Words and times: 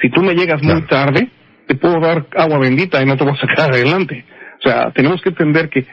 Si 0.00 0.10
tú 0.10 0.22
me 0.22 0.34
llegas 0.34 0.62
muy 0.62 0.82
tarde, 0.82 1.28
te 1.66 1.74
puedo 1.74 2.00
dar 2.00 2.26
agua 2.36 2.58
bendita 2.58 3.02
y 3.02 3.06
no 3.06 3.16
te 3.16 3.24
voy 3.24 3.34
a 3.34 3.40
sacar 3.40 3.70
adelante. 3.72 4.24
O 4.58 4.68
sea, 4.68 4.90
tenemos 4.92 5.20
que 5.22 5.28
entender 5.30 5.68
que 5.68 5.86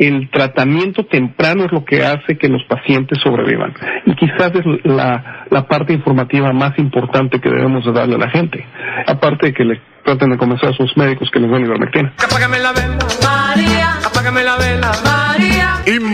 el 0.00 0.30
tratamiento 0.30 1.04
temprano 1.04 1.66
es 1.66 1.72
lo 1.72 1.84
que 1.84 2.04
hace 2.04 2.38
que 2.38 2.48
los 2.48 2.64
pacientes 2.64 3.18
sobrevivan. 3.22 3.74
Y 4.06 4.14
quizás 4.14 4.50
es 4.54 4.64
la, 4.84 5.44
la 5.50 5.66
parte 5.66 5.92
informativa 5.92 6.52
más 6.54 6.78
importante 6.78 7.38
que 7.38 7.50
debemos 7.50 7.84
de 7.84 7.92
darle 7.92 8.14
a 8.14 8.18
la 8.18 8.30
gente. 8.30 8.64
Aparte 9.06 9.48
de 9.48 9.52
que 9.52 9.64
le 9.64 9.80
traten 10.02 10.30
de 10.30 10.38
convencer 10.38 10.70
a 10.70 10.72
sus 10.72 10.96
médicos 10.96 11.30
que 11.30 11.38
les 11.38 11.50
den 11.50 11.66
ivermectina. 11.66 12.14
Apágame 12.16 12.58
la 12.58 12.72
vela, 12.72 12.98
María. 13.22 13.92
Apágame 14.06 14.42
la 14.42 14.56
vela, 14.56 14.92
María. 15.04 15.74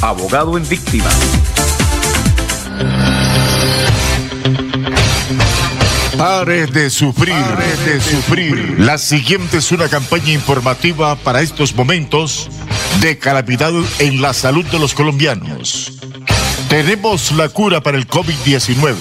abogado 0.00 0.56
en 0.56 0.68
víctima. 0.68 1.10
Pare 6.16 6.66
de 6.66 6.90
sufrir, 6.90 7.34
pare 7.34 7.76
de 7.84 8.00
sufrir. 8.00 8.76
La 8.78 8.98
siguiente 8.98 9.58
es 9.58 9.72
una 9.72 9.88
campaña 9.88 10.32
informativa 10.32 11.16
para 11.16 11.42
estos 11.42 11.74
momentos 11.74 12.48
de 13.00 13.18
calamidad 13.18 13.72
en 13.98 14.22
la 14.22 14.32
salud 14.32 14.64
de 14.66 14.78
los 14.78 14.94
colombianos. 14.94 15.92
Tenemos 16.68 17.32
la 17.32 17.48
cura 17.48 17.80
para 17.80 17.98
el 17.98 18.06
COVID-19. 18.06 18.94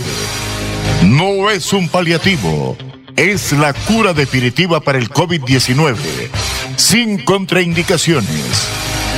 No 1.04 1.50
es 1.50 1.72
un 1.74 1.88
paliativo, 1.88 2.78
es 3.16 3.52
la 3.52 3.74
cura 3.74 4.14
definitiva 4.14 4.80
para 4.80 4.98
el 4.98 5.10
COVID-19, 5.10 5.96
sin 6.78 7.24
contraindicaciones. 7.24 8.68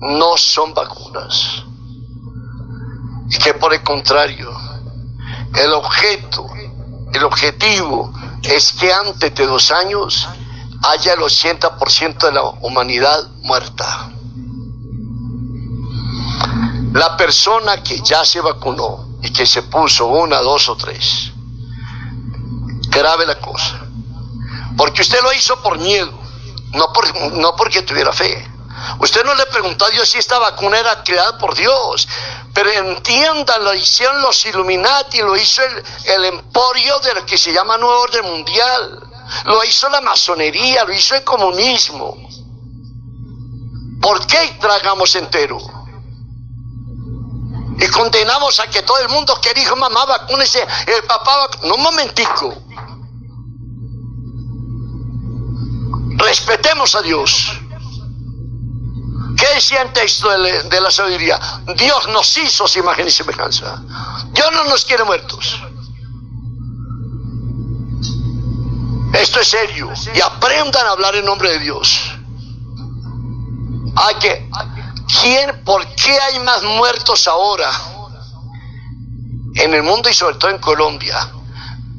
no 0.00 0.36
son 0.36 0.74
vacunas. 0.74 1.64
Y 3.28 3.38
que 3.38 3.54
por 3.54 3.74
el 3.74 3.82
contrario, 3.82 4.50
el 5.54 5.72
objeto, 5.72 6.46
el 7.12 7.24
objetivo 7.24 8.12
es 8.42 8.72
que 8.72 8.92
antes 8.92 9.34
de 9.34 9.46
dos 9.46 9.70
años 9.70 10.28
haya 10.82 11.14
el 11.14 11.20
80% 11.20 12.18
de 12.18 12.32
la 12.32 12.42
humanidad 12.42 13.28
muerta. 13.42 14.12
La 16.92 17.16
persona 17.16 17.82
que 17.82 18.00
ya 18.00 18.24
se 18.24 18.40
vacunó 18.40 19.18
y 19.22 19.32
que 19.32 19.46
se 19.46 19.62
puso 19.62 20.06
una, 20.06 20.40
dos 20.40 20.68
o 20.68 20.76
tres, 20.76 21.32
grave 22.88 23.26
la 23.26 23.38
cosa. 23.40 23.86
Porque 24.76 25.02
usted 25.02 25.20
lo 25.22 25.32
hizo 25.32 25.60
por 25.62 25.78
miedo, 25.78 26.12
no, 26.72 26.92
por, 26.92 27.32
no 27.32 27.56
porque 27.56 27.82
tuviera 27.82 28.12
fe. 28.12 28.55
Usted 28.98 29.24
no 29.24 29.34
le 29.34 29.46
preguntó 29.46 29.86
a 29.86 29.90
Dios 29.90 30.08
si 30.08 30.18
esta 30.18 30.38
vacuna 30.38 30.78
era 30.78 31.02
creada 31.02 31.38
por 31.38 31.54
Dios. 31.54 32.06
Pero 32.52 32.70
entiendan, 32.70 33.64
lo 33.64 33.74
hicieron 33.74 34.20
los 34.22 34.44
Illuminati, 34.46 35.20
lo 35.20 35.36
hizo 35.36 35.62
el, 36.04 36.24
emporio 36.24 36.98
de 37.00 37.14
lo 37.14 37.26
que 37.26 37.38
se 37.38 37.52
llama 37.52 37.78
Nuevo 37.78 38.00
Orden 38.00 38.24
Mundial. 38.24 39.10
Lo 39.44 39.64
hizo 39.64 39.88
la 39.88 40.00
masonería, 40.00 40.84
lo 40.84 40.92
hizo 40.92 41.14
el 41.14 41.24
comunismo. 41.24 42.16
¿Por 44.00 44.26
qué 44.26 44.56
tragamos 44.60 45.14
entero? 45.16 45.58
Y 47.78 47.86
condenamos 47.88 48.60
a 48.60 48.68
que 48.68 48.82
todo 48.82 48.98
el 49.00 49.08
mundo 49.08 49.38
que 49.40 49.52
dijo 49.52 49.76
mamá 49.76 50.04
vacúnese, 50.06 50.66
el 50.86 51.02
papá 51.04 51.48
No, 51.62 51.74
un 51.74 51.82
momentico. 51.82 52.54
Respetemos 56.16 56.94
a 56.94 57.02
Dios. 57.02 57.60
¿Qué 59.36 59.46
decía 59.54 59.82
el 59.82 59.92
texto 59.92 60.30
de, 60.30 60.80
la 60.80 60.90
sabiduría? 60.90 61.38
Dios 61.76 62.08
nos 62.08 62.36
hizo 62.38 62.66
su 62.66 62.78
imagen 62.78 63.06
y 63.06 63.10
semejanza. 63.10 63.82
Dios 64.32 64.50
no 64.52 64.64
nos 64.64 64.84
quiere 64.84 65.04
muertos. 65.04 65.60
Esto 69.12 69.40
es 69.40 69.48
serio. 69.48 69.92
Y 70.14 70.20
aprendan 70.20 70.86
a 70.86 70.90
hablar 70.90 71.16
en 71.16 71.24
nombre 71.24 71.50
de 71.50 71.58
Dios. 71.58 72.12
Hay 73.96 74.14
que. 74.16 74.50
¿Quién, 75.20 75.64
¿Por 75.64 75.86
qué 75.94 76.18
hay 76.18 76.40
más 76.40 76.62
muertos 76.62 77.28
ahora 77.28 77.70
en 79.54 79.72
el 79.72 79.82
mundo 79.82 80.08
y 80.08 80.14
sobre 80.14 80.36
todo 80.36 80.50
en 80.50 80.58
Colombia? 80.58 81.30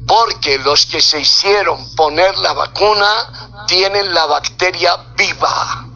Porque 0.06 0.58
los 0.58 0.86
que 0.86 1.00
se 1.00 1.20
hicieron 1.20 1.94
poner 1.94 2.36
la 2.38 2.52
vacuna 2.52 3.64
tienen 3.66 4.12
la 4.12 4.26
bacteria 4.26 4.96
viva. 5.16 5.87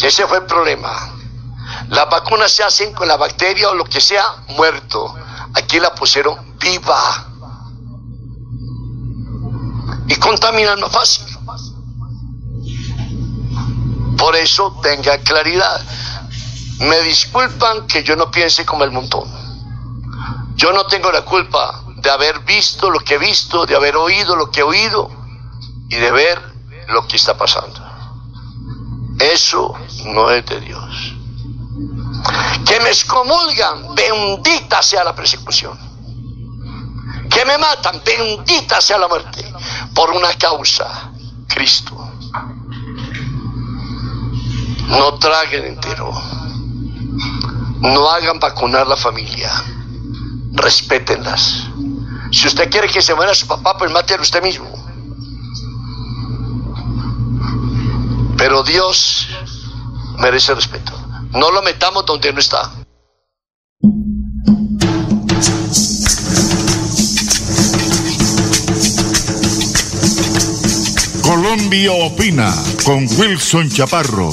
Ese 0.00 0.26
fue 0.26 0.38
el 0.38 0.46
problema. 0.46 1.14
Las 1.88 2.08
vacunas 2.08 2.52
se 2.52 2.62
hacen 2.62 2.92
con 2.94 3.08
la 3.08 3.16
bacteria 3.16 3.70
o 3.70 3.74
lo 3.74 3.84
que 3.84 4.00
sea 4.00 4.24
muerto. 4.48 5.14
Aquí 5.54 5.80
la 5.80 5.94
pusieron 5.94 6.56
viva. 6.58 7.26
Y 10.06 10.16
contaminan 10.16 10.80
más 10.80 10.92
fácil. 10.92 11.26
Por 14.16 14.34
eso 14.36 14.78
tenga 14.82 15.18
claridad. 15.18 15.80
Me 16.80 17.00
disculpan 17.02 17.86
que 17.86 18.02
yo 18.02 18.16
no 18.16 18.30
piense 18.30 18.64
como 18.64 18.84
el 18.84 18.90
montón. 18.90 19.28
Yo 20.54 20.72
no 20.72 20.86
tengo 20.86 21.12
la 21.12 21.22
culpa 21.24 21.84
de 21.96 22.10
haber 22.10 22.40
visto 22.40 22.90
lo 22.90 23.00
que 23.00 23.14
he 23.14 23.18
visto, 23.18 23.66
de 23.66 23.76
haber 23.76 23.96
oído 23.96 24.36
lo 24.36 24.50
que 24.50 24.60
he 24.60 24.64
oído 24.64 25.10
y 25.88 25.96
de 25.96 26.10
ver 26.10 26.40
lo 26.88 27.06
que 27.06 27.16
está 27.16 27.36
pasando. 27.36 27.80
Eso 29.18 29.76
no 30.08 30.30
es 30.30 30.44
de 30.46 30.60
Dios. 30.60 31.14
Que 32.64 32.80
me 32.80 32.88
excomulgan, 32.88 33.94
bendita 33.94 34.82
sea 34.82 35.04
la 35.04 35.14
persecución. 35.14 35.78
Que 37.30 37.44
me 37.44 37.58
matan, 37.58 38.00
bendita 38.04 38.80
sea 38.80 38.98
la 38.98 39.08
muerte. 39.08 39.52
Por 39.94 40.10
una 40.10 40.32
causa, 40.34 41.12
Cristo. 41.46 42.12
No 44.88 45.14
traguen 45.14 45.66
entero. 45.66 46.10
No 47.80 48.10
hagan 48.10 48.40
vacunar 48.40 48.86
la 48.86 48.96
familia. 48.96 49.50
Respétenlas. 50.52 51.68
Si 52.32 52.46
usted 52.46 52.70
quiere 52.70 52.88
que 52.88 53.02
se 53.02 53.14
muera 53.14 53.34
su 53.34 53.46
papá, 53.46 53.76
pues 53.78 53.90
mátelo 53.90 54.22
usted 54.22 54.42
mismo. 54.42 54.68
Pero 58.36 58.62
Dios 58.62 59.28
merece 60.18 60.54
respeto. 60.54 60.92
No 61.30 61.50
lo 61.50 61.62
metamos 61.62 62.04
donde 62.06 62.32
no 62.32 62.38
está. 62.40 62.72
Colombia 71.22 71.92
opina 71.92 72.54
con 72.84 73.06
Wilson 73.18 73.70
Chaparro. 73.70 74.30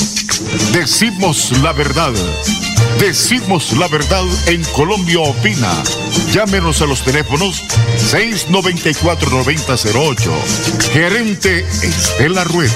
Decimos 0.72 1.52
la 1.62 1.74
verdad. 1.74 2.14
Decimos 3.00 3.74
la 3.74 3.90
verdad 3.90 4.24
en 4.48 4.64
Colombia 4.74 5.20
opina. 5.20 5.84
Llámenos 6.32 6.82
a 6.82 6.86
los 6.86 7.04
teléfonos 7.04 7.62
694-9008. 8.12 10.32
Gerente 10.94 11.66
Estela 11.84 12.46
Rueda. 12.46 12.74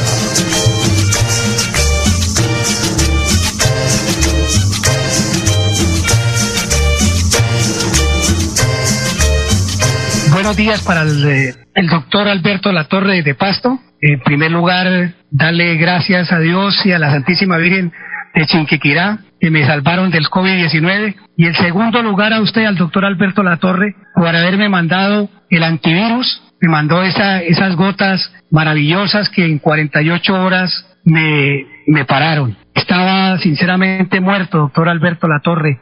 Días 10.56 10.84
para 10.84 11.04
el, 11.04 11.88
doctor 11.88 12.28
Alberto 12.28 12.72
Latorre 12.72 13.22
de 13.22 13.36
Pasto. 13.36 13.80
En 14.02 14.20
primer 14.22 14.52
lugar, 14.52 15.14
darle 15.30 15.76
gracias 15.76 16.32
a 16.32 16.40
Dios 16.40 16.86
y 16.86 16.92
a 16.92 17.00
la 17.00 17.12
Santísima 17.12 17.58
Virgen 17.58 17.92
de 18.34 18.46
Chinquiquirá 18.46 19.20
que 19.40 19.52
me 19.52 19.66
salvaron 19.66 20.12
del 20.12 20.26
COVID-19. 20.26 21.16
Y 21.38 21.46
en 21.46 21.54
segundo 21.56 22.02
lugar 22.02 22.34
a 22.34 22.42
usted, 22.42 22.66
al 22.66 22.76
doctor 22.76 23.06
Alberto 23.06 23.44
Latorre, 23.44 23.96
por 24.16 24.28
haberme 24.28 24.70
mandado 24.70 25.30
el 25.50 25.64
antivirus. 25.64 26.42
Me 26.62 26.70
mandó 26.70 27.04
esa, 27.04 27.42
esas 27.42 27.76
gotas 27.76 28.32
maravillosas 28.52 29.30
que 29.30 29.46
en 29.46 29.60
48 29.60 30.34
horas 30.34 30.86
me, 31.06 31.66
me 31.88 32.06
pararon. 32.06 32.58
Estaba 32.74 33.38
sinceramente 33.40 34.20
muerto, 34.20 34.58
doctor 34.58 34.90
Alberto 34.90 35.28
Latorre. 35.28 35.80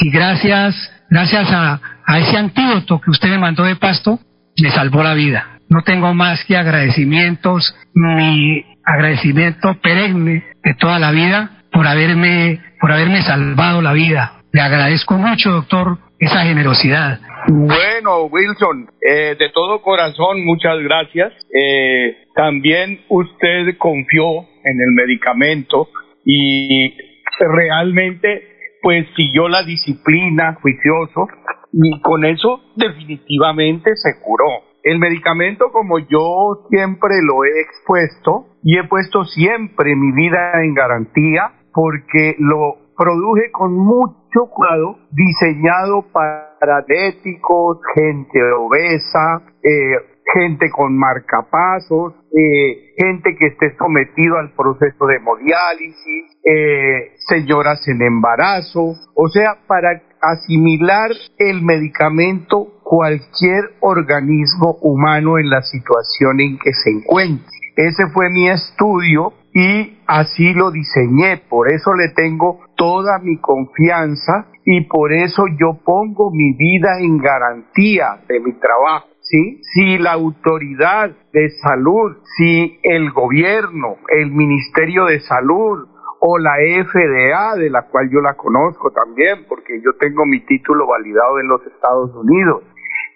y 0.00 0.10
gracias, 0.10 0.74
gracias 1.10 1.50
a, 1.50 1.80
a 2.04 2.18
ese 2.18 2.36
antídoto 2.36 3.00
que 3.00 3.10
usted 3.10 3.28
me 3.28 3.38
mandó 3.38 3.64
de 3.64 3.76
pasto, 3.76 4.18
me 4.62 4.70
salvó 4.70 5.02
la 5.02 5.14
vida. 5.14 5.58
No 5.68 5.82
tengo 5.82 6.14
más 6.14 6.44
que 6.44 6.56
agradecimientos, 6.56 7.74
mi 7.94 8.64
agradecimiento 8.84 9.74
perenne 9.82 10.44
de 10.62 10.74
toda 10.74 10.98
la 10.98 11.10
vida 11.10 11.50
por 11.72 11.86
haberme, 11.86 12.60
por 12.80 12.92
haberme 12.92 13.22
salvado 13.22 13.82
la 13.82 13.92
vida. 13.92 14.32
Le 14.52 14.60
agradezco 14.60 15.14
mucho, 15.14 15.50
doctor, 15.50 15.98
esa 16.18 16.42
generosidad. 16.44 17.20
Bueno, 17.48 18.24
Wilson, 18.24 18.88
eh, 19.00 19.36
de 19.38 19.50
todo 19.50 19.82
corazón, 19.82 20.44
muchas 20.44 20.78
gracias. 20.80 21.32
Eh, 21.52 22.16
también 22.34 23.00
usted 23.08 23.76
confió 23.78 24.40
en 24.64 24.80
el 24.80 24.92
medicamento 24.92 25.88
y 26.24 26.94
realmente 27.38 28.55
pues 28.86 29.04
siguió 29.16 29.48
la 29.48 29.64
disciplina 29.64 30.56
juicioso 30.62 31.26
y 31.72 32.00
con 32.02 32.24
eso 32.24 32.60
definitivamente 32.76 33.96
se 33.96 34.20
curó. 34.22 34.46
El 34.84 35.00
medicamento, 35.00 35.72
como 35.72 35.98
yo 35.98 36.68
siempre 36.70 37.14
lo 37.26 37.42
he 37.42 37.62
expuesto 37.62 38.46
y 38.62 38.78
he 38.78 38.84
puesto 38.84 39.24
siempre 39.24 39.96
mi 39.96 40.12
vida 40.12 40.52
en 40.62 40.74
garantía 40.74 41.50
porque 41.74 42.36
lo 42.38 42.76
produje 42.96 43.50
con 43.50 43.76
mucho 43.76 44.46
cuidado, 44.54 44.98
diseñado 45.10 46.06
para 46.12 46.54
diabéticos, 46.86 47.80
gente 47.92 48.38
obesa, 48.56 49.42
eh, 49.64 50.15
gente 50.32 50.70
con 50.70 50.96
marcapasos, 50.96 52.14
eh, 52.32 52.94
gente 52.96 53.36
que 53.38 53.46
esté 53.46 53.76
sometido 53.76 54.36
al 54.38 54.52
proceso 54.54 55.06
de 55.06 55.16
hemodiálisis, 55.16 56.36
eh, 56.44 57.12
señoras 57.28 57.86
en 57.88 58.02
embarazo, 58.02 58.94
o 59.14 59.28
sea, 59.28 59.58
para 59.66 60.02
asimilar 60.20 61.10
el 61.38 61.62
medicamento 61.62 62.80
cualquier 62.82 63.64
organismo 63.80 64.78
humano 64.80 65.38
en 65.38 65.50
la 65.50 65.62
situación 65.62 66.40
en 66.40 66.58
que 66.58 66.72
se 66.72 66.90
encuentre. 66.90 67.46
Ese 67.76 68.06
fue 68.12 68.30
mi 68.30 68.48
estudio 68.48 69.32
y 69.52 69.98
así 70.06 70.52
lo 70.54 70.70
diseñé, 70.70 71.38
por 71.48 71.70
eso 71.70 71.94
le 71.94 72.10
tengo 72.10 72.60
toda 72.76 73.18
mi 73.18 73.38
confianza 73.38 74.46
y 74.64 74.82
por 74.82 75.12
eso 75.12 75.44
yo 75.58 75.78
pongo 75.84 76.30
mi 76.30 76.52
vida 76.54 76.98
en 77.00 77.18
garantía 77.18 78.18
de 78.28 78.40
mi 78.40 78.52
trabajo. 78.52 79.08
¿Sí? 79.28 79.60
Si 79.74 79.98
la 79.98 80.12
autoridad 80.12 81.10
de 81.32 81.50
salud, 81.62 82.16
si 82.36 82.78
el 82.82 83.10
gobierno, 83.10 83.96
el 84.08 84.30
Ministerio 84.30 85.06
de 85.06 85.20
Salud 85.20 85.88
o 86.20 86.38
la 86.38 86.54
FDA, 86.56 87.56
de 87.56 87.70
la 87.70 87.82
cual 87.82 88.08
yo 88.10 88.20
la 88.20 88.34
conozco 88.34 88.92
también, 88.92 89.44
porque 89.48 89.80
yo 89.84 89.94
tengo 89.98 90.24
mi 90.26 90.40
título 90.46 90.86
validado 90.86 91.40
en 91.40 91.48
los 91.48 91.60
Estados 91.66 92.14
Unidos, 92.14 92.62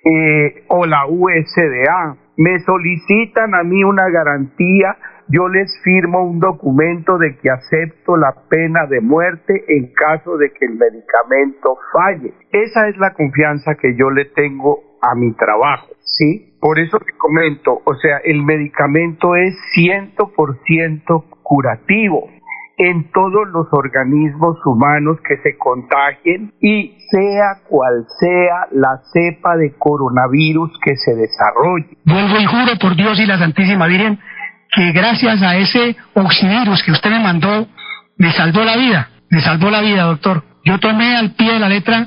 eh, 0.04 0.64
o 0.68 0.84
la 0.84 1.06
USDA, 1.06 2.16
me 2.36 2.58
solicitan 2.60 3.54
a 3.54 3.62
mí 3.62 3.84
una 3.84 4.08
garantía 4.08 4.96
yo 5.32 5.48
les 5.48 5.70
firmo 5.84 6.24
un 6.24 6.40
documento 6.40 7.16
de 7.16 7.36
que 7.36 7.50
acepto 7.50 8.16
la 8.16 8.34
pena 8.48 8.86
de 8.86 9.00
muerte 9.00 9.64
en 9.68 9.92
caso 9.92 10.36
de 10.36 10.50
que 10.50 10.64
el 10.66 10.74
medicamento 10.74 11.78
falle. 11.92 12.34
Esa 12.50 12.88
es 12.88 12.96
la 12.98 13.14
confianza 13.14 13.76
que 13.76 13.94
yo 13.94 14.10
le 14.10 14.24
tengo 14.24 14.80
a 15.00 15.14
mi 15.14 15.32
trabajo, 15.34 15.86
¿sí? 16.16 16.54
Por 16.60 16.78
eso 16.78 16.98
te 16.98 17.12
comento, 17.16 17.80
o 17.84 17.94
sea, 17.94 18.18
el 18.24 18.42
medicamento 18.42 19.34
es 19.36 19.54
100% 19.76 21.24
curativo 21.42 22.28
en 22.80 23.10
todos 23.12 23.46
los 23.52 23.66
organismos 23.72 24.56
humanos 24.64 25.18
que 25.28 25.36
se 25.42 25.58
contagien 25.58 26.52
y 26.62 26.96
sea 27.10 27.60
cual 27.68 28.06
sea 28.18 28.68
la 28.72 29.02
cepa 29.12 29.56
de 29.56 29.74
coronavirus 29.78 30.70
que 30.82 30.96
se 30.96 31.14
desarrolle. 31.14 31.98
Vuelvo 32.06 32.40
y 32.40 32.46
juro 32.46 32.78
por 32.80 32.96
Dios 32.96 33.20
y 33.20 33.26
la 33.26 33.38
Santísima 33.38 33.86
Virgen 33.86 34.18
que 34.72 34.92
gracias 34.92 35.42
a 35.42 35.56
ese 35.56 35.96
oxivirus 36.14 36.82
que 36.82 36.92
usted 36.92 37.10
me 37.10 37.20
mandó, 37.20 37.66
me 38.16 38.32
salvó 38.32 38.64
la 38.64 38.76
vida, 38.76 39.10
me 39.28 39.40
salvó 39.40 39.68
la 39.68 39.82
vida, 39.82 40.04
doctor. 40.04 40.44
Yo 40.64 40.78
tomé 40.78 41.16
al 41.16 41.32
pie 41.32 41.52
de 41.52 41.58
la 41.58 41.68
letra, 41.68 42.06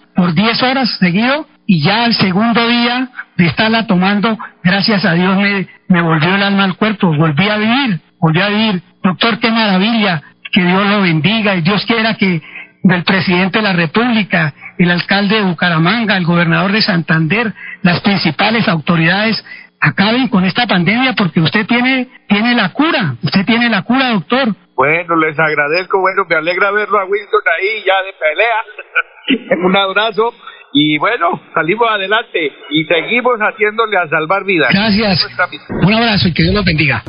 por 0.21 0.35
10 0.35 0.61
horas 0.61 0.97
seguido 0.99 1.47
y 1.65 1.81
ya 1.81 2.03
al 2.03 2.13
segundo 2.13 2.67
día 2.67 3.09
de 3.37 3.47
estarla 3.47 3.87
tomando, 3.87 4.37
gracias 4.63 5.03
a 5.03 5.13
Dios 5.13 5.35
me, 5.35 5.67
me 5.87 5.99
volvió 5.99 6.35
el 6.35 6.43
alma 6.43 6.65
al 6.65 6.75
cuerpo, 6.75 7.07
volví 7.07 7.49
a 7.49 7.57
vivir, 7.57 7.99
volví 8.19 8.39
a 8.39 8.49
vivir. 8.49 8.83
Doctor, 9.01 9.39
qué 9.39 9.49
maravilla, 9.49 10.21
que 10.51 10.63
Dios 10.63 10.87
lo 10.87 11.01
bendiga 11.01 11.55
y 11.55 11.61
Dios 11.61 11.83
quiera 11.87 12.13
que 12.13 12.39
del 12.83 13.03
presidente 13.03 13.57
de 13.57 13.63
la 13.63 13.73
República, 13.73 14.53
el 14.77 14.91
alcalde 14.91 15.37
de 15.37 15.41
Bucaramanga, 15.41 16.17
el 16.17 16.25
gobernador 16.25 16.71
de 16.71 16.83
Santander, 16.83 17.55
las 17.81 17.99
principales 18.01 18.67
autoridades 18.67 19.43
acaben 19.79 20.27
con 20.27 20.45
esta 20.45 20.67
pandemia 20.67 21.13
porque 21.13 21.41
usted 21.41 21.65
tiene, 21.65 22.09
tiene 22.27 22.53
la 22.53 22.69
cura, 22.69 23.15
usted 23.23 23.43
tiene 23.43 23.69
la 23.69 23.81
cura, 23.81 24.09
doctor. 24.09 24.55
Bueno, 24.81 25.15
les 25.15 25.37
agradezco, 25.37 25.99
bueno, 25.99 26.25
me 26.27 26.37
alegra 26.37 26.71
verlo 26.71 26.97
a 26.97 27.05
Wilson 27.05 27.41
ahí 27.55 27.83
ya 27.85 27.93
de 28.01 28.13
pelea. 28.17 29.59
Un 29.63 29.77
abrazo 29.77 30.33
y 30.73 30.97
bueno, 30.97 31.39
salimos 31.53 31.87
adelante 31.87 32.51
y 32.71 32.83
seguimos 32.85 33.37
haciéndole 33.37 33.95
a 33.97 34.09
salvar 34.09 34.43
vidas. 34.43 34.73
Gracias. 34.73 35.27
Un 35.69 35.93
abrazo 35.93 36.29
y 36.29 36.33
que 36.33 36.41
Dios 36.41 36.55
los 36.55 36.65
bendiga. 36.65 37.03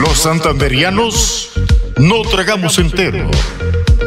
Los 0.00 0.22
santanderianos 0.22 1.52
no 1.98 2.22
tragamos 2.30 2.78
entero. 2.78 3.28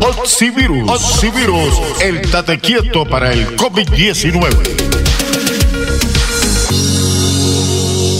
Oxivirus. 0.00 0.90
Oxivirus, 0.90 1.74
el 2.00 2.30
tate 2.30 2.58
quieto 2.58 3.04
para 3.06 3.32
el 3.32 3.56
COVID-19. 3.56 4.86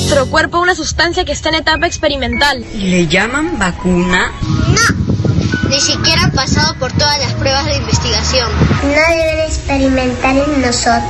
Nuestro 0.08 0.26
cuerpo 0.30 0.60
una 0.60 0.74
sustancia 0.74 1.24
que 1.24 1.32
está 1.32 1.50
en 1.50 1.56
etapa 1.56 1.86
experimental. 1.86 2.64
¿Le 2.74 3.06
llaman 3.06 3.58
vacuna? 3.58 4.32
No, 4.42 5.68
ni 5.68 5.80
siquiera 5.80 6.26
ha 6.26 6.30
pasado 6.32 6.78
por 6.78 6.92
todas 6.92 7.18
las 7.18 7.32
pruebas 7.34 7.66
de 7.66 7.76
investigación. 7.76 8.50
No 8.82 8.88
deben 8.88 9.40
experimentar 9.46 10.36
en 10.36 10.62
nosotros. 10.62 11.02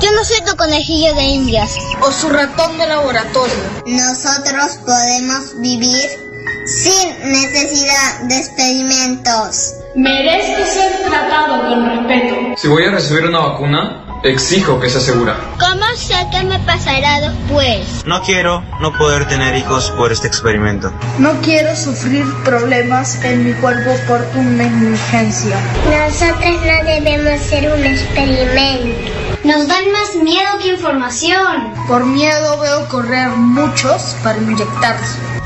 Yo 0.00 0.12
no 0.12 0.24
soy 0.24 0.40
tu 0.46 0.56
conejillo 0.56 1.14
de 1.14 1.22
indias. 1.22 1.76
O 2.00 2.10
su 2.10 2.28
ratón 2.30 2.78
de 2.78 2.86
laboratorio. 2.86 3.54
Nosotros 3.86 4.78
podemos 4.86 5.60
vivir 5.60 6.29
sin 6.66 7.32
necesidad 7.32 8.20
de 8.28 8.36
experimentos. 8.36 9.74
Merezco 9.94 10.64
ser 10.64 11.08
tratado 11.08 11.62
con 11.68 11.86
respeto. 11.86 12.36
Si 12.56 12.68
voy 12.68 12.84
a 12.84 12.90
recibir 12.90 13.26
una 13.26 13.40
vacuna, 13.40 14.04
exijo 14.22 14.78
que 14.78 14.90
sea 14.90 15.00
segura. 15.00 15.36
¿Cómo 15.58 15.84
sé 15.96 16.14
qué 16.30 16.44
me 16.44 16.58
pasará 16.60 17.20
después? 17.20 18.04
No 18.06 18.22
quiero 18.22 18.62
no 18.80 18.96
poder 18.96 19.26
tener 19.28 19.56
hijos 19.56 19.90
por 19.92 20.12
este 20.12 20.26
experimento. 20.26 20.92
No 21.18 21.32
quiero 21.40 21.74
sufrir 21.74 22.24
problemas 22.44 23.22
en 23.24 23.44
mi 23.44 23.52
cuerpo 23.54 23.90
por 24.06 24.24
una 24.34 24.64
negligencia. 24.64 25.56
Nosotros 25.90 26.60
no 26.64 26.84
debemos 26.84 27.40
ser 27.40 27.72
un 27.72 27.84
experimento. 27.84 29.10
Nos 29.44 29.66
dan 29.66 29.90
más 29.90 30.14
miedo 30.22 30.58
que 30.60 30.68
información. 30.68 31.72
Por 31.88 32.04
miedo 32.04 32.58
veo 32.60 32.86
correr 32.88 33.28
muchos 33.30 34.14
para 34.22 34.38
inyectarse 34.38 35.39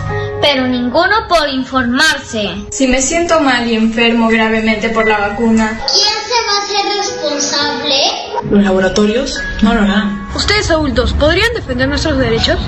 pero 0.44 0.66
ninguno 0.66 1.26
por 1.26 1.48
informarse. 1.48 2.66
Si 2.70 2.86
me 2.86 3.00
siento 3.00 3.40
mal 3.40 3.66
y 3.66 3.76
enfermo 3.76 4.28
gravemente 4.28 4.90
por 4.90 5.08
la 5.08 5.18
vacuna, 5.18 5.80
¿quién 5.86 6.14
se 6.28 6.38
va 6.46 6.52
a 6.52 6.62
hacer 6.62 6.98
responsable? 6.98 7.94
los 8.50 8.62
laboratorios 8.62 9.40
no 9.62 9.72
lo 9.72 9.80
harán. 9.80 10.28
Ustedes 10.34 10.70
adultos, 10.70 11.14
¿podrían 11.14 11.50
defender 11.54 11.88
nuestros 11.88 12.18
derechos? 12.18 12.58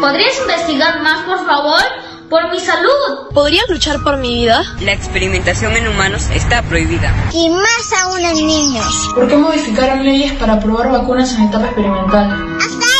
¿Podrías 0.00 0.40
investigar 0.40 1.00
más, 1.00 1.24
por 1.24 1.46
favor? 1.46 1.80
Por 2.28 2.50
mi 2.50 2.58
salud. 2.58 3.30
¿Podrías 3.32 3.64
luchar 3.68 4.02
por 4.02 4.16
mi 4.16 4.34
vida? 4.34 4.62
La 4.80 4.92
experimentación 4.92 5.76
en 5.76 5.86
humanos 5.86 6.26
está 6.34 6.62
prohibida. 6.62 7.14
Y 7.32 7.48
más 7.48 7.92
aún 8.02 8.24
en 8.24 8.34
niños. 8.44 9.08
¿Por 9.14 9.28
qué 9.28 9.36
modificaron 9.36 10.04
leyes 10.04 10.32
para 10.32 10.58
probar 10.58 10.90
vacunas 10.90 11.32
en 11.34 11.44
etapa 11.44 11.66
experimental? 11.66 12.56
¡Hasta 12.58 12.97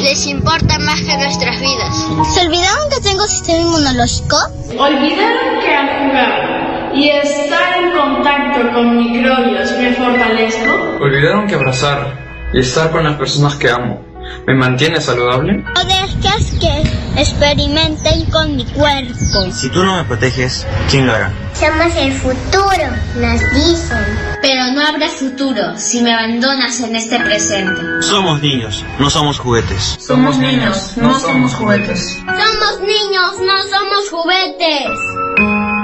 Les 0.00 0.26
importa 0.26 0.78
más 0.78 1.00
que 1.00 1.16
nuestras 1.16 1.60
vidas. 1.60 2.06
¿Se 2.34 2.46
olvidaron 2.46 2.90
que 2.90 3.00
tengo 3.00 3.24
sistema 3.24 3.60
inmunológico? 3.60 4.36
Olvidaron 4.78 5.60
que 5.60 5.74
al 5.74 6.08
jugar 6.08 6.92
y 6.94 7.08
estar 7.08 7.78
en 7.82 7.92
contacto 7.92 8.72
con 8.72 8.96
microbios 8.96 9.70
me 9.78 9.92
fortalezco. 9.92 10.70
Olvidaron 11.00 11.46
que 11.46 11.54
abrazar 11.54 12.50
y 12.52 12.60
estar 12.60 12.90
con 12.90 13.04
las 13.04 13.16
personas 13.16 13.56
que 13.56 13.70
amo 13.70 14.13
me 14.46 14.54
mantiene 14.54 15.00
saludable. 15.00 15.62
No 15.74 15.84
dejes 15.84 16.52
que 16.60 17.20
experimenten 17.20 18.26
con 18.30 18.56
mi 18.56 18.64
cuerpo. 18.64 19.52
Si 19.52 19.70
tú 19.70 19.84
no 19.84 19.96
me 19.96 20.04
proteges, 20.04 20.66
¿quién 20.90 21.06
lo 21.06 21.14
hará? 21.14 21.32
Somos 21.54 21.94
el 21.96 22.12
futuro, 22.12 22.86
nos 23.16 23.40
dicen. 23.54 24.04
Pero 24.42 24.72
no 24.72 24.86
habrá 24.86 25.08
futuro 25.08 25.76
si 25.76 26.02
me 26.02 26.12
abandonas 26.12 26.80
en 26.80 26.96
este 26.96 27.20
presente. 27.20 27.80
Somos 28.02 28.42
niños, 28.42 28.84
no 28.98 29.08
somos 29.08 29.38
juguetes. 29.38 29.96
Somos 29.98 30.38
niños, 30.38 30.96
no 30.96 31.18
somos 31.18 31.54
juguetes. 31.54 32.18
Somos 32.26 32.80
niños, 32.80 33.40
no 33.40 33.62
somos 33.62 34.10
juguetes. 34.10 35.83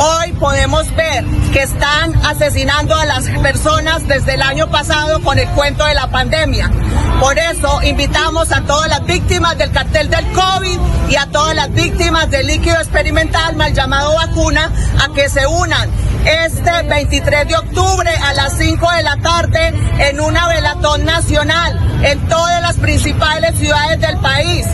Hoy 0.00 0.32
podemos 0.34 0.94
ver 0.94 1.24
que 1.52 1.62
están 1.62 2.14
asesinando 2.24 2.94
a 2.94 3.04
las 3.04 3.28
personas 3.42 4.06
desde 4.06 4.34
el 4.34 4.42
año 4.42 4.70
pasado 4.70 5.20
con 5.22 5.40
el 5.40 5.48
cuento 5.48 5.84
de 5.84 5.94
la 5.94 6.06
pandemia. 6.06 6.70
Por 7.18 7.36
eso 7.36 7.82
invitamos 7.82 8.52
a 8.52 8.60
todas 8.60 8.88
las 8.88 9.04
víctimas 9.06 9.58
del 9.58 9.72
cartel 9.72 10.08
del 10.08 10.24
COVID 10.32 10.78
y 11.08 11.16
a 11.16 11.26
todas 11.26 11.56
las 11.56 11.72
víctimas 11.72 12.30
del 12.30 12.46
líquido 12.46 12.76
experimental 12.76 13.56
mal 13.56 13.74
llamado 13.74 14.14
vacuna 14.14 14.70
a 15.02 15.12
que 15.12 15.28
se 15.28 15.44
unan 15.48 15.90
este 16.24 16.82
23 16.88 17.48
de 17.48 17.56
octubre 17.56 18.10
a 18.22 18.34
las 18.34 18.56
5 18.56 18.90
de 18.92 19.02
la 19.02 19.16
tarde 19.16 19.74
en 19.98 20.20
una 20.20 20.46
velatón 20.46 21.04
nacional 21.04 22.00
en 22.04 22.20
todas 22.28 22.62
las 22.62 22.76
principales 22.76 23.58
ciudades 23.58 24.00
del 24.00 24.16
país. 24.18 24.66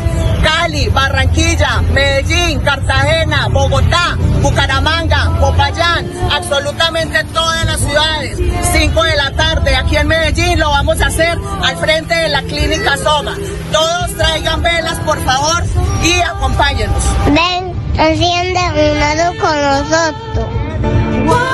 Cali, 0.42 0.88
Barranquilla, 0.88 1.80
Medellín, 1.92 2.60
Cartagena, 2.60 3.48
Bogotá, 3.48 4.18
Bucaramanga, 4.42 5.13
Popayán, 5.40 6.10
absolutamente 6.30 7.22
todas 7.32 7.64
las 7.66 7.80
ciudades. 7.80 8.38
5 8.72 9.02
de 9.02 9.16
la 9.16 9.30
tarde 9.32 9.76
aquí 9.76 9.96
en 9.96 10.08
Medellín 10.08 10.58
lo 10.58 10.70
vamos 10.70 11.00
a 11.00 11.06
hacer 11.06 11.38
al 11.62 11.76
frente 11.76 12.14
de 12.14 12.28
la 12.28 12.42
clínica 12.42 12.96
Soga. 12.96 13.34
Todos 13.72 14.14
traigan 14.16 14.62
velas, 14.62 14.98
por 15.00 15.22
favor, 15.24 15.62
y 16.02 16.20
acompáñenos. 16.20 17.02
Ven, 17.26 17.72
enciende 17.98 18.60
una 18.92 19.14
luz 19.14 19.40
con 19.40 19.60
nosotros. 19.60 21.53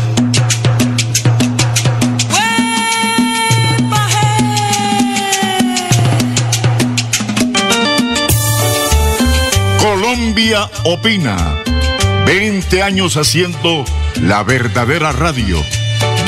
Colombia 10.31 10.69
opina. 10.85 11.61
20 12.25 12.81
años 12.81 13.17
haciendo 13.17 13.83
la 14.21 14.43
verdadera 14.43 15.11
radio. 15.11 15.61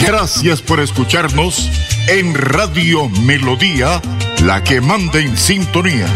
Gracias 0.01 0.61
por 0.61 0.81
escucharnos 0.81 1.71
en 2.09 2.35
Radio 2.35 3.07
Melodía, 3.07 4.01
la 4.41 4.61
que 4.61 4.81
manda 4.81 5.19
en 5.19 5.37
sintonía. 5.37 6.07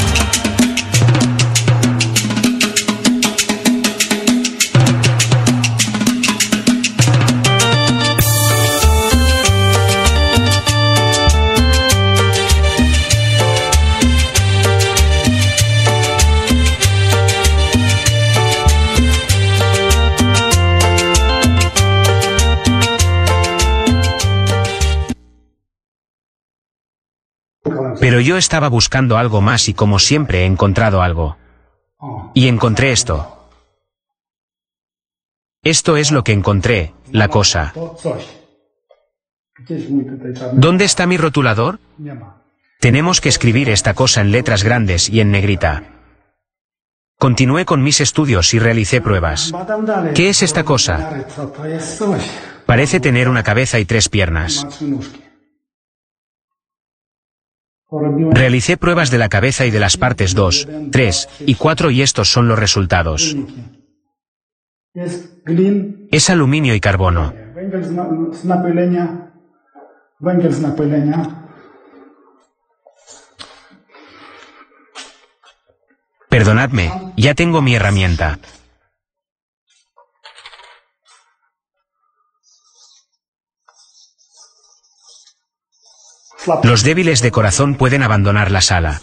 Pero 28.18 28.26
yo 28.30 28.38
estaba 28.38 28.68
buscando 28.68 29.20
algo 29.20 29.42
más 29.42 29.70
y 29.70 29.76
como 29.76 30.00
siempre 30.00 30.42
he 30.42 30.46
encontrado 30.46 31.04
algo. 31.04 31.38
Y 32.34 32.48
encontré 32.48 32.92
esto. 32.92 33.48
Esto 35.62 35.98
es 35.98 36.12
lo 36.12 36.24
que 36.24 36.32
encontré, 36.32 36.96
la 37.12 37.28
cosa. 37.28 37.76
¿Dónde 40.54 40.86
está 40.86 41.06
mi 41.06 41.18
rotulador? 41.18 41.80
Tenemos 42.80 43.22
que 43.22 43.30
escribir 43.30 43.70
esta 43.70 43.94
cosa 43.94 44.22
en 44.22 44.32
letras 44.32 44.64
grandes 44.64 45.10
y 45.10 45.20
en 45.20 45.30
negrita. 45.30 45.84
Continué 47.20 47.66
con 47.66 47.84
mis 47.84 48.02
estudios 48.02 48.52
y 48.56 48.58
realicé 48.58 49.00
pruebas. 49.00 49.54
¿Qué 50.16 50.30
es 50.30 50.42
esta 50.42 50.64
cosa? 50.64 51.24
Parece 52.66 53.00
tener 53.00 53.30
una 53.30 53.44
cabeza 53.44 53.78
y 53.78 53.86
tres 53.86 54.10
piernas. 54.10 54.66
Realicé 57.90 58.76
pruebas 58.76 59.12
de 59.12 59.18
la 59.18 59.30
cabeza 59.30 59.66
y 59.66 59.72
de 59.72 59.80
las 59.80 59.96
partes 59.96 60.36
2, 60.36 60.68
3 60.92 61.30
y 61.46 61.56
4 61.56 61.92
y 61.92 62.02
estos 62.02 62.30
son 62.30 62.48
los 62.48 62.60
resultados. 62.60 63.36
Es 64.94 66.30
aluminio 66.30 66.76
y 66.76 66.80
carbono. 66.82 67.34
Perdonadme, 76.30 76.92
ya 77.16 77.36
tengo 77.36 77.62
mi 77.62 77.76
herramienta. 77.76 78.38
Los 86.64 86.84
débiles 86.84 87.22
de 87.22 87.32
corazón 87.32 87.76
pueden 87.76 88.04
abandonar 88.04 88.52
la 88.52 88.62
sala. 88.62 89.02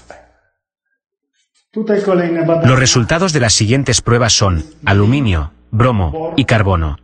Los 1.75 2.79
resultados 2.79 3.33
de 3.33 3.41
las 3.41 3.53
siguientes 3.53 4.01
pruebas 4.01 4.33
son 4.33 4.65
aluminio, 4.85 5.53
bromo 5.71 6.35
y 6.37 6.45
carbono. 6.45 6.99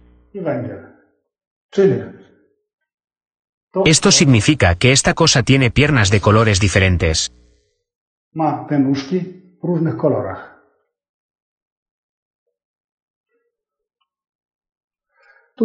Esto 3.85 4.11
significa 4.12 4.74
que 4.74 4.92
esta 4.92 5.14
cosa 5.14 5.42
tiene 5.42 5.70
piernas 5.70 6.11
de 6.11 6.20
colores 6.20 6.61
diferentes. 6.61 7.33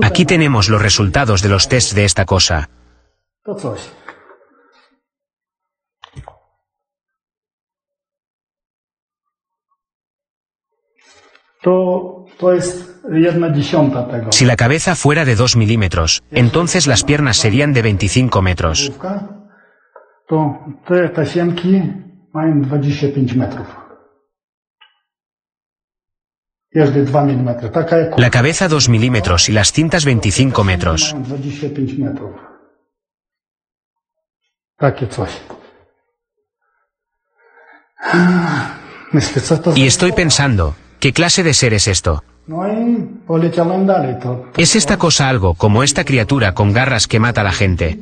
Aquí 0.01 0.25
tenemos 0.25 0.69
los 0.69 0.81
resultados 0.81 1.41
de 1.41 1.49
los 1.49 1.69
tests 1.69 1.95
de 1.95 2.05
esta 2.05 2.25
cosa. 2.25 2.69
Si 14.29 14.45
la 14.45 14.55
cabeza 14.55 14.95
fuera 14.95 15.25
de 15.25 15.35
2 15.35 15.55
milímetros, 15.55 16.23
entonces 16.31 16.85
las 16.85 17.03
piernas 17.03 17.37
serían 17.37 17.73
de 17.73 17.81
25 17.81 18.41
metros. 18.41 18.91
La 28.17 28.29
cabeza 28.29 28.67
2 28.67 28.89
milímetros 28.89 29.49
y 29.49 29.53
las 29.53 29.71
cintas 29.71 30.05
25 30.05 30.63
metros. 30.63 31.15
Y 39.75 39.87
estoy 39.87 40.11
pensando, 40.11 40.75
¿qué 41.05 41.13
clase 41.13 41.43
de 41.43 41.53
ser 41.53 41.75
es 41.75 41.87
esto? 41.87 42.23
¿Es 44.57 44.75
esta 44.75 44.97
cosa 44.97 45.29
algo 45.29 45.53
como 45.53 45.83
esta 45.83 46.03
criatura 46.03 46.55
con 46.55 46.73
garras 46.73 47.05
que 47.05 47.19
mata 47.19 47.41
a 47.41 47.43
la 47.43 47.51
gente? 47.51 47.99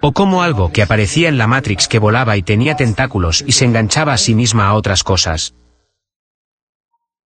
¿O 0.00 0.12
como 0.12 0.42
algo 0.42 0.72
que 0.72 0.82
aparecía 0.82 1.28
en 1.28 1.38
la 1.38 1.46
Matrix 1.46 1.86
que 1.86 2.00
volaba 2.00 2.36
y 2.36 2.42
tenía 2.42 2.74
tentáculos 2.74 3.44
y 3.46 3.52
se 3.52 3.66
enganchaba 3.66 4.14
a 4.14 4.18
sí 4.18 4.34
misma 4.34 4.66
a 4.66 4.74
otras 4.74 5.04
cosas? 5.04 5.54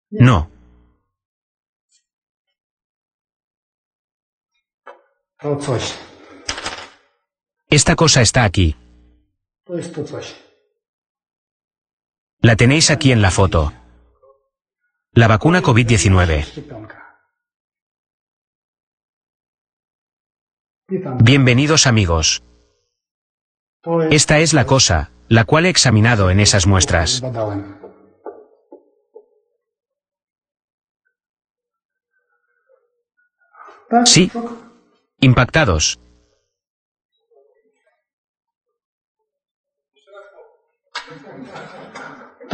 No. 0.09 0.51
Esta 7.69 7.95
cosa 7.95 8.23
está 8.23 8.45
aquí. 8.45 8.75
La 12.49 12.57
tenéis 12.57 12.91
aquí 12.91 13.13
en 13.13 13.21
la 13.21 13.31
foto. 13.31 13.75
La 15.13 15.29
vacuna 15.29 15.61
COVID-19. 15.61 16.47
Bienvenidos 21.23 21.87
amigos. 21.87 22.43
Esta 24.11 24.39
es 24.39 24.55
la 24.55 24.65
cosa, 24.65 25.11
la 25.29 25.45
cual 25.45 25.67
he 25.67 25.69
examinado 25.69 26.31
en 26.31 26.41
esas 26.41 26.67
muestras. 26.67 27.23
Sí. 34.07 34.33
Impactados. 35.21 36.01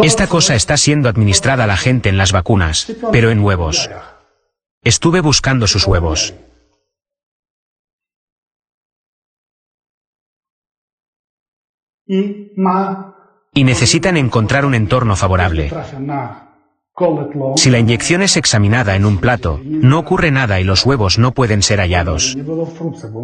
Esta 0.02 0.26
cosa 0.26 0.54
está 0.54 0.76
siendo 0.76 1.08
administrada 1.08 1.64
a 1.64 1.66
la 1.66 1.76
gente 1.76 2.08
en 2.08 2.18
las 2.18 2.32
vacunas, 2.32 2.92
pero 3.12 3.30
en 3.30 3.40
huevos. 3.40 3.90
Estuve 4.82 5.20
buscando 5.20 5.66
sus 5.66 5.86
huevos. 5.86 6.34
Y 12.06 13.64
necesitan 13.64 14.16
encontrar 14.16 14.66
un 14.66 14.74
entorno 14.74 15.16
favorable. 15.16 15.72
Si 17.56 17.70
la 17.70 17.78
inyección 17.78 18.22
es 18.22 18.36
examinada 18.36 18.94
en 18.94 19.04
un 19.04 19.18
plato, 19.18 19.60
no 19.64 19.98
ocurre 19.98 20.30
nada 20.30 20.60
y 20.60 20.64
los 20.64 20.84
huevos 20.86 21.18
no 21.18 21.32
pueden 21.32 21.62
ser 21.62 21.80
hallados. 21.80 22.36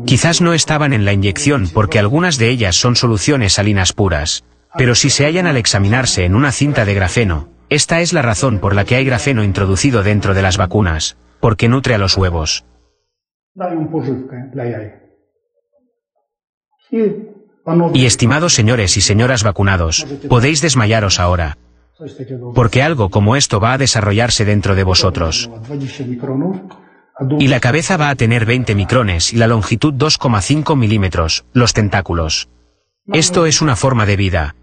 Quizás 0.07 0.41
no 0.41 0.55
estaban 0.55 0.93
en 0.93 1.05
la 1.05 1.13
inyección 1.13 1.69
porque 1.73 1.99
algunas 1.99 2.37
de 2.39 2.49
ellas 2.49 2.75
son 2.75 2.97
soluciones 2.97 3.53
salinas 3.53 3.93
puras. 3.93 4.45
Pero 4.77 4.95
si 4.95 5.11
se 5.11 5.27
hallan 5.27 5.47
al 5.47 5.57
examinarse 5.57 6.25
en 6.25 6.35
una 6.35 6.53
cinta 6.53 6.85
de 6.85 6.95
grafeno, 6.95 7.49
esta 7.69 8.01
es 8.01 8.13
la 8.13 8.23
razón 8.23 8.59
por 8.59 8.75
la 8.75 8.85
que 8.85 8.97
hay 8.97 9.05
grafeno 9.05 9.45
introducido 9.45 10.03
dentro 10.03 10.35
de 10.35 10.43
las 10.43 10.57
vacunas, 10.57 11.17
porque 11.41 11.69
nutre 11.69 11.95
a 11.95 11.99
los 11.99 12.17
huevos. 12.17 12.65
Y 17.93 18.07
estimados 18.07 18.55
señores 18.55 18.97
y 18.97 19.01
señoras 19.01 19.43
vacunados, 19.43 20.07
podéis 20.29 20.61
desmayaros 20.61 21.21
ahora. 21.21 21.59
Porque 22.55 22.83
algo 22.83 23.11
como 23.11 23.37
esto 23.37 23.61
va 23.61 23.75
a 23.75 23.79
desarrollarse 23.79 24.45
dentro 24.45 24.75
de 24.75 24.85
vosotros. 24.85 25.51
Y 27.39 27.49
la 27.49 27.61
cabeza 27.61 27.97
va 27.97 28.09
a 28.09 28.17
tener 28.17 28.47
20 28.47 28.75
micrones 28.75 29.33
y 29.33 29.37
la 29.37 29.47
longitud 29.47 29.93
2,5 29.93 30.77
milímetros, 30.77 31.45
los 31.53 31.75
tentáculos. 31.75 32.49
Esto 33.13 33.47
es 33.47 33.61
una 33.61 33.77
forma 33.77 34.07
de 34.07 34.17
vida. 34.17 34.55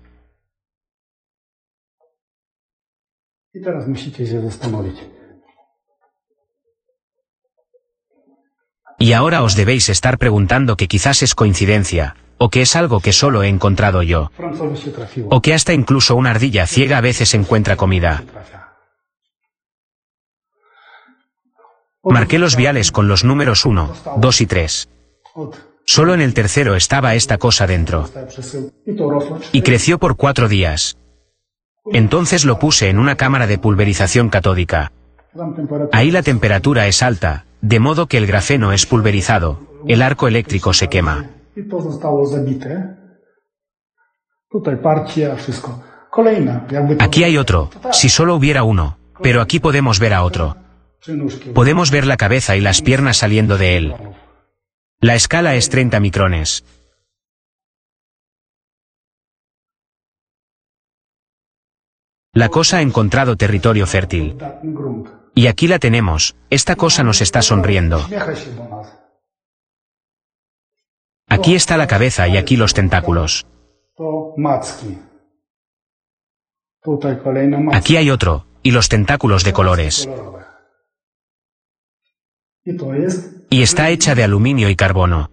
Y 8.99 9.13
ahora 9.13 9.43
os 9.43 9.55
debéis 9.55 9.89
estar 9.89 10.17
preguntando 10.17 10.75
que 10.75 10.88
quizás 10.88 11.21
es 11.21 11.36
coincidencia, 11.36 12.15
o 12.38 12.49
que 12.49 12.62
es 12.62 12.75
algo 12.75 12.99
que 12.99 13.13
solo 13.13 13.43
he 13.43 13.47
encontrado 13.47 14.01
yo, 14.03 14.31
o 15.29 15.41
que 15.41 15.53
hasta 15.53 15.73
incluso 15.73 16.15
una 16.15 16.31
ardilla 16.31 16.67
ciega 16.67 16.97
a 16.97 17.01
veces 17.01 17.33
encuentra 17.33 17.75
comida. 17.75 18.23
Marqué 22.03 22.39
los 22.39 22.55
viales 22.55 22.91
con 22.91 23.07
los 23.07 23.23
números 23.23 23.65
1, 23.65 23.93
2 24.17 24.41
y 24.41 24.45
3. 24.45 24.89
Solo 25.86 26.13
en 26.13 26.21
el 26.21 26.33
tercero 26.33 26.75
estaba 26.75 27.15
esta 27.15 27.38
cosa 27.38 27.67
dentro. 27.67 28.10
Y 29.51 29.62
creció 29.62 29.99
por 29.99 30.15
cuatro 30.15 30.47
días. 30.47 30.97
Entonces 31.93 32.45
lo 32.45 32.60
puse 32.60 32.89
en 32.89 33.00
una 33.00 33.15
cámara 33.15 33.47
de 33.47 33.58
pulverización 33.58 34.30
catódica. 34.30 34.91
Ahí 35.91 36.12
la 36.12 36.23
temperatura 36.23 36.88
es 36.88 37.04
alta, 37.04 37.45
de 37.62 37.80
modo 37.80 38.08
que 38.08 38.17
el 38.17 38.28
grafeno 38.28 38.71
es 38.73 38.86
pulverizado, 38.86 39.60
el 39.88 40.02
arco 40.02 40.28
eléctrico 40.28 40.73
se 40.73 40.88
quema. 40.88 41.30
Aquí 47.00 47.23
hay 47.23 47.38
otro, 47.38 47.69
si 47.91 48.10
solo 48.10 48.36
hubiera 48.36 48.63
uno, 48.63 48.97
pero 49.21 49.41
aquí 49.41 49.60
podemos 49.60 50.00
ver 50.00 50.13
a 50.13 50.23
otro. 50.23 50.58
Podemos 51.54 51.91
ver 51.91 52.06
la 52.06 52.17
cabeza 52.17 52.56
y 52.56 52.62
las 52.62 52.82
piernas 52.82 53.17
saliendo 53.17 53.58
de 53.58 53.78
él. 53.78 53.95
La 55.00 55.15
escala 55.15 55.56
es 55.56 55.69
30 55.69 56.00
micrones. 56.00 56.63
La 62.38 62.50
cosa 62.50 62.78
ha 62.78 62.82
encontrado 62.82 63.36
territorio 63.36 63.88
fértil. 63.88 64.38
Y 65.34 65.47
aquí 65.47 65.67
la 65.67 65.80
tenemos, 65.80 66.36
esta 66.52 66.76
cosa 66.76 67.04
nos 67.04 67.19
está 67.21 67.41
sonriendo. 67.41 68.06
Aquí 71.28 71.56
está 71.56 71.78
la 71.78 71.88
cabeza 71.88 72.28
y 72.28 72.38
aquí 72.38 72.56
los 72.56 72.76
tentáculos. 72.76 73.47
Aquí 77.71 77.97
hay 77.97 78.12
otro, 78.12 78.45
y 78.62 78.69
los 78.69 78.88
tentáculos 78.88 79.43
de 79.43 79.54
colores. 79.54 80.08
Y 83.50 83.62
está 83.63 83.89
hecha 83.89 84.13
de 84.13 84.23
aluminio 84.23 84.69
y 84.69 84.76
carbono. 84.76 85.32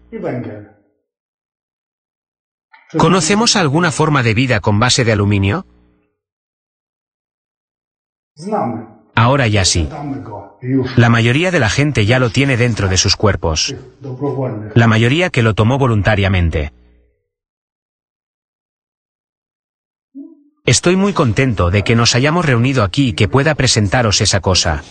¿Conocemos 2.97 3.57
alguna 3.57 3.93
forma 3.93 4.23
de 4.23 4.33
vida 4.33 4.61
con 4.61 4.81
base 4.81 5.05
de 5.05 5.12
aluminio? 5.12 5.67
Ahora 9.14 9.47
ya 9.47 9.64
sí. 9.64 9.88
La 10.97 11.09
mayoría 11.09 11.51
de 11.51 11.61
la 11.61 11.68
gente 11.68 12.05
ya 12.05 12.18
lo 12.18 12.31
tiene 12.31 12.57
dentro 12.57 12.88
de 12.88 12.97
sus 12.97 13.16
cuerpos. 13.16 13.75
La 14.75 14.87
mayoría 14.87 15.31
que 15.31 15.42
lo 15.42 15.55
tomó 15.55 15.79
voluntariamente. 15.79 16.73
Estoy 20.66 20.97
muy 20.97 21.12
contento 21.12 21.70
de 21.70 21.85
que 21.85 21.94
nos 21.94 22.14
hayamos 22.14 22.44
reunido 22.44 22.83
aquí 22.83 23.09
y 23.09 23.12
que 23.12 23.29
pueda 23.29 23.55
presentaros 23.55 24.20
esa 24.20 24.40
cosa. 24.40 24.83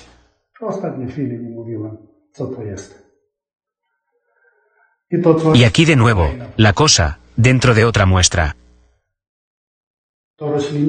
Y 5.54 5.64
aquí 5.64 5.86
de 5.86 5.96
nuevo, 5.96 6.32
la 6.58 6.74
cosa, 6.74 7.20
dentro 7.36 7.74
de 7.74 7.86
otra 7.86 8.06
muestra. 8.06 8.56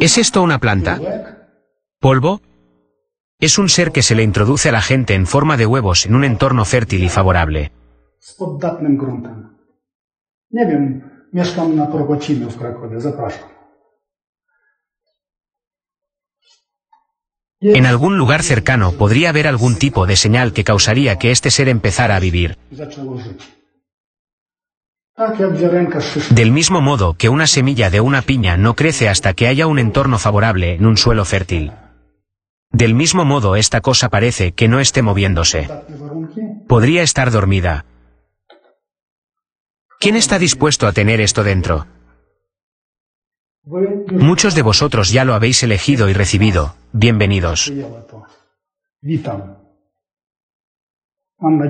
¿Es 0.01 0.19
esto 0.19 0.43
una 0.43 0.59
planta? 0.59 1.44
¿Polvo? 2.05 2.43
Es 3.41 3.57
un 3.57 3.71
ser 3.71 3.91
que 3.91 4.03
se 4.03 4.15
le 4.15 4.23
introduce 4.23 4.69
a 4.69 4.73
la 4.73 4.83
gente 4.83 5.15
en 5.15 5.27
forma 5.27 5.57
de 5.57 5.65
huevos 5.65 6.05
en 6.05 6.15
un 6.15 6.25
entorno 6.25 6.67
fértil 6.67 7.03
y 7.03 7.09
favorable. 7.09 7.73
En 17.63 17.87
algún 17.87 18.19
lugar 18.19 18.43
cercano 18.43 18.93
podría 18.93 19.31
haber 19.31 19.47
algún 19.47 19.77
tipo 19.77 20.05
de 20.05 20.17
señal 20.17 20.53
que 20.53 20.63
causaría 20.63 21.19
que 21.19 21.31
este 21.31 21.51
ser 21.51 21.71
empezara 21.71 22.17
a 22.17 22.21
vivir. 22.21 22.59
Del 26.33 26.53
mismo 26.53 26.83
modo 26.83 27.15
que 27.15 27.31
una 27.31 27.47
semilla 27.47 27.89
de 27.89 28.03
una 28.03 28.21
piña 28.21 28.59
no 28.59 28.77
crece 28.77 29.09
hasta 29.09 29.33
que 29.33 29.47
haya 29.47 29.67
un 29.67 29.79
entorno 29.79 30.19
favorable 30.19 30.75
en 30.75 30.85
un 30.85 30.99
suelo 30.99 31.25
fértil. 31.25 31.73
Del 32.75 32.93
mismo 32.93 33.25
modo 33.25 33.55
esta 33.55 33.81
cosa 33.81 34.09
parece 34.09 34.51
que 34.51 34.67
no 34.67 34.81
esté 34.81 35.01
moviéndose. 35.01 35.69
Podría 36.67 37.05
estar 37.05 37.31
dormida. 37.31 37.85
¿Quién 40.01 40.17
está 40.17 40.41
dispuesto 40.41 40.89
a 40.89 40.93
tener 40.93 41.21
esto 41.21 41.45
dentro? 41.45 41.87
Muchos 44.11 44.57
de 44.57 44.63
vosotros 44.63 45.13
ya 45.13 45.25
lo 45.25 45.35
habéis 45.35 45.63
elegido 45.63 46.09
y 46.09 46.15
recibido. 46.15 46.75
Bienvenidos. 46.93 47.73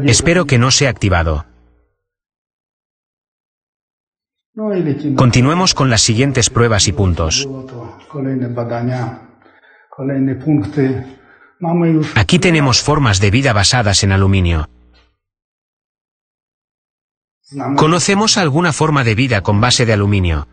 Espero 0.06 0.46
que 0.46 0.58
no 0.58 0.70
sea 0.70 0.88
activado. 0.88 1.44
Continuemos 5.16 5.74
con 5.74 5.90
las 5.90 6.00
siguientes 6.00 6.48
pruebas 6.48 6.88
y 6.88 6.92
puntos. 6.92 7.46
Aquí 12.16 12.38
tenemos 12.38 12.82
formas 12.82 13.20
de 13.20 13.30
vida 13.30 13.52
basadas 13.52 14.02
en 14.02 14.12
aluminio. 14.12 14.68
¿Conocemos 17.76 18.36
alguna 18.36 18.72
forma 18.72 19.04
de 19.04 19.14
vida 19.14 19.42
con 19.42 19.60
base 19.60 19.86
de 19.86 19.92
aluminio? 19.92 20.48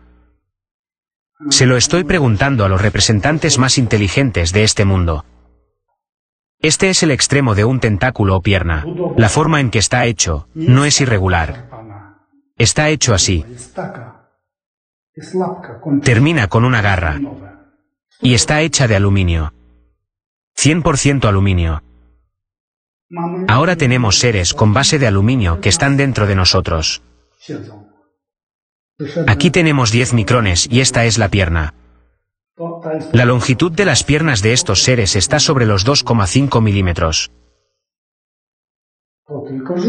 Se 1.50 1.66
lo 1.66 1.76
estoy 1.76 2.04
preguntando 2.04 2.64
a 2.64 2.68
los 2.68 2.80
representantes 2.80 3.58
más 3.58 3.78
inteligentes 3.78 4.52
de 4.52 4.62
este 4.62 4.84
mundo. 4.84 5.24
Este 6.60 6.90
es 6.90 7.02
el 7.02 7.10
extremo 7.10 7.56
de 7.56 7.64
un 7.64 7.80
tentáculo 7.80 8.36
o 8.36 8.42
pierna. 8.42 8.84
La 9.16 9.28
forma 9.28 9.60
en 9.60 9.70
que 9.70 9.80
está 9.80 10.06
hecho 10.06 10.48
no 10.54 10.84
es 10.84 11.00
irregular. 11.00 11.68
Está 12.56 12.90
hecho 12.90 13.14
así. 13.14 13.44
Termina 16.04 16.46
con 16.46 16.64
una 16.64 16.80
garra. 16.80 17.18
Y 18.22 18.34
está 18.34 18.60
hecha 18.60 18.86
de 18.86 18.96
aluminio. 18.96 19.52
100% 20.56 21.24
aluminio. 21.26 21.82
Ahora 23.48 23.76
tenemos 23.76 24.18
seres 24.18 24.54
con 24.54 24.72
base 24.72 24.98
de 24.98 25.06
aluminio 25.06 25.60
que 25.60 25.68
están 25.68 25.96
dentro 25.96 26.26
de 26.26 26.34
nosotros. 26.34 27.02
Aquí 29.26 29.50
tenemos 29.50 29.90
10 29.90 30.14
micrones 30.14 30.68
y 30.70 30.80
esta 30.80 31.04
es 31.04 31.18
la 31.18 31.28
pierna. 31.28 31.74
La 33.12 33.24
longitud 33.24 33.72
de 33.72 33.84
las 33.84 34.04
piernas 34.04 34.42
de 34.42 34.52
estos 34.52 34.82
seres 34.82 35.16
está 35.16 35.40
sobre 35.40 35.66
los 35.66 35.86
2,5 35.86 36.62
milímetros. 36.62 37.32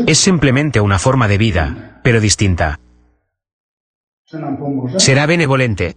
Es 0.07 0.17
simplemente 0.17 0.79
una 0.79 0.99
forma 0.99 1.27
de 1.27 1.37
vida, 1.37 2.01
pero 2.03 2.19
distinta. 2.19 2.79
¿Será 4.97 5.25
benevolente? 5.25 5.95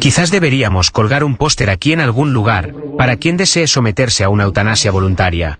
Quizás 0.00 0.30
deberíamos 0.30 0.92
colgar 0.92 1.24
un 1.24 1.36
póster 1.36 1.68
aquí 1.68 1.92
en 1.92 2.00
algún 2.00 2.32
lugar, 2.32 2.72
para 2.96 3.16
quien 3.16 3.36
desee 3.36 3.66
someterse 3.66 4.22
a 4.22 4.28
una 4.28 4.44
eutanasia 4.44 4.92
voluntaria. 4.92 5.58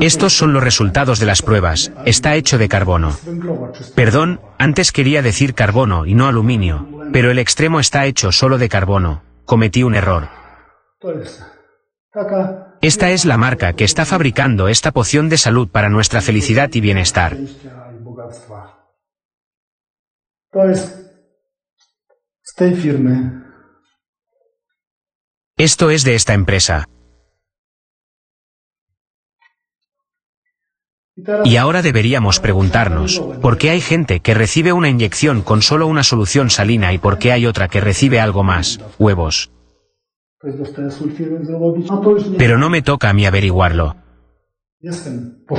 Estos 0.00 0.36
son 0.36 0.52
los 0.52 0.62
resultados 0.62 1.20
de 1.20 1.26
las 1.26 1.40
pruebas. 1.40 1.92
Está 2.04 2.34
hecho 2.34 2.58
de 2.58 2.68
carbono. 2.68 3.16
Perdón, 3.94 4.40
antes 4.58 4.90
quería 4.90 5.22
decir 5.22 5.54
carbono 5.54 6.06
y 6.06 6.14
no 6.14 6.26
aluminio, 6.26 6.88
pero 7.12 7.30
el 7.30 7.38
extremo 7.38 7.78
está 7.80 8.06
hecho 8.06 8.32
solo 8.32 8.58
de 8.58 8.68
carbono. 8.68 9.22
Cometí 9.44 9.84
un 9.84 9.94
error. 9.94 10.28
Esta 12.82 13.10
es 13.10 13.26
la 13.26 13.36
marca 13.36 13.74
que 13.74 13.84
está 13.84 14.06
fabricando 14.06 14.68
esta 14.68 14.90
poción 14.90 15.28
de 15.28 15.36
salud 15.36 15.68
para 15.68 15.90
nuestra 15.90 16.22
felicidad 16.22 16.70
y 16.72 16.80
bienestar. 16.80 17.36
Esto 25.58 25.90
es 25.90 26.04
de 26.04 26.14
esta 26.14 26.32
empresa. 26.32 26.86
Y 31.44 31.56
ahora 31.56 31.82
deberíamos 31.82 32.40
preguntarnos, 32.40 33.20
¿por 33.42 33.58
qué 33.58 33.68
hay 33.68 33.82
gente 33.82 34.20
que 34.20 34.32
recibe 34.32 34.72
una 34.72 34.88
inyección 34.88 35.42
con 35.42 35.60
solo 35.60 35.86
una 35.86 36.02
solución 36.02 36.48
salina 36.48 36.94
y 36.94 36.98
por 36.98 37.18
qué 37.18 37.32
hay 37.32 37.44
otra 37.44 37.68
que 37.68 37.82
recibe 37.82 38.20
algo 38.20 38.42
más, 38.42 38.80
huevos? 38.98 39.50
Pero 42.38 42.58
no 42.58 42.70
me 42.70 42.82
toca 42.82 43.10
a 43.10 43.12
mí 43.12 43.26
averiguarlo. 43.26 43.96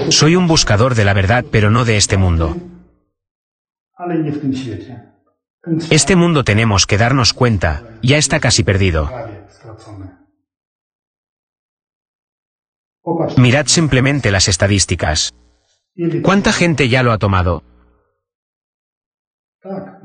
Soy 0.10 0.36
un 0.36 0.48
buscador 0.48 0.96
de 0.96 1.06
la 1.06 1.14
verdad, 1.14 1.46
pero 1.52 1.70
no 1.70 1.86
de 1.86 1.98
este 1.98 2.18
mundo. 2.18 2.56
Este 5.92 6.16
mundo 6.16 6.44
tenemos 6.44 6.88
que 6.88 6.98
darnos 6.98 7.34
cuenta, 7.34 7.84
ya 8.02 8.18
está 8.18 8.40
casi 8.40 8.64
perdido. 8.64 9.12
Mirad 13.38 13.68
simplemente 13.68 14.32
las 14.32 14.48
estadísticas. 14.48 15.34
¿Cuánta 16.24 16.52
gente 16.52 16.90
ya 16.90 17.04
lo 17.04 17.12
ha 17.12 17.20
tomado? 17.20 17.64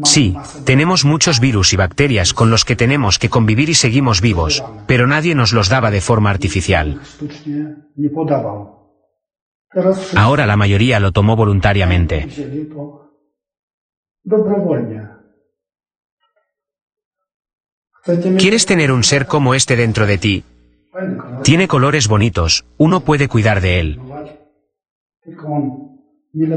Sí, 0.05 0.37
tenemos 0.65 1.05
muchos 1.05 1.41
virus 1.41 1.73
y 1.73 1.77
bacterias 1.77 2.35
con 2.35 2.51
los 2.51 2.65
que 2.65 2.77
tenemos 2.77 3.19
que 3.19 3.31
convivir 3.31 3.71
y 3.71 3.75
seguimos 3.75 4.21
vivos, 4.21 4.63
pero 4.87 5.07
nadie 5.07 5.35
nos 5.35 5.53
los 5.53 5.69
daba 5.69 5.91
de 5.91 6.03
forma 6.03 6.31
artificial. 6.31 7.01
Ahora 10.15 10.47
la 10.47 10.57
mayoría 10.57 11.01
lo 11.01 11.13
tomó 11.13 11.37
voluntariamente. 11.37 12.29
¿Quieres 18.39 18.67
tener 18.67 18.93
un 18.93 19.05
ser 19.05 19.27
como 19.27 19.55
este 19.55 19.75
dentro 19.77 20.07
de 20.07 20.19
ti? 20.19 20.45
Tiene 21.43 21.67
colores 21.67 22.09
bonitos, 22.09 22.65
uno 22.77 23.01
puede 23.01 23.29
cuidar 23.29 23.61
de 23.61 23.81
él. 23.81 24.01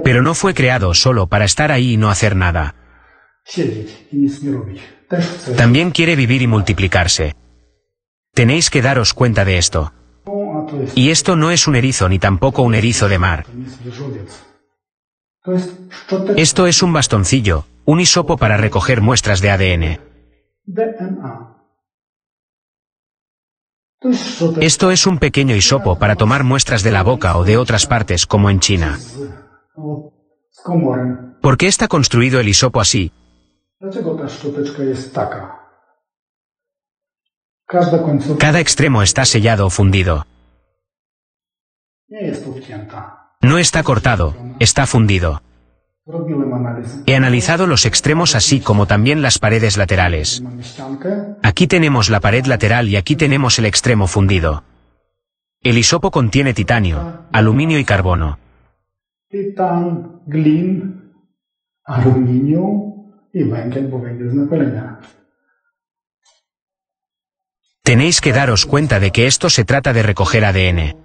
Pero 0.04 0.22
no 0.22 0.34
fue 0.34 0.54
creado 0.54 0.94
solo 0.94 1.28
para 1.28 1.46
estar 1.46 1.72
ahí 1.72 1.94
y 1.94 1.98
no 1.98 2.10
hacer 2.10 2.36
nada. 2.36 2.76
También 5.58 5.92
quiere 5.92 6.16
vivir 6.16 6.42
y 6.42 6.48
multiplicarse. 6.48 7.36
Tenéis 8.34 8.70
que 8.70 8.82
daros 8.82 9.14
cuenta 9.14 9.46
de 9.46 9.58
esto. 9.58 9.92
Y 10.96 11.10
esto 11.10 11.36
no 11.36 11.52
es 11.52 11.68
un 11.68 11.76
erizo 11.76 12.10
ni 12.10 12.20
tampoco 12.20 12.62
un 12.62 12.76
erizo 12.76 13.10
de 13.10 13.20
mar. 13.20 13.46
Esto 16.36 16.68
es 16.68 16.84
un 16.84 16.94
bastoncillo, 16.94 17.66
un 17.86 18.00
hisopo 18.00 18.38
para 18.38 18.58
recoger 18.58 19.02
muestras 19.02 19.42
de 19.42 19.50
ADN. 19.50 20.00
Esto 24.62 24.92
es 24.92 25.08
un 25.08 25.18
pequeño 25.18 25.56
hisopo 25.56 25.98
para 25.98 26.16
tomar 26.16 26.44
muestras 26.44 26.84
de 26.84 26.92
la 26.92 27.04
boca 27.04 27.36
o 27.38 27.44
de 27.44 27.58
otras 27.58 27.88
partes 27.88 28.26
como 28.26 28.50
en 28.50 28.60
China. 28.60 29.00
¿Por 31.42 31.58
qué 31.58 31.68
está 31.68 31.88
construido 31.88 32.40
el 32.40 32.48
hisopo 32.48 32.80
así? 32.80 33.12
Cada 38.40 38.60
extremo 38.60 39.04
está 39.04 39.24
sellado 39.26 39.68
o 39.68 39.70
fundido. 39.70 40.26
No 43.42 43.58
está 43.58 43.84
cortado, 43.84 44.36
está 44.60 44.86
fundido. 44.86 45.42
He 47.06 47.16
analizado 47.16 47.68
los 47.68 47.86
extremos 47.86 48.36
así 48.36 48.60
como 48.60 48.86
también 48.86 49.22
las 49.22 49.40
paredes 49.40 49.78
laterales. 49.78 50.44
Aquí 51.42 51.68
tenemos 51.68 52.10
la 52.10 52.20
pared 52.20 52.46
lateral 52.48 52.90
y 52.90 52.98
aquí 52.98 53.16
tenemos 53.16 53.60
el 53.60 53.66
extremo 53.66 54.08
fundido. 54.08 54.64
El 55.62 55.78
hisopo 55.78 56.12
contiene 56.12 56.54
titanio, 56.54 57.28
aluminio 57.32 57.80
y 57.80 57.86
carbono. 57.86 58.40
Tenéis 67.84 68.22
que 68.22 68.34
daros 68.34 68.66
cuenta 68.66 69.00
de 69.00 69.12
que 69.12 69.28
esto 69.28 69.50
se 69.50 69.66
trata 69.66 69.94
de 69.94 70.04
recoger 70.04 70.46
ADN. 70.46 70.96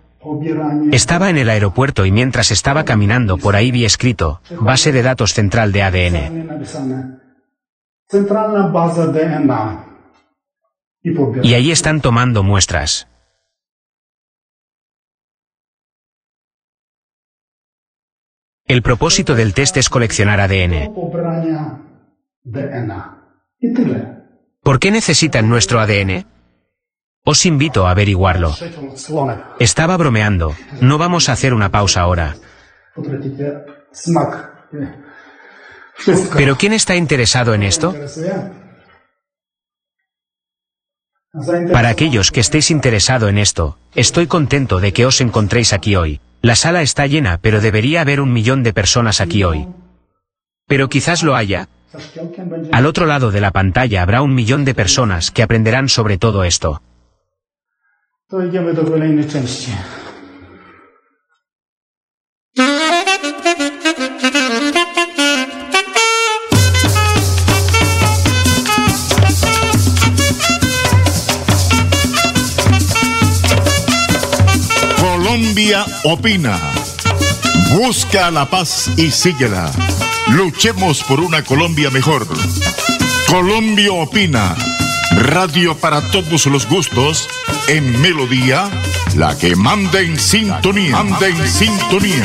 Estaba 0.92 1.30
en 1.30 1.38
el 1.38 1.50
aeropuerto 1.50 2.06
y 2.06 2.12
mientras 2.12 2.50
estaba 2.50 2.84
caminando 2.84 3.36
por 3.36 3.56
ahí 3.56 3.70
vi 3.70 3.84
escrito, 3.84 4.40
base 4.60 4.92
de 4.92 5.02
datos 5.02 5.34
central 5.34 5.72
de 5.72 5.82
ADN. 5.82 7.20
Y 11.42 11.54
ahí 11.54 11.70
están 11.70 12.00
tomando 12.00 12.42
muestras. 12.42 13.06
El 18.66 18.80
propósito 18.82 19.34
del 19.34 19.52
test 19.52 19.76
es 19.76 19.90
coleccionar 19.90 20.40
ADN. 20.40 20.92
¿Por 24.62 24.78
qué 24.78 24.90
necesitan 24.90 25.48
nuestro 25.48 25.80
ADN? 25.80 26.26
Os 27.24 27.46
invito 27.46 27.86
a 27.86 27.90
averiguarlo. 27.90 28.54
Estaba 29.58 29.96
bromeando. 29.96 30.54
No 30.80 30.98
vamos 30.98 31.28
a 31.28 31.32
hacer 31.32 31.54
una 31.54 31.70
pausa 31.70 32.02
ahora. 32.02 32.36
¿Pero 36.36 36.56
quién 36.56 36.72
está 36.74 36.96
interesado 36.96 37.54
en 37.54 37.62
esto? 37.62 37.94
Para 41.72 41.88
aquellos 41.88 42.30
que 42.30 42.40
estéis 42.40 42.70
interesado 42.70 43.28
en 43.28 43.38
esto, 43.38 43.78
estoy 43.94 44.26
contento 44.26 44.80
de 44.80 44.92
que 44.92 45.06
os 45.06 45.20
encontréis 45.20 45.72
aquí 45.72 45.96
hoy. 45.96 46.20
La 46.42 46.56
sala 46.56 46.82
está 46.82 47.06
llena, 47.06 47.38
pero 47.38 47.60
debería 47.60 48.02
haber 48.02 48.20
un 48.20 48.32
millón 48.32 48.62
de 48.62 48.74
personas 48.74 49.20
aquí 49.22 49.44
hoy. 49.44 49.66
Pero 50.66 50.88
quizás 50.88 51.22
lo 51.22 51.34
haya. 51.34 51.68
Al 52.72 52.86
otro 52.86 53.06
lado 53.06 53.30
de 53.30 53.40
la 53.40 53.50
pantalla 53.50 54.02
habrá 54.02 54.22
un 54.22 54.34
millón 54.34 54.64
de 54.64 54.74
personas 54.74 55.30
que 55.30 55.42
aprenderán 55.42 55.88
sobre 55.88 56.18
todo 56.18 56.44
esto. 56.44 56.82
Colombia 75.00 75.84
opina. 76.04 76.58
Busca 77.76 78.30
la 78.30 78.46
paz 78.46 78.90
y 78.96 79.10
síguela. 79.10 79.70
Luchemos 80.28 81.02
por 81.04 81.20
una 81.20 81.42
Colombia 81.44 81.90
mejor. 81.90 82.26
Colombia 83.28 83.92
opina. 83.92 84.54
Radio 85.16 85.76
para 85.76 86.00
todos 86.10 86.46
los 86.46 86.66
gustos 86.68 87.28
en 87.68 88.00
melodía, 88.00 88.68
la 89.16 89.36
que 89.38 89.54
manda 89.54 90.00
en 90.00 90.18
sintonía. 90.18 91.02
Manda 91.02 91.28
en 91.28 91.48
sintonía. 91.48 92.24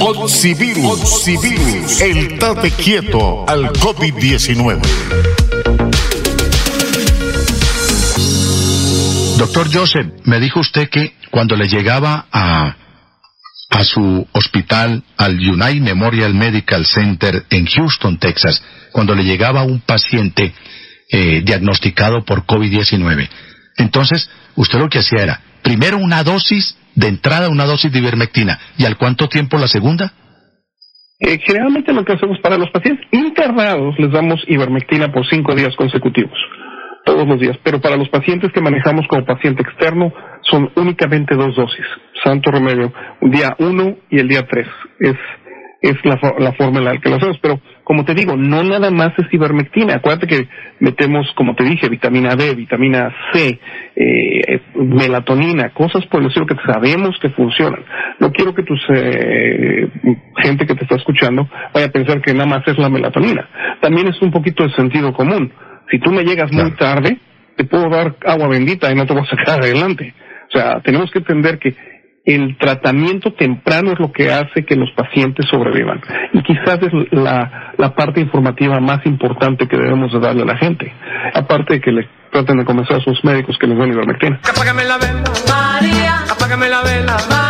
Oxivirus, 0.00 1.28
el 2.00 2.38
tate 2.38 2.70
quieto 2.70 3.44
al 3.46 3.70
COVID-19. 3.70 4.80
Doctor 9.36 9.68
Joseph, 9.70 10.06
me 10.24 10.40
dijo 10.40 10.60
usted 10.60 10.88
que 10.88 11.12
cuando 11.30 11.54
le 11.54 11.68
llegaba 11.68 12.26
a, 12.32 12.76
a 13.68 13.84
su 13.84 14.26
hospital, 14.32 15.04
al 15.18 15.34
United 15.38 15.82
Memorial 15.82 16.32
Medical 16.34 16.86
Center 16.86 17.44
en 17.50 17.66
Houston, 17.66 18.18
Texas, 18.18 18.62
cuando 18.92 19.14
le 19.14 19.24
llegaba 19.24 19.64
un 19.64 19.80
paciente 19.80 20.54
eh, 21.10 21.42
diagnosticado 21.44 22.24
por 22.24 22.46
COVID-19, 22.46 23.28
entonces 23.76 24.30
usted 24.56 24.78
lo 24.78 24.88
que 24.88 25.00
hacía 25.00 25.24
era, 25.24 25.40
primero 25.62 25.98
una 25.98 26.22
dosis 26.22 26.76
de 26.94 27.08
entrada, 27.08 27.48
una 27.48 27.66
dosis 27.66 27.92
de 27.92 27.98
ivermectina, 27.98 28.58
¿y 28.76 28.84
al 28.84 28.96
cuánto 28.96 29.28
tiempo 29.28 29.58
la 29.58 29.68
segunda? 29.68 30.12
Eh, 31.20 31.38
generalmente 31.44 31.92
lo 31.92 32.04
que 32.04 32.14
hacemos 32.14 32.38
para 32.40 32.56
los 32.56 32.70
pacientes 32.70 33.06
internados 33.12 33.94
les 33.98 34.10
damos 34.10 34.42
ivermectina 34.48 35.12
por 35.12 35.28
cinco 35.28 35.54
días 35.54 35.76
consecutivos, 35.76 36.38
todos 37.04 37.28
los 37.28 37.38
días, 37.38 37.58
pero 37.62 37.80
para 37.80 37.96
los 37.96 38.08
pacientes 38.08 38.50
que 38.52 38.60
manejamos 38.62 39.06
como 39.06 39.26
paciente 39.26 39.62
externo 39.62 40.12
son 40.50 40.70
únicamente 40.76 41.36
dos 41.36 41.54
dosis, 41.54 41.84
santo 42.24 42.50
remedio, 42.50 42.92
día 43.20 43.54
uno 43.58 43.96
y 44.10 44.18
el 44.18 44.28
día 44.28 44.46
tres, 44.48 44.66
es, 44.98 45.16
es 45.82 45.96
la, 46.04 46.18
la 46.38 46.52
forma 46.52 46.78
en 46.78 46.84
la 46.86 46.98
que 46.98 47.10
lo 47.10 47.16
hacemos, 47.16 47.38
pero 47.42 47.60
como 47.84 48.04
te 48.04 48.14
digo, 48.14 48.36
no 48.36 48.62
nada 48.62 48.90
más 48.90 49.12
es 49.18 49.32
ivermectina, 49.32 49.96
acuérdate 49.96 50.26
que 50.26 50.48
metemos, 50.78 51.26
como 51.34 51.54
te 51.54 51.64
dije, 51.64 51.88
vitamina 51.88 52.36
D, 52.36 52.54
vitamina 52.54 53.12
C, 53.32 53.58
eh, 53.96 54.60
melatonina, 54.74 55.70
cosas 55.70 56.06
por 56.06 56.20
el 56.20 56.28
estilo 56.28 56.46
que 56.46 56.56
sabemos 56.64 57.18
que 57.20 57.30
funcionan. 57.30 57.84
No 58.18 58.30
quiero 58.32 58.54
que 58.54 58.62
tus 58.62 58.80
eh, 58.94 59.88
gente 60.36 60.66
que 60.66 60.74
te 60.74 60.84
está 60.84 60.96
escuchando 60.96 61.48
vaya 61.74 61.86
a 61.86 61.90
pensar 61.90 62.20
que 62.20 62.32
nada 62.32 62.46
más 62.46 62.66
es 62.66 62.78
la 62.78 62.88
melatonina. 62.88 63.48
También 63.80 64.08
es 64.08 64.20
un 64.22 64.30
poquito 64.30 64.62
de 64.64 64.72
sentido 64.74 65.12
común. 65.12 65.52
Si 65.90 65.98
tú 65.98 66.12
me 66.12 66.22
llegas 66.22 66.52
muy 66.52 66.70
tarde, 66.76 67.18
te 67.56 67.64
puedo 67.64 67.88
dar 67.88 68.14
agua 68.24 68.48
bendita 68.48 68.90
y 68.90 68.94
no 68.94 69.06
te 69.06 69.14
voy 69.14 69.22
a 69.22 69.26
sacar 69.26 69.60
adelante. 69.64 70.14
O 70.52 70.58
sea, 70.58 70.80
tenemos 70.80 71.10
que 71.10 71.18
entender 71.18 71.58
que 71.58 71.74
el 72.24 72.56
tratamiento 72.58 73.32
temprano 73.32 73.92
es 73.92 73.98
lo 73.98 74.12
que 74.12 74.32
hace 74.32 74.64
que 74.64 74.76
los 74.76 74.90
pacientes 74.92 75.46
sobrevivan. 75.50 76.00
Y 76.32 76.42
quizás 76.42 76.78
es 76.82 76.92
la, 77.12 77.72
la 77.78 77.94
parte 77.94 78.20
informativa 78.20 78.78
más 78.80 79.04
importante 79.06 79.66
que 79.66 79.76
debemos 79.76 80.12
de 80.12 80.20
darle 80.20 80.42
a 80.42 80.46
la 80.46 80.56
gente. 80.58 80.92
Aparte 81.34 81.74
de 81.74 81.80
que 81.80 81.92
le 81.92 82.08
traten 82.30 82.58
de 82.58 82.64
convencer 82.64 82.96
a 82.96 83.00
sus 83.00 83.24
médicos 83.24 83.56
que 83.58 83.66
les 83.66 83.78
den 83.78 83.92
ivermectina. 83.92 84.40
Apágame 84.48 84.84
la 84.84 84.98
vela, 84.98 85.24
María. 85.48 86.24
Apágame 86.30 86.68
la 86.68 86.82
vela, 86.82 87.16
María. 87.28 87.49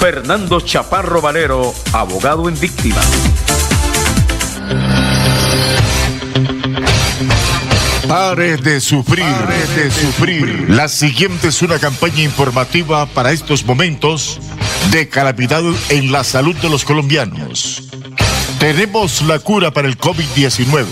Fernando 0.00 0.62
Chaparro 0.62 1.20
Valero, 1.20 1.74
abogado 1.92 2.48
en 2.48 2.58
víctima. 2.58 3.02
Pare 8.08 8.56
de 8.56 8.80
sufrir, 8.80 9.22
pare 9.22 9.66
de 9.76 9.90
sufrir. 9.90 10.70
La 10.70 10.88
siguiente 10.88 11.48
es 11.48 11.60
una 11.60 11.78
campaña 11.78 12.22
informativa 12.22 13.04
para 13.04 13.30
estos 13.30 13.66
momentos 13.66 14.40
de 14.90 15.06
calamidad 15.10 15.62
en 15.90 16.10
la 16.10 16.24
salud 16.24 16.56
de 16.56 16.70
los 16.70 16.86
colombianos. 16.86 17.82
Tenemos 18.58 19.20
la 19.20 19.38
cura 19.38 19.70
para 19.70 19.86
el 19.86 19.98
COVID-19. 19.98 20.86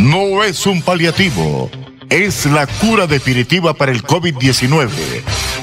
No 0.00 0.42
es 0.42 0.66
un 0.66 0.82
paliativo, 0.82 1.70
es 2.10 2.46
la 2.46 2.66
cura 2.66 3.06
definitiva 3.06 3.74
para 3.74 3.92
el 3.92 4.02
COVID-19, 4.02 4.90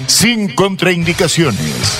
sin 0.07 0.55
contraindicaciones. 0.55 1.99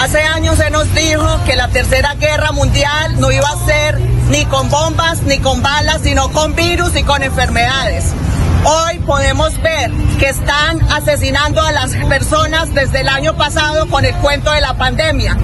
Hace 0.00 0.22
años 0.22 0.56
se 0.56 0.70
nos 0.70 0.92
dijo 0.94 1.44
que 1.44 1.56
la 1.56 1.68
tercera 1.68 2.14
guerra 2.14 2.52
mundial 2.52 3.20
no 3.20 3.30
iba 3.30 3.46
a 3.46 3.66
ser 3.66 4.00
ni 4.30 4.46
con 4.46 4.70
bombas 4.70 5.20
ni 5.24 5.40
con 5.40 5.60
balas, 5.60 6.00
sino 6.02 6.32
con 6.32 6.54
virus 6.56 6.96
y 6.96 7.02
con 7.02 7.22
enfermedades. 7.22 8.14
Hoy 8.64 8.98
podemos 9.00 9.60
ver 9.62 9.90
que 10.18 10.28
están 10.28 10.80
asesinando 10.90 11.62
a 11.62 11.72
las 11.72 11.94
personas 12.08 12.74
desde 12.74 13.00
el 13.00 13.08
año 13.08 13.34
pasado 13.34 13.88
con 13.88 14.04
el 14.04 14.14
cuento 14.16 14.50
de 14.50 14.60
la 14.60 14.74
pandemia. 14.74 15.36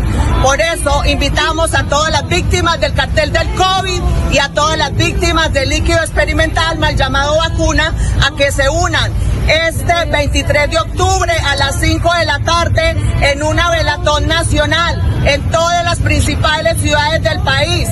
Por 0.43 0.61
eso 0.61 1.03
invitamos 1.07 1.75
a 1.75 1.85
todas 1.85 2.13
las 2.13 2.29
víctimas 2.29 2.79
del 2.79 2.93
cartel 2.93 3.33
del 3.33 3.49
COVID 3.55 4.03
y 4.33 4.39
a 4.39 4.51
todas 4.51 4.77
las 4.77 4.95
víctimas 4.95 5.51
del 5.53 5.71
líquido 5.71 5.99
experimental 6.01 6.79
mal 6.79 6.95
llamado 6.95 7.39
vacuna 7.39 7.95
a 8.23 8.37
que 8.37 8.53
se 8.53 8.69
unan 8.69 9.11
este 9.49 10.05
23 10.11 10.71
de 10.71 10.79
octubre 10.79 11.33
a 11.33 11.57
las 11.57 11.81
5 11.81 12.15
de 12.15 12.25
la 12.27 12.39
tarde 12.41 12.97
en 13.23 13.43
una 13.43 13.71
velatón 13.71 14.27
nacional 14.27 15.23
en 15.25 15.51
todas 15.51 15.85
las 15.85 16.01
principales 16.01 16.81
ciudades 16.81 17.23
del 17.23 17.41
país. 17.41 17.89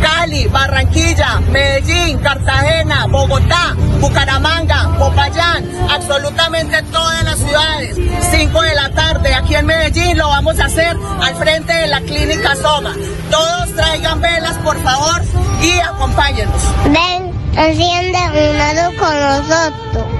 Cali, 0.00 0.46
Barranquilla, 0.46 1.40
Medellín, 1.50 2.18
Cartagena, 2.18 3.06
Bogotá, 3.06 3.74
Bucaramanga, 4.00 4.67
Popayán, 4.98 5.64
absolutamente 5.90 6.82
todas 6.92 7.24
las 7.24 7.38
ciudades. 7.38 7.96
5 8.30 8.62
de 8.62 8.74
la 8.74 8.90
tarde 8.90 9.34
aquí 9.34 9.54
en 9.54 9.66
Medellín 9.66 10.18
lo 10.18 10.28
vamos 10.28 10.58
a 10.60 10.66
hacer 10.66 10.96
al 11.22 11.34
frente 11.36 11.72
de 11.72 11.86
la 11.86 12.00
clínica 12.02 12.54
Soma. 12.54 12.94
Todos 13.30 13.74
traigan 13.74 14.20
velas, 14.20 14.58
por 14.58 14.78
favor, 14.82 15.22
y 15.62 15.80
acompáñenos. 15.80 16.62
Ven, 16.84 17.32
enciende 17.56 18.18
un 18.18 18.58
lado 18.58 18.92
con 18.98 19.20
nosotros. 19.20 20.17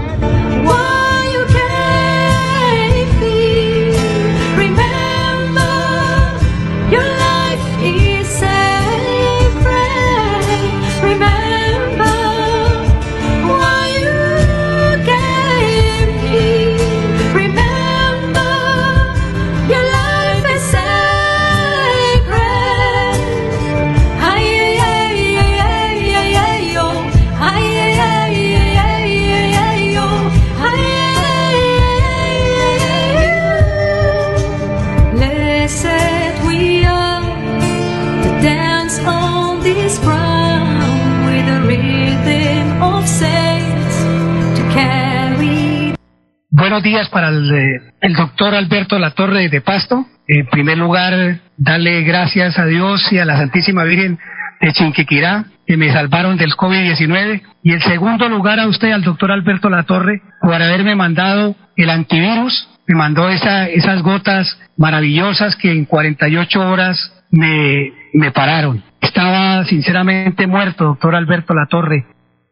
Buenos 46.68 46.82
días 46.82 47.08
para 47.08 47.28
el, 47.28 47.50
eh, 47.50 48.12
doctor 48.14 48.54
Alberto 48.54 48.98
Latorre 48.98 49.48
de 49.48 49.62
Pasto. 49.62 50.04
En 50.26 50.44
primer 50.48 50.76
lugar, 50.76 51.40
darle 51.56 52.02
gracias 52.02 52.58
a 52.58 52.66
Dios 52.66 53.10
y 53.10 53.18
a 53.18 53.24
la 53.24 53.38
Santísima 53.38 53.84
Virgen 53.84 54.18
de 54.60 54.72
Chinquiquirá 54.74 55.46
que 55.66 55.78
me 55.78 55.90
salvaron 55.90 56.36
del 56.36 56.50
COVID-19. 56.50 57.40
Y 57.62 57.72
en 57.72 57.80
segundo 57.80 58.28
lugar 58.28 58.60
a 58.60 58.66
usted, 58.66 58.92
al 58.92 59.02
doctor 59.02 59.32
Alberto 59.32 59.70
Latorre, 59.70 60.20
por 60.42 60.56
haberme 60.56 60.94
mandado 60.94 61.56
el 61.74 61.88
antivirus. 61.88 62.68
Me 62.86 62.98
mandó 62.98 63.30
esa, 63.30 63.66
esas 63.66 64.02
gotas 64.02 64.60
maravillosas 64.76 65.56
que 65.56 65.72
en 65.72 65.86
48 65.86 66.68
horas 66.68 66.98
me, 67.30 67.94
me 68.12 68.30
pararon. 68.30 68.84
Estaba 69.00 69.64
sinceramente 69.64 70.46
muerto, 70.46 70.84
doctor 70.84 71.14
Alberto 71.14 71.54
Latorre. 71.54 72.04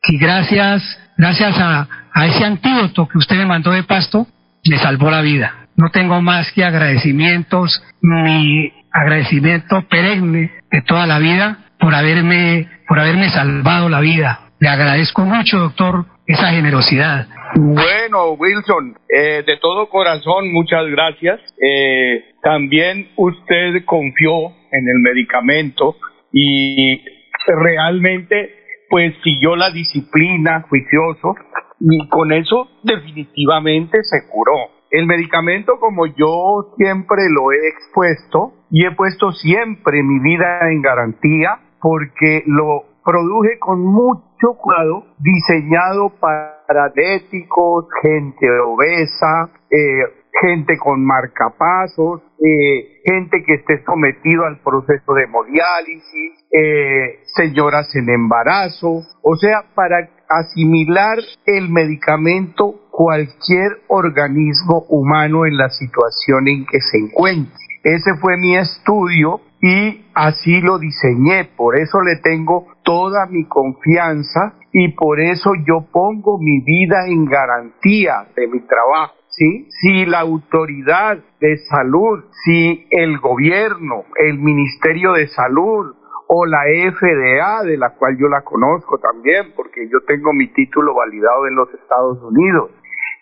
Y 0.09 0.17
gracias, 0.17 0.99
gracias 1.17 1.57
a, 1.59 1.89
ese 2.25 2.45
antídoto 2.45 3.07
que 3.09 3.19
usted 3.19 3.37
me 3.37 3.47
mandó 3.47 3.71
de 3.71 3.83
pasto, 3.83 4.27
me 4.69 4.79
salvó 4.79 5.11
la 5.11 5.21
vida. 5.21 5.69
No 5.77 5.91
tengo 5.91 6.23
más 6.23 6.51
que 6.53 6.65
agradecimientos, 6.65 7.83
mi 8.01 8.73
agradecimiento 8.91 9.83
perenne 9.89 10.51
de 10.71 10.83
toda 10.83 11.07
la 11.07 11.19
vida 11.19 11.59
por 11.79 11.95
haberme, 11.95 12.69
por 12.89 12.99
haberme 12.99 13.29
salvado 13.29 13.89
la 13.89 14.01
vida. 14.01 14.41
Le 14.59 14.69
agradezco 14.69 15.27
mucho, 15.27 15.59
doctor, 15.59 16.07
esa 16.27 16.51
generosidad. 16.51 17.27
Bueno, 17.55 18.33
Wilson, 18.33 18.97
eh, 19.09 19.43
de 19.47 19.57
todo 19.59 19.89
corazón, 19.89 20.53
muchas 20.53 20.87
gracias. 20.89 21.41
Eh, 21.61 22.25
también 22.43 23.11
usted 23.17 23.85
confió 23.85 24.49
en 24.73 24.89
el 24.89 24.99
medicamento 25.01 25.97
y 26.33 27.03
realmente 27.47 28.66
pues 28.89 29.15
siguió 29.23 29.57
la 29.57 29.71
disciplina 29.71 30.65
juicioso 30.69 31.35
y 31.81 32.09
con 32.09 32.33
eso 32.33 32.69
definitivamente 32.83 33.99
se 34.03 34.29
curó. 34.31 34.55
El 34.91 35.07
medicamento, 35.07 35.79
como 35.81 36.07
yo 36.07 36.73
siempre 36.77 37.23
lo 37.31 37.53
he 37.53 37.69
expuesto 37.69 38.55
y 38.71 38.87
he 38.87 38.93
puesto 38.93 39.33
siempre 39.33 40.03
mi 40.03 40.21
vida 40.21 40.71
en 40.71 40.81
garantía 40.81 41.61
porque 41.81 42.43
lo 42.47 42.85
produje 43.05 43.59
con 43.59 43.85
mucho 43.85 44.55
cuidado, 44.59 45.07
diseñado 45.19 46.11
para 46.21 46.57
diabéticos, 46.95 47.87
gente 48.03 48.47
obesa, 48.67 49.51
eh, 49.71 50.26
gente 50.41 50.77
con 50.79 51.05
marcapasos, 51.05 52.23
eh, 52.39 53.01
gente 53.05 53.43
que 53.45 53.55
esté 53.55 53.83
sometido 53.85 54.45
al 54.45 54.59
proceso 54.61 55.15
de 55.15 55.25
hemodiálisis, 55.25 56.45
eh, 56.53 57.21
señoras 57.35 57.95
en 57.97 58.11
embarazo, 58.11 59.03
o 59.23 59.37
sea, 59.37 59.65
para 59.75 60.11
asimilar 60.29 61.19
el 61.47 61.71
medicamento 61.71 62.89
cualquier 62.91 63.79
organismo 63.89 64.85
humano 64.89 65.47
en 65.47 65.57
la 65.57 65.71
situación 65.71 66.49
en 66.49 66.67
que 66.67 66.81
se 66.81 66.99
encuentre. 66.99 67.55
Ese 67.85 68.15
fue 68.21 68.37
mi 68.37 68.57
estudio 68.57 69.41
y 69.61 70.07
así 70.15 70.61
lo 70.61 70.79
diseñé, 70.79 71.45
por 71.57 71.79
eso 71.79 72.01
le 72.03 72.17
tengo 72.17 72.67
toda 72.83 73.27
mi 73.27 73.47
confianza 73.47 74.55
y 74.73 74.89
por 74.93 75.21
eso 75.21 75.53
yo 75.67 75.87
pongo 75.93 76.39
mi 76.39 76.61
vida 76.61 77.07
en 77.07 77.25
garantía 77.25 78.27
de 78.35 78.49
mi 78.49 78.61
trabajo. 78.61 79.15
¿Sí? 79.37 79.69
Si 79.69 80.07
la 80.07 80.21
autoridad 80.21 81.19
de 81.41 81.57
salud, 81.69 82.25
si 82.45 82.87
el 82.91 83.19
gobierno, 83.19 84.05
el 84.17 84.39
Ministerio 84.39 85.13
de 85.13 85.29
Salud 85.29 85.95
o 86.29 86.47
la 86.47 86.63
FDA, 86.65 87.63
de 87.63 87.77
la 87.77 87.91
cual 87.91 88.17
yo 88.19 88.29
la 88.29 88.43
conozco 88.43 88.99
también, 88.99 89.53
porque 89.55 89.89
yo 89.89 90.01
tengo 90.07 90.33
mi 90.33 90.49
título 90.49 90.95
validado 90.95 91.47
en 91.47 91.55
los 91.55 91.73
Estados 91.75 92.21
Unidos, 92.23 92.71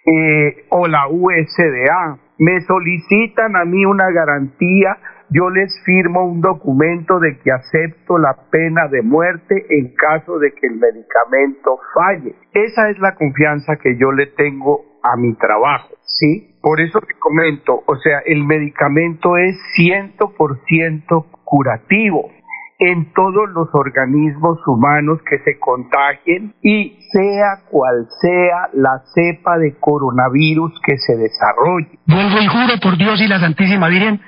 eh, 0.06 0.66
o 0.70 0.86
la 0.86 1.08
USDA, 1.08 2.18
me 2.38 2.60
solicitan 2.62 3.56
a 3.56 3.64
mí 3.64 3.84
una 3.84 4.10
garantía, 4.10 4.96
yo 5.30 5.50
les 5.50 5.72
firmo 5.84 6.26
un 6.26 6.40
documento 6.40 7.18
de 7.18 7.38
que 7.38 7.50
acepto 7.50 8.18
la 8.18 8.36
pena 8.50 8.88
de 8.88 9.02
muerte 9.02 9.66
en 9.68 9.94
caso 9.94 10.38
de 10.38 10.52
que 10.52 10.66
el 10.66 10.76
medicamento 10.76 11.78
falle. 11.94 12.34
Esa 12.52 12.90
es 12.90 12.98
la 12.98 13.14
confianza 13.14 13.76
que 13.76 13.96
yo 13.96 14.12
le 14.12 14.26
tengo 14.28 14.93
a 15.04 15.16
mi 15.16 15.34
trabajo. 15.34 15.90
¿sí? 16.04 16.56
Por 16.60 16.80
eso 16.80 16.98
te 17.00 17.14
comento, 17.18 17.82
o 17.86 17.96
sea, 17.96 18.20
el 18.26 18.44
medicamento 18.44 19.36
es 19.36 19.56
100% 19.78 21.26
curativo 21.44 22.30
en 22.78 23.12
todos 23.12 23.48
los 23.54 23.68
organismos 23.72 24.58
humanos 24.66 25.20
que 25.28 25.38
se 25.38 25.58
contagien 25.58 26.54
y 26.62 26.98
sea 27.12 27.62
cual 27.70 28.06
sea 28.20 28.68
la 28.72 29.02
cepa 29.14 29.58
de 29.58 29.76
coronavirus 29.78 30.72
que 30.84 30.98
se 30.98 31.16
desarrolle. 31.16 31.98
Vuelvo 32.06 32.40
y 32.40 32.46
juro 32.46 32.80
por 32.82 32.96
Dios 32.96 33.20
y 33.20 33.28
la 33.28 33.38
Santísima 33.38 33.88
Virgen 33.88 34.20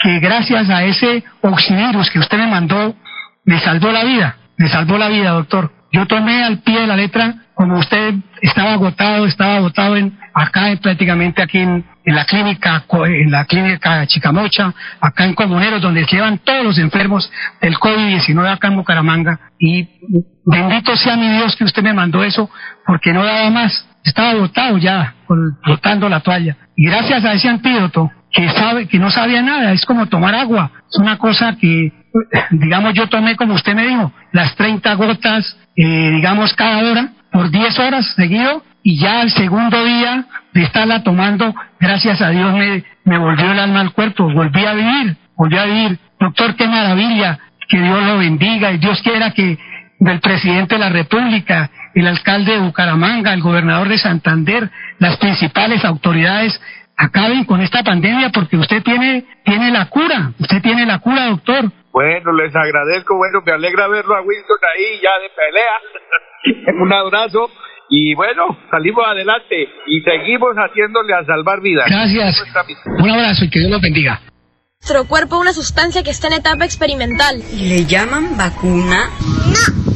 que 0.00 0.18
gracias 0.18 0.70
a 0.70 0.82
ese 0.84 1.22
oxivirus 1.42 2.10
que 2.10 2.20
usted 2.20 2.38
me 2.38 2.46
mandó, 2.46 2.94
me 3.44 3.60
salvó 3.60 3.90
la 3.90 4.04
vida, 4.04 4.36
me 4.56 4.68
salvó 4.68 4.96
la 4.96 5.08
vida, 5.08 5.30
doctor. 5.32 5.70
Yo 5.92 6.06
tomé 6.06 6.42
al 6.42 6.60
pie 6.60 6.80
de 6.80 6.86
la 6.86 6.96
letra, 6.96 7.34
como 7.54 7.78
usted 7.78 8.14
estaba 8.40 8.72
agotado, 8.72 9.26
estaba 9.26 9.56
agotado 9.56 9.96
en, 9.96 10.16
acá 10.34 10.70
en- 10.70 10.78
prácticamente 10.78 11.42
aquí 11.42 11.58
en, 11.58 11.84
la 12.04 12.24
clínica, 12.24 12.84
en 13.06 13.30
la 13.30 13.44
clínica 13.44 14.06
Chicamocha, 14.06 14.72
acá 15.00 15.24
en 15.24 15.34
Comuneros, 15.34 15.80
donde 15.82 16.04
llevan 16.06 16.38
todos 16.38 16.64
los 16.64 16.78
enfermos 16.78 17.30
del 17.60 17.74
COVID-19 17.76 18.52
acá 18.52 18.68
en 18.68 18.76
Bucaramanga. 18.76 19.38
Y 19.58 19.88
bendito 20.44 20.96
sea 20.96 21.16
mi 21.16 21.28
Dios 21.28 21.54
que 21.56 21.64
usted 21.64 21.82
me 21.82 21.92
mandó 21.92 22.24
eso, 22.24 22.50
porque 22.86 23.12
no 23.12 23.24
daba 23.24 23.50
más. 23.50 23.86
Estaba 24.04 24.30
agotado 24.30 24.78
ya, 24.78 25.14
botando 25.66 26.08
la 26.08 26.20
toalla. 26.20 26.56
Y 26.74 26.86
gracias 26.86 27.24
a 27.24 27.32
ese 27.34 27.48
antídoto, 27.48 28.10
que 28.32 28.48
sabe, 28.50 28.86
que 28.88 28.98
no 28.98 29.10
sabía 29.10 29.42
nada, 29.42 29.72
es 29.72 29.84
como 29.84 30.06
tomar 30.06 30.34
agua. 30.34 30.70
Es 30.90 30.98
una 30.98 31.18
cosa 31.18 31.56
que, 31.60 31.92
digamos, 32.50 32.94
yo 32.94 33.08
tomé 33.08 33.36
como 33.36 33.54
usted 33.54 33.74
me 33.74 33.86
dijo, 33.86 34.12
las 34.32 34.54
30 34.56 34.94
gotas, 34.94 35.56
eh, 35.76 36.10
digamos, 36.14 36.54
cada 36.54 36.78
hora, 36.90 37.08
por 37.30 37.50
10 37.50 37.78
horas 37.78 38.06
seguido, 38.16 38.64
y 38.82 38.98
ya 38.98 39.20
al 39.20 39.30
segundo 39.30 39.84
día 39.84 40.26
de 40.52 40.62
estarla 40.62 41.02
tomando, 41.02 41.54
gracias 41.78 42.20
a 42.22 42.30
Dios 42.30 42.52
me, 42.54 42.84
me 43.04 43.18
volvió 43.18 43.52
el 43.52 43.58
alma 43.58 43.80
al 43.80 43.92
cuerpo, 43.92 44.30
volví 44.32 44.64
a 44.64 44.72
vivir, 44.74 45.16
volví 45.36 45.58
a 45.58 45.64
vivir. 45.64 45.98
Doctor, 46.18 46.54
qué 46.56 46.66
maravilla, 46.66 47.38
que 47.68 47.80
Dios 47.80 48.02
lo 48.02 48.18
bendiga 48.18 48.72
y 48.72 48.78
Dios 48.78 49.00
quiera 49.02 49.30
que 49.30 49.58
del 49.98 50.20
presidente 50.20 50.74
de 50.76 50.80
la 50.80 50.88
República 50.88 51.70
el 51.94 52.06
alcalde 52.06 52.52
de 52.52 52.58
Bucaramanga, 52.58 53.34
el 53.34 53.42
gobernador 53.42 53.88
de 53.88 53.98
Santander, 53.98 54.70
las 54.98 55.16
principales 55.18 55.84
autoridades 55.84 56.60
acaben 56.96 57.44
con 57.44 57.60
esta 57.60 57.82
pandemia 57.82 58.30
porque 58.30 58.56
usted 58.56 58.82
tiene, 58.82 59.24
tiene 59.44 59.70
la 59.70 59.86
cura, 59.86 60.32
usted 60.38 60.62
tiene 60.62 60.86
la 60.86 60.98
cura, 60.98 61.26
doctor. 61.26 61.70
Bueno, 61.92 62.32
les 62.32 62.54
agradezco, 62.54 63.16
bueno, 63.16 63.40
me 63.44 63.52
alegra 63.52 63.88
verlo 63.88 64.14
a 64.14 64.20
Wilson 64.20 64.58
ahí 64.74 65.00
ya 65.02 65.10
de 65.18 65.30
pelea. 66.54 66.72
Un 66.82 66.92
abrazo 66.92 67.50
y 67.90 68.14
bueno, 68.14 68.56
salimos 68.70 69.04
adelante 69.04 69.68
y 69.88 70.00
seguimos 70.02 70.54
haciéndole 70.54 71.12
a 71.12 71.24
salvar 71.24 71.60
vidas. 71.60 71.86
Gracias. 71.90 72.42
Un 72.86 73.10
abrazo 73.10 73.44
y 73.44 73.50
que 73.50 73.58
Dios 73.58 73.70
los 73.70 73.82
bendiga. 73.82 74.20
Nuestro 74.80 75.06
cuerpo 75.08 75.38
una 75.38 75.52
sustancia 75.52 76.02
que 76.02 76.10
está 76.10 76.28
en 76.28 76.34
etapa 76.34 76.64
experimental. 76.64 77.42
¿Y 77.52 77.68
le 77.68 77.84
llaman 77.84 78.36
vacuna? 78.36 79.10
No. 79.20 79.90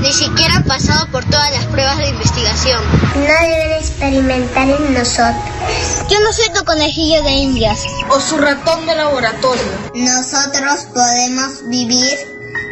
Ni 0.00 0.10
siquiera 0.10 0.56
ha 0.56 0.64
pasado 0.64 1.06
por 1.12 1.24
todas 1.24 1.50
las 1.52 1.66
pruebas 1.66 1.98
de 1.98 2.08
investigación. 2.08 2.82
No 3.14 3.22
deben 3.22 3.72
experimentar 3.78 4.68
en 4.68 4.94
nosotros. 4.94 6.08
Yo 6.10 6.18
no 6.20 6.32
soy 6.32 6.52
tu 6.52 6.64
conejillo 6.64 7.22
de 7.22 7.30
indias. 7.30 7.86
O 8.08 8.20
su 8.20 8.38
ratón 8.38 8.86
de 8.86 8.96
laboratorio. 8.96 9.62
Nosotros 9.94 10.88
podemos 10.92 11.68
vivir 11.70 12.18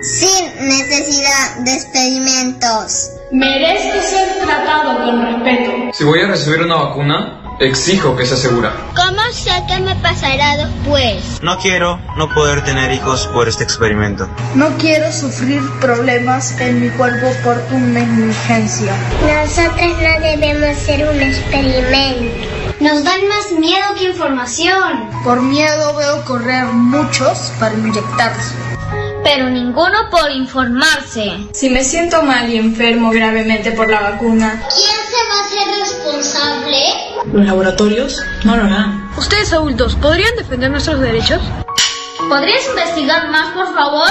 sin 0.03 0.69
necesidad 0.69 1.65
de 1.65 1.75
experimentos. 1.75 3.22
Merezco 3.33 3.99
ser 4.03 4.45
tratado 4.45 5.07
con 5.07 5.23
respeto. 5.23 5.73
Si 5.95 6.05
voy 6.05 6.21
a 6.21 6.27
recibir 6.27 6.61
una 6.61 6.75
vacuna, 6.75 7.57
exijo 7.61 8.15
que 8.15 8.27
sea 8.27 8.37
segura. 8.37 8.75
¿Cómo 8.95 9.23
sé 9.33 9.51
qué 9.67 9.81
me 9.81 9.97
pasará 9.97 10.59
después? 10.59 11.41
No 11.41 11.57
quiero 11.57 11.99
no 12.19 12.29
poder 12.35 12.63
tener 12.63 12.93
hijos 12.93 13.27
por 13.29 13.49
este 13.49 13.65
experimento. 13.65 14.29
No 14.55 14.69
quiero 14.77 15.11
sufrir 15.11 15.63
problemas 15.81 16.61
en 16.61 16.83
mi 16.83 16.91
cuerpo 16.91 17.27
por 17.43 17.57
una 17.71 18.01
negligencia. 18.05 18.93
Nosotros 19.23 19.97
no 20.03 20.21
debemos 20.21 20.77
ser 20.77 21.09
un 21.09 21.23
experimento. 21.23 22.37
Nos 22.81 23.03
dan 23.03 23.29
más 23.29 23.51
miedo 23.59 23.95
que 23.99 24.11
información. 24.11 25.09
Por 25.25 25.41
miedo 25.41 25.97
veo 25.97 26.23
correr 26.27 26.67
muchos 26.67 27.51
para 27.59 27.75
inyectarse. 27.77 28.55
Pero 29.25 29.49
ninguno 29.51 30.11
por 30.11 30.31
informarse. 30.33 31.33
Si 31.53 31.71
me 31.71 31.85
siento 31.85 32.23
mal 32.23 32.51
y 32.51 32.57
enfermo 32.57 33.11
gravemente 33.11 33.73
por 33.73 33.89
la 33.91 34.01
vacuna, 34.01 34.63
¿Quién 34.75 34.91
se 35.11 35.29
va 35.29 35.39
a 35.39 35.45
hacer 35.45 35.81
responsable? 35.81 36.77
los 37.33 37.47
laboratorios 37.47 38.21
no 38.45 38.57
lo 38.57 38.65
harán. 38.65 39.11
Ustedes 39.17 39.53
adultos, 39.53 39.95
¿podrían 39.97 40.35
defender 40.37 40.71
nuestros 40.71 41.01
derechos? 41.01 41.41
¿Podrías 42.29 42.67
investigar 42.69 43.29
más, 43.31 43.53
por 43.55 43.73
favor? 43.75 44.09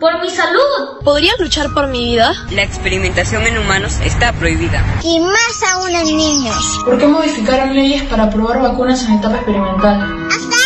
Por 0.00 0.20
mi 0.20 0.28
salud. 0.30 1.00
¿Podrían 1.04 1.34
luchar 1.38 1.68
por 1.72 1.86
mi 1.88 2.04
vida? 2.04 2.32
La 2.50 2.62
experimentación 2.62 3.46
en 3.46 3.58
humanos 3.58 3.94
está 4.04 4.32
prohibida. 4.32 4.82
Y 5.02 5.20
más 5.20 5.62
aún 5.74 5.94
en 5.94 6.04
niños. 6.16 6.78
¿Por 6.84 6.98
qué 6.98 7.06
modificaron 7.06 7.74
leyes 7.74 8.02
para 8.04 8.28
probar 8.30 8.60
vacunas 8.60 9.02
en 9.04 9.14
etapa 9.18 9.36
experimental? 9.36 10.26
Hasta. 10.28 10.63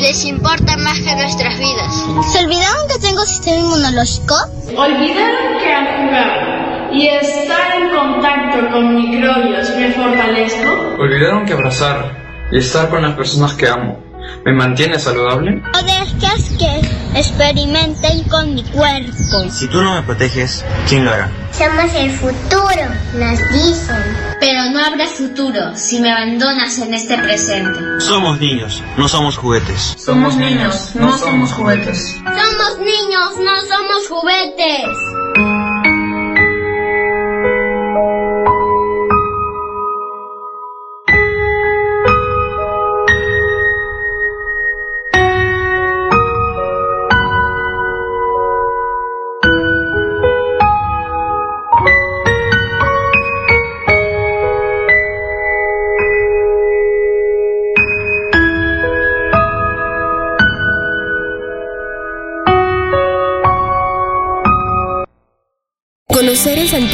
Les 0.00 0.24
importa 0.24 0.76
más 0.76 0.98
que 1.00 1.14
nuestras 1.14 1.58
vidas. 1.58 2.06
¿Se 2.32 2.44
olvidaron 2.44 2.88
que 2.88 2.98
tengo 3.00 3.22
sistema 3.24 3.58
inmunológico? 3.58 4.34
Olvidaron 4.76 5.58
que 5.58 5.72
al 5.72 5.86
jugar 5.96 6.90
y 6.92 7.08
estar 7.08 7.82
en 7.82 7.90
contacto 7.90 8.70
con 8.72 8.94
microbios 8.94 9.70
me 9.76 9.92
fortalezco. 9.92 10.70
¿Olvidaron 10.98 11.46
que 11.46 11.52
abrazar 11.52 12.48
y 12.52 12.58
estar 12.58 12.88
con 12.88 13.02
las 13.02 13.14
personas 13.14 13.54
que 13.54 13.68
amo 13.68 14.07
me 14.44 14.52
mantiene 14.52 14.98
saludable? 14.98 15.62
O 15.74 15.82
dejas 15.82 16.50
que 16.58 17.18
experimenten 17.18 18.24
con 18.24 18.54
mi 18.54 18.62
cuerpo. 18.64 19.50
Si 19.50 19.68
tú 19.68 19.82
no 19.82 19.94
me 19.94 20.02
proteges, 20.02 20.64
¿quién 20.88 21.04
lo 21.04 21.12
hará? 21.12 21.30
Somos 21.52 21.92
el 21.94 22.10
futuro, 22.10 22.84
nos 23.14 23.38
dicen. 23.52 24.16
Pero 24.40 24.70
no 24.70 24.84
habrá 24.84 25.06
futuro 25.06 25.74
si 25.74 26.00
me 26.00 26.12
abandonas 26.12 26.78
en 26.78 26.94
este 26.94 27.18
presente. 27.18 28.00
Somos 28.00 28.38
niños, 28.38 28.82
no 28.96 29.08
somos 29.08 29.36
juguetes. 29.36 29.94
Somos 29.98 30.36
niños, 30.36 30.94
no 30.94 31.16
somos 31.18 31.52
juguetes. 31.52 32.16
Somos 32.24 32.78
niños, 32.78 33.38
no 33.38 33.60
somos 33.66 34.08
juguetes. 34.08 35.87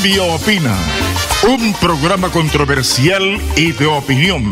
Colombia 0.00 0.22
Opina, 0.34 0.74
un 1.46 1.74
programa 1.74 2.30
controversial 2.30 3.38
y 3.54 3.72
de 3.72 3.84
opinión 3.84 4.50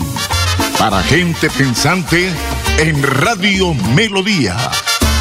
para 0.78 1.02
gente 1.02 1.48
pensante 1.48 2.30
en 2.76 3.02
Radio 3.02 3.72
Melodía, 3.94 4.58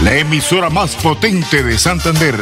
la 0.03 0.15
emisora 0.15 0.69
más 0.69 0.95
potente 0.97 1.63
de 1.63 1.77
Santander. 1.77 2.35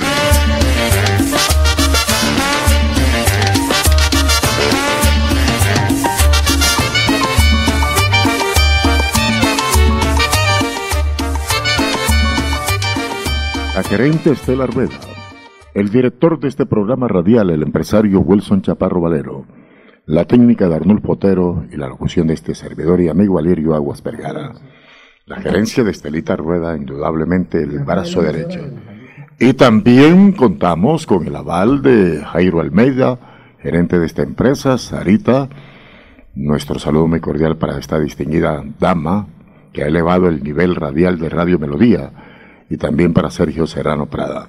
La 13.76 13.84
gerente 13.84 14.32
Estela 14.32 14.66
Rueda, 14.66 14.98
el 15.76 15.90
director 15.90 16.40
de 16.40 16.48
este 16.48 16.66
programa 16.66 17.10
radial, 17.10 17.50
el 17.50 17.62
empresario 17.62 18.22
Wilson 18.22 18.62
Chaparro 18.62 19.02
Valero, 19.02 19.46
la 20.06 20.24
técnica 20.24 20.70
de 20.70 20.76
Arnulfo 20.76 21.12
Otero 21.12 21.66
y 21.70 21.76
la 21.76 21.90
locución 21.90 22.28
de 22.28 22.34
este 22.34 22.56
servidor 22.56 23.02
y 23.02 23.10
amigo 23.10 23.36
Valerio 23.36 23.76
Aguas 23.76 24.02
Vergara. 24.02 24.54
La 25.26 25.42
gerencia 25.42 25.84
de 25.84 25.92
Estelita 25.92 26.38
Rueda, 26.38 26.78
indudablemente 26.78 27.62
el 27.62 27.80
brazo 27.80 28.22
derecho. 28.22 28.62
Y 29.38 29.54
también 29.54 30.32
contamos 30.32 31.06
con 31.06 31.28
el 31.28 31.36
aval 31.36 31.82
de 31.82 32.24
Jairo 32.24 32.62
Almeida, 32.62 33.20
gerente 33.60 34.00
de 34.00 34.06
esta 34.06 34.24
empresa, 34.24 34.78
Sarita. 34.78 35.50
Nuestro 36.36 36.80
saludo 36.80 37.08
muy 37.08 37.20
cordial 37.20 37.58
para 37.58 37.78
esta 37.78 38.00
distinguida 38.00 38.64
dama 38.80 39.28
que 39.74 39.84
ha 39.84 39.88
elevado 39.88 40.30
el 40.30 40.42
nivel 40.42 40.74
radial 40.76 41.20
de 41.20 41.28
Radio 41.28 41.60
Melodía 41.60 42.12
y 42.70 42.78
también 42.78 43.12
para 43.12 43.30
Sergio 43.30 43.68
Serrano 43.68 44.06
Prada. 44.06 44.48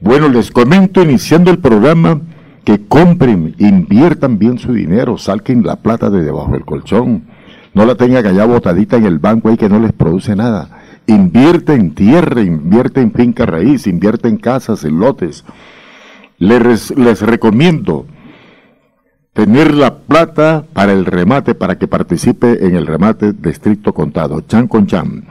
Bueno, 0.00 0.30
les 0.30 0.50
comento 0.50 1.02
iniciando 1.02 1.50
el 1.50 1.58
programa 1.58 2.22
que 2.64 2.86
compren, 2.86 3.54
inviertan 3.58 4.38
bien 4.38 4.58
su 4.58 4.72
dinero, 4.72 5.18
salquen 5.18 5.62
la 5.62 5.76
plata 5.76 6.08
de 6.08 6.22
debajo 6.22 6.52
del 6.52 6.64
colchón, 6.64 7.24
no 7.74 7.84
la 7.84 7.96
tengan 7.96 8.24
allá 8.24 8.46
botadita 8.46 8.96
en 8.96 9.04
el 9.04 9.18
banco 9.18 9.50
ahí 9.50 9.58
que 9.58 9.68
no 9.68 9.78
les 9.78 9.92
produce 9.92 10.34
nada. 10.34 10.80
Invierte 11.06 11.74
en 11.74 11.94
tierra, 11.94 12.40
invierte 12.40 13.02
en 13.02 13.12
finca 13.12 13.44
raíz, 13.44 13.86
invierte 13.86 14.28
en 14.28 14.38
casas, 14.38 14.84
en 14.84 14.98
lotes. 14.98 15.44
Les, 16.38 16.96
les 16.96 17.20
recomiendo 17.20 18.06
tener 19.34 19.74
la 19.74 19.98
plata 19.98 20.64
para 20.72 20.92
el 20.92 21.04
remate, 21.04 21.54
para 21.54 21.76
que 21.76 21.88
participe 21.88 22.66
en 22.66 22.74
el 22.74 22.86
remate 22.86 23.34
de 23.34 23.50
estricto 23.50 23.92
contado, 23.92 24.40
chan 24.40 24.66
con 24.66 24.86
chan. 24.86 25.26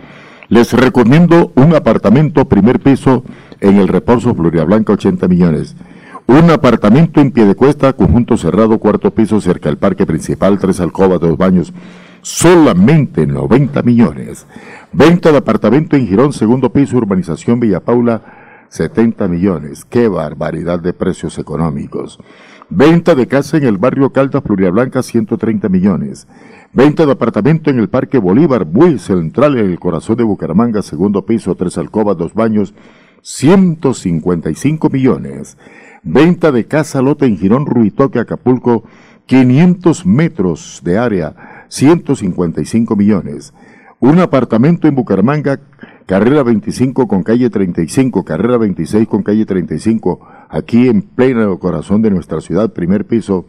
Les 0.47 0.73
recomiendo 0.73 1.51
un 1.55 1.75
apartamento 1.75 2.45
primer 2.45 2.79
piso 2.79 3.23
en 3.61 3.77
el 3.77 3.87
Reposo 3.87 4.33
Florida 4.35 4.63
Blanca, 4.63 4.93
80 4.93 5.27
millones. 5.27 5.75
Un 6.27 6.49
apartamento 6.51 7.21
en 7.21 7.31
pie 7.31 7.45
de 7.45 7.55
cuesta, 7.55 7.93
conjunto 7.93 8.37
cerrado, 8.37 8.77
cuarto 8.77 9.11
piso 9.11 9.41
cerca 9.41 9.69
del 9.69 9.77
parque 9.77 10.05
principal, 10.05 10.59
tres 10.59 10.79
alcobas, 10.79 11.19
dos 11.19 11.37
baños, 11.37 11.73
solamente 12.21 13.25
90 13.25 13.81
millones. 13.81 14.45
Venta 14.93 15.31
de 15.31 15.37
apartamento 15.39 15.95
en 15.95 16.07
Girón, 16.07 16.33
segundo 16.33 16.71
piso, 16.71 16.97
urbanización 16.97 17.59
Villa 17.59 17.79
Paula, 17.79 18.21
70 18.69 19.27
millones. 19.27 19.85
Qué 19.85 20.07
barbaridad 20.07 20.79
de 20.79 20.93
precios 20.93 21.37
económicos. 21.39 22.19
Venta 22.69 23.15
de 23.15 23.27
casa 23.27 23.57
en 23.57 23.65
el 23.65 23.79
barrio 23.79 24.11
Caldas, 24.11 24.43
Blanca, 24.43 25.01
130 25.01 25.69
millones. 25.69 26.27
Venta 26.71 27.07
de 27.07 27.11
apartamento 27.13 27.71
en 27.71 27.79
el 27.79 27.89
Parque 27.89 28.19
Bolívar, 28.19 28.67
muy 28.67 28.99
central 28.99 29.57
en 29.57 29.71
el 29.71 29.79
corazón 29.79 30.17
de 30.17 30.23
Bucaramanga, 30.23 30.83
segundo 30.83 31.25
piso, 31.25 31.55
tres 31.55 31.79
alcobas, 31.79 32.15
dos 32.15 32.35
baños, 32.35 32.75
155 33.21 34.89
millones. 34.89 35.57
Venta 36.03 36.51
de 36.51 36.65
casa 36.65 37.01
lote 37.01 37.25
en 37.25 37.37
Girón, 37.37 37.65
Ruitoque, 37.65 38.19
Acapulco, 38.19 38.83
500 39.25 40.05
metros 40.05 40.81
de 40.83 40.97
área, 40.97 41.65
155 41.67 42.95
millones. 42.95 43.53
Un 43.99 44.19
apartamento 44.19 44.87
en 44.87 44.95
Bucaramanga, 44.95 45.59
carrera 46.05 46.41
25 46.41 47.07
con 47.07 47.21
calle 47.21 47.49
35, 47.49 48.23
carrera 48.23 48.57
26 48.57 49.07
con 49.07 49.23
calle 49.23 49.45
35, 49.45 50.19
aquí 50.49 50.87
en 50.87 51.01
pleno 51.01 51.59
corazón 51.59 52.01
de 52.01 52.09
nuestra 52.09 52.41
ciudad, 52.41 52.73
primer 52.73 53.05
piso, 53.05 53.45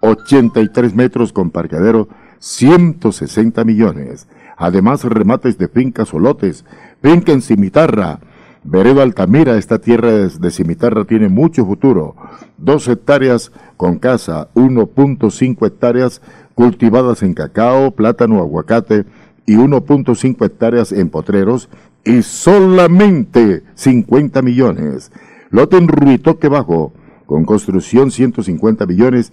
83 0.00 0.94
metros 0.94 1.32
con 1.32 1.50
parqueadero, 1.50 2.08
160 2.40 3.64
millones. 3.64 4.26
Además, 4.56 5.04
remates 5.04 5.56
de 5.56 5.68
fincas 5.68 6.12
o 6.12 6.18
lotes, 6.18 6.64
finca 7.00 7.32
en 7.32 7.40
Cimitarra, 7.40 8.18
Vereda 8.64 9.02
Altamira, 9.02 9.58
esta 9.58 9.80
tierra 9.80 10.12
de 10.12 10.50
Cimitarra 10.52 11.04
tiene 11.04 11.28
mucho 11.28 11.66
futuro. 11.66 12.14
Dos 12.58 12.86
hectáreas 12.86 13.50
con 13.76 13.98
casa, 13.98 14.48
1.5 14.54 15.66
hectáreas 15.66 16.22
cultivadas 16.54 17.24
en 17.24 17.34
cacao, 17.34 17.90
plátano, 17.90 18.38
aguacate 18.38 19.04
y 19.46 19.56
1.5 19.56 20.46
hectáreas 20.46 20.92
en 20.92 21.08
potreros 21.08 21.68
y 22.04 22.22
solamente 22.22 23.64
50 23.74 24.42
millones. 24.42 25.10
Lote 25.50 25.76
en 25.76 25.88
Ruitoque 25.88 26.48
Bajo, 26.48 26.92
con 27.26 27.44
construcción 27.44 28.12
150 28.12 28.86
millones. 28.86 29.32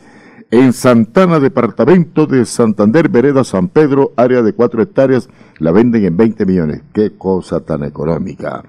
En 0.51 0.73
Santana, 0.73 1.39
departamento 1.39 2.25
de 2.25 2.43
Santander, 2.45 3.09
Vereda 3.09 3.43
San 3.43 3.67
Pedro, 3.67 4.13
área 4.17 4.41
de 4.41 4.53
4 4.53 4.81
hectáreas, 4.81 5.29
la 5.59 5.71
venden 5.71 6.03
en 6.05 6.17
20 6.17 6.45
millones. 6.47 6.81
Qué 6.91 7.11
cosa 7.15 7.59
tan 7.59 7.83
económica. 7.83 8.63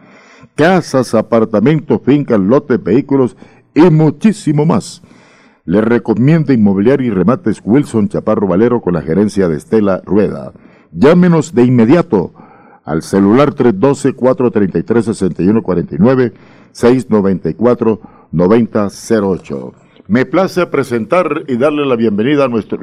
Casas, 0.61 1.15
apartamentos, 1.15 2.03
fincas, 2.05 2.39
lotes, 2.39 2.85
vehículos 2.85 3.35
y 3.75 3.89
muchísimo 3.89 4.67
más. 4.67 5.01
Le 5.65 5.81
recomienda 5.81 6.53
Inmobiliario 6.53 7.07
y 7.07 7.11
Remates 7.11 7.63
Wilson 7.65 8.11
Chaparro 8.11 8.47
Valero 8.47 8.83
con 8.83 8.93
la 8.93 9.01
gerencia 9.01 9.49
de 9.49 9.57
Estela 9.57 10.03
Rueda. 10.05 10.53
Llámenos 10.93 11.55
de 11.55 11.65
inmediato 11.65 12.35
al 12.85 13.01
celular 13.01 13.55
312-433-6149, 13.55 16.35
694-9008. 16.75 19.73
Me 20.09 20.27
place 20.27 20.67
presentar 20.67 21.45
y 21.49 21.57
darle 21.57 21.87
la 21.87 21.97
bienvenida 21.97 22.45
a 22.45 22.49
nuestro 22.49 22.79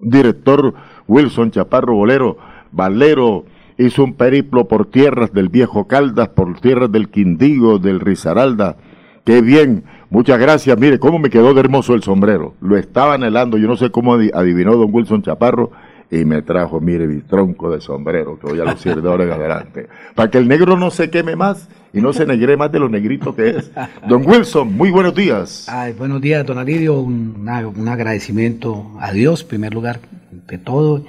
director 0.00 0.74
Wilson 1.06 1.52
Chaparro 1.52 1.96
Valero. 1.96 2.38
Valero 2.72 3.44
hizo 3.78 4.04
un 4.04 4.14
periplo 4.14 4.68
por 4.68 4.90
tierras 4.90 5.32
del 5.32 5.48
Viejo 5.48 5.86
Caldas, 5.86 6.28
por 6.28 6.60
tierras 6.60 6.92
del 6.92 7.08
Quindío, 7.08 7.78
del 7.78 8.00
Risaralda. 8.00 8.76
Qué 9.24 9.40
bien 9.40 9.84
Muchas 10.10 10.38
gracias. 10.38 10.78
Mire, 10.78 10.98
cómo 10.98 11.18
me 11.18 11.28
quedó 11.28 11.52
de 11.52 11.60
hermoso 11.60 11.94
el 11.94 12.02
sombrero. 12.02 12.54
Lo 12.62 12.78
estaba 12.78 13.14
anhelando. 13.14 13.58
Yo 13.58 13.68
no 13.68 13.76
sé 13.76 13.90
cómo 13.90 14.14
adivinó 14.14 14.74
don 14.76 14.88
Wilson 14.90 15.22
Chaparro 15.22 15.70
y 16.10 16.24
me 16.24 16.40
trajo, 16.40 16.80
mire, 16.80 17.06
mi 17.06 17.20
tronco 17.20 17.70
de 17.70 17.82
sombrero, 17.82 18.38
que 18.38 18.46
voy 18.46 18.60
a 18.60 18.64
lucir 18.64 19.02
de 19.02 19.06
ahora 19.06 19.24
en 19.24 19.32
adelante. 19.32 19.88
Para 20.14 20.30
que 20.30 20.38
el 20.38 20.48
negro 20.48 20.78
no 20.78 20.90
se 20.90 21.10
queme 21.10 21.36
más 21.36 21.68
y 21.92 22.00
no 22.00 22.14
se 22.14 22.24
negre 22.24 22.56
más 22.56 22.72
de 22.72 22.78
lo 22.78 22.88
negrito 22.88 23.36
que 23.36 23.50
es. 23.50 23.70
Don 24.08 24.26
Wilson, 24.26 24.72
muy 24.72 24.90
buenos 24.90 25.14
días. 25.14 25.68
Ay, 25.68 25.92
buenos 25.92 26.22
días, 26.22 26.46
don 26.46 26.56
Alidio. 26.56 26.98
Un, 26.98 27.46
agradecimiento 27.86 28.90
a 28.98 29.12
Dios, 29.12 29.42
en 29.42 29.48
primer 29.48 29.74
lugar, 29.74 30.00
de 30.30 30.56
todo. 30.56 31.04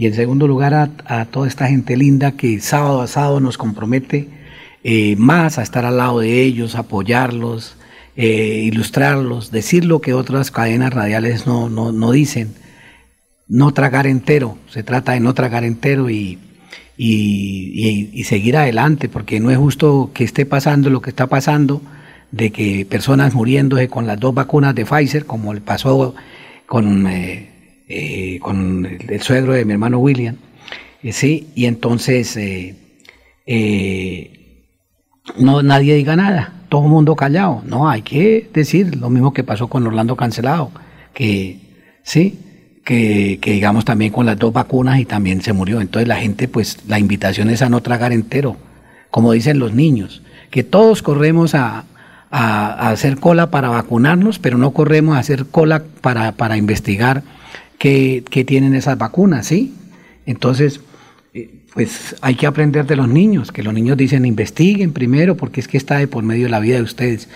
Y 0.00 0.06
en 0.06 0.14
segundo 0.14 0.48
lugar, 0.48 0.90
a, 1.04 1.24
toda 1.26 1.46
esta 1.46 1.66
gente 1.68 1.94
linda 1.94 2.32
que 2.32 2.58
sábado 2.60 3.02
a 3.02 3.06
sábado 3.06 3.38
nos 3.38 3.58
compromete 3.58 4.30
eh, 4.82 5.14
más 5.16 5.58
a 5.58 5.62
estar 5.62 5.84
al 5.84 5.98
lado 5.98 6.20
de 6.20 6.40
ellos, 6.40 6.74
apoyarlos 6.74 7.76
eh, 8.16 8.62
ilustrarlos, 8.64 9.50
decir 9.50 9.84
lo 9.84 10.00
que 10.00 10.14
otras 10.14 10.50
cadenas 10.50 10.94
radiales 10.94 11.46
no, 11.46 11.68
no, 11.68 11.92
no, 11.92 12.12
dicen, 12.12 12.54
no 13.46 13.74
tragar 13.74 14.06
entero, 14.06 14.56
se 14.70 14.82
trata 14.82 15.12
de 15.12 15.20
no 15.20 15.34
tragar 15.34 15.64
entero 15.64 16.08
y, 16.08 16.38
y, 16.96 18.24
seguir 18.24 18.56
adelante, 18.56 19.10
porque 19.10 19.38
no 19.38 19.50
es 19.50 19.58
justo 19.58 20.12
que 20.14 20.24
esté 20.24 20.46
pasando 20.46 20.88
lo 20.88 21.02
que 21.02 21.10
está 21.10 21.26
pasando, 21.26 21.82
de 22.30 22.50
que 22.50 22.86
personas 22.86 23.34
muriéndose 23.34 23.88
con 23.88 24.06
las 24.06 24.18
dos 24.18 24.32
vacunas 24.32 24.74
de 24.74 24.86
Pfizer, 24.86 25.26
como 25.26 25.52
le 25.52 25.60
pasó 25.60 26.14
con, 26.66 27.06
eh, 27.06 27.49
eh, 27.90 28.38
con 28.40 28.86
el, 28.86 29.20
suegro 29.20 29.52
de 29.52 29.64
mi 29.64 29.72
hermano 29.72 29.98
William, 29.98 30.36
sí, 31.10 31.48
y 31.54 31.66
entonces 31.66 32.38
no 35.36 35.62
nadie 35.62 35.94
diga 35.94 36.16
nada 36.16 36.60
todo 36.70 36.84
el 36.84 36.90
mundo 36.90 37.14
callado. 37.16 37.62
No, 37.66 37.90
hay 37.90 38.00
que 38.00 38.48
decir 38.54 38.96
lo 38.96 39.10
mismo 39.10 39.34
que 39.34 39.44
pasó 39.44 39.68
con 39.68 39.86
Orlando 39.86 40.16
Cancelado, 40.16 40.70
que 41.12 41.58
sí, 42.02 42.38
que, 42.84 43.38
digamos 43.42 43.84
también 43.84 44.12
con 44.12 44.24
las 44.24 44.38
dos 44.38 44.52
vacunas 44.54 44.98
y 44.98 45.04
también 45.04 45.42
se 45.42 45.52
murió. 45.52 45.82
Entonces 45.82 46.08
la 46.08 46.16
gente, 46.16 46.48
pues 46.48 46.78
la 46.88 46.98
invitación 46.98 47.50
es 47.50 47.60
a 47.60 47.68
no 47.68 47.82
tragar 47.82 48.12
entero, 48.12 48.56
como 49.10 49.32
dicen 49.32 49.58
los 49.58 49.74
niños, 49.74 50.22
que 50.50 50.64
todos 50.64 51.02
corremos 51.02 51.54
a, 51.54 51.84
hacer 52.32 53.18
cola 53.18 53.50
para 53.50 53.70
vacunarnos, 53.70 54.38
pero 54.38 54.56
no 54.56 54.70
corremos 54.70 55.16
a 55.16 55.18
hacer 55.18 55.46
cola 55.46 55.82
para, 56.00 56.30
para 56.30 56.56
investigar 56.56 57.24
qué, 57.80 58.22
qué 58.28 58.44
tienen 58.44 58.74
esas 58.74 58.98
vacunas, 58.98 59.46
¿sí? 59.46 59.72
Entonces, 60.26 60.80
pues 61.72 62.14
hay 62.20 62.34
que 62.34 62.46
aprender 62.46 62.84
de 62.86 62.94
los 62.94 63.08
niños, 63.08 63.52
que 63.52 63.62
los 63.62 63.72
niños 63.72 63.96
dicen 63.96 64.26
investiguen 64.26 64.92
primero 64.92 65.36
porque 65.36 65.60
es 65.60 65.66
que 65.68 65.78
está 65.78 65.96
de 65.96 66.06
por 66.06 66.22
medio 66.22 66.44
de 66.44 66.50
la 66.50 66.60
vida 66.60 66.76
de 66.76 66.82
ustedes. 66.82 67.28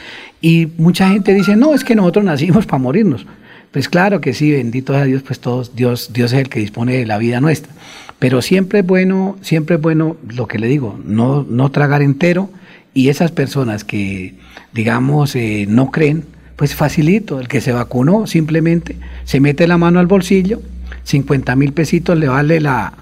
Y 0.43 0.69
mucha 0.77 1.09
gente 1.09 1.33
dice, 1.33 1.57
no, 1.57 1.75
es 1.75 1.83
que 1.83 1.95
nosotros 1.95 2.25
nacimos 2.27 2.67
para 2.67 2.79
morirnos. 2.79 3.27
Pues 3.71 3.89
claro 3.89 4.21
que 4.21 4.35
sí, 4.35 4.53
bendito 4.53 4.93
sea 4.93 5.05
Dios, 5.05 5.23
pues 5.23 5.41
todos, 5.41 5.75
Dios, 5.75 6.13
Dios 6.13 6.33
es 6.35 6.41
el 6.41 6.49
que 6.51 6.61
dispone 6.61 6.99
de 6.99 7.07
la 7.07 7.17
vida 7.17 7.41
nuestra. 7.41 7.73
Pero 8.19 8.43
siempre 8.43 8.81
es 8.81 8.87
bueno, 8.87 9.39
siempre 9.41 9.77
es 9.77 9.83
bueno 9.83 10.19
lo 10.29 10.47
que 10.47 10.59
le 10.59 10.69
digo, 10.69 11.01
no, 11.05 11.45
no 11.49 11.71
tragar 11.71 12.03
entero 12.03 12.51
y 12.93 13.09
esas 13.09 13.33
personas 13.33 13.83
que, 13.83 14.35
digamos, 14.75 15.35
eh, 15.37 15.65
no 15.69 15.91
creen, 15.91 16.25
pues 16.57 16.75
facilito, 16.75 17.41
el 17.41 17.49
que 17.49 17.61
se 17.61 17.73
vacunó 17.73 18.27
simplemente 18.27 18.97
se 19.25 19.41
mete 19.41 19.67
la 19.67 19.79
mano 19.79 19.99
al 20.01 20.07
bolsillo, 20.07 20.61
50 21.05 21.57
mil 21.57 21.73
pesitos 21.73 22.19
le 22.19 22.29
vale 22.29 22.61
la, 22.61 22.93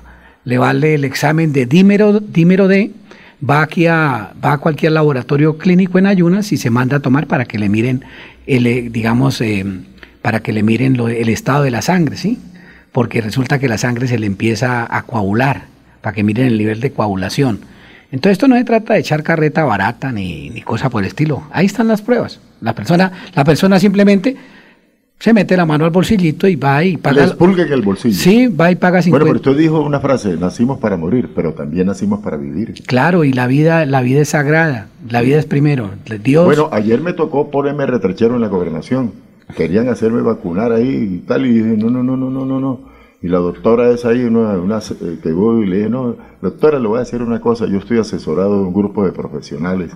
le 0.44 0.58
vale 0.58 0.94
el 0.94 1.04
examen 1.04 1.52
de 1.52 1.66
dímero, 1.66 2.20
dímero 2.20 2.68
D, 2.68 2.90
va 3.48 3.62
aquí 3.62 3.86
a, 3.86 4.32
va 4.42 4.54
a 4.54 4.58
cualquier 4.58 4.92
laboratorio 4.92 5.58
clínico 5.58 5.98
en 5.98 6.06
ayunas 6.06 6.52
y 6.52 6.56
se 6.56 6.70
manda 6.70 6.98
a 6.98 7.00
tomar 7.00 7.26
para 7.26 7.44
que 7.44 7.58
le 7.58 7.68
miren, 7.68 8.04
el, 8.46 8.66
eh, 8.66 8.88
digamos, 8.90 9.40
eh, 9.40 9.64
para 10.22 10.40
que 10.40 10.52
le 10.52 10.62
miren 10.62 10.96
el 10.96 11.28
estado 11.28 11.64
de 11.64 11.70
la 11.70 11.82
sangre, 11.82 12.16
¿sí? 12.16 12.38
Porque 12.92 13.20
resulta 13.20 13.58
que 13.58 13.68
la 13.68 13.78
sangre 13.78 14.06
se 14.06 14.18
le 14.18 14.26
empieza 14.26 14.86
a 14.88 15.02
coagular, 15.02 15.64
para 16.00 16.14
que 16.14 16.22
miren 16.22 16.46
el 16.46 16.58
nivel 16.58 16.80
de 16.80 16.92
coagulación. 16.92 17.60
Entonces 18.10 18.32
esto 18.32 18.48
no 18.48 18.56
se 18.56 18.64
trata 18.64 18.94
de 18.94 19.00
echar 19.00 19.22
carreta 19.22 19.64
barata 19.64 20.12
ni, 20.12 20.50
ni 20.50 20.62
cosa 20.62 20.90
por 20.90 21.02
el 21.02 21.08
estilo. 21.08 21.44
Ahí 21.50 21.66
están 21.66 21.88
las 21.88 22.02
pruebas. 22.02 22.40
La 22.62 22.74
persona, 22.74 23.12
la 23.34 23.44
persona 23.44 23.78
simplemente 23.78 24.36
se 25.22 25.32
mete 25.32 25.56
la 25.56 25.64
mano 25.64 25.84
al 25.84 25.92
bolsillito 25.92 26.48
y 26.48 26.56
va 26.56 26.82
y 26.82 26.96
paga. 26.96 27.26
Les 27.26 27.34
que 27.54 27.62
el 27.72 27.82
bolsillo. 27.82 28.16
Sí, 28.16 28.48
va 28.48 28.72
y 28.72 28.74
paga 28.74 29.00
50. 29.00 29.24
Bueno, 29.24 29.40
pero 29.40 29.52
usted 29.52 29.62
dijo 29.62 29.80
una 29.80 30.00
frase, 30.00 30.36
nacimos 30.36 30.80
para 30.80 30.96
morir, 30.96 31.30
pero 31.32 31.54
también 31.54 31.86
nacimos 31.86 32.18
para 32.18 32.36
vivir. 32.36 32.74
Claro, 32.86 33.22
y 33.22 33.32
la 33.32 33.46
vida, 33.46 33.86
la 33.86 34.00
vida 34.02 34.20
es 34.22 34.30
sagrada, 34.30 34.88
la 35.08 35.20
vida 35.20 35.38
es 35.38 35.46
primero. 35.46 35.90
Dios. 36.24 36.44
Bueno, 36.44 36.70
ayer 36.72 37.00
me 37.00 37.12
tocó 37.12 37.52
ponerme 37.52 37.86
retrechero 37.86 38.34
en 38.34 38.40
la 38.40 38.48
gobernación. 38.48 39.12
Querían 39.56 39.88
hacerme 39.88 40.22
vacunar 40.22 40.72
ahí 40.72 40.88
y 40.88 41.18
tal, 41.18 41.46
y 41.46 41.52
dije, 41.52 41.76
no, 41.76 41.88
no, 41.88 42.02
no, 42.02 42.16
no, 42.16 42.28
no, 42.28 42.44
no, 42.44 42.58
no. 42.58 42.80
Y 43.22 43.28
la 43.28 43.38
doctora 43.38 43.90
es 43.90 44.04
ahí, 44.04 44.24
una, 44.24 44.54
una 44.54 44.78
eh, 44.78 45.18
que 45.22 45.30
voy 45.30 45.66
y 45.66 45.68
le 45.68 45.76
dije, 45.76 45.88
no, 45.88 46.16
doctora, 46.40 46.80
le 46.80 46.88
voy 46.88 46.96
a 46.96 47.00
decir 47.00 47.22
una 47.22 47.40
cosa, 47.40 47.66
yo 47.66 47.78
estoy 47.78 47.98
asesorado 47.98 48.58
de 48.58 48.66
un 48.66 48.74
grupo 48.74 49.04
de 49.04 49.12
profesionales, 49.12 49.92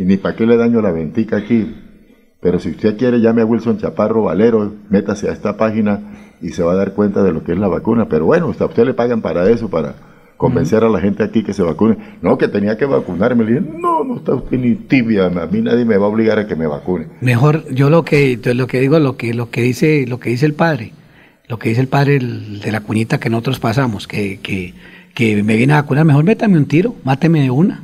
y 0.00 0.04
ni 0.04 0.16
para 0.16 0.34
qué 0.34 0.46
le 0.46 0.56
daño 0.56 0.82
la 0.82 0.90
ventica 0.90 1.36
aquí 1.36 1.72
pero 2.44 2.58
si 2.60 2.68
usted 2.72 2.98
quiere, 2.98 3.20
llame 3.22 3.40
a 3.40 3.46
Wilson 3.46 3.78
Chaparro 3.78 4.24
Valero, 4.24 4.70
métase 4.90 5.30
a 5.30 5.32
esta 5.32 5.56
página 5.56 6.00
y 6.42 6.50
se 6.50 6.62
va 6.62 6.72
a 6.72 6.76
dar 6.76 6.92
cuenta 6.92 7.22
de 7.22 7.32
lo 7.32 7.42
que 7.42 7.52
es 7.52 7.58
la 7.58 7.68
vacuna. 7.68 8.06
Pero 8.06 8.26
bueno, 8.26 8.46
a 8.46 8.64
usted 8.66 8.84
le 8.84 8.92
pagan 8.92 9.22
para 9.22 9.48
eso, 9.48 9.70
para, 9.70 9.94
convencer 10.36 10.84
a 10.84 10.90
la 10.90 11.00
gente 11.00 11.22
aquí 11.22 11.42
que 11.42 11.54
se 11.54 11.62
vacune. 11.62 11.96
No, 12.20 12.36
que 12.36 12.48
tenía 12.48 12.76
que 12.76 12.84
vacunarme. 12.84 13.44
Le 13.44 13.52
dije, 13.60 13.66
no, 13.80 14.04
no 14.04 14.16
está 14.16 14.34
usted 14.34 14.58
ni 14.58 14.74
tibia, 14.74 15.24
a 15.24 15.46
mí 15.46 15.62
nadie 15.62 15.86
me 15.86 15.96
va 15.96 16.04
a 16.04 16.08
obligar 16.10 16.38
a 16.38 16.46
que 16.46 16.54
me 16.54 16.66
vacune. 16.66 17.06
Mejor, 17.22 17.64
yo 17.72 17.88
lo 17.88 18.04
que, 18.04 18.38
lo 18.54 18.66
que 18.66 18.78
digo, 18.78 18.98
lo 18.98 19.16
que, 19.16 19.32
lo 19.32 19.48
que 19.48 19.62
dice, 19.62 20.04
lo 20.06 20.20
que 20.20 20.28
dice 20.28 20.44
el 20.44 20.52
padre, 20.52 20.92
lo 21.48 21.58
que 21.58 21.70
dice 21.70 21.80
el 21.80 21.88
padre 21.88 22.16
el- 22.16 22.60
de 22.60 22.72
la 22.72 22.80
cuñita 22.82 23.18
que 23.18 23.30
nosotros 23.30 23.58
pasamos, 23.58 24.06
que, 24.06 24.38
que, 24.42 24.74
que 25.14 25.42
me 25.42 25.56
viene 25.56 25.72
a 25.72 25.80
vacunar, 25.80 26.04
mejor 26.04 26.24
métame 26.24 26.58
un 26.58 26.66
tiro, 26.66 26.94
máteme 27.04 27.40
de 27.40 27.50
una. 27.50 27.82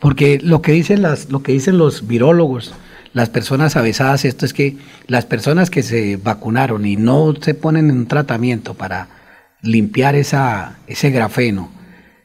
Porque 0.00 0.40
lo 0.42 0.62
que 0.62 0.72
dicen 0.72 1.00
las, 1.02 1.30
lo 1.30 1.44
que 1.44 1.52
dicen 1.52 1.78
los 1.78 2.08
virólogos, 2.08 2.74
las 3.18 3.28
personas 3.28 3.76
avesadas, 3.76 4.24
esto 4.24 4.46
es 4.46 4.54
que 4.54 4.76
las 5.06 5.26
personas 5.26 5.68
que 5.68 5.82
se 5.82 6.16
vacunaron 6.16 6.86
y 6.86 6.96
no 6.96 7.34
se 7.40 7.52
ponen 7.54 7.90
en 7.90 7.98
un 7.98 8.06
tratamiento 8.06 8.72
para 8.74 9.08
limpiar 9.60 10.14
esa, 10.14 10.78
ese 10.86 11.10
grafeno, 11.10 11.70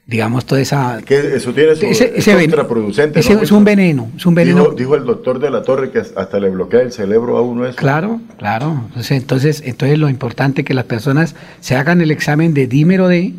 digamos 0.05 0.45
toda 0.45 0.61
esa 0.61 0.99
Que 1.05 1.35
eso 1.35 1.53
tiene 1.53 1.75
su, 1.75 1.85
Ese- 1.85 2.13
es 2.15 2.27
ese 2.27 2.37
contraproducente. 2.47 3.19
ese 3.19 3.35
¿no? 3.35 3.41
es 3.41 3.51
un 3.51 3.63
veneno, 3.63 4.09
es 4.15 4.25
un 4.25 4.35
veneno. 4.35 4.61
Dijo, 4.63 4.73
dijo 4.75 4.95
el 4.95 5.05
doctor 5.05 5.39
de 5.39 5.49
la 5.49 5.63
torre 5.63 5.91
que 5.91 5.99
hasta 5.99 6.39
le 6.39 6.49
bloquea 6.49 6.81
el 6.81 6.91
cerebro 6.91 7.37
a 7.37 7.41
uno 7.41 7.65
eso. 7.65 7.75
Claro, 7.77 8.21
claro. 8.37 8.83
Entonces, 8.89 9.11
entonces, 9.17 9.63
entonces 9.65 9.97
lo 9.97 10.09
importante 10.09 10.61
es 10.61 10.67
que 10.67 10.73
las 10.73 10.85
personas 10.85 11.35
se 11.61 11.75
hagan 11.75 12.01
el 12.01 12.11
examen 12.11 12.53
de 12.53 12.67
dímero 12.67 13.07
D 13.07 13.33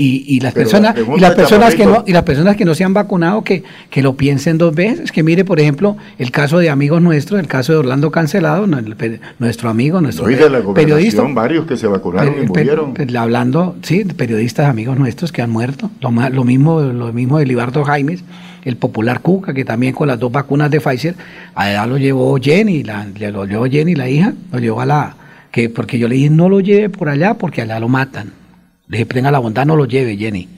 y, 0.00 0.24
y 0.26 0.40
las 0.40 0.54
Pero 0.54 0.64
personas 0.70 0.96
la 0.96 1.16
y 1.16 1.20
las 1.20 1.34
personas 1.34 1.74
que 1.74 1.84
no 1.84 2.04
y 2.06 2.12
las 2.12 2.22
personas 2.22 2.56
que 2.56 2.64
no 2.64 2.74
se 2.74 2.84
han 2.84 2.94
vacunado 2.94 3.44
que, 3.44 3.62
que 3.90 4.02
lo 4.02 4.14
piensen 4.16 4.56
dos 4.56 4.74
veces. 4.74 5.12
Que 5.12 5.22
mire, 5.22 5.44
por 5.44 5.60
ejemplo, 5.60 5.96
el 6.18 6.30
caso 6.30 6.58
de 6.58 6.70
amigos 6.70 7.02
nuestros, 7.02 7.38
el 7.38 7.46
caso 7.46 7.72
de 7.72 7.78
Orlando 7.78 8.10
Cancelado, 8.10 8.66
nuestro 9.38 9.68
amigo, 9.68 10.00
nuestro 10.00 10.24
No, 10.24 10.30
y 10.30 10.36
de 10.36 10.48
la 10.48 10.62
periodista. 10.72 11.22
varios 11.22 11.66
que 11.66 11.76
se 11.76 11.86
vacunaron 11.86 12.34
y 12.42 12.46
murieron. 12.46 12.94
hablando, 13.16 13.76
sí, 13.82 14.02
de 14.02 14.14
periodistas 14.14 14.68
amigos 14.68 14.98
nuestros 14.98 15.32
que 15.32 15.42
han 15.42 15.50
muerto. 15.50 15.90
Lo, 16.00 16.10
lo 16.10 16.44
mismo, 16.44 16.80
lo 16.80 17.12
mismo 17.12 17.38
de 17.38 17.44
Libardo 17.44 17.84
Jaimes, 17.84 18.24
el 18.64 18.76
popular 18.76 19.20
Cuca, 19.20 19.52
que 19.52 19.66
también 19.66 19.92
con 19.92 20.08
las 20.08 20.18
dos 20.18 20.32
vacunas 20.32 20.70
de 20.70 20.80
Pfizer, 20.80 21.14
allá 21.54 21.86
lo 21.86 21.98
llevó 21.98 22.38
Jenny, 22.40 22.84
la, 22.84 23.06
lo 23.30 23.44
llevó 23.44 23.66
Jenny, 23.66 23.94
la 23.94 24.08
hija, 24.08 24.32
lo 24.50 24.58
llevó 24.58 24.80
a 24.80 24.86
la, 24.86 25.14
que 25.50 25.68
porque 25.68 25.98
yo 25.98 26.08
le 26.08 26.14
dije 26.14 26.30
no 26.30 26.48
lo 26.48 26.60
lleve 26.60 26.88
por 26.88 27.10
allá 27.10 27.34
porque 27.34 27.60
allá 27.60 27.78
lo 27.78 27.88
matan. 27.88 28.39
Le 28.90 28.98
dije, 28.98 29.04
tenga 29.06 29.30
la 29.30 29.38
bondad, 29.38 29.64
no 29.64 29.76
lo 29.76 29.84
lleve, 29.86 30.16
Jenny. 30.16 30.48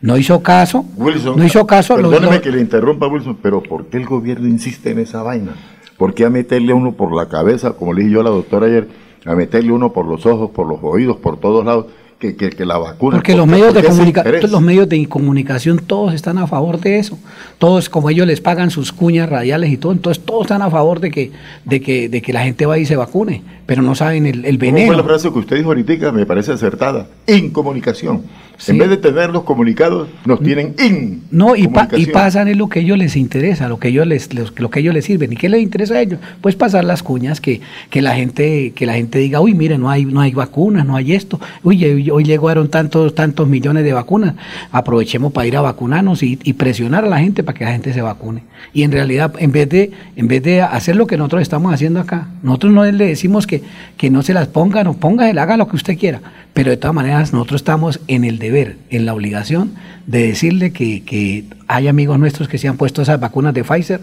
No 0.00 0.16
hizo 0.18 0.42
caso, 0.42 0.84
Wilson, 0.96 1.38
no 1.38 1.44
hizo 1.44 1.66
caso. 1.66 1.94
Perdóneme 1.96 2.36
lo- 2.36 2.42
que 2.42 2.50
le 2.50 2.60
interrumpa, 2.60 3.06
Wilson, 3.06 3.38
pero 3.42 3.62
¿por 3.62 3.86
qué 3.86 3.98
el 3.98 4.06
gobierno 4.06 4.48
insiste 4.48 4.90
en 4.90 4.98
esa 4.98 5.22
vaina? 5.22 5.52
¿Por 5.96 6.12
qué 6.14 6.24
a 6.24 6.30
meterle 6.30 6.72
a 6.72 6.74
uno 6.74 6.92
por 6.92 7.14
la 7.14 7.28
cabeza, 7.28 7.72
como 7.74 7.92
le 7.92 8.02
dije 8.02 8.14
yo 8.14 8.20
a 8.20 8.24
la 8.24 8.30
doctora 8.30 8.66
ayer, 8.66 8.88
a 9.24 9.34
meterle 9.34 9.72
uno 9.72 9.92
por 9.92 10.06
los 10.06 10.26
ojos, 10.26 10.50
por 10.50 10.66
los 10.66 10.78
oídos, 10.82 11.18
por 11.18 11.38
todos 11.38 11.64
lados, 11.64 11.86
que, 12.24 12.36
que, 12.36 12.50
que 12.50 12.64
la 12.64 12.78
vacuna? 12.78 13.16
Porque 13.18 13.32
¿Por 13.32 13.40
los 13.40 13.46
medios 13.46 13.74
por 13.74 13.82
de 13.82 14.48
los 14.48 14.62
medios 14.62 14.88
de 14.88 15.06
comunicación, 15.06 15.78
todos 15.78 16.14
están 16.14 16.38
a 16.38 16.46
favor 16.46 16.80
de 16.80 16.98
eso. 16.98 17.18
Todos, 17.58 17.88
como 17.88 18.08
ellos 18.08 18.26
les 18.26 18.40
pagan 18.40 18.70
sus 18.70 18.92
cuñas 18.92 19.28
radiales 19.28 19.70
y 19.70 19.76
todo, 19.76 19.92
entonces 19.92 20.24
todos 20.24 20.42
están 20.42 20.62
a 20.62 20.70
favor 20.70 21.00
de 21.00 21.10
que, 21.10 21.32
de 21.64 21.80
que, 21.80 22.08
de 22.08 22.22
que 22.22 22.32
la 22.32 22.42
gente 22.44 22.64
vaya 22.66 22.82
y 22.82 22.86
se 22.86 22.96
vacune, 22.96 23.42
pero 23.66 23.82
no 23.82 23.94
saben 23.94 24.26
el, 24.26 24.44
el 24.44 24.58
¿Cómo 24.58 24.70
fue 24.70 24.72
veneno. 24.72 24.96
la 24.96 25.04
frase 25.04 25.30
que 25.30 25.38
usted 25.38 25.56
dijo 25.56 25.68
ahorita? 25.68 26.12
Me 26.12 26.24
parece 26.24 26.52
acertada. 26.52 27.06
Incomunicación. 27.26 28.22
Sí. 28.56 28.70
En 28.72 28.78
vez 28.78 28.88
de 28.88 28.96
tenerlos 28.96 29.42
comunicados, 29.42 30.08
nos 30.24 30.40
tienen 30.40 30.74
in. 30.82 31.22
No, 31.30 31.56
y, 31.56 31.66
pa- 31.68 31.84
y 31.84 31.86
comunicación. 31.88 32.12
pasan 32.12 32.48
en 32.48 32.58
lo 32.58 32.68
que 32.68 32.78
a 32.78 32.82
ellos 32.82 32.96
les 32.96 33.16
interesa, 33.16 33.68
lo 33.68 33.78
que 33.78 33.88
ellos 33.88 34.06
les, 34.06 34.32
los- 34.32 34.58
lo 34.58 34.70
que 34.70 34.80
ellos 34.80 34.94
les 34.94 35.04
sirven. 35.04 35.32
¿Y 35.32 35.36
qué 35.36 35.48
les 35.48 35.60
interesa 35.60 35.94
a 35.94 36.00
ellos? 36.00 36.20
Pues 36.40 36.54
pasar 36.54 36.84
las 36.84 37.02
cuñas, 37.02 37.40
que, 37.40 37.60
que 37.90 38.00
la 38.00 38.14
gente, 38.14 38.72
que 38.74 38.86
la 38.86 38.94
gente 38.94 39.18
diga, 39.18 39.40
uy, 39.40 39.54
mire, 39.54 39.76
no 39.76 39.90
hay, 39.90 40.04
no 40.04 40.20
hay 40.20 40.32
vacunas, 40.32 40.86
no 40.86 40.94
hay 40.96 41.14
esto, 41.14 41.40
uy, 41.62 41.84
hoy, 41.84 42.10
hoy 42.10 42.24
llegaron 42.24 42.68
tantos, 42.68 43.14
tantos 43.14 43.48
millones 43.48 43.84
de 43.84 43.92
vacunas, 43.92 44.34
aprovechemos 44.70 45.32
para 45.32 45.46
ir 45.46 45.56
a 45.56 45.60
vacunarnos 45.60 46.22
y, 46.22 46.38
y 46.44 46.52
presionar 46.54 47.04
a 47.04 47.08
la 47.08 47.18
gente 47.18 47.42
para 47.42 47.58
que 47.58 47.64
la 47.64 47.72
gente 47.72 47.92
se 47.92 48.02
vacune. 48.02 48.44
Y 48.72 48.82
en 48.82 48.92
realidad, 48.92 49.34
en 49.38 49.52
vez 49.52 49.68
de, 49.68 49.90
en 50.16 50.28
vez 50.28 50.42
de 50.42 50.62
hacer 50.62 50.96
lo 50.96 51.06
que 51.06 51.16
nosotros 51.16 51.42
estamos 51.42 51.72
haciendo 51.74 52.00
acá, 52.00 52.28
nosotros 52.42 52.72
no 52.72 52.84
le 52.84 53.06
decimos 53.06 53.46
que, 53.46 53.62
que 53.96 54.10
no 54.10 54.22
se 54.22 54.32
las 54.32 54.46
pongan 54.48 54.86
o 54.86 54.94
póngase, 54.94 55.38
haga 55.38 55.56
lo 55.56 55.68
que 55.68 55.76
usted 55.76 55.98
quiera, 55.98 56.20
pero 56.52 56.70
de 56.70 56.76
todas 56.76 56.94
maneras 56.94 57.32
nosotros 57.32 57.60
estamos 57.60 58.00
en 58.08 58.24
el 58.24 58.38
deber, 58.44 58.76
en 58.90 59.04
la 59.06 59.14
obligación 59.14 59.72
de 60.06 60.26
decirle 60.28 60.72
que, 60.72 61.02
que 61.02 61.44
hay 61.66 61.88
amigos 61.88 62.18
nuestros 62.18 62.48
que 62.48 62.58
se 62.58 62.68
han 62.68 62.76
puesto 62.76 63.02
esas 63.02 63.18
vacunas 63.20 63.52
de 63.54 63.64
Pfizer, 63.64 64.00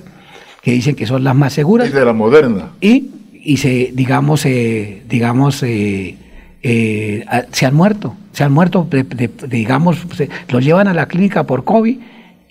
que 0.62 0.72
dicen 0.72 0.96
que 0.96 1.06
son 1.08 1.24
las 1.24 1.36
más 1.36 1.54
seguras. 1.54 1.88
Es 1.88 1.94
de 1.94 2.06
la 2.06 2.14
moderna. 2.14 2.70
Y, 2.82 3.10
y 3.44 3.58
se, 3.58 3.92
digamos, 3.94 4.46
eh, 4.46 5.02
digamos, 5.10 5.64
eh, 5.64 6.16
eh, 6.64 7.26
se 7.52 7.66
han 7.66 7.74
muerto, 7.74 8.16
se 8.34 8.44
han 8.44 8.52
muerto, 8.52 8.88
de- 8.90 9.04
de- 9.04 9.28
de- 9.28 9.48
digamos, 9.48 9.98
se- 10.16 10.30
los 10.50 10.64
llevan 10.64 10.88
a 10.88 10.94
la 10.94 11.08
clínica 11.08 11.44
por 11.46 11.64
COVID 11.64 11.98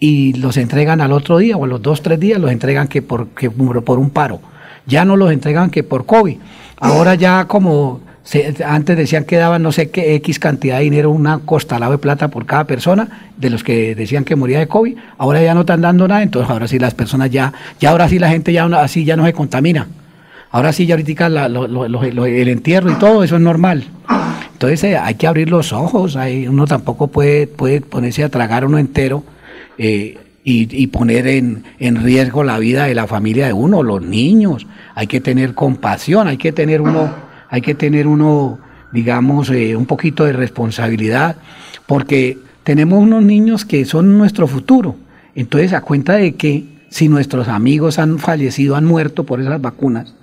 y 0.00 0.32
los 0.34 0.56
entregan 0.56 1.00
al 1.00 1.12
otro 1.12 1.38
día 1.38 1.56
o 1.56 1.64
a 1.64 1.68
los 1.68 1.80
dos, 1.82 2.02
tres 2.02 2.18
días 2.18 2.40
los 2.40 2.50
entregan 2.50 2.88
que 2.88 3.02
por, 3.02 3.28
que 3.28 3.50
por 3.50 3.98
un 3.98 4.10
paro. 4.10 4.40
Ya 4.86 5.04
no 5.04 5.14
los 5.16 5.30
entregan 5.30 5.70
que 5.70 5.82
por 5.84 6.06
COVID. 6.06 6.36
Ahora 6.78 7.14
ya 7.14 7.44
como 7.44 8.00
antes 8.66 8.96
decían 8.96 9.24
que 9.24 9.36
daban 9.36 9.62
no 9.62 9.72
sé 9.72 9.90
qué 9.90 10.14
X 10.16 10.38
cantidad 10.38 10.78
de 10.78 10.84
dinero, 10.84 11.10
una 11.10 11.38
costalado 11.38 11.92
de 11.92 11.98
plata 11.98 12.28
por 12.28 12.46
cada 12.46 12.64
persona, 12.64 13.30
de 13.36 13.50
los 13.50 13.64
que 13.64 13.94
decían 13.94 14.24
que 14.24 14.36
moría 14.36 14.58
de 14.58 14.68
COVID, 14.68 14.96
ahora 15.18 15.42
ya 15.42 15.54
no 15.54 15.60
están 15.60 15.80
dando 15.80 16.06
nada, 16.06 16.22
entonces 16.22 16.50
ahora 16.50 16.68
sí 16.68 16.78
las 16.78 16.94
personas 16.94 17.30
ya, 17.30 17.52
ya 17.80 17.90
ahora 17.90 18.08
sí 18.08 18.18
la 18.18 18.28
gente 18.28 18.52
ya 18.52 18.64
así 18.66 19.04
ya 19.04 19.16
no 19.16 19.24
se 19.24 19.32
contamina. 19.32 19.88
Ahora 20.52 20.72
sí 20.72 20.84
ya 20.84 20.96
ahorita 20.96 21.26
el 21.26 22.48
entierro 22.48 22.90
y 22.90 22.94
todo 22.94 23.22
eso 23.24 23.36
es 23.36 23.42
normal. 23.42 23.84
Entonces 24.52 24.82
eh, 24.84 24.96
hay 24.96 25.14
que 25.14 25.26
abrir 25.26 25.48
los 25.48 25.72
ojos, 25.72 26.16
hay- 26.16 26.46
uno 26.48 26.66
tampoco 26.66 27.06
puede, 27.06 27.46
puede 27.46 27.80
ponerse 27.80 28.24
a 28.24 28.28
tragar 28.28 28.64
uno 28.66 28.76
entero 28.78 29.24
eh, 29.78 30.18
y, 30.44 30.68
y 30.82 30.86
poner 30.88 31.26
en, 31.28 31.64
en 31.78 32.02
riesgo 32.02 32.42
la 32.44 32.58
vida 32.58 32.84
de 32.84 32.94
la 32.94 33.06
familia 33.06 33.46
de 33.46 33.52
uno, 33.52 33.82
los 33.82 34.02
niños. 34.02 34.66
Hay 34.94 35.06
que 35.06 35.20
tener 35.20 35.54
compasión, 35.54 36.28
hay 36.28 36.36
que 36.36 36.52
tener 36.52 36.80
uno, 36.80 37.10
hay 37.50 37.60
que 37.60 37.74
tener 37.74 38.06
uno, 38.06 38.58
digamos, 38.92 39.50
eh, 39.50 39.76
un 39.76 39.86
poquito 39.86 40.24
de 40.24 40.32
responsabilidad, 40.32 41.36
porque 41.86 42.38
tenemos 42.62 43.02
unos 43.02 43.24
niños 43.24 43.64
que 43.64 43.84
son 43.84 44.16
nuestro 44.16 44.46
futuro. 44.46 44.96
Entonces, 45.34 45.72
a 45.72 45.80
cuenta 45.80 46.14
de 46.14 46.36
que 46.36 46.64
si 46.90 47.08
nuestros 47.08 47.48
amigos 47.48 47.98
han 47.98 48.18
fallecido, 48.18 48.76
han 48.76 48.84
muerto 48.84 49.26
por 49.26 49.40
esas 49.40 49.60
vacunas, 49.60 50.14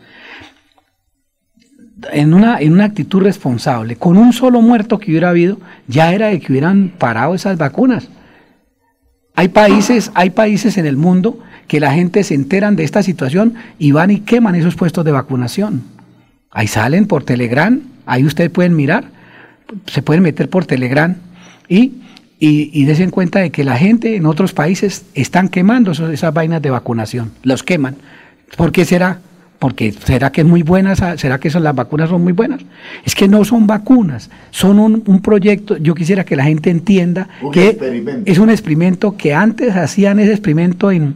en 2.12 2.34
una, 2.34 2.60
en 2.60 2.74
una 2.74 2.86
actitud 2.86 3.22
responsable, 3.22 3.96
con 3.96 4.18
un 4.18 4.32
solo 4.32 4.62
muerto 4.62 5.00
que 5.00 5.12
hubiera 5.12 5.30
habido, 5.30 5.60
ya 5.88 6.14
era 6.14 6.28
de 6.28 6.40
que 6.40 6.52
hubieran 6.52 6.94
parado 6.98 7.36
esas 7.36 7.58
vacunas. 7.58 8.10
Hay 9.36 9.50
países, 9.50 10.12
hay 10.14 10.30
países 10.30 10.78
en 10.78 10.86
el 10.86 10.96
mundo 10.96 11.40
que 11.68 11.80
la 11.80 11.92
gente 11.92 12.24
se 12.24 12.34
enteran 12.36 12.76
de 12.76 12.84
esta 12.84 13.04
situación 13.04 13.56
y 13.78 13.92
van 13.92 14.12
y 14.12 14.22
queman 14.22 14.56
esos 14.56 14.76
puestos 14.76 15.04
de 15.04 15.12
vacunación. 15.12 15.97
Ahí 16.58 16.66
salen 16.66 17.06
por 17.06 17.24
Telegram, 17.24 17.80
ahí 18.08 18.26
ustedes 18.26 18.50
pueden 18.50 18.76
mirar, 18.76 19.06
se 19.86 20.02
pueden 20.02 20.24
meter 20.24 20.50
por 20.50 20.66
Telegram 20.66 21.16
y, 21.70 21.92
y, 22.40 22.72
y 22.74 22.86
dense 22.86 23.08
cuenta 23.12 23.38
de 23.40 23.52
que 23.52 23.64
la 23.64 23.78
gente 23.78 24.16
en 24.16 24.26
otros 24.26 24.54
países 24.54 25.06
están 25.14 25.50
quemando 25.50 25.92
esos- 25.92 26.12
esas 26.12 26.34
vainas 26.34 26.64
de 26.64 26.72
vacunación, 26.72 27.32
los 27.44 27.62
queman. 27.62 27.96
¿Por 28.56 28.72
qué 28.72 28.86
será? 28.86 29.20
Porque 29.60 29.92
será 29.92 30.32
que 30.32 30.42
es 30.42 30.48
muy 30.48 30.64
buena, 30.64 30.94
esa- 30.94 31.16
será 31.20 31.40
que 31.40 31.50
esas, 31.50 31.62
las 31.62 31.76
vacunas 31.76 32.10
son 32.10 32.24
muy 32.24 32.34
buenas. 32.34 32.62
Es 33.06 33.14
que 33.14 33.28
no 33.28 33.46
son 33.46 33.68
vacunas, 33.68 34.32
son 34.50 34.80
un, 34.80 35.04
un 35.06 35.22
proyecto. 35.22 35.78
Yo 35.78 35.94
quisiera 35.94 36.24
que 36.26 36.36
la 36.36 36.46
gente 36.46 36.72
entienda 36.72 37.28
Un 37.42 37.52
que 37.52 37.70
es 38.26 38.38
un 38.40 38.50
experimento 38.50 39.16
que 39.16 39.36
antes 39.36 39.76
hacían 39.76 40.20
ese 40.20 40.32
experimento 40.32 40.90
en, 40.92 41.16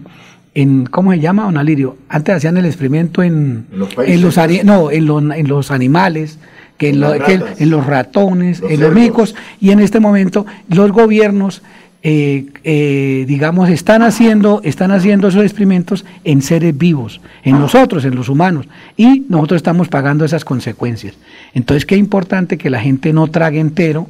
en 0.54 0.86
¿cómo 0.86 1.12
se 1.12 1.20
llama, 1.20 1.44
don 1.44 1.58
Alirio? 1.58 1.98
Antes 2.10 2.36
hacían 2.36 2.58
el 2.58 2.66
experimento 2.66 3.24
en, 3.24 3.66
En 3.72 3.80
los 3.80 3.94
países. 3.96 4.16
en 4.16 4.22
los, 4.22 4.38
ani- 4.38 4.62
no, 4.64 4.92
en, 4.92 5.06
los- 5.06 5.24
en 5.36 5.48
los 5.48 5.72
animales, 5.72 6.40
que 6.78 6.90
en, 6.90 7.00
lo- 7.00 7.14
que 7.14 7.66
los 7.66 7.86
ratones, 7.86 8.60
Los 8.60 8.72
en 8.72 8.80
los 8.82 8.94
micos, 8.94 9.36
y 9.60 9.72
en 9.72 9.80
este 9.80 10.00
momento 10.00 10.46
los 10.68 10.92
gobiernos, 10.92 11.62
eh, 12.04 12.48
eh, 12.64 13.26
digamos, 13.28 13.70
están 13.70 14.02
haciendo, 14.02 14.60
están 14.64 14.92
haciendo 14.92 15.28
esos 15.28 15.44
experimentos 15.44 16.04
en 16.24 16.42
seres 16.42 16.76
vivos, 16.78 17.22
en 17.44 17.60
nosotros, 17.60 18.04
en 18.06 18.16
los 18.16 18.28
humanos, 18.28 18.66
y 18.98 19.26
nosotros 19.30 19.58
estamos 19.58 19.88
pagando 19.88 20.26
esas 20.26 20.44
consecuencias. 20.44 21.14
Entonces, 21.54 21.86
qué 21.86 21.96
importante 21.98 22.58
que 22.58 22.70
la 22.72 22.82
gente 22.82 23.14
no 23.14 23.28
trague 23.28 23.60
entero, 23.60 24.08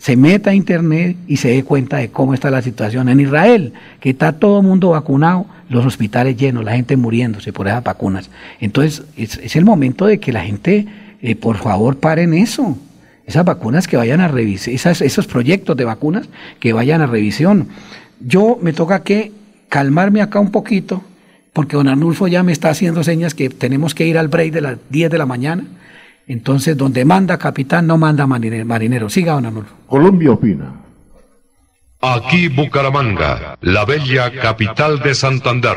se 0.00 0.16
meta 0.16 0.50
a 0.50 0.54
internet 0.54 1.14
y 1.28 1.36
se 1.36 1.48
dé 1.48 1.62
cuenta 1.62 1.98
de 1.98 2.08
cómo 2.08 2.32
está 2.32 2.50
la 2.50 2.62
situación 2.62 3.10
en 3.10 3.20
Israel, 3.20 3.74
que 4.00 4.10
está 4.10 4.32
todo 4.32 4.60
el 4.60 4.66
mundo 4.66 4.90
vacunado, 4.90 5.44
los 5.68 5.84
hospitales 5.84 6.38
llenos, 6.38 6.64
la 6.64 6.72
gente 6.72 6.96
muriéndose 6.96 7.52
por 7.52 7.68
esas 7.68 7.84
vacunas. 7.84 8.30
Entonces, 8.60 9.02
es, 9.18 9.54
el 9.56 9.66
momento 9.66 10.06
de 10.06 10.18
que 10.18 10.32
la 10.32 10.42
gente, 10.42 10.86
eh, 11.20 11.36
por 11.36 11.58
favor, 11.58 11.98
paren 11.98 12.32
eso. 12.32 12.78
Esas 13.26 13.44
vacunas 13.44 13.86
que 13.86 13.98
vayan 13.98 14.22
a 14.22 14.28
revisar, 14.28 14.72
esos 14.72 15.26
proyectos 15.26 15.76
de 15.76 15.84
vacunas 15.84 16.30
que 16.60 16.72
vayan 16.72 17.02
a 17.02 17.06
revisión. 17.06 17.68
Yo 18.20 18.58
me 18.60 18.72
toca 18.72 19.02
que 19.02 19.32
calmarme 19.68 20.22
acá 20.22 20.40
un 20.40 20.50
poquito, 20.50 21.04
porque 21.52 21.76
don 21.76 21.88
Arnulfo 21.88 22.26
ya 22.26 22.42
me 22.42 22.52
está 22.52 22.70
haciendo 22.70 23.04
señas 23.04 23.34
que 23.34 23.50
tenemos 23.50 23.94
que 23.94 24.06
ir 24.06 24.16
al 24.16 24.28
break 24.28 24.50
de 24.50 24.62
las 24.62 24.78
10 24.88 25.10
de 25.10 25.18
la 25.18 25.26
mañana. 25.26 25.64
Entonces, 26.26 26.76
donde 26.76 27.04
manda 27.04 27.38
capitán, 27.38 27.86
no 27.86 27.98
manda 27.98 28.26
marinero. 28.26 28.64
marinero. 28.64 29.08
Siga, 29.08 29.32
don 29.32 29.46
Arnulfo. 29.46 29.74
Colombia 29.86 30.32
opina. 30.32 30.72
Aquí 32.02 32.48
Bucaramanga, 32.48 33.58
la 33.60 33.84
bella 33.84 34.32
capital 34.32 35.00
de 35.00 35.14
Santander. 35.14 35.76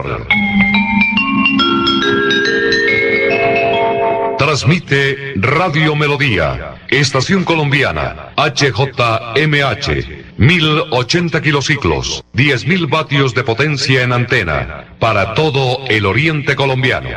Transmite 4.38 5.34
Radio 5.36 5.96
Melodía, 5.96 6.76
Estación 6.90 7.44
Colombiana, 7.44 8.34
HJMH, 8.38 10.24
1080 10.38 11.42
kilociclos, 11.42 12.24
10.000 12.34 12.90
vatios 12.90 13.34
de 13.34 13.44
potencia 13.44 14.04
en 14.04 14.14
antena, 14.14 14.96
para 15.00 15.34
todo 15.34 15.80
el 15.90 16.06
oriente 16.06 16.56
colombiano. 16.56 17.10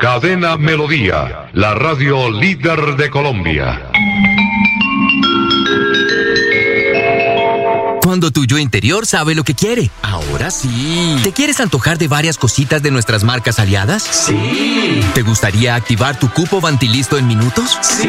Cadena 0.00 0.56
Melodía, 0.56 1.50
la 1.54 1.74
radio 1.74 2.30
líder 2.30 2.96
de 2.96 3.10
Colombia. 3.10 3.90
Cuando 8.02 8.30
tu 8.30 8.44
yo 8.44 8.58
interior 8.58 9.06
sabe 9.06 9.34
lo 9.34 9.42
que 9.42 9.54
quiere. 9.54 9.90
Ahora 10.02 10.52
sí. 10.52 11.18
¿Te 11.24 11.32
quieres 11.32 11.58
antojar 11.60 11.98
de 11.98 12.06
varias 12.06 12.38
cositas 12.38 12.80
de 12.80 12.92
nuestras 12.92 13.24
marcas 13.24 13.58
aliadas? 13.58 14.04
Sí. 14.04 15.00
¿Te 15.14 15.22
gustaría 15.22 15.74
activar 15.74 16.16
tu 16.18 16.30
cupo 16.30 16.60
Vantilisto 16.60 17.18
en 17.18 17.26
minutos? 17.26 17.76
Sí. 17.82 18.08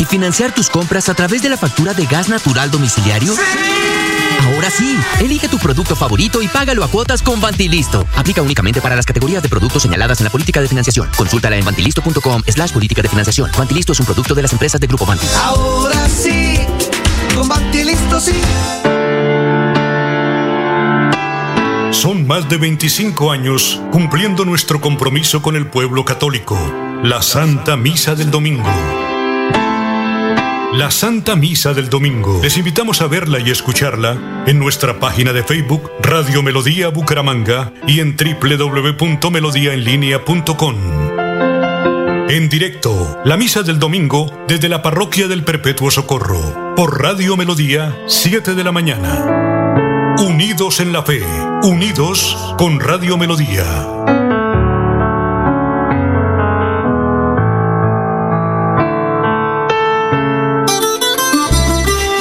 ¿Y 0.00 0.04
financiar 0.04 0.52
tus 0.52 0.68
compras 0.68 1.08
a 1.08 1.14
través 1.14 1.42
de 1.42 1.48
la 1.48 1.56
factura 1.56 1.94
de 1.94 2.06
gas 2.06 2.28
natural 2.28 2.72
domiciliario? 2.72 3.34
Sí. 3.34 4.17
Ahora 4.58 4.72
sí, 4.72 4.98
elige 5.20 5.48
tu 5.48 5.56
producto 5.56 5.94
favorito 5.94 6.42
y 6.42 6.48
págalo 6.48 6.82
a 6.82 6.88
cuotas 6.88 7.22
con 7.22 7.40
Vantilisto. 7.40 8.04
Aplica 8.16 8.42
únicamente 8.42 8.80
para 8.80 8.96
las 8.96 9.06
categorías 9.06 9.40
de 9.40 9.48
productos 9.48 9.84
señaladas 9.84 10.18
en 10.18 10.24
la 10.24 10.30
política 10.30 10.60
de 10.60 10.66
financiación. 10.66 11.08
Consúltala 11.16 11.56
en 11.56 11.64
vantilisto.com 11.64 12.42
slash 12.44 12.72
política 12.72 13.00
de 13.00 13.08
financiación. 13.08 13.52
Vantilisto 13.56 13.92
es 13.92 14.00
un 14.00 14.06
producto 14.06 14.34
de 14.34 14.42
las 14.42 14.52
empresas 14.52 14.80
de 14.80 14.88
Grupo 14.88 15.06
Vanti. 15.06 15.28
Ahora 15.44 16.08
sí, 16.08 16.58
con 17.36 17.46
Vantilisto 17.46 18.18
sí. 18.18 18.32
Son 21.92 22.26
más 22.26 22.48
de 22.48 22.56
25 22.56 23.30
años 23.30 23.80
cumpliendo 23.92 24.44
nuestro 24.44 24.80
compromiso 24.80 25.40
con 25.40 25.54
el 25.54 25.68
pueblo 25.68 26.04
católico, 26.04 26.58
la 27.04 27.22
Santa 27.22 27.76
Misa 27.76 28.16
del 28.16 28.32
Domingo. 28.32 28.68
La 30.78 30.90
Santa 30.92 31.34
Misa 31.34 31.74
del 31.74 31.90
Domingo. 31.90 32.38
Les 32.40 32.56
invitamos 32.56 33.02
a 33.02 33.08
verla 33.08 33.40
y 33.40 33.50
escucharla 33.50 34.44
en 34.46 34.60
nuestra 34.60 35.00
página 35.00 35.32
de 35.32 35.42
Facebook 35.42 35.90
Radio 36.00 36.40
Melodía 36.40 36.86
Bucaramanga 36.86 37.72
y 37.88 37.98
en 37.98 38.16
www.melodiaenlinea.com. 38.16 40.76
En 42.28 42.48
directo, 42.48 43.20
la 43.24 43.36
Misa 43.36 43.64
del 43.64 43.80
Domingo 43.80 44.44
desde 44.46 44.68
la 44.68 44.80
Parroquia 44.80 45.26
del 45.26 45.42
Perpetuo 45.42 45.90
Socorro, 45.90 46.74
por 46.76 47.02
Radio 47.02 47.36
Melodía, 47.36 47.96
7 48.06 48.54
de 48.54 48.62
la 48.62 48.70
mañana. 48.70 50.14
Unidos 50.20 50.78
en 50.78 50.92
la 50.92 51.02
fe, 51.02 51.24
unidos 51.64 52.54
con 52.56 52.78
Radio 52.78 53.18
Melodía. 53.18 53.64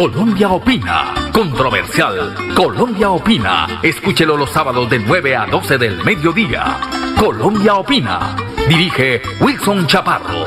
Colombia 0.00 0.48
Opina, 0.48 1.30
controversial. 1.30 2.34
Colombia 2.54 3.10
Opina, 3.10 3.80
escúchelo 3.82 4.34
los 4.34 4.48
sábados 4.48 4.88
de 4.88 4.98
9 4.98 5.36
a 5.36 5.44
12 5.44 5.76
del 5.76 6.02
mediodía. 6.02 6.80
Colombia 7.18 7.74
Opina, 7.74 8.34
dirige 8.66 9.20
Wilson 9.40 9.86
Chaparro. 9.86 10.46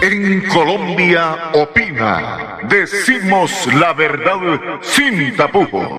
En 0.00 0.46
Colombia 0.46 1.50
opina. 1.54 2.58
Decimos 2.68 3.66
la 3.74 3.92
verdad 3.94 4.38
sin 4.80 5.34
tapujos. 5.34 5.98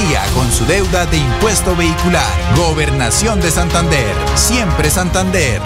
con 0.33 0.51
su 0.51 0.65
deuda 0.65 1.05
de 1.05 1.17
impuesto 1.17 1.75
vehicular. 1.75 2.25
Gobernación 2.55 3.39
de 3.39 3.51
Santander. 3.51 4.15
Siempre 4.35 4.89
Santander. 4.89 5.61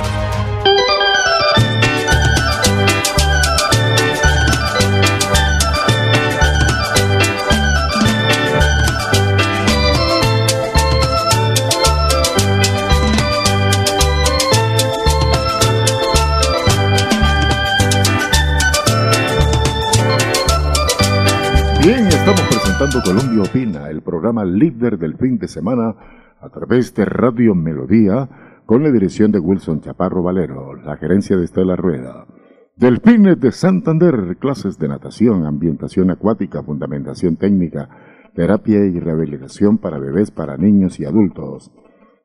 Colombia 22.77 23.41
Opina, 23.41 23.89
el 23.89 24.01
programa 24.01 24.43
líder 24.43 24.97
del 24.97 25.15
fin 25.15 25.37
de 25.37 25.47
semana 25.47 25.95
a 26.41 26.49
través 26.49 26.93
de 26.93 27.05
Radio 27.05 27.55
Melodía, 27.55 28.27
con 28.65 28.83
la 28.83 28.91
dirección 28.91 29.31
de 29.31 29.39
Wilson 29.39 29.79
Chaparro 29.79 30.21
Valero, 30.21 30.75
la 30.75 30.97
gerencia 30.97 31.37
de 31.37 31.45
Estela 31.45 31.77
Rueda. 31.77 32.27
Delfines 32.75 33.39
de 33.39 33.53
Santander, 33.53 34.35
clases 34.39 34.77
de 34.77 34.89
natación, 34.89 35.45
ambientación 35.45 36.11
acuática, 36.11 36.63
fundamentación 36.63 37.37
técnica, 37.37 37.87
terapia 38.35 38.85
y 38.85 38.99
rehabilitación 38.99 39.77
para 39.77 39.97
bebés, 39.97 40.31
para 40.31 40.57
niños 40.57 40.99
y 40.99 41.05
adultos. 41.05 41.71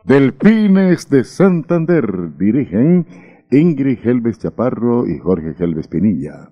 Delfines 0.05 1.09
de 1.09 1.23
Santander 1.23 2.37
dirigen 2.37 3.07
Ingrid 3.53 4.01
Helves 4.03 4.41
Chaparro 4.41 5.07
y 5.07 5.19
Jorge 5.19 5.55
Helves 5.57 5.87
Pinilla. 5.87 6.51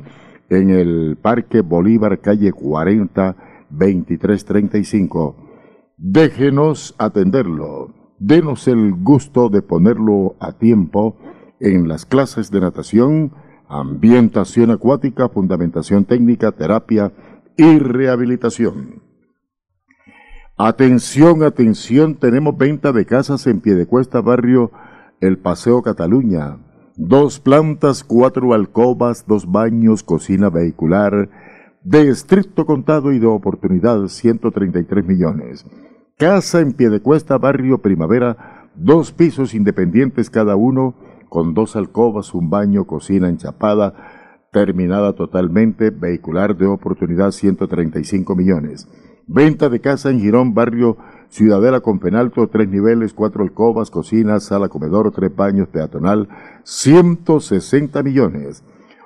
en 0.51 0.71
el 0.71 1.17
Parque 1.17 1.63
Bolívar, 1.63 2.21
calle 2.21 2.53
40, 2.53 3.37
2335. 3.71 5.37
Déjenos 5.97 6.95
atenderlo. 6.99 7.95
Denos 8.19 8.69
el 8.69 8.93
gusto 8.93 9.49
de 9.49 9.63
ponerlo 9.63 10.37
a 10.41 10.53
tiempo 10.53 11.17
en 11.61 11.89
las 11.89 12.05
clases 12.05 12.51
de 12.51 12.61
natación, 12.61 13.33
ambientación 13.71 14.73
acuática, 14.73 15.29
fundamentación 15.29 16.05
técnica, 16.05 16.51
terapia 16.51 17.13
y 17.57 17.79
rehabilitación. 17.79 19.03
Atención, 20.59 21.43
atención, 21.43 22.17
tenemos 22.17 22.59
venta 22.59 22.93
de 22.93 23.07
casas 23.07 23.47
en 23.47 23.61
Piedecuesta, 23.61 24.21
barrio 24.21 24.73
El 25.21 25.39
Paseo 25.39 25.83
Cataluña. 25.83 26.59
Dos 26.97 27.39
plantas, 27.39 28.05
cuatro 28.05 28.53
alcobas, 28.53 29.25
dos 29.27 29.51
baños, 29.51 30.03
cocina 30.03 30.51
vehicular, 30.51 31.31
de 31.83 32.09
estricto 32.09 32.67
contado 32.67 33.13
y 33.13 33.19
de 33.21 33.27
oportunidad, 33.27 34.07
133 34.07 35.07
millones. 35.07 35.65
Casa 36.19 36.61
en 36.61 36.75
Piedecuesta, 36.75 37.39
barrio 37.39 37.79
Primavera, 37.79 38.69
dos 38.75 39.13
pisos 39.13 39.55
independientes 39.55 40.29
cada 40.29 40.57
uno, 40.57 40.95
con 41.31 41.55
dos 41.55 41.77
alcobas, 41.77 42.35
un 42.35 42.51
baño, 42.51 42.85
cocina 42.85 43.29
enchapada, 43.29 43.95
terminada 44.53 45.15
totalmente, 45.15 45.91
vehicular 45.91 46.57
de 46.57 46.67
oportunidad, 46.67 47.31
135 47.31 48.35
millones. 48.35 48.89
Venta 49.27 49.69
de 49.69 49.81
casa 49.81 50.11
en 50.11 50.21
Girón, 50.21 50.55
barrio 50.55 50.99
Ciudadela 51.29 51.81
con 51.81 52.01
penalto, 52.01 52.49
tres 52.49 52.69
niveles, 52.69 53.15
cuatro 53.15 53.45
alcobas, 53.45 53.89
cocina, 53.89 54.41
sala, 54.41 54.69
comedor, 54.69 55.13
tres 55.13 55.35
baños, 55.35 55.69
peatonal, 55.69 56.29
160 56.65 58.03
millones. 58.03 58.65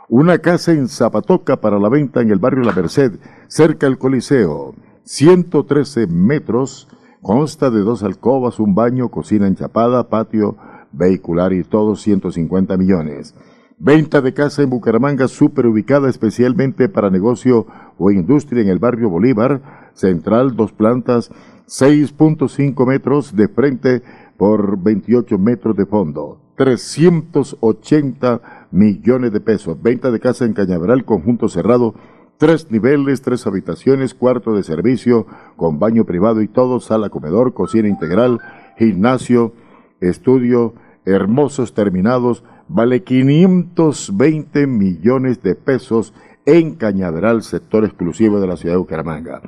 Una 0.09 0.39
casa 0.39 0.73
en 0.73 0.89
Zapatoca 0.89 1.61
para 1.61 1.79
la 1.79 1.91
venta 1.91 2.23
en 2.23 2.31
el 2.31 2.39
barrio 2.39 2.65
La 2.65 2.73
Merced, 2.73 3.21
cerca 3.47 3.87
del 3.87 3.99
Coliseo, 3.99 4.75
113 5.03 6.07
metros, 6.07 6.89
consta 7.21 7.69
de 7.69 7.81
dos 7.81 8.03
alcobas, 8.03 8.59
un 8.59 8.75
baño, 8.75 9.11
cocina 9.11 9.47
enchapada, 9.47 10.09
patio 10.09 10.57
vehicular 10.97 11.53
y 11.53 11.65
todo 11.65 11.97
150 11.97 12.77
millones. 12.77 13.35
Venta 13.79 14.21
de 14.21 14.33
casa 14.33 14.63
en 14.63 14.71
Bucaramanga, 14.71 15.29
super 15.29 15.67
ubicada 15.67 16.09
especialmente 16.09 16.89
para 16.89 17.11
negocio 17.11 17.67
o 17.99 18.11
industria 18.11 18.63
en 18.63 18.69
el 18.69 18.79
barrio 18.79 19.11
Bolívar, 19.11 19.91
central, 19.95 20.57
dos 20.57 20.73
plantas, 20.73 21.31
6.5 21.67 22.87
metros 22.87 23.35
de 23.35 23.49
frente 23.49 24.03
por 24.37 24.83
28 24.83 25.39
metros 25.39 25.77
de 25.77 25.87
fondo. 25.87 26.41
380 26.57 28.69
millones 28.71 29.33
de 29.33 29.41
pesos. 29.41 29.81
Venta 29.83 30.11
de 30.11 30.21
casa 30.21 30.45
en 30.45 30.53
Cañaveral, 30.53 31.05
conjunto 31.05 31.49
cerrado, 31.49 31.95
tres 32.39 32.71
niveles, 32.71 33.23
tres 33.23 33.47
habitaciones, 33.47 34.15
cuarto 34.15 34.55
de 34.55 34.63
servicio, 34.63 35.27
con 35.57 35.79
baño 35.79 36.05
privado 36.05 36.43
y 36.43 36.49
todo, 36.49 36.81
sala, 36.81 37.09
comedor, 37.09 37.55
cocina 37.55 37.89
integral, 37.89 38.39
gimnasio, 38.79 39.53
estudio, 40.01 40.75
hermosos 41.05 41.75
terminados, 41.75 42.45
vale 42.69 43.03
520 43.03 44.67
millones 44.67 45.43
de 45.43 45.55
pesos 45.55 46.13
en 46.47 46.75
Cañaveral, 46.75 47.43
sector 47.43 47.85
exclusivo 47.85 48.41
de 48.41 48.47
la 48.47 48.57
ciudad 48.57 48.75
de 48.75 48.79
Bucaramanga. 48.79 49.43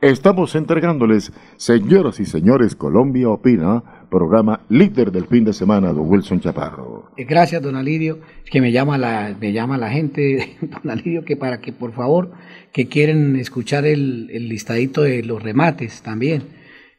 Estamos 0.00 0.54
entregándoles, 0.54 1.30
señoras 1.58 2.20
y 2.20 2.24
señores, 2.24 2.74
Colombia 2.74 3.28
Opina, 3.28 3.82
programa 4.08 4.60
líder 4.70 5.12
del 5.12 5.26
fin 5.26 5.44
de 5.44 5.52
semana, 5.52 5.92
don 5.92 6.10
Wilson 6.10 6.40
Chaparro. 6.40 7.10
Eh, 7.18 7.24
gracias, 7.24 7.60
don 7.60 7.76
Alidio. 7.76 8.18
que 8.50 8.62
me 8.62 8.72
llama 8.72 8.96
la, 8.96 9.36
me 9.38 9.52
llama 9.52 9.76
la 9.76 9.90
gente, 9.90 10.56
don 10.82 10.90
Alidio, 10.90 11.26
que 11.26 11.36
para 11.36 11.60
que 11.60 11.74
por 11.74 11.92
favor, 11.92 12.32
que 12.72 12.88
quieren 12.88 13.36
escuchar 13.36 13.84
el, 13.84 14.26
listadito 14.48 15.02
de 15.02 15.22
los 15.22 15.42
remates 15.42 16.00
también. 16.00 16.44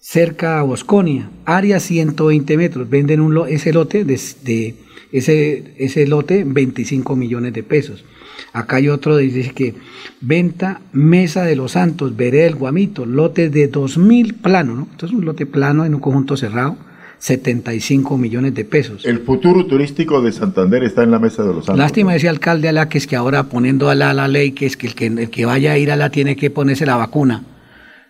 cerca 0.00 0.58
a 0.58 0.62
Bosconia, 0.62 1.30
área 1.44 1.78
120 1.78 2.56
metros, 2.56 2.90
venden 2.90 3.20
un 3.20 3.46
ese 3.48 3.72
lote 3.72 4.04
de, 4.04 4.74
ese, 5.12 5.74
ese 5.78 6.06
lote 6.06 6.44
25 6.44 7.14
millones 7.14 7.52
de 7.52 7.62
pesos. 7.62 8.04
Acá 8.52 8.76
hay 8.76 8.88
otro, 8.88 9.16
dice 9.16 9.52
que 9.52 9.74
venta 10.20 10.80
Mesa 10.92 11.44
de 11.44 11.54
los 11.54 11.72
Santos, 11.72 12.16
Veré 12.16 12.46
el 12.46 12.56
Guamito, 12.56 13.06
lote 13.06 13.48
de 13.48 13.68
2000 13.68 14.34
plano, 14.34 14.74
¿no? 14.74 14.88
Esto 14.90 15.06
es 15.06 15.12
un 15.12 15.24
lote 15.24 15.46
plano 15.46 15.84
en 15.84 15.94
un 15.94 16.00
conjunto 16.00 16.36
cerrado 16.36 16.76
75 17.20 18.16
millones 18.16 18.54
de 18.54 18.64
pesos. 18.64 19.04
El 19.04 19.20
futuro 19.20 19.66
turístico 19.66 20.22
de 20.22 20.32
Santander 20.32 20.82
está 20.82 21.02
en 21.02 21.10
la 21.10 21.18
mesa 21.18 21.42
de 21.42 21.48
los 21.52 21.66
santos. 21.66 21.78
Lástima 21.78 22.16
ese 22.16 22.30
alcalde 22.30 22.68
Alá 22.68 22.88
que 22.88 22.96
es 22.96 23.06
que 23.06 23.14
ahora 23.14 23.44
poniendo 23.44 23.90
a 23.90 23.94
la, 23.94 24.14
la 24.14 24.26
ley 24.26 24.52
que 24.52 24.64
es 24.64 24.76
que 24.76 24.86
el, 24.86 24.94
que 24.94 25.06
el 25.06 25.30
que 25.30 25.44
vaya 25.44 25.72
a 25.72 25.78
ir 25.78 25.92
a 25.92 25.96
la 25.96 26.08
tiene 26.10 26.34
que 26.34 26.50
ponerse 26.50 26.86
la 26.86 26.96
vacuna. 26.96 27.44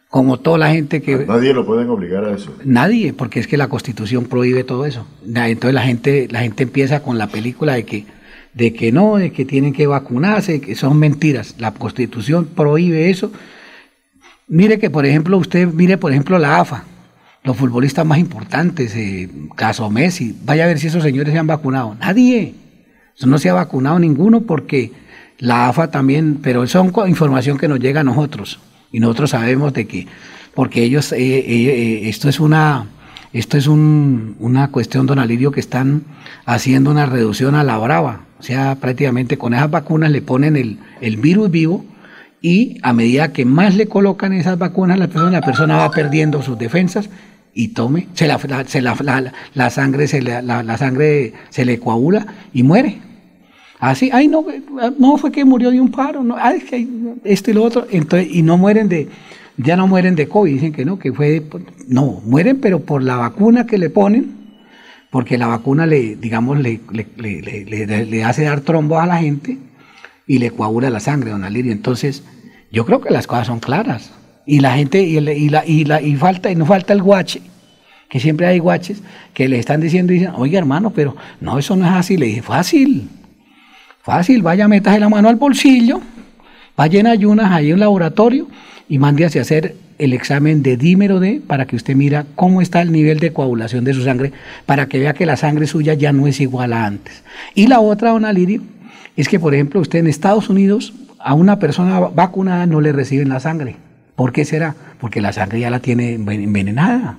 Como 0.09 0.39
toda 0.39 0.59
la 0.59 0.70
gente 0.70 1.03
que... 1.03 1.24
nadie 1.27 1.53
lo 1.53 1.66
pueden 1.66 1.89
obligar 1.91 2.24
a 2.24 2.35
eso. 2.35 2.55
Nadie, 2.65 3.12
porque 3.12 3.41
es 3.41 3.47
que 3.47 3.57
la 3.57 3.69
constitución 3.69 4.27
prohíbe 4.27 4.65
todo 4.65 4.87
eso. 4.87 5.07
Entonces 5.24 5.74
la 5.74 5.82
gente, 5.82 6.28
la 6.31 6.41
gente 6.41 6.65
empieza 6.65 7.03
con 7.03 7.19
la 7.19 7.27
película 7.27 7.74
de 7.74 7.85
que, 7.85 8.07
de 8.55 8.73
que 8.73 8.93
no, 8.93 9.16
de 9.16 9.32
que 9.32 9.45
tienen 9.45 9.73
que 9.73 9.87
vacunarse, 9.89 10.61
que 10.61 10.74
son 10.77 10.99
mentiras. 10.99 11.57
La 11.59 11.73
constitución 11.74 12.47
prohíbe 12.47 13.11
eso. 13.11 13.32
Mire 14.47 14.78
que, 14.78 14.91
por 14.91 15.07
ejemplo, 15.07 15.37
usted 15.37 15.69
mire, 15.73 15.97
por 15.97 16.11
ejemplo, 16.11 16.39
la 16.39 16.61
AFA 16.61 16.85
los 17.43 17.57
futbolistas 17.57 18.05
más 18.05 18.19
importantes, 18.19 18.95
eh, 18.95 19.29
caso 19.57 19.89
Messi, 19.91 20.37
vaya 20.45 20.65
a 20.65 20.67
ver 20.67 20.79
si 20.79 20.89
esos 20.89 21.03
señores 21.03 21.33
se 21.33 21.39
han 21.39 21.47
vacunado. 21.47 21.97
Nadie. 21.99 22.55
No 23.27 23.39
se 23.39 23.51
ha 23.51 23.55
vacunado 23.55 23.99
ninguno 23.99 24.43
porque 24.43 24.93
la 25.39 25.69
AFA 25.69 25.91
también, 25.91 26.39
pero 26.43 26.67
son 26.67 26.93
información 27.07 27.59
que 27.59 27.69
nos 27.69 27.79
llega 27.79 28.01
a 28.01 28.05
nosotros 28.05 28.61
y 28.93 29.01
nosotros 29.01 29.31
sabemos 29.31 29.73
de 29.73 29.87
que, 29.87 30.07
porque 30.55 30.83
ellos, 30.83 31.12
eh, 31.12 31.19
eh, 31.19 32.09
esto 32.09 32.29
es 32.29 32.41
una, 32.41 32.87
esto 33.33 33.57
es 33.57 33.67
un, 33.67 34.37
una 34.39 34.69
cuestión, 34.69 35.07
don 35.07 35.19
Alirio, 35.19 35.53
que 35.53 35.61
están 35.61 36.05
haciendo 36.47 36.91
una 36.91 37.07
reducción 37.07 37.55
a 37.55 37.65
la 37.65 37.79
brava. 37.79 38.23
O 38.39 38.43
sea, 38.43 38.77
prácticamente 38.77 39.37
con 39.37 39.53
esas 39.53 39.71
vacunas 39.71 40.11
le 40.11 40.23
ponen 40.23 40.57
el, 40.57 40.79
el 41.01 41.19
virus 41.19 41.51
vivo 41.51 41.85
y 42.41 42.79
a 42.83 42.93
medida 42.93 43.33
que 43.33 43.45
más 43.45 43.75
le 43.75 43.87
colocan 43.87 44.33
esas 44.33 44.59
vacunas 44.59 44.97
a 44.97 45.01
la 45.01 45.09
persona, 45.09 45.31
la 45.31 45.41
persona 45.43 45.77
va 45.77 45.91
perdiendo 45.91 46.43
sus 46.43 46.59
defensas 46.59 47.11
y 47.55 47.69
tome, 47.69 48.07
se 48.15 48.27
la, 48.27 48.39
se 48.67 48.81
la, 48.81 49.33
la, 49.55 49.71
sangre 49.71 50.07
se 50.07 50.23
le, 50.23 50.43
la, 50.43 50.77
sangre 50.79 51.33
se 51.51 51.65
le 51.65 51.79
coagula 51.79 52.27
y 52.53 52.63
muere. 52.63 52.99
Así, 53.79 54.11
ay 54.13 54.29
no, 54.29 54.45
no 54.99 55.17
fue 55.17 55.33
que 55.33 55.45
murió 55.45 55.71
de 55.71 55.81
un 55.81 55.91
paro, 55.91 56.23
no, 56.23 56.37
ay, 56.39 56.61
que 56.61 56.87
esto 57.25 57.51
y 57.51 57.55
lo 57.55 57.65
otro, 57.65 57.87
entonces, 57.91 58.29
y 58.31 58.43
no 58.43 58.59
mueren 58.59 58.89
de, 58.89 59.09
ya 59.57 59.77
no 59.77 59.87
mueren 59.87 60.17
de 60.17 60.29
COVID, 60.29 60.53
dicen 60.53 60.73
que 60.73 60.85
no, 60.85 60.99
que 60.99 61.13
fue, 61.13 61.43
no, 61.89 62.21
mueren 62.25 62.61
pero 62.61 62.81
por 62.81 63.03
la 63.03 63.17
vacuna 63.17 63.67
que 63.67 63.79
le 63.79 63.89
ponen, 63.89 64.39
porque 65.11 65.39
la 65.39 65.47
vacuna 65.47 65.87
le, 65.87 66.17
digamos, 66.17 66.61
le, 66.61 66.81
le, 67.17 68.07
le 68.07 68.25
hace 68.25 68.45
dar 68.45 68.61
trombo 68.61 69.01
a 69.01 69.07
la 69.07 69.17
gente 69.17 69.59
y 70.27 70.39
le 70.39 70.53
coagula 70.53 70.91
la 70.91 71.01
sangre, 71.01 71.31
don 71.31 71.43
Alirio. 71.43 71.73
Entonces, 71.73 72.23
yo 72.71 72.87
creo 72.87 73.01
que 73.01 73.11
las 73.11 73.27
cosas 73.27 73.49
son 73.49 73.59
claras. 73.59 74.13
Y 74.51 74.59
la 74.59 74.73
gente, 74.73 75.01
y, 75.01 75.21
la, 75.21 75.65
y, 75.65 75.85
la, 75.85 76.03
y 76.03 76.17
falta, 76.17 76.51
y 76.51 76.57
no 76.57 76.67
falta 76.67 76.93
el 76.93 77.01
guache, 77.01 77.41
que 78.09 78.19
siempre 78.19 78.49
hay 78.49 78.59
guaches 78.59 79.01
que 79.33 79.49
le 79.49 79.61
están 79.61 79.81
diciendo, 79.81 80.13
dicen, 80.13 80.33
oye 80.35 80.59
hermano, 80.59 80.91
pero 80.91 81.15
no, 81.41 81.57
eso 81.57 81.77
no 81.77 81.87
es 81.87 81.93
así. 81.93 82.17
Le 82.17 82.27
dije, 82.27 82.43
fácil, 82.43 83.09
fácil, 84.03 84.43
vaya, 84.43 84.67
métase 84.67 84.99
la 84.99 85.09
mano 85.09 85.29
al 85.29 85.37
bolsillo, 85.37 86.01
vaya 86.77 86.99
en 86.99 87.07
ayunas 87.07 87.53
ahí 87.53 87.69
en 87.69 87.75
un 87.75 87.79
laboratorio 87.79 88.49
y 88.89 88.99
mándese 88.99 89.39
a 89.39 89.43
hacer 89.43 89.77
el 89.99 90.15
examen 90.15 90.65
de 90.65 90.77
dímero 90.77 91.21
D 91.21 91.41
para 91.47 91.67
que 91.67 91.77
usted 91.77 91.95
mira 91.95 92.27
cómo 92.35 92.61
está 92.61 92.83
el 92.83 92.91
nivel 92.91 93.21
de 93.21 93.33
coagulación 93.33 93.85
de 93.85 93.95
su 93.95 94.03
sangre, 94.03 94.33
para 94.67 94.87
que 94.87 94.99
vea 94.99 95.15
que 95.15 95.27
la 95.27 95.37
sangre 95.37 95.69
suya 95.69 95.95
ya 95.95 96.13
no 96.13 96.27
es 96.27 96.41
igual 96.41 96.73
a 96.73 96.87
antes. 96.87 97.23
Y 97.55 97.69
la 97.69 97.79
otra, 97.79 98.11
don 98.11 98.25
Alirio, 98.25 98.63
es 99.17 99.29
que, 99.29 99.39
por 99.39 99.55
ejemplo, 99.55 99.81
usted 99.81 100.01
en 100.01 100.09
Estados 100.09 100.49
Unidos 100.49 100.93
a 101.21 101.35
una 101.35 101.61
persona 101.61 102.01
vacunada 102.01 102.67
no 102.67 102.81
le 102.81 102.91
reciben 102.91 103.29
la 103.29 103.39
sangre. 103.39 103.77
¿Por 104.21 104.33
qué 104.33 104.45
será? 104.45 104.75
Porque 105.01 105.23
la 105.23 105.33
sangre 105.33 105.61
ya 105.61 105.71
la 105.71 105.81
tiene 105.81 106.13
envenenada. 106.13 107.17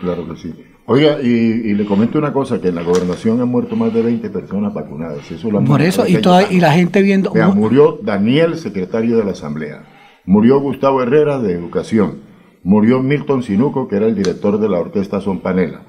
Claro 0.00 0.28
que 0.28 0.36
sí. 0.36 0.52
Oiga, 0.84 1.20
y, 1.22 1.74
le 1.74 1.84
comento 1.84 2.18
una 2.18 2.32
cosa, 2.32 2.60
que 2.60 2.70
en 2.70 2.74
la 2.74 2.82
gobernación 2.82 3.40
han 3.40 3.46
muerto 3.46 3.76
más 3.76 3.94
de 3.94 4.02
20 4.02 4.30
personas 4.30 4.74
vacunadas. 4.74 5.30
Eso 5.30 5.48
Por 5.48 5.80
eso, 5.80 6.04
y, 6.08 6.16
toda, 6.16 6.50
y 6.50 6.58
la 6.58 6.72
gente 6.72 7.02
viendo... 7.02 7.32
murió 7.54 8.00
Daniel, 8.02 8.58
secretario 8.58 9.16
de 9.16 9.22
la 9.22 9.30
Asamblea. 9.30 9.84
Murió 10.24 10.58
Gustavo 10.58 11.04
Herrera, 11.04 11.38
de 11.38 11.52
Educación. 11.52 12.22
Murió 12.64 13.00
Milton 13.00 13.44
Sinuco, 13.44 13.86
que 13.86 13.94
era 13.94 14.06
el 14.06 14.16
director 14.16 14.58
de 14.58 14.68
la 14.68 14.80
orquesta 14.80 15.20
Son 15.20 15.38
Panela. 15.38 15.82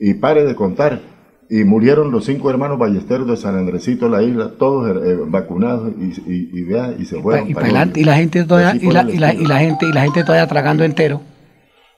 Y 0.00 0.14
pare 0.14 0.44
de 0.44 0.54
contar, 0.54 1.02
y 1.52 1.64
murieron 1.64 2.10
los 2.10 2.24
cinco 2.24 2.48
hermanos 2.48 2.78
ballesteros 2.78 3.28
de 3.28 3.36
San 3.36 3.56
Andresito, 3.56 4.08
la 4.08 4.22
isla, 4.22 4.52
todos 4.58 4.88
eh, 5.04 5.18
vacunados 5.26 5.92
y, 6.00 6.04
y, 6.32 6.66
y, 6.98 7.04
se 7.04 7.20
fueron. 7.20 7.46
Y, 7.46 8.00
y 8.00 8.04
la 8.04 8.16
gente 8.16 8.44
todavía, 8.44 8.74
y 8.80 8.90
la, 8.90 9.02
y 9.02 9.18
la, 9.18 9.58
gente, 9.58 9.84
y 9.84 9.92
la 9.92 10.00
gente 10.00 10.24
todavía 10.24 10.46
tragando 10.46 10.82
entero. 10.82 11.20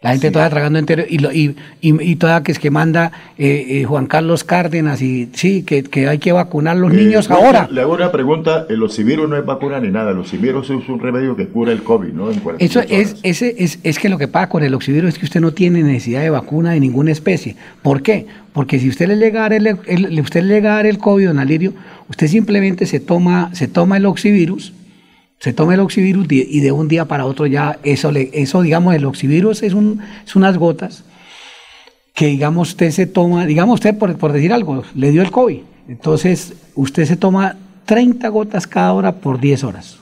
La 0.05 0.10
gente 0.10 0.31
toda 0.31 0.51
tragando 0.51 0.78
entero 0.78 1.02
y, 1.09 1.16
lo, 1.16 1.32
y, 1.32 1.56
y, 1.81 2.16
toda 2.16 2.43
que 2.43 2.52
es 2.52 2.59
que 2.59 2.70
manda 2.70 3.10
eh, 3.39 3.64
eh, 3.70 3.85
Juan 3.85 4.05
Carlos 4.05 4.44
Cárdenas 4.44 5.01
y 5.01 5.31
sí, 5.32 5.62
que, 5.62 5.82
que 5.82 6.09
hay 6.09 6.18
que 6.18 6.31
vacunar 6.31 6.76
a 6.76 6.78
los 6.78 6.93
eh, 6.93 6.97
niños 6.97 7.31
ahora. 7.31 7.66
Le 7.72 7.81
hago 7.81 7.94
una 7.94 8.12
pregunta, 8.12 8.66
el 8.68 8.82
ocivirus 8.82 9.26
no 9.31 9.39
es 9.39 9.47
vacuna 9.47 9.81
ni 9.81 9.89
nada, 9.89 10.10
el 10.10 10.18
ocivirus 10.18 10.68
es 10.68 10.86
un 10.90 11.01
remedio 11.01 11.35
que 11.36 11.48
cura 11.48 11.72
el 11.72 11.82
COVID, 11.82 12.12
¿no? 12.12 12.28
Eso 12.59 12.81
es, 12.81 13.16
ese, 13.22 13.55
es, 13.56 13.78
es 13.82 13.98
que 13.98 14.10
lo 14.10 14.18
que 14.18 14.28
pasa 14.28 14.51
con 14.51 14.62
el 14.62 14.74
ocivirus 14.74 15.14
es 15.14 15.18
que 15.18 15.24
usted 15.24 15.40
no 15.40 15.52
tiene 15.52 15.82
necesidad 15.82 16.20
de 16.20 16.28
vacuna 16.28 16.72
de 16.72 16.81
ninguna 16.81 17.10
especie. 17.10 17.56
¿Por 17.81 18.02
qué? 18.02 18.26
Porque 18.52 18.78
si 18.81 18.90
usted 18.90 19.09
le 19.09 19.16
llega 19.16 19.47
a 19.47 19.56
el, 19.56 20.20
usted 20.20 20.43
le 20.43 20.55
llega 20.56 20.72
a 20.72 20.76
dar 20.76 20.86
el 20.86 20.98
COVID, 20.98 21.28
don 21.28 21.39
Alirio, 21.39 21.72
usted 22.10 22.26
simplemente 22.26 22.85
se 22.85 23.01
toma, 23.01 23.55
se 23.55 23.68
toma 23.68 23.97
el 23.97 24.05
oxivirus, 24.05 24.74
se 25.45 25.53
toma 25.53 25.75
el 25.75 25.81
oxivirus 25.81 26.27
y 26.31 26.61
de 26.61 26.73
un 26.73 26.89
día 26.89 27.05
para 27.05 27.27
otro 27.27 27.45
ya 27.45 27.79
eso, 27.83 28.11
le, 28.11 28.31
eso 28.33 28.62
digamos, 28.62 28.95
el 28.95 29.05
oxivirus 29.05 29.62
es, 29.62 29.75
un, 29.75 30.01
es 30.25 30.37
unas 30.37 30.57
gotas 30.57 31.05
que, 32.15 32.29
digamos, 32.29 32.71
usted 32.71 32.91
se 32.93 33.05
toma, 33.05 33.45
digamos, 33.45 33.75
usted 33.75 33.95
por, 33.99 34.16
por 34.16 34.33
decir 34.33 34.55
algo, 34.55 34.85
le 34.95 35.11
dio 35.11 35.21
el 35.21 35.31
COVID. 35.31 35.59
Entonces, 35.87 36.55
usted 36.75 37.05
se 37.05 37.16
toma 37.16 37.59
30 37.85 38.27
gotas 38.31 38.66
cada 38.66 38.95
hora 38.95 39.16
por 39.16 39.39
10 39.39 39.65
horas. 39.65 39.99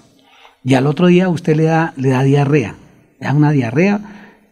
Y 0.62 0.74
al 0.74 0.86
otro 0.86 1.08
día 1.08 1.28
usted 1.28 1.56
le 1.56 1.64
da, 1.64 1.92
le 1.96 2.10
da 2.10 2.22
diarrea. 2.22 2.76
Le 3.18 3.26
da 3.26 3.34
una 3.34 3.50
diarrea, 3.50 4.00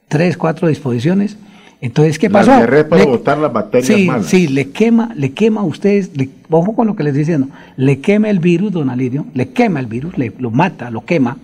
3, 0.09 0.37
4 0.37 0.67
disposiciones 0.67 1.37
entonces, 1.81 2.19
¿qué 2.19 2.29
pasó? 2.29 2.51
La 2.51 2.89
para 2.89 3.05
botar 3.07 3.39
las 3.39 3.53
bacterias 3.53 3.87
sí, 3.87 4.09
Sí, 4.23 4.49
le 4.49 4.71
quema, 4.71 5.15
le 5.15 5.33
quema 5.33 5.63
a 5.63 5.65
ustedes, 5.65 6.11
ojo 6.51 6.75
con 6.75 6.87
lo 6.87 6.95
que 6.95 7.05
les 7.05 7.13
estoy 7.13 7.21
diciendo, 7.21 7.49
le 7.77 8.01
quema 8.01 8.29
el 8.29 8.39
virus, 8.39 8.73
don 8.73 8.91
Alirio, 8.91 9.27
le 9.33 9.49
quema 9.51 9.81
el 9.81 9.87
virus, 9.87 10.19
le, 10.19 10.33
lo 10.39 10.51
mata, 10.51 10.91
lo 10.91 11.07
quema, 11.07 11.39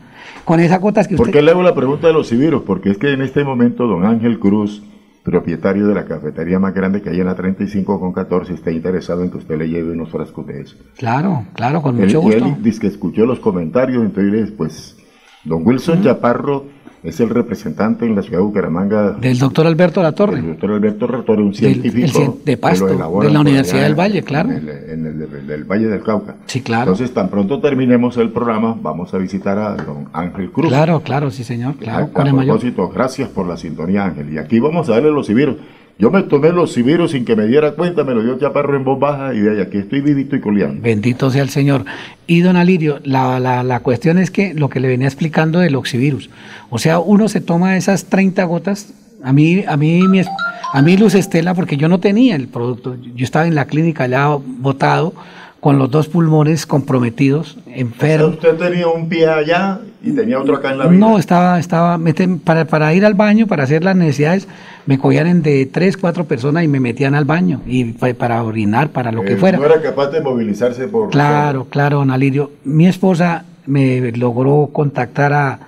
con 0.44 0.60
esas 0.60 0.78
gotas 0.80 1.08
que 1.08 1.14
usted... 1.14 1.24
¿Por 1.24 1.32
qué 1.32 1.40
le 1.40 1.52
hago 1.52 1.62
la 1.62 1.74
pregunta 1.74 2.06
de 2.06 2.12
los 2.12 2.28
civirus? 2.28 2.62
Porque 2.64 2.90
es 2.90 2.98
que 2.98 3.12
en 3.12 3.22
este 3.22 3.44
momento 3.44 3.86
don 3.86 4.04
Ángel 4.04 4.38
Cruz, 4.38 4.82
propietario 5.22 5.86
de 5.86 5.94
la 5.94 6.04
cafetería 6.04 6.58
más 6.58 6.74
grande 6.74 7.00
que 7.00 7.08
hay 7.08 7.20
en 7.20 7.26
la 7.26 7.34
35 7.34 7.98
con 7.98 8.12
14, 8.12 8.52
está 8.52 8.70
interesado 8.70 9.24
en 9.24 9.30
que 9.30 9.38
usted 9.38 9.56
le 9.56 9.68
lleve 9.70 9.92
unos 9.92 10.10
frascos 10.10 10.46
de 10.46 10.60
eso. 10.60 10.76
Claro, 10.98 11.46
claro, 11.54 11.80
con 11.80 11.96
mucho 11.96 12.20
gusto. 12.20 12.44
Él 12.44 12.56
dice 12.60 12.80
que 12.80 12.86
escuchó 12.88 13.24
los 13.24 13.40
comentarios, 13.40 14.04
entonces, 14.04 14.52
pues, 14.52 14.98
don 15.44 15.66
Wilson 15.66 16.02
Chaparro 16.02 16.75
es 17.06 17.20
el 17.20 17.30
representante 17.30 18.04
en 18.04 18.16
la 18.16 18.22
ciudad 18.22 18.38
de 18.38 18.44
Bucaramanga. 18.44 19.12
Del 19.12 19.38
doctor 19.38 19.66
Alberto 19.66 20.02
Latorre. 20.02 20.40
El 20.40 20.46
doctor 20.46 20.72
Alberto 20.72 21.06
Latorre, 21.06 21.42
un 21.42 21.54
científico. 21.54 22.38
de 22.44 22.56
Pasto, 22.56 22.86
de 22.86 23.30
la 23.30 23.40
Universidad 23.40 23.82
del 23.82 23.94
Valle, 23.94 24.22
claro. 24.22 24.50
En 24.50 25.06
el, 25.06 25.46
del 25.46 25.64
Valle 25.64 25.86
del 25.86 26.02
Cauca. 26.02 26.34
Sí, 26.46 26.62
claro. 26.62 26.90
Entonces, 26.92 27.14
tan 27.14 27.28
pronto 27.28 27.60
terminemos 27.60 28.16
el 28.16 28.30
programa, 28.30 28.76
vamos 28.80 29.14
a 29.14 29.18
visitar 29.18 29.58
a 29.58 29.76
don 29.76 30.08
Ángel 30.12 30.50
Cruz. 30.50 30.68
Claro, 30.68 31.00
claro, 31.00 31.30
sí, 31.30 31.44
señor. 31.44 31.76
Claro, 31.76 32.10
a, 32.12 32.24
propósito, 32.24 32.88
gracias 32.88 33.28
por 33.28 33.46
la 33.46 33.56
sintonía, 33.56 34.04
Ángel. 34.04 34.32
Y 34.32 34.38
aquí 34.38 34.58
vamos 34.58 34.88
a 34.88 34.92
darle 34.92 35.10
los 35.10 35.26
civiros. 35.26 35.56
Yo 35.98 36.10
me 36.10 36.22
tomé 36.24 36.50
los 36.50 36.74
civiros 36.74 37.12
sin 37.12 37.24
que 37.24 37.34
me 37.34 37.46
diera 37.46 37.72
cuenta, 37.72 38.04
me 38.04 38.14
lo 38.14 38.22
dio 38.22 38.38
Chaparro 38.38 38.76
en 38.76 38.84
voz 38.84 39.00
baja 39.00 39.32
y 39.32 39.40
de 39.40 39.52
ahí 39.52 39.60
aquí 39.60 39.78
estoy 39.78 40.02
vivito 40.02 40.36
y 40.36 40.40
coleando. 40.40 40.82
Bendito 40.82 41.30
sea 41.30 41.42
el 41.42 41.48
Señor. 41.48 41.86
Y 42.26 42.40
don 42.42 42.56
Alirio, 42.56 43.00
la, 43.02 43.40
la, 43.40 43.62
la, 43.62 43.80
cuestión 43.80 44.18
es 44.18 44.30
que 44.30 44.52
lo 44.52 44.68
que 44.68 44.78
le 44.78 44.88
venía 44.88 45.06
explicando 45.06 45.58
del 45.58 45.74
oxivirus, 45.74 46.28
o 46.68 46.78
sea, 46.78 46.98
uno 46.98 47.28
se 47.28 47.40
toma 47.40 47.78
esas 47.78 48.06
30 48.06 48.44
gotas, 48.44 48.92
a 49.22 49.32
mí, 49.32 49.64
a 49.66 49.78
mí, 49.78 50.02
mi, 50.06 50.20
a 50.20 50.82
mí 50.82 50.96
Luz 50.98 51.14
Estela, 51.14 51.54
porque 51.54 51.78
yo 51.78 51.88
no 51.88 51.98
tenía 51.98 52.36
el 52.36 52.48
producto, 52.48 52.96
yo 53.14 53.24
estaba 53.24 53.46
en 53.46 53.54
la 53.54 53.64
clínica 53.64 54.06
ya 54.06 54.28
botado, 54.28 55.14
con 55.60 55.78
los 55.78 55.90
dos 55.90 56.08
pulmones 56.08 56.66
comprometidos, 56.66 57.56
enfermo. 57.66 58.28
¿Usted 58.28 58.56
tenía 58.56 58.86
un 58.86 59.08
pie 59.08 59.26
allá 59.26 59.80
y 60.06 60.12
tenía 60.12 60.38
otro 60.38 60.56
acá 60.56 60.72
en 60.72 60.78
la 60.78 60.86
vida? 60.86 60.98
No, 60.98 61.18
estaba, 61.18 61.58
estaba, 61.58 61.98
para, 62.44 62.64
para 62.64 62.94
ir 62.94 63.04
al 63.04 63.14
baño, 63.14 63.46
para 63.46 63.64
hacer 63.64 63.84
las 63.84 63.96
necesidades, 63.96 64.48
me 64.86 64.98
cogían 64.98 65.42
de 65.42 65.66
tres, 65.66 65.96
cuatro 65.96 66.24
personas 66.24 66.64
y 66.64 66.68
me 66.68 66.80
metían 66.80 67.14
al 67.14 67.24
baño, 67.24 67.60
y 67.66 67.84
para 67.92 68.42
orinar, 68.42 68.90
para 68.90 69.12
lo 69.12 69.22
que 69.22 69.34
eh, 69.34 69.36
fuera. 69.36 69.58
¿No 69.58 69.66
era 69.66 69.82
capaz 69.82 70.08
de 70.08 70.20
movilizarse 70.20 70.88
por...? 70.88 71.10
Claro, 71.10 71.66
claro, 71.68 71.98
don 71.98 72.10
Alirio. 72.10 72.52
Mi 72.64 72.86
esposa 72.86 73.44
me 73.66 74.12
logró 74.12 74.70
contactar 74.72 75.32
a, 75.32 75.58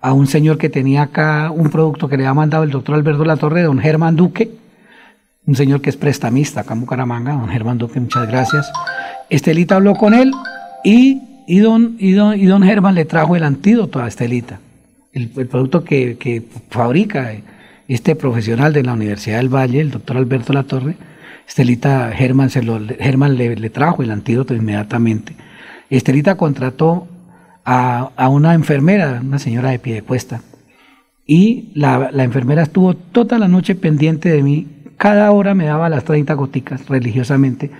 a 0.00 0.12
un 0.12 0.26
señor 0.26 0.58
que 0.58 0.68
tenía 0.68 1.02
acá 1.02 1.50
un 1.50 1.70
producto 1.70 2.08
que 2.08 2.16
le 2.16 2.24
había 2.24 2.34
mandado 2.34 2.64
el 2.64 2.70
doctor 2.70 2.94
Alberto 2.94 3.24
Latorre, 3.24 3.62
don 3.62 3.78
Germán 3.78 4.14
Duque, 4.14 4.50
un 5.46 5.56
señor 5.56 5.80
que 5.80 5.90
es 5.90 5.96
prestamista 5.96 6.60
acá 6.60 6.74
en 6.74 6.80
Bucaramanga, 6.80 7.32
don 7.32 7.48
Germán 7.48 7.78
Duque, 7.78 7.98
muchas 8.00 8.28
gracias. 8.28 8.70
Estelita 9.30 9.76
habló 9.76 9.94
con 9.94 10.14
él 10.14 10.32
y, 10.84 11.22
y, 11.46 11.58
don, 11.58 11.96
y, 11.98 12.12
don, 12.12 12.38
y 12.38 12.46
don 12.46 12.62
Germán 12.62 12.94
le 12.94 13.04
trajo 13.04 13.36
el 13.36 13.44
antídoto 13.44 14.00
a 14.00 14.08
Estelita, 14.08 14.60
el, 15.12 15.28
producto 15.28 15.84
que, 15.84 16.16
que, 16.16 16.42
fabrica 16.70 17.32
este 17.88 18.16
profesional 18.16 18.72
de 18.72 18.82
la 18.82 18.92
Universidad 18.92 19.38
del 19.38 19.54
Valle, 19.54 19.80
el 19.80 19.90
doctor 19.90 20.16
Alberto 20.16 20.52
Latorre. 20.52 20.96
Estelita 21.46 22.10
Germán, 22.12 22.50
se 22.50 22.62
le, 22.62 23.70
trajo 23.70 24.02
el 24.02 24.10
antídoto 24.10 24.54
inmediatamente. 24.54 25.36
Estelita 25.88 26.36
contrató 26.36 27.06
a, 27.64 28.10
a, 28.16 28.28
una 28.28 28.54
enfermera, 28.54 29.20
una 29.24 29.38
señora 29.38 29.70
de 29.70 29.78
pie 29.78 29.94
de 29.94 30.02
cuesta, 30.02 30.42
y 31.24 31.70
la, 31.74 32.10
la, 32.12 32.24
enfermera 32.24 32.62
estuvo 32.62 32.94
toda 32.94 33.38
la 33.38 33.48
noche 33.48 33.74
pendiente 33.74 34.28
de 34.28 34.42
mí. 34.42 34.66
Cada 34.96 35.30
hora 35.30 35.54
me 35.54 35.66
daba 35.66 35.88
las 35.88 36.04
30 36.04 36.34
goticas 36.34 36.88
religiosamente 36.88 37.70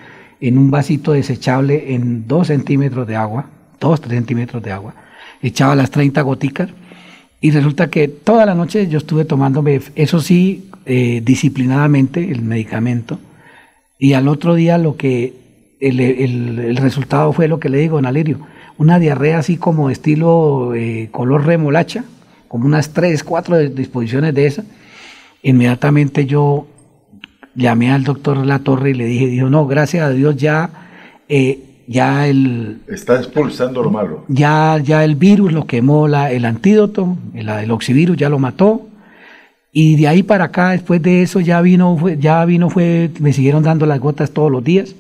en 0.40 0.58
un 0.58 0.70
vasito 0.70 1.12
desechable 1.12 1.94
en 1.94 2.26
2 2.26 2.46
centímetros 2.46 3.06
de 3.06 3.16
agua, 3.16 3.46
2, 3.80 4.00
3 4.00 4.14
centímetros 4.14 4.62
de 4.62 4.72
agua, 4.72 4.94
echaba 5.42 5.74
las 5.74 5.90
30 5.90 6.20
goticas 6.22 6.70
y 7.40 7.50
resulta 7.50 7.90
que 7.90 8.08
toda 8.08 8.46
la 8.46 8.54
noche 8.54 8.88
yo 8.88 8.98
estuve 8.98 9.24
tomándome, 9.24 9.80
eso 9.94 10.20
sí, 10.20 10.70
eh, 10.84 11.20
disciplinadamente 11.24 12.30
el 12.30 12.42
medicamento 12.42 13.18
y 13.98 14.12
al 14.12 14.28
otro 14.28 14.54
día 14.54 14.78
lo 14.78 14.96
que 14.96 15.34
el, 15.80 16.00
el, 16.00 16.76
resultado 16.76 17.32
fue 17.32 17.48
lo 17.48 17.60
que 17.60 17.68
le 17.68 17.78
digo, 17.78 17.96
don 17.96 18.06
Alirio, 18.06 18.40
una 18.78 18.98
diarrea 18.98 19.38
así 19.38 19.56
como 19.56 19.90
estilo 19.90 20.74
eh, 20.74 21.08
color 21.10 21.46
remolacha, 21.46 22.04
como 22.48 22.66
unas 22.66 22.92
3, 22.92 23.22
4 23.24 23.70
disposiciones 23.70 24.34
de 24.34 24.46
esa. 24.46 24.64
Inmediatamente 25.42 26.26
yo 26.26 26.66
llamé 27.54 27.90
al 27.90 28.04
doctor 28.04 28.44
Latorre 28.44 28.90
y 28.90 28.94
le 28.94 29.06
dije, 29.06 29.26
dijo, 29.26 29.48
no, 29.48 29.66
gracias 29.66 30.04
a 30.04 30.10
Dios 30.10 30.36
ya, 30.36 30.70
eh, 31.28 31.60
ya 31.86 32.26
el... 32.26 32.78
Está 32.88 33.16
expulsando 33.16 33.82
lo 33.82 33.90
malo. 33.90 34.24
Ya, 34.28 34.80
ya 34.82 35.04
el 35.04 35.14
virus 35.14 35.52
lo 35.52 35.66
quemó, 35.66 36.08
la, 36.08 36.30
el 36.30 36.44
antídoto, 36.44 37.16
el, 37.34 37.48
el 37.48 37.70
oxivirus 37.70 38.16
ya 38.16 38.28
lo 38.28 38.38
mató. 38.38 38.86
Y 39.72 39.96
de 39.96 40.08
ahí 40.08 40.22
para 40.22 40.44
acá, 40.44 40.70
después 40.70 41.02
de 41.02 41.22
eso, 41.22 41.38
ya 41.40 41.60
vino, 41.60 41.98
ya 42.18 42.44
vino, 42.46 42.70
fue, 42.70 43.10
me 43.20 43.34
siguieron 43.34 43.62
dando 43.62 43.84
las 43.84 44.00
gotas 44.00 44.30
todos 44.30 44.50
los 44.50 44.64
días. 44.64 44.94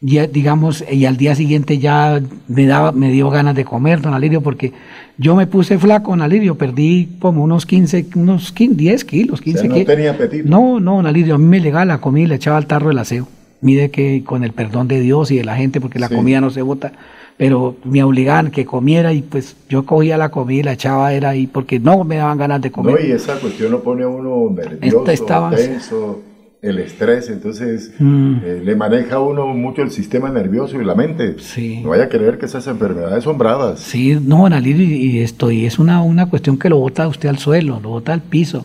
Ya, 0.00 0.26
digamos, 0.26 0.84
y 0.90 1.06
al 1.06 1.16
día 1.16 1.36
siguiente 1.36 1.78
ya 1.78 2.20
me 2.48 2.66
daba, 2.66 2.90
me 2.90 3.12
dio 3.12 3.30
ganas 3.30 3.54
de 3.54 3.64
comer, 3.64 4.00
don 4.00 4.12
Alirio, 4.14 4.40
porque 4.40 4.72
yo 5.18 5.36
me 5.36 5.46
puse 5.46 5.78
flaco, 5.78 6.10
don 6.10 6.20
Alirio, 6.20 6.56
perdí 6.56 7.10
como 7.20 7.44
unos 7.44 7.64
15, 7.64 8.06
unos 8.16 8.50
15, 8.50 8.74
10 8.74 9.04
kilos, 9.04 9.40
15 9.40 9.68
no 9.68 9.84
tenía 9.84 10.10
apetito. 10.10 10.48
No, 10.48 10.80
no, 10.80 10.96
don 10.96 11.06
Alirio, 11.06 11.36
a 11.36 11.38
mí 11.38 11.44
me 11.44 11.60
llegaba 11.60 11.84
la 11.84 11.98
comida 11.98 12.24
y 12.24 12.26
le 12.26 12.34
echaba 12.34 12.56
al 12.56 12.66
tarro 12.66 12.90
el 12.90 12.98
aseo. 12.98 13.28
Mide 13.62 13.90
que 13.90 14.22
con 14.24 14.44
el 14.44 14.52
perdón 14.52 14.88
de 14.88 15.00
Dios 15.00 15.30
y 15.30 15.38
de 15.38 15.44
la 15.44 15.56
gente, 15.56 15.80
porque 15.80 15.98
la 15.98 16.10
comida 16.10 16.40
no 16.42 16.50
se 16.50 16.60
bota, 16.60 16.92
pero 17.38 17.76
me 17.84 18.02
obligaban 18.02 18.50
que 18.50 18.66
comiera 18.66 19.14
y 19.14 19.22
pues 19.22 19.56
yo 19.70 19.86
cogía 19.86 20.18
la 20.18 20.30
comida 20.30 20.60
y 20.60 20.62
la 20.64 20.72
echaba 20.72 21.14
era 21.14 21.30
ahí 21.30 21.46
porque 21.46 21.80
no 21.80 22.04
me 22.04 22.16
daban 22.16 22.36
ganas 22.36 22.60
de 22.60 22.70
comer. 22.70 23.00
No, 23.00 23.06
y 23.06 23.12
esa 23.12 23.38
cuestión 23.40 23.72
lo 23.72 23.82
pone 23.82 24.02
a 24.02 24.08
uno 24.08 24.50
nervioso, 24.50 25.04
tenso 25.04 26.22
el 26.62 26.78
estrés, 26.78 27.28
entonces 27.28 27.92
mm. 27.98 28.34
eh, 28.44 28.62
le 28.64 28.76
maneja 28.76 29.16
a 29.16 29.18
uno 29.18 29.48
mucho 29.48 29.82
el 29.82 29.90
sistema 29.90 30.30
nervioso 30.30 30.80
y 30.80 30.84
la 30.84 30.94
mente. 30.94 31.34
Sí. 31.40 31.80
No 31.82 31.90
vaya 31.90 32.04
a 32.04 32.08
creer 32.08 32.38
que 32.38 32.46
esas 32.46 32.68
enfermedades 32.68 33.24
son 33.24 33.36
bravas. 33.36 33.80
Sí, 33.80 34.16
no, 34.22 34.46
Analir, 34.46 34.80
y 34.80 35.18
esto, 35.18 35.50
y 35.50 35.66
es 35.66 35.80
una, 35.80 36.02
una 36.02 36.30
cuestión 36.30 36.56
que 36.56 36.68
lo 36.68 36.78
bota 36.78 37.08
usted 37.08 37.28
al 37.28 37.38
suelo, 37.38 37.80
lo 37.82 37.88
bota 37.88 38.12
al 38.12 38.22
piso. 38.22 38.64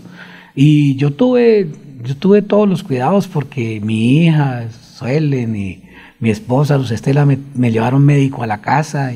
Y 0.53 0.95
yo 0.95 1.11
tuve, 1.11 1.69
yo 2.03 2.15
tuve 2.15 2.43
todos 2.43 2.69
los 2.69 2.83
cuidados 2.83 3.27
porque 3.27 3.81
mi 3.83 4.25
hija, 4.25 4.67
Suelen, 4.97 5.55
y 5.55 5.83
mi 6.19 6.31
esposa, 6.31 6.75
Luz 6.75 6.89
Estela, 6.89 7.23
me, 7.23 7.71
llevaron 7.71 8.03
médico 8.03 8.41
a 8.41 8.47
la 8.47 8.61
casa 8.61 9.11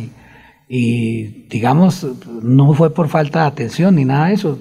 y, 0.70 1.48
digamos, 1.49 2.06
no 2.44 2.72
fue 2.76 2.94
por 2.94 3.10
falta 3.10 3.41
de 3.41 3.48
atención 3.48 3.95
ni 3.95 4.06
nada 4.06 4.28
de 4.28 4.36
eso, 4.36 4.60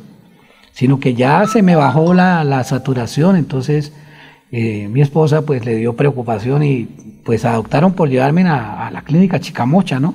sino 0.73 0.99
que 0.99 1.13
ya 1.13 1.47
se 1.47 1.61
me 1.61 1.77
bajó 1.77 2.15
la, 2.15 2.65
saturación, 2.65 3.37
entonces 3.37 3.93
eh, 4.51 4.89
mi 4.89 5.03
esposa 5.03 5.43
pues 5.43 5.63
le 5.67 5.77
dio 5.77 5.95
preocupación 5.95 6.63
y 6.63 6.85
pues 7.23 7.45
adoptaron 7.45 7.93
por 7.93 8.09
llevarme 8.09 8.49
a, 8.49 8.91
la 8.91 9.03
clínica 9.03 9.41
Chicamocha, 9.41 10.01
¿no? 10.01 10.15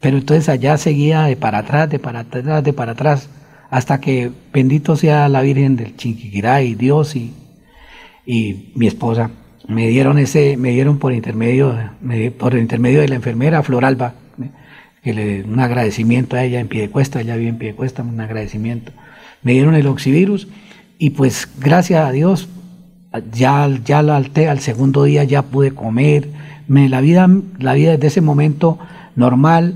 Pero 0.00 0.18
entonces 0.18 0.48
allá 0.48 0.76
seguía 0.78 1.22
de 1.22 1.36
para 1.36 1.58
atrás, 1.58 1.88
de 1.88 2.00
para 2.00 2.20
atrás, 2.20 2.64
de 2.64 2.72
para 2.72 2.92
atrás, 2.92 3.30
hasta 3.70 4.00
que 4.00 4.32
bendito 4.52 4.96
sea 4.96 5.28
la 5.28 5.42
Virgen 5.42 5.76
del 5.76 5.96
Chinquiquirá 5.96 6.62
y 6.62 6.74
Dios 6.74 7.14
y 7.14 7.32
mi 8.74 8.88
esposa 8.88 9.30
me 9.66 9.88
dieron 9.88 10.18
ese, 10.18 10.56
me 10.56 10.70
dieron 10.70 10.98
por 10.98 11.12
intermedio, 11.12 11.74
por 12.38 12.54
el 12.54 12.60
intermedio 12.60 13.00
de 13.00 13.08
la 13.08 13.14
enfermera 13.14 13.62
Floralba, 13.62 14.14
que 15.02 15.14
le 15.14 15.42
un 15.42 15.60
agradecimiento 15.60 16.36
a 16.36 16.44
ella 16.44 16.60
en 16.60 16.68
pie 16.68 16.82
de 16.82 16.90
cuesta, 16.90 17.20
ella 17.20 17.36
vive 17.36 17.50
en 17.50 17.58
pie 17.58 17.68
de 17.68 17.74
cuesta, 17.74 18.02
un 18.02 18.20
agradecimiento. 18.20 18.92
Me 19.42 19.52
dieron 19.52 19.74
el 19.74 19.86
oxivirus 19.86 20.48
y 20.98 21.10
pues 21.10 21.48
gracias 21.60 22.06
a 22.06 22.12
Dios 22.12 22.48
ya, 23.32 23.68
ya 23.84 23.98
al, 24.00 24.30
al 24.34 24.60
segundo 24.60 25.04
día 25.04 25.24
ya 25.24 25.42
pude 25.42 25.72
comer, 25.72 26.28
me, 26.66 26.88
la, 26.88 27.00
vida, 27.00 27.28
la 27.58 27.74
vida 27.74 27.92
desde 27.92 28.06
ese 28.08 28.20
momento 28.20 28.78
normal, 29.16 29.74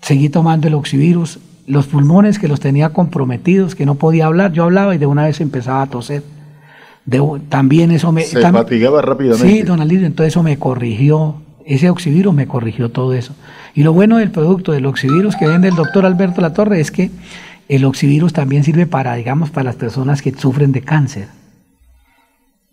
seguí 0.00 0.28
tomando 0.28 0.68
el 0.68 0.74
oxivirus, 0.74 1.38
los 1.66 1.86
pulmones 1.86 2.38
que 2.38 2.48
los 2.48 2.60
tenía 2.60 2.90
comprometidos, 2.90 3.74
que 3.74 3.86
no 3.86 3.94
podía 3.94 4.26
hablar, 4.26 4.52
yo 4.52 4.64
hablaba 4.64 4.94
y 4.94 4.98
de 4.98 5.06
una 5.06 5.24
vez 5.24 5.40
empezaba 5.40 5.82
a 5.82 5.86
toser. 5.86 6.22
También 7.48 7.90
eso 7.90 8.12
me... 8.12 8.22
Se 8.22 8.40
fatigaba 8.40 9.02
rápidamente. 9.02 9.48
Sí, 9.48 9.62
don 9.62 9.80
Alirio, 9.80 10.06
entonces 10.06 10.32
eso 10.32 10.42
me 10.42 10.58
corrigió, 10.58 11.36
ese 11.66 11.90
oxivirus 11.90 12.34
me 12.34 12.46
corrigió 12.46 12.90
todo 12.90 13.12
eso. 13.14 13.34
Y 13.74 13.82
lo 13.82 13.92
bueno 13.92 14.18
del 14.18 14.30
producto 14.30 14.72
del 14.72 14.86
oxivirus 14.86 15.36
que 15.36 15.46
vende 15.46 15.68
el 15.68 15.74
doctor 15.74 16.06
Alberto 16.06 16.40
Latorre 16.40 16.80
es 16.80 16.90
que 16.90 17.10
el 17.68 17.84
oxivirus 17.84 18.32
también 18.32 18.64
sirve 18.64 18.86
para, 18.86 19.14
digamos, 19.14 19.50
para 19.50 19.64
las 19.64 19.76
personas 19.76 20.22
que 20.22 20.32
sufren 20.32 20.72
de 20.72 20.82
cáncer 20.82 21.28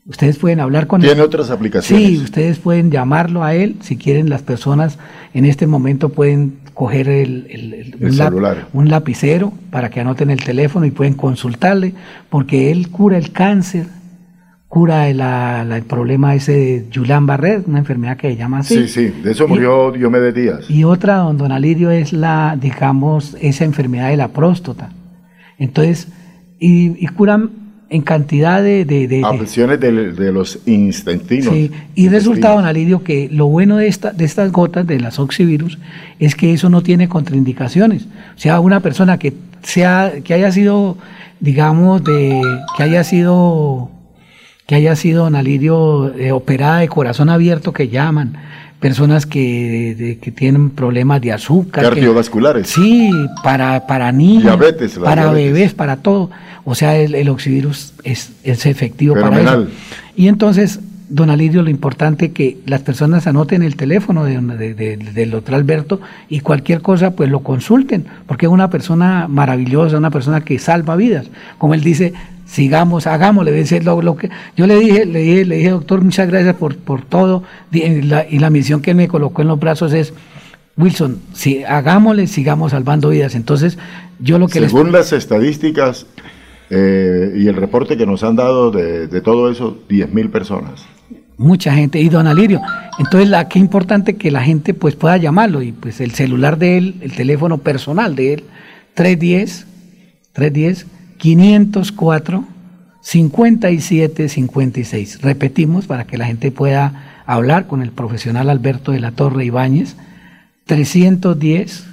Ustedes 0.10 0.40
pueden 0.40 0.60
hablar 0.60 0.88
con 0.88 1.02
él. 1.02 1.08
¿Tiene 1.08 1.22
otras 1.22 1.52
aplicaciones? 1.52 2.08
Sí, 2.08 2.18
ustedes 2.18 2.58
pueden 2.58 2.90
llamarlo 2.90 3.44
a 3.44 3.54
él. 3.54 3.76
Si 3.82 3.96
quieren, 3.96 4.28
las 4.28 4.42
personas 4.42 4.98
en 5.36 5.46
este 5.46 5.68
momento 5.68 6.10
pueden 6.10 6.58
coger 6.74 7.08
el, 7.10 7.96
un, 8.02 8.14
celular. 8.14 8.68
un, 8.74 8.90
lapicero 8.90 9.54
para 9.70 9.92
que 9.92 10.00
anoten 10.00 10.32
el 10.32 10.44
teléfono 10.44 10.88
y 10.88 10.92
pueden 10.92 11.14
consultarle, 11.14 11.94
porque 12.32 12.72
él 12.72 12.90
cura 12.90 13.20
el 13.20 13.32
cáncer, 13.32 13.86
cura 14.70 15.10
el 15.10 15.84
problema 15.84 16.36
ese 16.36 16.52
de 16.54 16.86
Julián 16.94 17.26
Barret, 17.26 17.68
una 17.68 17.80
enfermedad 17.80 18.16
que 18.16 18.30
se 18.30 18.38
llama 18.38 18.60
así. 18.60 18.88
Sí, 18.88 18.88
sí, 18.88 19.22
de 19.24 19.32
eso 19.32 19.48
murió 19.48 19.92
Diomedes 19.92 20.34
Díaz. 20.34 20.70
Y 20.70 20.84
otra, 20.84 21.18
don, 21.18 21.38
don 21.38 21.52
Alirio, 21.52 21.90
es 21.90 22.14
la, 22.14 22.56
digamos, 22.60 23.36
esa 23.42 23.66
enfermedad 23.66 24.10
de 24.10 24.18
la 24.18 24.28
próstata. 24.30 24.92
Entonces, 25.58 26.08
y, 26.60 27.04
y 27.04 27.08
curan 27.08 27.50
en 27.90 28.04
cantidad 28.04 28.62
de... 28.62 28.86
de, 28.86 29.08
de, 29.08 30.32
los 30.32 30.60
intestinos. 30.68 31.54
Sí, 31.54 31.72
y 31.96 32.10
resultado, 32.10 32.60
Alirio, 32.60 33.04
que 33.04 33.28
lo 33.32 33.48
bueno 33.48 33.78
de, 33.78 33.88
esta, 33.88 34.12
de 34.12 34.26
estas 34.26 34.52
gotas 34.52 34.86
de 34.86 35.00
las 35.00 35.18
oxivirus 35.18 35.80
es 36.20 36.36
que 36.36 36.54
eso 36.54 36.70
no 36.70 36.84
tiene 36.84 37.10
contraindicaciones. 37.10 38.04
O 38.04 38.40
sea, 38.40 38.60
una 38.60 38.82
persona 38.82 39.18
que, 39.18 39.34
sea, 39.64 40.14
que 40.24 40.36
haya 40.36 40.52
sido, 40.52 40.98
digamos, 41.40 42.04
de, 42.04 42.40
que 42.78 42.84
haya 42.84 43.04
sido, 43.04 43.90
que 44.70 44.76
haya 44.76 44.96
sido, 44.96 45.26
Alirio, 45.26 46.14
eh, 46.16 46.32
operada 46.32 46.78
de 46.78 46.88
corazón 46.88 47.30
abierto, 47.30 47.74
que 47.74 47.88
llaman, 47.88 48.38
personas 48.80 49.26
que, 49.26 50.20
que, 50.22 50.32
tienen 50.32 50.70
problemas 50.70 51.22
de 51.22 51.32
azúcar. 51.32 51.86
Cardiovasculares. 51.86 52.68
sí, 52.68 53.10
para, 53.44 53.88
para 53.88 54.12
niños, 54.12 54.44
diabetes, 54.44 55.00
para 55.00 55.32
bebés, 55.32 55.74
para 55.74 55.98
todo. 55.98 56.30
O 56.66 56.76
sea, 56.76 56.96
el, 56.98 57.16
el 57.16 57.30
oxivirus 57.30 57.96
es, 58.04 58.34
es 58.44 58.68
efectivo 58.68 59.16
para 59.16 59.42
eso. 59.42 59.68
Y 60.16 60.28
entonces, 60.28 60.80
don 61.10 61.32
Alidio, 61.32 61.64
lo 61.64 61.72
importante 61.72 62.26
es 62.28 62.34
que 62.34 62.60
las 62.68 62.82
personas 62.82 63.26
anoten 63.26 63.64
el 63.64 63.76
teléfono 63.76 64.24
de, 64.24 64.76
del 64.76 65.32
doctor 65.32 65.56
Alberto 65.56 66.00
y 66.30 66.42
cualquier 66.42 66.84
cosa, 66.84 67.16
pues 67.16 67.28
lo 67.28 67.40
consulten, 67.40 68.06
porque 68.28 68.46
es 68.46 68.52
una 68.52 68.70
persona 68.70 69.28
maravillosa, 69.28 69.98
una 69.98 70.12
persona 70.12 70.42
que 70.42 70.60
salva 70.60 70.96
vidas. 70.96 71.26
Como 71.58 71.74
él 71.74 71.82
dice, 71.82 72.14
sigamos, 72.50 73.08
hagámosle. 73.08 73.82
Lo, 73.82 74.02
lo 74.02 74.16
que, 74.16 74.30
yo 74.58 74.68
le 74.68 74.80
dije, 74.80 75.06
le 75.06 75.20
dije, 75.20 75.46
le 75.46 75.58
dije, 75.58 75.70
doctor, 75.70 76.04
muchas 76.04 76.28
gracias 76.28 76.56
por, 76.56 76.76
por 76.78 77.04
todo. 77.04 77.44
Y 77.72 78.02
la, 78.02 78.26
y 78.30 78.40
la 78.40 78.50
misión 78.50 78.82
que 78.82 78.92
él 78.92 78.98
me 78.98 79.08
colocó 79.08 79.42
en 79.42 79.50
los 79.50 79.60
brazos 79.60 79.94
es, 79.94 80.14
Wilson, 80.76 81.20
si 81.34 81.64
hagámosle, 81.64 82.28
sigamos 82.28 82.72
salvando 82.72 83.10
vidas. 83.10 83.36
Entonces, 83.36 83.78
yo 84.20 84.40
lo 84.40 84.48
que 84.48 84.60
Según 84.60 84.92
las 84.92 85.14
estadísticas 85.14 86.08
eh, 86.70 87.34
y 87.38 87.48
el 87.48 87.56
reporte 87.56 87.98
que 87.98 88.06
nos 88.06 88.24
han 88.24 88.36
dado 88.36 88.72
de, 88.72 89.08
de 89.08 89.22
todo 89.22 89.52
eso, 89.52 89.78
10.000 89.88 90.32
personas. 90.32 90.86
Mucha 91.38 91.74
gente. 91.74 92.00
Y 92.02 92.10
don 92.10 92.28
Alirio, 92.28 92.62
entonces 92.98 93.30
la, 93.30 93.48
qué 93.48 93.60
importante 93.60 94.18
que 94.18 94.30
la 94.30 94.42
gente 94.42 94.74
pues 94.74 94.96
pueda 94.96 95.16
llamarlo. 95.18 95.62
Y 95.62 95.72
pues 95.72 96.02
el 96.02 96.12
celular 96.12 96.58
de 96.58 96.78
él, 96.78 96.96
el 97.02 97.14
teléfono 97.14 97.60
personal 97.60 98.16
de 98.16 98.34
él, 98.34 98.44
310, 98.96 99.68
310 100.34 100.99
504 101.20 102.46
57 103.02 104.30
56. 104.30 105.22
Repetimos 105.22 105.86
para 105.86 106.06
que 106.06 106.18
la 106.18 106.26
gente 106.26 106.52
pueda 106.52 107.22
hablar 107.26 107.68
con 107.68 107.82
el 107.82 107.92
profesional 107.92 108.50
Alberto 108.50 108.92
de 108.92 109.00
la 109.00 109.12
Torre 109.12 109.46
Ibáñez. 109.46 109.96
310 110.66 111.86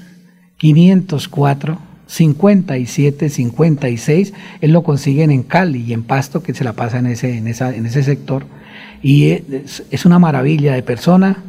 504 0.57 1.79
57 2.07 3.29
56. 3.29 4.33
Él 4.61 4.73
lo 4.73 4.83
consiguen 4.83 5.31
en 5.31 5.43
Cali 5.43 5.83
y 5.83 5.93
en 5.93 6.03
Pasto, 6.03 6.43
que 6.43 6.55
se 6.55 6.65
la 6.65 6.75
pasa 6.75 6.99
en 6.99 7.07
ese, 7.07 7.37
en 7.37 7.49
esa, 7.49 7.75
en 7.75 7.87
ese 7.87 8.03
sector. 8.03 8.47
Y 9.03 9.31
es, 9.31 9.85
es 9.91 10.07
una 10.07 10.19
maravilla 10.19 10.75
de 10.75 10.83
persona. 10.83 11.43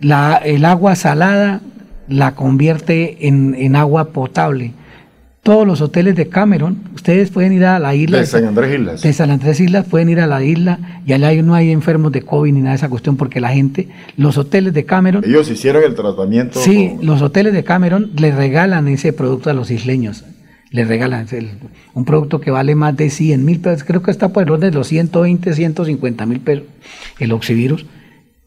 La, 0.00 0.36
el 0.36 0.64
agua 0.64 0.96
salada 0.96 1.60
la 2.08 2.34
convierte 2.34 3.28
en, 3.28 3.54
en 3.54 3.76
agua 3.76 4.12
potable 4.12 4.72
todos 5.42 5.66
los 5.66 5.80
hoteles 5.80 6.16
de 6.16 6.28
Cameron, 6.28 6.82
ustedes 6.94 7.30
pueden 7.30 7.54
ir 7.54 7.64
a 7.64 7.78
la 7.78 7.94
isla 7.94 8.18
de 8.18 8.26
San 8.26 8.44
Andrés 8.44 8.78
Islas. 8.78 9.02
De 9.02 9.12
San 9.12 9.30
Andrés 9.30 9.58
Islas 9.58 9.86
pueden 9.86 10.10
ir 10.10 10.20
a 10.20 10.26
la 10.26 10.44
isla 10.44 11.00
y 11.06 11.14
allá 11.14 11.32
no 11.42 11.54
hay 11.54 11.70
enfermos 11.70 12.12
de 12.12 12.22
COVID 12.22 12.52
ni 12.52 12.60
nada 12.60 12.72
de 12.72 12.76
esa 12.76 12.90
cuestión 12.90 13.16
porque 13.16 13.40
la 13.40 13.48
gente, 13.48 13.88
los 14.16 14.36
hoteles 14.36 14.74
de 14.74 14.84
Cameron... 14.84 15.24
Ellos 15.24 15.50
hicieron 15.50 15.82
el 15.82 15.94
tratamiento. 15.94 16.60
Sí, 16.60 16.92
los 17.00 17.22
hoteles 17.22 17.54
de 17.54 17.64
Cameron 17.64 18.10
le 18.16 18.32
regalan 18.32 18.86
ese 18.88 19.14
producto 19.14 19.48
a 19.48 19.54
los 19.54 19.70
isleños. 19.70 20.24
Le 20.72 20.84
regalan 20.84 21.26
un 21.94 22.04
producto 22.04 22.40
que 22.40 22.50
vale 22.50 22.74
más 22.74 22.96
de 22.96 23.10
100 23.10 23.44
mil 23.44 23.60
pesos, 23.60 23.82
creo 23.82 24.02
que 24.02 24.10
está 24.10 24.28
por 24.28 24.44
el 24.44 24.50
orden 24.50 24.70
de 24.70 24.76
los 24.76 24.86
120, 24.86 25.52
150 25.52 26.26
mil 26.26 26.40
pesos, 26.40 26.64
el 27.18 27.32
oxivirus. 27.32 27.86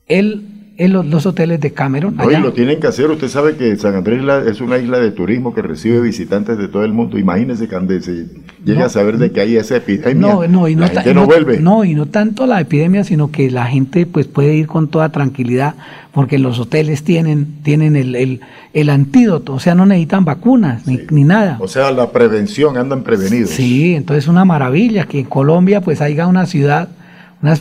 Él 0.08 0.53
en 0.76 0.92
los, 0.92 1.26
hoteles 1.28 1.62
de 1.62 1.72
Cameron. 1.72 2.20
Oye, 2.20 2.40
lo 2.40 2.52
tienen 2.52 2.80
que 2.80 2.88
hacer. 2.88 3.10
Usted 3.12 3.28
sabe 3.28 3.56
que 3.56 3.76
San 3.76 3.96
Andrés 3.96 4.24
es 4.48 4.60
una 4.60 4.80
isla 4.80 5.00
de 5.00 5.12
turismo 5.12 5.54
que 5.54 5.62
recibe 5.62 6.02
visitantes 6.02 6.58
de 6.58 6.68
todo 6.68 6.84
el 6.84 6.94
mundo. 6.94 7.20
Imagínese 7.20 7.68
cuando 7.68 8.00
se 8.02 8.26
llega 8.66 8.86
a 8.86 8.90
saber 8.90 9.20
de 9.20 9.32
que 9.32 9.42
hay 9.42 9.56
esa 9.56 9.78
epidemia. 9.78 10.16
No, 10.16 10.48
no, 10.48 10.68
y 10.68 10.76
no, 10.76 10.88
no, 11.14 11.26
vuelve. 11.26 11.60
No, 11.60 11.84
y 11.84 11.94
no 11.94 12.08
tanto 12.08 12.48
la 12.48 12.60
epidemia, 12.60 13.04
sino 13.04 13.30
que 13.30 13.52
la 13.52 13.66
gente 13.66 14.08
pues 14.08 14.26
puede 14.26 14.56
ir 14.56 14.66
con 14.66 14.88
toda 14.88 15.10
tranquilidad 15.10 15.76
porque 16.12 16.40
los 16.40 16.60
hoteles 16.60 17.04
tienen, 17.04 17.62
tienen 17.64 17.96
el, 17.96 18.40
el, 18.74 18.90
antídoto, 18.90 19.54
o 19.56 19.60
sea, 19.60 19.74
no 19.74 19.88
necesitan 19.88 20.26
vacunas 20.26 20.86
ni, 20.86 21.00
ni, 21.10 21.24
nada. 21.24 21.58
O 21.60 21.68
sea, 21.68 21.92
la 21.92 22.12
prevención, 22.12 22.78
andan 22.78 23.04
prevenidos. 23.04 23.50
Sí, 23.50 23.96
entonces 23.96 24.26
es 24.26 24.28
una 24.28 24.46
maravilla 24.46 25.06
que 25.06 25.22
en 25.22 25.26
Colombia 25.26 25.82
pues 25.82 26.02
haya 26.02 26.28
una 26.28 26.46
ciudad 26.46 26.90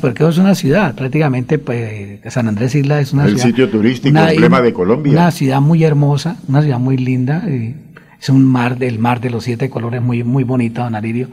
porque 0.01 0.27
es 0.27 0.39
una 0.39 0.55
ciudad, 0.55 0.95
prácticamente 0.95 1.59
pues, 1.59 2.21
San 2.29 2.47
Andrés 2.47 2.75
Isla 2.75 3.01
es 3.01 3.13
una 3.13 3.25
el 3.25 3.31
ciudad. 3.31 3.47
sitio 3.47 3.69
turístico, 3.69 4.17
emblema 4.17 4.63
de 4.63 4.73
Colombia. 4.73 5.13
Una 5.13 5.31
ciudad 5.33 5.61
muy 5.61 5.83
hermosa, 5.83 6.37
una 6.47 6.63
ciudad 6.63 6.79
muy 6.79 6.97
linda. 6.97 7.45
es 7.49 8.29
un 8.29 8.45
mar, 8.45 8.79
del 8.79 9.01
mar 9.01 9.21
de 9.21 9.31
los 9.31 9.43
siete 9.43 9.69
colores 9.69 10.01
muy, 10.01 10.23
muy 10.23 10.45
bonito, 10.45 10.83
don 10.83 10.95
Alirio. 10.95 11.29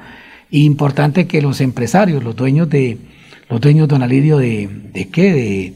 Y 0.50 0.66
importante 0.66 1.28
que 1.28 1.44
los 1.44 1.62
empresarios, 1.62 2.24
los 2.24 2.36
dueños 2.36 2.68
de, 2.70 2.98
los 3.50 3.62
dueños, 3.62 3.88
don 3.88 4.02
Alirio, 4.02 4.40
de, 4.40 4.68
de 4.94 5.08
qué, 5.10 5.32
de, 5.32 5.74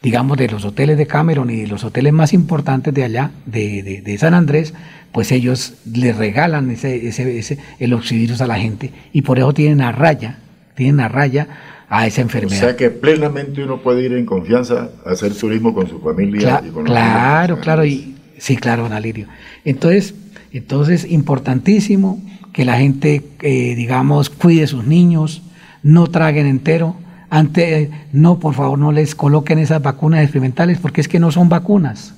digamos, 0.00 0.38
de 0.38 0.48
los 0.48 0.64
hoteles 0.64 0.96
de 0.96 1.08
Cameron 1.08 1.50
y 1.50 1.62
de 1.62 1.66
los 1.66 1.82
hoteles 1.82 2.12
más 2.12 2.32
importantes 2.32 2.94
de 2.94 3.02
allá, 3.02 3.32
de, 3.44 4.02
de, 4.04 4.18
San 4.18 4.34
Andrés, 4.34 4.72
pues 5.10 5.32
ellos 5.32 5.74
le 5.92 6.12
regalan 6.12 6.70
ese, 6.70 7.08
ese, 7.08 7.38
ese, 7.38 7.58
el 7.80 7.92
oxivirus 7.92 8.40
a 8.40 8.46
la 8.46 8.56
gente 8.56 8.92
y 9.12 9.22
por 9.22 9.38
eso 9.38 9.52
tienen 9.52 9.80
a 9.80 9.90
raya, 9.90 10.38
tienen 10.76 11.00
a 11.00 11.08
raya 11.08 11.48
a 11.94 12.08
esa 12.08 12.22
enfermedad. 12.22 12.56
O 12.56 12.60
sea 12.60 12.76
que 12.76 12.90
plenamente 12.90 13.62
uno 13.62 13.80
puede 13.80 14.02
ir 14.02 14.12
en 14.14 14.26
confianza 14.26 14.90
a 15.06 15.10
hacer 15.10 15.32
turismo 15.32 15.72
con 15.72 15.88
su 15.88 16.00
familia. 16.00 16.60
y 16.66 16.70
con 16.70 16.84
claro, 16.84 17.60
claro, 17.60 17.84
y 17.84 18.16
sí, 18.36 18.56
claro, 18.56 18.82
don 18.82 18.92
Alirio. 18.92 19.28
Entonces, 19.64 20.12
entonces 20.50 21.08
importantísimo 21.08 22.20
que 22.52 22.64
la 22.64 22.78
gente, 22.78 23.22
eh, 23.42 23.76
digamos, 23.76 24.28
cuide 24.28 24.66
sus 24.66 24.84
niños, 24.84 25.42
no 25.84 26.08
traguen 26.08 26.46
entero. 26.46 26.96
Ante, 27.30 27.90
no, 28.12 28.40
por 28.40 28.54
favor, 28.54 28.76
no 28.76 28.90
les 28.90 29.14
coloquen 29.14 29.60
esas 29.60 29.80
vacunas 29.80 30.22
experimentales 30.22 30.78
porque 30.78 31.00
es 31.00 31.06
que 31.06 31.20
no 31.20 31.30
son 31.30 31.48
vacunas. 31.48 32.14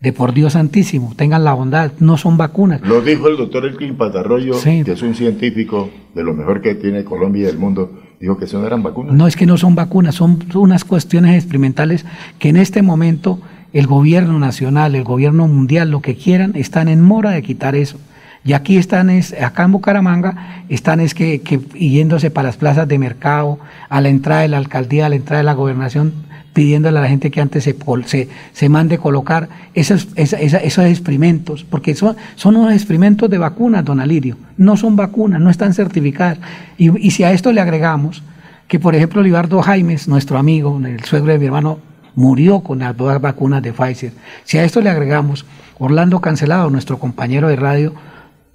De 0.00 0.14
por 0.14 0.32
Dios 0.32 0.54
santísimo, 0.54 1.12
tengan 1.16 1.44
la 1.44 1.52
bondad, 1.52 1.92
no 1.98 2.16
son 2.16 2.38
vacunas. 2.38 2.80
Lo 2.82 3.02
dijo 3.02 3.28
el 3.28 3.36
doctor 3.36 3.66
Elkin 3.66 3.96
Patarroyo, 3.96 4.54
que 4.62 4.92
es 4.92 5.02
un 5.02 5.14
científico 5.14 5.90
de 6.14 6.24
lo 6.24 6.34
mejor 6.34 6.62
que 6.62 6.74
tiene 6.74 7.04
Colombia 7.04 7.44
y 7.44 7.46
el 7.46 7.58
mundo, 7.58 8.03
Dijo 8.20 8.38
que 8.38 8.44
eso 8.46 8.58
no 8.60 8.66
eran 8.66 8.82
vacunas. 8.82 9.14
No 9.14 9.26
es 9.26 9.36
que 9.36 9.46
no 9.46 9.56
son 9.56 9.74
vacunas, 9.74 10.14
son 10.14 10.38
unas 10.54 10.84
cuestiones 10.84 11.34
experimentales 11.34 12.04
que 12.38 12.48
en 12.48 12.56
este 12.56 12.82
momento 12.82 13.40
el 13.72 13.86
gobierno 13.86 14.38
nacional, 14.38 14.94
el 14.94 15.04
gobierno 15.04 15.48
mundial, 15.48 15.90
lo 15.90 16.00
que 16.00 16.16
quieran, 16.16 16.52
están 16.54 16.88
en 16.88 17.02
mora 17.02 17.30
de 17.30 17.42
quitar 17.42 17.74
eso. 17.74 17.98
Y 18.44 18.52
aquí 18.52 18.76
están, 18.76 19.10
es, 19.10 19.32
acá 19.32 19.64
en 19.64 19.72
Bucaramanga, 19.72 20.64
están 20.68 21.00
es 21.00 21.14
que, 21.14 21.40
que 21.40 21.58
yéndose 21.78 22.30
para 22.30 22.48
las 22.48 22.56
plazas 22.56 22.86
de 22.86 22.98
mercado, 22.98 23.58
a 23.88 24.00
la 24.00 24.10
entrada 24.10 24.42
de 24.42 24.48
la 24.48 24.58
alcaldía, 24.58 25.06
a 25.06 25.08
la 25.08 25.16
entrada 25.16 25.38
de 25.38 25.44
la 25.44 25.54
gobernación, 25.54 26.12
pidiéndole 26.54 26.98
a 26.98 27.02
la 27.02 27.08
gente 27.08 27.30
que 27.30 27.40
antes 27.42 27.64
se, 27.64 27.76
se, 28.06 28.28
se 28.52 28.68
mande 28.70 28.96
colocar 28.96 29.48
esos, 29.74 30.08
esos, 30.16 30.84
experimentos, 30.84 31.64
porque 31.68 31.94
son, 31.94 32.16
son 32.36 32.56
unos 32.56 32.72
experimentos 32.72 33.28
de 33.28 33.36
vacunas, 33.36 33.84
don 33.84 34.00
Alirio, 34.00 34.38
no 34.56 34.76
son 34.78 34.96
vacunas, 34.96 35.40
no 35.40 35.50
están 35.50 35.74
certificadas. 35.74 36.38
Y, 36.78 37.06
y 37.06 37.10
si 37.10 37.24
a 37.24 37.32
esto 37.32 37.52
le 37.52 37.60
agregamos 37.60 38.22
que, 38.68 38.78
por 38.78 38.94
ejemplo, 38.94 39.20
Libardo 39.20 39.60
Jaimes, 39.60 40.08
nuestro 40.08 40.38
amigo, 40.38 40.80
el 40.82 41.04
suegro 41.04 41.32
de 41.32 41.38
mi 41.38 41.46
hermano, 41.46 41.80
murió 42.14 42.60
con 42.60 42.78
las 42.78 42.96
dos 42.96 43.20
vacunas 43.20 43.62
de 43.62 43.72
Pfizer. 43.72 44.12
Si 44.44 44.56
a 44.56 44.64
esto 44.64 44.80
le 44.80 44.90
agregamos 44.90 45.44
Orlando 45.78 46.20
Cancelado, 46.20 46.70
nuestro 46.70 46.98
compañero 46.98 47.48
de 47.48 47.56
radio, 47.56 47.94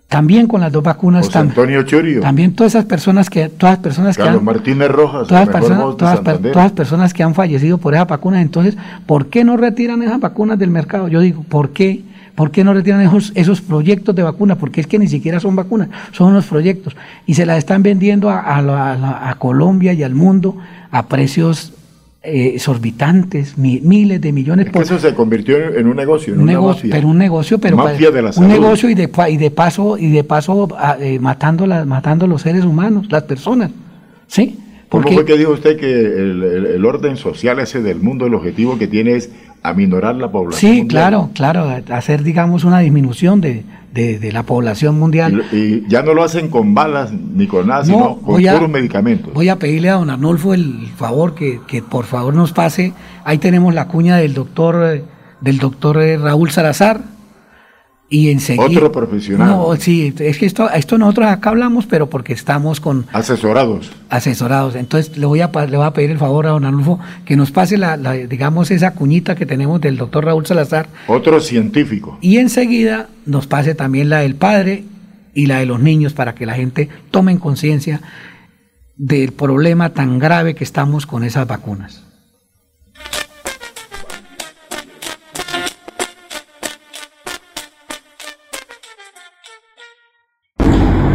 también 0.10 0.48
con 0.48 0.60
las 0.60 0.72
dos 0.72 0.84
vacunas. 0.84 1.28
José 1.28 1.38
Antonio 1.38 1.84
Churio. 1.84 2.22
También 2.22 2.54
todas 2.54 2.74
esas 2.74 2.86
personas 2.86 3.30
que, 3.30 3.48
todas 3.48 3.78
personas 3.78 4.18
Carlos 4.18 4.34
que 4.34 4.40
han, 4.40 4.46
Martínez 4.46 4.90
Rojas. 4.90 5.28
Todas, 5.28 5.48
personas, 5.48 5.98
todas, 5.98 6.24
todas 6.52 6.72
personas 6.72 7.14
que 7.14 7.22
han 7.22 7.36
fallecido 7.36 7.78
por 7.78 7.94
esas 7.94 8.08
vacunas. 8.08 8.42
Entonces, 8.42 8.76
¿por 9.06 9.28
qué 9.28 9.44
no 9.44 9.56
retiran 9.56 10.02
esas 10.02 10.20
vacunas 10.20 10.58
del 10.58 10.72
mercado? 10.72 11.08
Yo 11.08 11.22
digo, 11.22 11.44
¿por 11.44 11.70
qué? 11.70 12.04
¿Por 12.34 12.50
qué 12.50 12.64
no 12.64 12.74
retiran 12.74 13.02
esos, 13.02 13.32
esos 13.36 13.62
proyectos 13.62 14.16
de 14.16 14.24
vacunas? 14.24 14.58
Porque 14.58 14.82
es 14.82 14.88
que 14.88 14.98
ni 14.98 15.08
siquiera 15.08 15.40
son 15.40 15.56
vacunas, 15.56 15.90
son 16.12 16.32
unos 16.32 16.46
proyectos. 16.46 16.96
Y 17.28 17.36
se 17.36 17.46
las 17.46 17.60
están 17.60 17.84
vendiendo 17.84 18.32
a, 18.32 18.40
a, 18.40 19.30
a 19.30 19.36
Colombia 19.36 19.94
y 19.94 20.02
al 20.02 20.16
mundo 20.16 20.58
a 20.90 21.06
precios 21.06 21.74
eh, 22.22 22.52
exorbitantes, 22.56 23.58
miles 23.58 24.20
de 24.22 24.32
millones. 24.34 24.68
Es 24.68 24.72
que 24.74 24.80
eso 24.80 25.00
se 25.00 25.14
convirtió 25.14 25.58
en 25.58 25.88
un 25.88 25.96
negocio, 25.96 26.34
en 26.34 26.40
un 26.40 26.44
una 26.44 26.52
negocio, 26.54 26.76
mafia. 26.84 26.96
pero 26.96 27.08
un 27.08 27.18
negocio, 27.18 27.60
pero 27.60 27.78
Mafia 27.78 28.12
de 28.12 28.22
la 28.22 28.28
un 28.30 28.34
salud. 28.34 28.48
negocio 28.50 28.90
y 28.90 28.94
de, 28.96 29.08
pa- 29.08 29.30
y 29.30 29.38
de 29.38 29.52
paso 29.52 29.98
y 29.98 30.10
de 30.10 30.24
paso 30.24 30.68
eh, 31.00 31.18
matando 31.20 31.66
las, 31.66 31.86
matando 31.88 32.28
los 32.28 32.42
seres 32.42 32.66
humanos, 32.66 33.08
las 33.10 33.24
personas, 33.24 33.72
sí. 34.28 34.58
¿Cómo 34.90 35.04
Porque 35.04 35.14
fue 35.16 35.26
que 35.26 35.38
dijo 35.38 35.52
usted 35.52 35.78
que 35.80 35.86
el, 35.92 36.44
el- 36.44 36.66
el 36.66 36.86
orden 36.86 37.16
social 37.16 37.60
ese 37.60 37.82
del 37.82 38.00
mundo, 38.00 38.26
el 38.26 38.34
objetivo 38.34 38.78
que 38.80 38.88
tiene 38.88 39.16
es 39.16 39.30
aminorar 39.64 40.16
la 40.16 40.32
población? 40.32 40.60
sí, 40.60 40.80
mundial? 40.80 40.88
claro, 40.90 41.30
claro, 41.34 41.84
hacer 41.94 42.24
digamos 42.24 42.64
una 42.64 42.80
disminución 42.80 43.40
de, 43.40 43.64
de- 43.94 44.20
de 44.20 44.32
la 44.32 44.44
población 44.44 45.00
mundial. 45.00 45.44
Y, 45.52 45.88
ya 45.90 46.02
no 46.04 46.14
lo 46.14 46.24
hacen 46.24 46.50
con 46.50 46.74
balas 46.76 47.12
ni 47.12 47.48
con 47.48 47.68
nada, 47.68 47.80
No, 47.82 47.86
sino 47.86 48.18
con 48.18 48.48
a- 48.48 48.54
puros 48.54 48.70
medicamentos. 48.70 49.34
Voy 49.34 49.50
a 49.50 49.58
pedirle 49.58 49.90
a 49.90 49.94
don 49.96 50.10
Arnulfo 50.10 50.54
el 50.54 50.88
favor 50.96 51.34
que, 51.36 51.60
que 51.68 51.82
por 51.82 52.06
favor 52.06 52.34
nos 52.34 52.52
pase. 52.52 52.94
Ahí 53.24 53.38
tenemos 53.40 53.74
la 53.74 53.88
cuña 53.88 54.18
del 54.18 54.34
doctor 54.34 54.84
eh, 54.96 55.04
del 55.42 55.58
doctor 55.58 55.98
eh, 56.02 56.18
Raúl 56.18 56.52
Salazar 56.52 57.02
y 58.12 58.32
enseguida 58.32 58.66
Otro 58.66 58.92
profesional. 58.92 59.48
No, 59.50 59.76
sí, 59.76 60.14
es 60.20 60.38
que 60.40 60.46
esto 60.48 60.70
esto 60.72 60.98
nosotros 60.98 61.28
acá 61.28 61.52
hablamos, 61.52 61.86
pero 61.86 62.10
porque 62.10 62.34
estamos 62.34 62.80
con 62.80 63.06
Asesorados. 63.14 63.92
asesorados. 64.10 64.76
Entonces 64.76 65.16
le 65.18 65.26
voy 65.28 65.42
a 65.42 65.52
le 65.68 65.78
voy 65.78 65.86
a 65.86 65.94
pedir 65.94 66.10
el 66.10 66.18
favor 66.18 66.48
a 66.48 66.50
don 66.50 66.66
Arnulfo 66.66 67.00
que 67.26 67.36
nos 67.36 67.52
pase 67.52 67.78
la, 67.78 67.98
la, 67.98 68.14
digamos 68.14 68.72
esa 68.72 68.96
cuñita 68.96 69.36
que 69.36 69.46
tenemos 69.46 69.80
del 69.80 69.98
doctor 69.98 70.26
Raúl 70.26 70.46
Salazar 70.46 70.88
Otro 71.08 71.40
científico. 71.40 72.18
y 72.22 72.38
enseguida 72.38 73.10
nos 73.28 73.46
pase 73.46 73.76
también 73.76 74.10
la 74.10 74.20
del 74.22 74.34
padre 74.36 74.86
y 75.36 75.46
la 75.46 75.60
de 75.60 75.68
los 75.68 75.80
niños 75.80 76.14
para 76.14 76.34
que 76.34 76.48
la 76.48 76.54
gente 76.56 76.90
tome 77.12 77.38
conciencia 77.38 78.02
del 78.98 79.32
problema 79.34 79.92
tan 79.92 80.20
grave 80.20 80.56
que 80.56 80.64
estamos 80.64 81.06
con 81.06 81.24
esas 81.24 81.48
vacunas. 81.48 82.04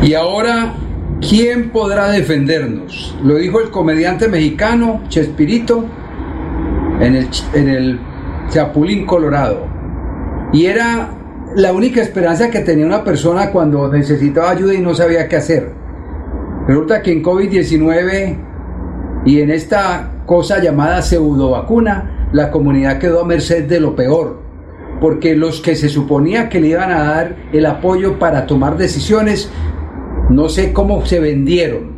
Y 0.05 0.12
ahora, 0.12 0.74
¿quién 1.26 1.70
podrá 1.70 2.10
defendernos? 2.10 3.16
Lo 3.24 3.36
dijo 3.36 3.59
el 3.62 3.70
comediante 3.70 4.28
mexicano 4.28 5.01
Chespirito 5.09 5.86
en 7.01 7.16
el, 7.16 7.28
en 7.55 7.98
Chapulín 8.51 9.06
Colorado. 9.06 9.66
Y 10.52 10.66
era 10.66 11.09
la 11.56 11.72
única 11.72 12.02
esperanza 12.02 12.51
que 12.51 12.60
tenía 12.60 12.85
una 12.85 13.02
persona 13.02 13.51
cuando 13.51 13.90
necesitaba 13.90 14.51
ayuda 14.51 14.74
y 14.74 14.82
no 14.82 14.94
sabía 14.94 15.26
qué 15.26 15.36
hacer. 15.36 15.72
Resulta 16.68 17.01
que 17.01 17.10
en 17.10 17.22
COVID-19 17.22 18.36
y 19.24 19.40
en 19.40 19.51
esta 19.51 20.10
cosa 20.26 20.60
llamada 20.60 21.01
pseudo 21.01 21.52
vacuna, 21.52 22.28
la 22.31 22.51
comunidad 22.51 22.98
quedó 22.98 23.22
a 23.22 23.26
merced 23.26 23.64
de 23.64 23.81
lo 23.81 23.97
peor, 23.97 24.43
porque 25.01 25.35
los 25.35 25.62
que 25.62 25.76
se 25.76 25.89
suponía 25.89 26.51
que 26.51 26.60
le 26.60 26.68
iban 26.68 26.93
a 26.93 27.05
dar 27.05 27.36
el 27.55 27.64
apoyo 27.64 28.18
para 28.18 28.47
tomar 28.47 28.76
decisiones, 28.76 29.51
no 30.30 30.48
sé 30.48 30.72
cómo 30.72 31.05
se 31.05 31.20
vendieron. 31.20 31.94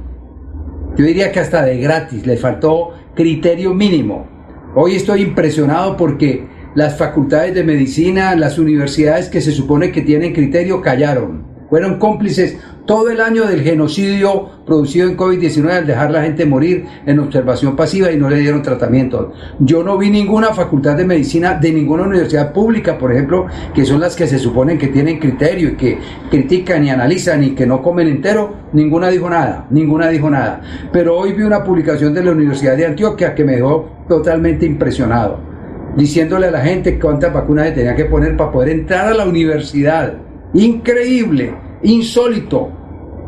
Yo 0.96 1.04
diría 1.04 1.30
que 1.30 1.40
hasta 1.40 1.64
de 1.64 1.78
gratis, 1.78 2.26
le 2.26 2.36
faltó 2.36 2.92
criterio 3.14 3.74
mínimo. 3.74 4.26
Hoy 4.74 4.96
estoy 4.96 5.22
impresionado 5.22 5.96
porque 5.96 6.46
las 6.74 6.98
facultades 6.98 7.54
de 7.54 7.64
medicina, 7.64 8.34
las 8.34 8.58
universidades 8.58 9.28
que 9.28 9.40
se 9.40 9.52
supone 9.52 9.92
que 9.92 10.02
tienen 10.02 10.34
criterio, 10.34 10.82
callaron. 10.82 11.46
Fueron 11.70 11.98
cómplices 11.98 12.58
todo 12.86 13.10
el 13.10 13.20
año 13.20 13.44
del 13.46 13.62
genocidio 13.62 14.48
producido 14.64 15.08
en 15.08 15.16
COVID-19 15.16 15.70
al 15.70 15.86
dejar 15.86 16.10
la 16.10 16.22
gente 16.22 16.46
morir 16.46 16.86
en 17.04 17.18
observación 17.18 17.76
pasiva 17.76 18.10
y 18.10 18.16
no 18.16 18.30
le 18.30 18.38
dieron 18.38 18.62
tratamiento. 18.62 19.32
Yo 19.58 19.82
no 19.82 19.98
vi 19.98 20.10
ninguna 20.10 20.54
facultad 20.54 20.96
de 20.96 21.04
medicina 21.04 21.54
de 21.54 21.72
ninguna 21.72 22.04
universidad 22.04 22.52
pública, 22.52 22.96
por 22.96 23.12
ejemplo, 23.12 23.46
que 23.74 23.84
son 23.84 24.00
las 24.00 24.14
que 24.14 24.26
se 24.26 24.38
suponen 24.38 24.78
que 24.78 24.88
tienen 24.88 25.18
criterio 25.18 25.70
y 25.70 25.76
que 25.76 25.98
critican 26.30 26.84
y 26.84 26.90
analizan 26.90 27.42
y 27.42 27.50
que 27.50 27.66
no 27.66 27.82
comen 27.82 28.08
entero, 28.08 28.54
ninguna 28.72 29.08
dijo 29.08 29.28
nada, 29.28 29.66
ninguna 29.70 30.08
dijo 30.08 30.30
nada. 30.30 30.60
Pero 30.92 31.16
hoy 31.16 31.32
vi 31.32 31.42
una 31.42 31.64
publicación 31.64 32.14
de 32.14 32.22
la 32.22 32.32
Universidad 32.32 32.76
de 32.76 32.86
Antioquia 32.86 33.34
que 33.34 33.44
me 33.44 33.56
dejó 33.56 33.90
totalmente 34.08 34.64
impresionado, 34.64 35.40
diciéndole 35.96 36.46
a 36.46 36.52
la 36.52 36.60
gente 36.60 36.98
cuántas 36.98 37.32
vacunas 37.32 37.68
se 37.68 37.72
tenía 37.72 37.96
que 37.96 38.04
poner 38.04 38.36
para 38.36 38.52
poder 38.52 38.70
entrar 38.70 39.08
a 39.08 39.14
la 39.14 39.26
universidad. 39.26 40.14
Increíble, 40.54 41.52
insólito, 41.82 42.75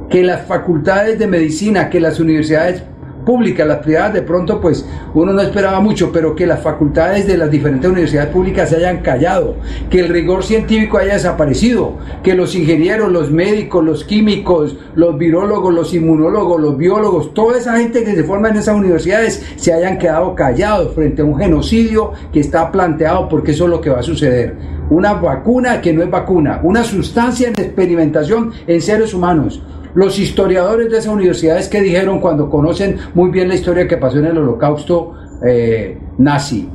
que 0.08 0.22
las 0.22 0.46
facultades 0.46 1.18
de 1.18 1.26
medicina, 1.26 1.90
que 1.90 2.00
las 2.00 2.18
universidades 2.20 2.82
públicas, 3.28 3.66
las 3.66 3.80
privadas 3.80 4.14
de 4.14 4.22
pronto 4.22 4.58
pues 4.58 4.86
uno 5.12 5.34
no 5.34 5.42
esperaba 5.42 5.80
mucho, 5.80 6.10
pero 6.10 6.34
que 6.34 6.46
las 6.46 6.62
facultades 6.62 7.26
de 7.26 7.36
las 7.36 7.50
diferentes 7.50 7.90
universidades 7.90 8.30
públicas 8.30 8.70
se 8.70 8.76
hayan 8.76 9.02
callado, 9.02 9.56
que 9.90 10.00
el 10.00 10.08
rigor 10.08 10.42
científico 10.42 10.96
haya 10.96 11.12
desaparecido, 11.12 11.98
que 12.22 12.34
los 12.34 12.54
ingenieros, 12.54 13.12
los 13.12 13.30
médicos, 13.30 13.84
los 13.84 14.04
químicos, 14.04 14.78
los 14.94 15.18
virólogos, 15.18 15.74
los 15.74 15.92
inmunólogos, 15.92 16.58
los 16.58 16.78
biólogos, 16.78 17.34
toda 17.34 17.58
esa 17.58 17.76
gente 17.76 18.02
que 18.02 18.14
se 18.14 18.24
forma 18.24 18.48
en 18.48 18.56
esas 18.56 18.74
universidades 18.74 19.44
se 19.56 19.74
hayan 19.74 19.98
quedado 19.98 20.34
callados 20.34 20.94
frente 20.94 21.20
a 21.20 21.26
un 21.26 21.36
genocidio 21.36 22.12
que 22.32 22.40
está 22.40 22.72
planteado 22.72 23.28
porque 23.28 23.50
eso 23.50 23.64
es 23.64 23.70
lo 23.70 23.82
que 23.82 23.90
va 23.90 24.00
a 24.00 24.02
suceder. 24.02 24.56
Una 24.88 25.12
vacuna 25.12 25.82
que 25.82 25.92
no 25.92 26.02
es 26.02 26.10
vacuna, 26.10 26.60
una 26.62 26.82
sustancia 26.82 27.48
en 27.48 27.60
experimentación 27.60 28.52
en 28.66 28.80
seres 28.80 29.12
humanos. 29.12 29.60
Los 29.94 30.18
historiadores 30.18 30.90
de 30.90 30.98
esas 30.98 31.12
universidades 31.12 31.68
que 31.68 31.80
dijeron 31.80 32.20
cuando 32.20 32.50
conocen 32.50 32.96
muy 33.14 33.30
bien 33.30 33.48
la 33.48 33.54
historia 33.54 33.88
que 33.88 33.96
pasó 33.96 34.18
en 34.18 34.26
el 34.26 34.38
holocausto 34.38 35.14
eh, 35.46 35.98
nazi, 36.18 36.68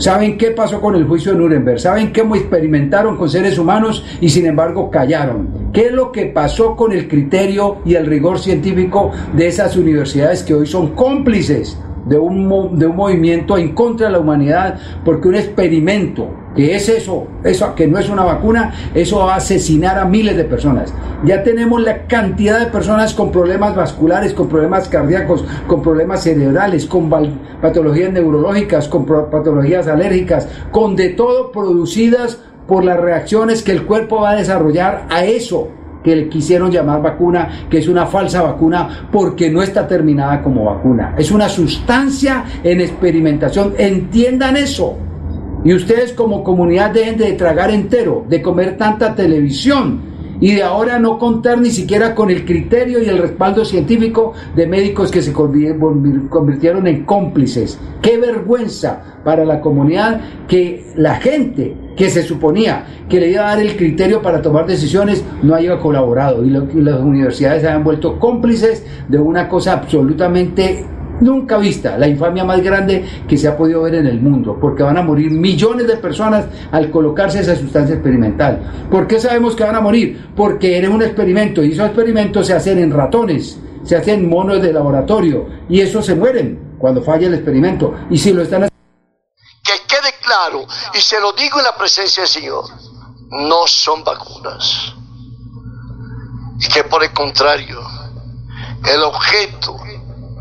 ¿Saben 0.00 0.38
qué 0.38 0.52
pasó 0.52 0.80
con 0.80 0.94
el 0.94 1.04
juicio 1.04 1.32
de 1.32 1.38
Nuremberg? 1.38 1.78
¿Saben 1.78 2.10
cómo 2.10 2.34
experimentaron 2.34 3.18
con 3.18 3.28
seres 3.28 3.58
humanos 3.58 4.02
y 4.18 4.30
sin 4.30 4.46
embargo 4.46 4.90
callaron? 4.90 5.70
¿Qué 5.74 5.88
es 5.88 5.92
lo 5.92 6.10
que 6.10 6.24
pasó 6.24 6.74
con 6.74 6.92
el 6.92 7.06
criterio 7.06 7.82
y 7.84 7.96
el 7.96 8.06
rigor 8.06 8.38
científico 8.38 9.10
de 9.36 9.48
esas 9.48 9.76
universidades 9.76 10.42
que 10.42 10.54
hoy 10.54 10.66
son 10.66 10.94
cómplices 10.94 11.78
de 12.06 12.18
un, 12.18 12.78
de 12.78 12.86
un 12.86 12.96
movimiento 12.96 13.56
en 13.56 13.74
contra 13.74 14.06
de 14.06 14.12
la 14.12 14.20
humanidad? 14.20 14.78
Porque 15.04 15.28
un 15.28 15.34
experimento, 15.34 16.28
que 16.54 16.74
es 16.74 16.88
eso, 16.88 17.26
eso 17.44 17.74
que 17.74 17.86
no 17.86 17.98
es 17.98 18.08
una 18.08 18.24
vacuna, 18.24 18.72
eso 18.94 19.18
va 19.18 19.34
a 19.34 19.36
asesinar 19.36 19.98
a 19.98 20.04
miles 20.04 20.36
de 20.36 20.44
personas. 20.44 20.92
Ya 21.24 21.42
tenemos 21.42 21.82
la 21.82 22.06
cantidad 22.06 22.58
de 22.58 22.66
personas 22.66 23.14
con 23.14 23.30
problemas 23.30 23.74
vasculares, 23.74 24.32
con 24.34 24.48
problemas 24.48 24.88
cardíacos, 24.88 25.44
con 25.66 25.82
problemas 25.82 26.22
cerebrales, 26.22 26.86
con 26.86 27.10
patologías 27.60 28.12
neurológicas, 28.12 28.88
con 28.88 29.04
patologías 29.04 29.86
alérgicas, 29.86 30.48
con 30.70 30.96
de 30.96 31.10
todo 31.10 31.52
producidas 31.52 32.38
por 32.66 32.84
las 32.84 33.00
reacciones 33.00 33.62
que 33.62 33.72
el 33.72 33.84
cuerpo 33.84 34.20
va 34.20 34.30
a 34.30 34.36
desarrollar 34.36 35.06
a 35.10 35.24
eso 35.24 35.68
que 36.02 36.16
le 36.16 36.28
quisieron 36.28 36.70
llamar 36.70 37.02
vacuna, 37.02 37.66
que 37.68 37.78
es 37.78 37.88
una 37.88 38.06
falsa 38.06 38.42
vacuna 38.42 39.08
porque 39.10 39.50
no 39.50 39.62
está 39.62 39.86
terminada 39.86 40.42
como 40.42 40.64
vacuna. 40.64 41.14
Es 41.16 41.30
una 41.30 41.48
sustancia 41.48 42.44
en 42.62 42.80
experimentación. 42.80 43.74
Entiendan 43.76 44.56
eso. 44.56 44.96
Y 45.64 45.74
ustedes 45.74 46.12
como 46.12 46.42
comunidad 46.42 46.90
dejen 46.90 47.18
de 47.18 47.32
tragar 47.32 47.70
entero, 47.70 48.24
de 48.28 48.40
comer 48.40 48.76
tanta 48.76 49.14
televisión 49.14 50.10
y 50.40 50.54
de 50.54 50.62
ahora 50.62 50.98
no 50.98 51.18
contar 51.18 51.60
ni 51.60 51.70
siquiera 51.70 52.14
con 52.14 52.30
el 52.30 52.44
criterio 52.44 53.02
y 53.02 53.08
el 53.08 53.18
respaldo 53.18 53.64
científico 53.64 54.32
de 54.56 54.66
médicos 54.66 55.10
que 55.10 55.22
se 55.22 55.32
convirtieron 55.32 56.86
en 56.86 57.04
cómplices. 57.04 57.78
Qué 58.02 58.18
vergüenza 58.18 59.20
para 59.24 59.44
la 59.44 59.60
comunidad 59.60 60.20
que 60.48 60.86
la 60.96 61.16
gente 61.16 61.76
que 61.96 62.08
se 62.08 62.22
suponía 62.22 62.86
que 63.08 63.20
le 63.20 63.30
iba 63.30 63.42
a 63.42 63.56
dar 63.56 63.60
el 63.60 63.76
criterio 63.76 64.22
para 64.22 64.40
tomar 64.40 64.66
decisiones 64.66 65.24
no 65.42 65.54
haya 65.54 65.78
colaborado 65.78 66.44
y, 66.44 66.48
y 66.48 66.80
las 66.80 67.00
universidades 67.00 67.62
se 67.62 67.68
han 67.68 67.84
vuelto 67.84 68.18
cómplices 68.18 68.86
de 69.08 69.18
una 69.18 69.48
cosa 69.48 69.74
absolutamente 69.74 70.86
nunca 71.20 71.58
vista, 71.58 71.96
la 71.98 72.08
infamia 72.08 72.44
más 72.44 72.62
grande 72.62 73.24
que 73.28 73.36
se 73.36 73.48
ha 73.48 73.56
podido 73.56 73.82
ver 73.82 73.96
en 73.96 74.06
el 74.06 74.20
mundo, 74.20 74.58
porque 74.60 74.82
van 74.82 74.96
a 74.98 75.02
morir 75.02 75.30
millones 75.30 75.86
de 75.86 75.96
personas 75.96 76.46
al 76.72 76.90
colocarse 76.90 77.40
esa 77.40 77.56
sustancia 77.56 77.94
experimental. 77.94 78.88
¿Por 78.90 79.06
qué 79.06 79.20
sabemos 79.20 79.54
que 79.54 79.64
van 79.64 79.76
a 79.76 79.80
morir? 79.80 80.30
Porque 80.34 80.78
era 80.78 80.90
un 80.90 81.02
experimento 81.02 81.62
y 81.62 81.72
esos 81.72 81.86
experimentos 81.86 82.46
se 82.46 82.54
hacen 82.54 82.78
en 82.78 82.92
ratones, 82.92 83.58
se 83.84 83.96
hacen 83.96 84.20
en 84.20 84.28
monos 84.28 84.60
de 84.60 84.72
laboratorio 84.72 85.46
y 85.68 85.80
esos 85.80 86.04
se 86.06 86.14
mueren 86.14 86.76
cuando 86.78 87.02
falla 87.02 87.26
el 87.26 87.34
experimento. 87.34 87.94
Y 88.10 88.18
si 88.18 88.32
lo 88.32 88.42
están 88.42 88.62
Que 88.62 89.72
quede 89.86 90.14
claro, 90.22 90.64
y 90.94 90.98
se 90.98 91.20
lo 91.20 91.32
digo 91.32 91.58
en 91.58 91.64
la 91.64 91.76
presencia 91.76 92.22
del 92.22 92.30
Señor, 92.30 92.64
no 93.30 93.66
son 93.66 94.02
vacunas. 94.02 94.94
Y 96.58 96.68
que 96.68 96.84
por 96.84 97.02
el 97.02 97.12
contrario, 97.12 97.80
el 98.84 99.02
objeto 99.02 99.76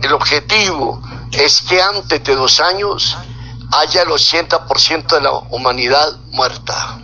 el 0.01 0.13
objetivo 0.13 1.01
es 1.31 1.61
que 1.61 1.81
antes 1.81 2.23
de 2.23 2.35
dos 2.35 2.59
años 2.59 3.17
haya 3.71 4.01
el 4.03 4.09
80% 4.09 5.07
de 5.07 5.21
la 5.21 5.31
humanidad 5.31 6.17
muerta. 6.31 6.99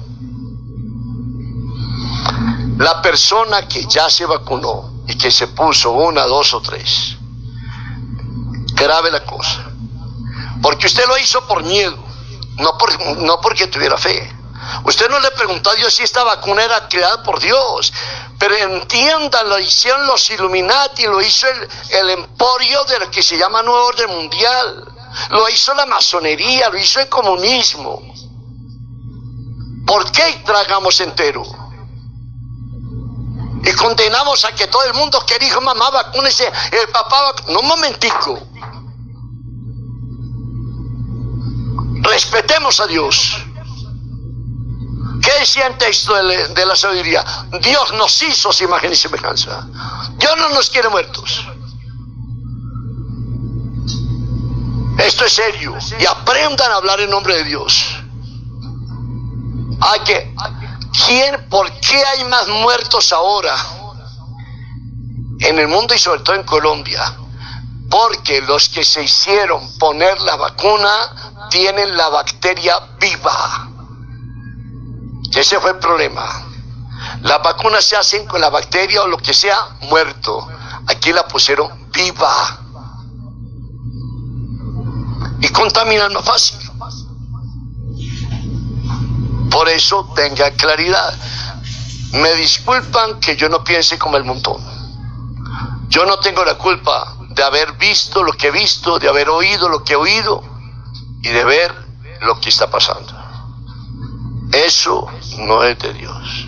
La 2.78 3.02
persona 3.02 3.68
que 3.68 3.86
ya 3.86 4.10
se 4.10 4.26
vacunó 4.26 5.04
y 5.08 5.18
que 5.18 5.32
se 5.32 5.48
puso 5.48 5.92
una, 5.92 6.26
dos 6.26 6.54
o 6.54 6.62
tres, 6.62 7.16
grave 8.74 9.12
la 9.12 9.24
cosa. 9.24 9.72
Porque 10.62 10.88
usted 10.88 11.06
lo 11.08 11.18
hizo 11.18 11.46
por 11.48 11.64
miedo, 11.64 11.98
no, 12.58 12.78
por, 12.78 13.18
no 13.18 13.40
porque 13.40 13.68
tuviera 13.68 13.98
fe. 13.98 14.35
Usted 14.84 15.10
no 15.10 15.20
le 15.20 15.32
preguntó 15.32 15.70
a 15.70 15.76
Dios 15.76 15.94
si 15.94 16.04
esta 16.04 16.24
vacuna 16.24 16.64
era 16.64 16.88
creada 16.88 17.24
por 17.24 17.40
Dios. 17.40 17.94
Pero 18.40 18.56
entiendan, 18.56 19.50
lo 19.50 19.60
hicieron 19.60 20.06
los 20.08 20.30
Illuminati, 20.30 21.04
lo 21.04 21.22
hizo 21.22 21.48
el, 21.48 21.70
el 21.90 22.10
emporio 22.12 22.84
de 22.86 23.00
lo 23.00 23.12
que 23.12 23.24
se 23.24 23.38
llama 23.38 23.62
Nuevo 23.64 23.86
Orden 23.86 24.10
Mundial. 24.10 24.86
Lo 25.30 25.48
hizo 25.50 25.74
la 25.74 25.86
masonería, 25.86 26.70
lo 26.70 26.78
hizo 26.78 27.00
el 27.00 27.10
comunismo. 27.10 28.02
¿Por 29.86 30.12
qué 30.12 30.42
tragamos 30.46 31.00
entero? 31.00 31.44
Y 33.64 33.72
condenamos 33.74 34.46
a 34.46 34.54
que 34.54 34.68
todo 34.68 34.84
el 34.84 34.94
mundo 34.94 35.26
que 35.26 35.40
dijo 35.40 35.60
mamá 35.62 35.90
vacúnese, 35.90 36.52
el 36.72 36.88
papá 36.90 37.34
No, 37.48 37.62
un 37.62 37.68
momentico. 37.68 38.40
Respetemos 42.02 42.80
a 42.80 42.88
Dios. 42.88 43.45
¿Qué 45.26 45.39
decía 45.39 45.65
el 45.65 45.77
texto 45.80 46.14
de, 46.14 46.65
la 46.68 46.76
sabiduría? 46.76 47.26
Dios 47.60 47.93
nos 47.93 48.22
hizo 48.22 48.53
su 48.53 48.64
imagen 48.64 48.91
y 48.91 48.95
semejanza. 48.95 49.68
Dios 50.18 50.34
no 50.38 50.49
nos 50.49 50.69
quiere 50.69 50.88
muertos. 50.88 51.43
Esto 54.99 55.26
es 55.26 55.34
serio. 55.34 55.76
Y 55.99 56.06
aprendan 56.06 56.72
a 56.72 56.76
hablar 56.76 56.99
en 56.99 57.10
nombre 57.10 57.38
de 57.38 57.43
Dios. 57.43 57.95
Hay 59.81 59.99
que. 60.02 60.35
¿Quién, 61.07 61.49
¿Por 61.49 61.72
qué 61.80 62.06
hay 62.06 62.23
más 62.26 62.47
muertos 62.47 63.11
ahora 63.11 63.56
en 65.39 65.57
el 65.57 65.68
mundo 65.68 65.95
y 65.95 65.99
sobre 65.99 66.22
todo 66.22 66.35
en 66.35 66.43
Colombia? 66.43 67.02
Porque 67.89 68.41
los 68.41 68.69
que 68.69 68.85
se 68.85 69.02
hicieron 69.02 69.76
poner 69.80 70.22
la 70.22 70.35
vacuna 70.35 71.47
tienen 71.49 71.97
la 71.97 72.10
bacteria 72.10 72.80
viva. 72.99 73.74
Ese 75.36 75.60
fue 75.60 75.72
el 75.72 75.80
problema. 75.80 76.45
Las 77.22 77.44
vacunas 77.44 77.84
se 77.84 77.98
hacen 77.98 78.26
con 78.26 78.40
la 78.40 78.49
bacteria 78.49 79.03
o 79.03 79.07
lo 79.07 79.18
que 79.18 79.34
sea 79.34 79.78
muerto. 79.82 80.48
Aquí 80.88 81.12
la 81.12 81.28
pusieron 81.28 81.91
viva. 81.91 82.62
Y 85.41 85.49
contaminan 85.49 86.14
más 86.14 86.24
fácil. 86.24 86.60
Por 89.52 89.70
eso 89.70 90.10
tenga 90.16 90.52
claridad. 90.52 91.14
Me 92.14 92.34
disculpan 92.36 93.20
que 93.20 93.36
yo 93.36 93.49
no 93.49 93.64
piense 93.64 93.98
como 93.98 94.16
el 94.18 94.24
montón. 94.24 94.57
Yo 95.90 96.06
no 96.06 96.20
tengo 96.20 96.45
la 96.45 96.56
culpa 96.56 97.18
de 97.30 97.44
haber 97.44 97.74
visto 97.74 98.24
lo 98.24 98.32
que 98.34 98.48
he 98.48 98.52
visto, 98.52 98.99
de 98.99 99.10
haber 99.10 99.30
oído 99.30 99.68
lo 99.68 99.84
que 99.84 99.94
he 99.94 99.98
oído 99.98 100.44
y 101.22 101.30
de 101.30 101.44
ver 101.44 101.76
lo 102.22 102.40
que 102.40 102.49
está 102.49 102.70
pasando. 102.70 103.14
Eso 104.52 105.07
no 105.38 105.64
es 105.64 105.78
de 105.80 105.94
Dios. 105.94 106.48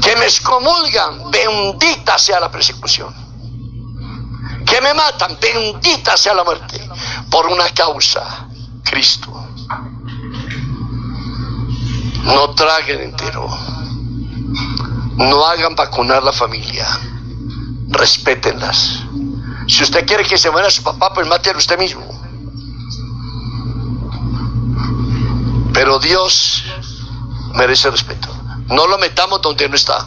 Que 0.00 0.16
me 0.16 0.24
excomulgan, 0.26 1.30
bendita 1.30 2.18
sea 2.18 2.40
la 2.40 2.50
persecución. 2.50 3.14
Que 4.64 4.80
me 4.80 4.94
matan, 4.94 5.38
bendita 5.40 6.16
sea 6.16 6.34
la 6.34 6.44
muerte. 6.44 6.88
Por 7.30 7.46
una 7.46 7.68
causa, 7.70 8.48
Cristo. 8.84 9.32
No 12.22 12.50
traguen 12.50 13.00
entero. 13.00 13.48
No 15.16 15.44
hagan 15.46 15.74
vacunar 15.74 16.22
la 16.22 16.32
familia. 16.32 16.86
Respétenlas. 17.88 19.00
Si 19.66 19.82
usted 19.82 20.06
quiere 20.06 20.24
que 20.24 20.38
se 20.38 20.50
muera 20.50 20.70
su 20.70 20.82
papá, 20.82 21.12
pues 21.12 21.26
mátelo 21.26 21.58
usted 21.58 21.78
mismo. 21.78 22.06
Pero 25.72 25.98
Dios 25.98 26.64
merece 27.58 27.90
respeto. 27.90 28.28
No 28.68 28.86
lo 28.86 28.96
metamos 28.98 29.42
donde 29.42 29.68
no 29.68 29.74
está. 29.74 30.06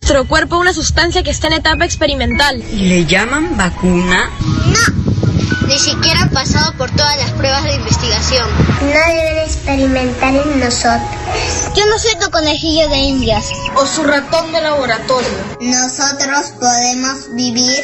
Nuestro 0.00 0.26
cuerpo 0.26 0.56
es 0.56 0.60
una 0.62 0.72
sustancia 0.72 1.22
que 1.22 1.30
está 1.30 1.48
en 1.48 1.52
etapa 1.54 1.84
experimental. 1.84 2.56
¿Y 2.72 2.88
le 2.88 3.04
llaman 3.04 3.56
vacuna? 3.56 4.30
No, 4.66 5.66
ni 5.68 5.78
siquiera 5.78 6.22
ha 6.22 6.30
pasado 6.30 6.72
por 6.78 6.90
todas 6.90 7.16
las 7.18 7.30
pruebas 7.32 7.62
de 7.64 7.74
investigación. 7.74 8.48
No 8.80 9.14
deben 9.14 9.38
experimentar 9.44 10.34
en 10.34 10.58
nosotros. 10.58 11.02
Yo 11.76 11.84
no 11.86 11.98
soy 11.98 12.18
tu 12.18 12.30
conejillo 12.30 12.88
de 12.88 12.96
indias. 12.96 13.50
O 13.76 13.84
su 13.84 14.02
ratón 14.02 14.50
de 14.52 14.62
laboratorio. 14.62 15.28
Nosotros 15.60 16.52
podemos 16.58 17.34
vivir 17.34 17.78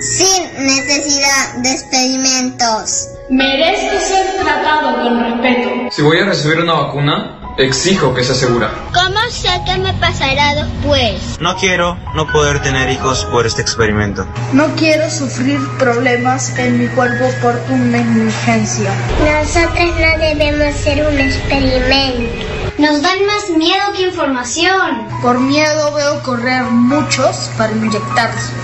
sin 0.00 0.66
necesidad 0.66 1.56
de 1.62 1.72
experimentos. 1.72 3.08
Merezco 3.28 4.00
ser 4.00 4.42
tratado 4.42 4.96
con 5.02 5.20
respeto. 5.20 5.70
Si 5.90 6.02
voy 6.02 6.18
a 6.18 6.24
recibir 6.24 6.60
una 6.60 6.72
vacuna, 6.72 7.39
Exijo 7.60 8.14
que 8.14 8.24
se 8.24 8.32
asegura. 8.32 8.70
¿Cómo 8.94 9.20
sé 9.30 9.50
qué 9.66 9.76
me 9.76 9.92
pasará 9.94 10.54
después? 10.54 11.38
No 11.40 11.54
quiero 11.56 11.98
no 12.14 12.26
poder 12.32 12.62
tener 12.62 12.88
hijos 12.88 13.26
por 13.26 13.46
este 13.46 13.60
experimento. 13.60 14.26
No 14.54 14.74
quiero 14.76 15.10
sufrir 15.10 15.60
problemas 15.78 16.58
en 16.58 16.78
mi 16.78 16.88
cuerpo 16.88 17.26
por 17.42 17.60
una 17.68 17.98
negligencia. 17.98 18.90
Nosotros 19.22 19.94
no 20.00 20.18
debemos 20.18 20.74
ser 20.74 21.06
un 21.06 21.20
experimento. 21.20 22.32
Nos 22.78 23.02
dan 23.02 23.26
más 23.26 23.50
miedo 23.54 23.92
que 23.94 24.04
información. 24.04 25.06
Por 25.20 25.38
miedo 25.38 25.92
veo 25.92 26.22
correr 26.22 26.62
muchos 26.62 27.50
para 27.58 27.72
inyectarse 27.72 28.54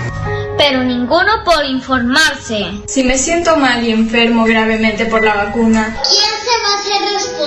pero 0.57 0.83
ninguno 0.83 1.45
por 1.45 1.65
informarse. 1.65 2.67
Si 2.87 3.05
me 3.05 3.19
siento 3.19 3.57
mal 3.57 3.85
y 3.85 3.91
enfermo 3.91 4.45
gravemente 4.45 5.07
por 5.07 5.23
la 5.23 5.35
vacuna, 5.35 5.97
¿quién 6.03 6.33
se 6.43 6.55
va 6.63 6.69
a 6.73 6.79
hacer 6.81 7.15
responsable? 7.15 7.46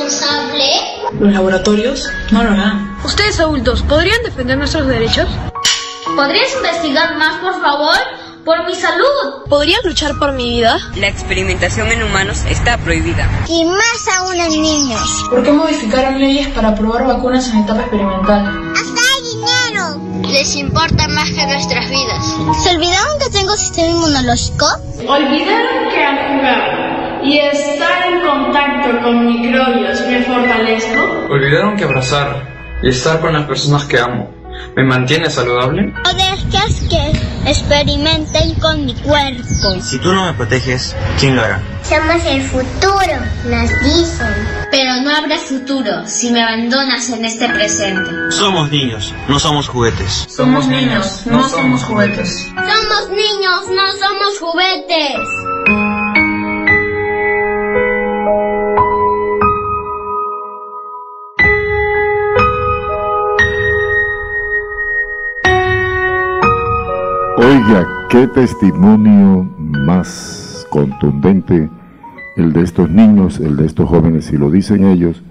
Los 1.20 1.34
laboratorios 1.34 2.10
no 2.32 2.44
lo 2.44 2.52
harán. 2.52 2.98
Ustedes 3.04 3.40
adultos, 3.42 3.82
¿podrían 3.84 4.24
defender 4.24 4.58
nuestros 4.58 4.88
derechos? 4.88 5.28
¿Podrías 6.16 6.56
investigar 6.56 7.18
más, 7.18 7.42
por 7.42 7.62
favor? 7.62 7.98
Por 8.46 8.66
mi 8.66 8.74
salud. 8.74 9.44
¿Podrías 9.50 9.84
luchar 9.84 10.18
por 10.18 10.32
mi 10.32 10.50
vida? 10.50 10.78
La 10.96 11.10
experimentación 11.10 11.92
en 11.92 12.04
humanos 12.04 12.46
está 12.50 12.78
prohibida. 12.78 13.28
Y 13.50 13.66
más 13.66 14.18
aún 14.18 14.40
en 14.40 14.62
niños. 14.62 15.26
¿Por 15.30 15.44
qué 15.44 15.52
modificaron 15.52 16.20
leyes 16.20 16.48
para 16.50 16.74
probar 16.74 17.06
vacunas 17.06 17.50
en 17.50 17.60
etapa 17.60 17.82
experimental? 17.82 18.74
¡Hasta 18.74 19.02
hay 19.02 19.24
dinero! 19.36 20.32
Les 20.32 20.56
importa 20.56 21.08
más 21.10 21.30
que 21.32 21.46
nuestras 21.48 21.90
vidas. 21.90 22.26
¿Se 22.64 22.70
olvidaron 22.76 23.20
que 23.20 23.30
tengo 23.30 23.56
sistema 23.58 23.90
inmunológico? 23.90 24.66
¿Olvidaron 25.06 25.90
que 25.90 26.04
al 26.04 26.18
jugar 26.38 26.89
y 27.24 27.40
estar 27.40 28.08
en 28.08 28.22
contacto 28.22 29.02
con 29.04 29.26
microbios 29.26 30.02
me 30.08 30.24
fortalezco? 30.24 31.28
¿Olvidaron 31.30 31.76
que 31.76 31.84
abrazar 31.84 32.80
y 32.82 32.90
estar 32.90 33.20
con 33.20 33.34
las 33.34 33.46
personas 33.46 33.86
que 33.86 34.00
amo 34.00 34.40
¿Me 34.76 34.84
mantiene 34.84 35.30
saludable? 35.30 35.94
No 36.04 36.14
dejes 36.14 36.82
que 36.90 37.50
experimenten 37.50 38.56
con 38.56 38.86
mi 38.86 38.94
cuerpo. 38.96 39.82
Si 39.82 40.00
tú 40.00 40.14
no 40.14 40.26
me 40.26 40.34
proteges, 40.34 40.96
¿quién 41.20 41.36
lo 41.36 41.44
hará? 41.44 41.62
Somos 41.84 42.24
el 42.26 42.42
futuro, 42.44 43.18
nos 43.46 43.70
dicen. 43.84 44.48
Pero 44.72 45.02
no 45.02 45.16
habrá 45.16 45.38
futuro 45.38 46.06
si 46.06 46.32
me 46.32 46.44
abandonas 46.44 47.10
en 47.10 47.26
este 47.26 47.50
presente. 47.50 48.32
Somos 48.32 48.70
niños, 48.70 49.14
no 49.28 49.40
somos 49.40 49.68
juguetes. 49.68 50.26
Somos 50.30 50.68
niños, 50.68 51.24
no 51.26 51.48
somos 51.50 51.84
juguetes. 51.84 52.48
Somos 52.56 53.10
niños, 53.10 53.70
no 53.70 53.92
somos 53.94 54.40
juguetes. 54.40 55.39
Oiga, 67.50 67.88
qué 68.10 68.28
testimonio 68.28 69.42
más 69.58 70.68
contundente 70.70 71.68
el 72.36 72.54
de 72.54 72.62
estos 72.62 72.92
niños, 72.92 73.40
el 73.40 73.56
de 73.56 73.66
estos 73.66 73.90
jóvenes, 73.90 74.32
y 74.32 74.38
lo 74.38 74.52
dicen 74.52 74.86
ellos, 74.86 75.24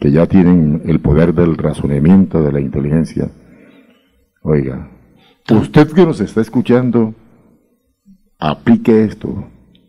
que 0.00 0.10
ya 0.10 0.26
tienen 0.26 0.82
el 0.86 0.98
poder 0.98 1.32
del 1.32 1.56
razonamiento, 1.56 2.42
de 2.42 2.50
la 2.50 2.58
inteligencia. 2.58 3.30
Oiga, 4.42 4.90
usted 5.48 5.92
que 5.92 6.04
nos 6.04 6.20
está 6.20 6.40
escuchando, 6.40 7.14
aplique 8.40 9.04
esto, 9.04 9.44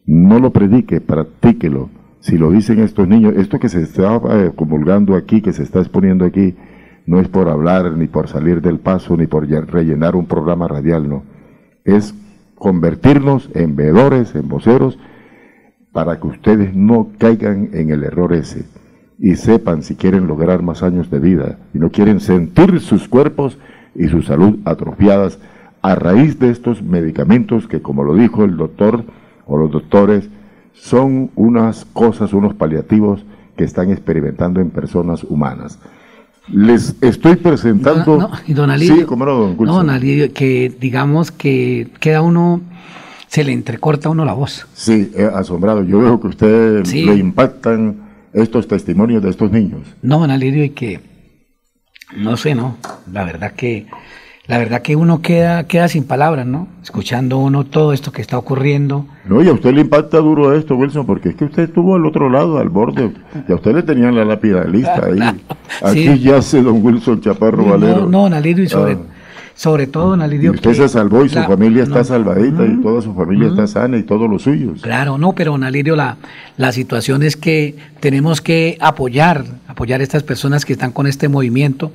no 0.06 0.40
lo 0.40 0.52
predique, 0.52 1.02
practíquelo. 1.02 1.90
Si 2.20 2.38
lo 2.38 2.52
dicen 2.52 2.78
estos 2.78 3.08
niños, 3.08 3.34
esto 3.38 3.58
que 3.58 3.70
se 3.70 3.82
está 3.82 4.18
eh, 4.18 4.52
comulgando 4.56 5.16
aquí, 5.16 5.42
que 5.42 5.52
se 5.52 5.64
está 5.64 5.80
exponiendo 5.80 6.26
aquí, 6.26 6.56
no 7.08 7.20
es 7.20 7.28
por 7.28 7.50
hablar, 7.50 7.92
ni 7.94 8.06
por 8.06 8.28
salir 8.28 8.62
del 8.62 8.78
paso, 8.78 9.18
ni 9.18 9.26
por 9.26 9.48
rellenar 9.48 10.16
un 10.16 10.28
programa 10.28 10.68
radial, 10.68 11.10
no 11.10 11.35
es 11.86 12.14
convertirnos 12.56 13.50
en 13.54 13.76
veedores, 13.76 14.36
en 14.36 14.50
voceros, 14.50 14.98
para 15.92 16.20
que 16.20 16.28
ustedes 16.28 16.76
no 16.76 17.10
caigan 17.18 17.70
en 17.74 17.90
el 17.90 18.04
error 18.04 18.34
ese 18.34 18.66
y 19.18 19.36
sepan 19.36 19.82
si 19.82 19.96
quieren 19.96 20.28
lograr 20.28 20.62
más 20.62 20.84
años 20.84 21.10
de 21.10 21.20
vida 21.20 21.58
y 21.74 21.80
no 21.80 21.90
quieren 21.90 22.20
sentir 22.20 22.82
sus 22.82 23.08
cuerpos 23.08 23.58
y 23.96 24.08
su 24.08 24.22
salud 24.22 24.60
atrofiadas 24.66 25.40
a 25.82 25.96
raíz 25.96 26.40
de 26.40 26.50
estos 26.50 26.82
medicamentos 26.82 27.68
que, 27.68 27.82
como 27.82 28.04
lo 28.04 28.16
dijo 28.16 28.44
el 28.44 28.58
doctor 28.58 29.06
o 29.46 29.58
los 29.58 29.72
doctores, 29.72 30.30
son 30.74 31.32
unas 31.36 31.86
cosas, 31.86 32.34
unos 32.34 32.56
paliativos 32.56 33.24
que 33.56 33.64
están 33.64 33.92
experimentando 33.92 34.60
en 34.60 34.72
personas 34.72 35.24
humanas. 35.24 35.80
Les 36.48 36.96
estoy 37.02 37.36
presentando. 37.36 38.18
No, 38.18 38.32
don 38.48 38.80
sí, 38.80 39.04
¿cómo 39.08 39.26
no, 39.26 39.34
don 39.34 39.58
No, 39.58 39.74
don 39.76 39.90
Alidio, 39.90 40.32
que 40.32 40.72
digamos 40.80 41.32
que 41.32 41.88
queda 42.00 42.22
uno, 42.22 42.62
se 43.28 43.44
le 43.44 43.52
entrecorta 43.52 44.10
a 44.10 44.12
uno 44.12 44.26
la 44.26 44.34
voz. 44.34 44.68
Sí, 44.74 45.12
asombrado. 45.34 45.84
Yo 45.84 46.00
veo 46.00 46.20
que 46.20 46.28
usted 46.28 46.86
le 46.86 47.16
impactan 47.16 48.02
estos 48.34 48.68
testimonios 48.68 49.24
de 49.24 49.30
estos 49.30 49.52
niños. 49.52 49.82
No, 50.02 50.20
don 50.20 50.30
Alidio, 50.30 50.64
y 50.64 50.70
que, 50.70 51.00
no 52.16 52.38
sé, 52.38 52.54
no, 52.54 52.78
la 53.12 53.24
verdad 53.24 53.54
que 53.54 53.88
la 54.48 54.60
verdad 54.60 54.84
que 54.84 54.96
uno 54.96 55.22
queda, 55.22 55.64
queda 55.66 55.88
sin 55.88 56.04
palabras, 56.04 56.46
¿no? 56.46 56.68
Escuchando 56.84 57.40
uno 57.40 57.66
todo 57.66 57.94
esto 57.94 58.12
que 58.12 58.22
está 58.22 58.38
ocurriendo. 58.38 59.08
No, 59.26 59.42
y 59.42 59.48
a 59.48 59.54
usted 59.54 59.74
le 59.74 59.82
impacta 59.82 60.20
duro 60.20 60.56
esto, 60.56 60.76
Wilson, 60.76 61.06
porque 61.08 61.30
es 61.30 61.36
que 61.36 61.46
usted 61.46 61.64
estuvo 61.64 61.96
al 61.96 62.06
otro 62.06 62.30
lado, 62.30 62.60
al 62.60 62.70
borde, 62.70 63.12
y 63.48 63.52
a 63.52 63.56
usted 63.56 63.74
le 63.74 63.82
tenían 63.82 64.16
la 64.16 64.24
lápida 64.24 64.64
lista 64.66 65.02
ahí. 65.04 65.20
Aquí 65.82 66.20
yace 66.20 66.62
don 66.62 66.86
Wilson 66.86 67.22
Chaparro 67.22 67.66
Valero. 67.66 68.02
No, 68.02 68.08
no, 68.08 68.30
Nalidio, 68.30 68.64
y 68.64 68.70
sobre, 68.70 68.94
ah. 68.94 68.98
sobre 69.56 69.88
todo, 69.88 70.16
Nalidio. 70.16 70.52
Y 70.52 70.56
usted 70.56 70.74
se 70.76 70.90
salvó 70.90 71.26
y 71.26 71.30
su 71.30 71.42
familia 71.42 71.82
está 71.82 72.04
salvadita 72.04 72.68
y 72.68 72.82
toda 72.84 73.02
su 73.02 73.16
familia 73.16 73.48
está 73.48 73.66
sana 73.66 73.98
y 73.98 74.04
todos 74.04 74.30
los 74.30 74.44
suyos. 74.44 74.80
Claro, 74.84 75.18
no, 75.18 75.34
pero 75.34 75.58
Nalidio, 75.58 75.96
la, 75.96 76.18
la 76.58 76.72
situación 76.72 77.24
es 77.24 77.36
que 77.36 77.76
tenemos 78.00 78.42
que 78.42 78.78
apoyar, 78.80 79.44
apoyar 79.68 80.02
a 80.02 80.04
estas 80.04 80.22
personas 80.22 80.66
que 80.66 80.74
están 80.74 80.92
con 80.92 81.08
este 81.08 81.30
movimiento, 81.30 81.92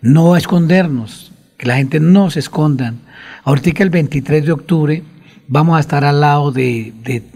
no 0.00 0.36
escondernos 0.36 1.31
que 1.62 1.68
la 1.68 1.76
gente 1.76 2.00
no 2.00 2.28
se 2.28 2.40
escondan. 2.40 2.98
Ahorita 3.44 3.84
el 3.84 3.90
23 3.90 4.46
de 4.46 4.50
octubre 4.50 5.04
vamos 5.46 5.76
a 5.76 5.80
estar 5.80 6.04
al 6.04 6.20
lado 6.20 6.50
de, 6.50 6.92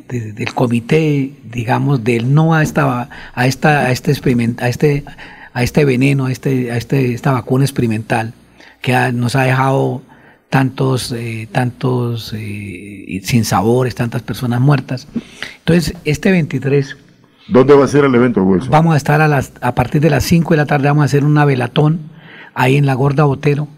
del 0.09 0.53
comité, 0.53 1.31
digamos, 1.44 2.03
del 2.03 2.35
no 2.35 2.53
a 2.53 2.65
esta, 2.65 3.09
a 3.35 3.47
esta, 3.47 3.82
a 3.82 3.93
este 3.93 4.11
a 4.59 4.69
este, 4.69 5.05
a 5.53 5.62
este 5.62 5.85
veneno, 5.85 6.27
a 6.27 6.32
este, 6.32 6.73
a 6.73 6.77
este, 6.77 7.15
esta 7.15 7.31
vacuna 7.31 7.65
experimental 7.65 8.32
que 8.82 9.12
nos 9.12 9.36
ha 9.36 9.44
dejado 9.44 10.03
tantos, 10.51 11.12
eh, 11.12 11.47
tantos 11.53 12.35
eh, 12.36 13.20
sin 13.23 13.44
sabores, 13.44 13.94
tantas 13.94 14.23
personas 14.23 14.61
muertas. 14.61 15.07
Entonces, 15.59 15.94
este 16.05 16.32
23 16.32 16.97
¿Dónde 17.47 17.74
va 17.74 17.85
a 17.85 17.89
ser 17.89 18.05
el 18.05 18.12
evento, 18.16 18.43
Wilson? 18.43 18.70
Vamos 18.73 18.94
a 18.94 18.97
estar 18.97 19.20
a, 19.20 19.28
las, 19.28 19.53
a 19.61 19.77
partir 19.77 20.01
de 20.01 20.11
las 20.11 20.24
5 20.24 20.51
de 20.55 20.57
la 20.57 20.66
tarde, 20.66 20.89
vamos 20.89 21.03
a 21.03 21.05
hacer 21.05 21.24
una 21.24 21.44
velatón 21.44 22.01
ahí 22.55 22.74
en 22.74 22.86
la 22.86 22.94
Gorda 22.94 23.23
Botero, 23.23 23.69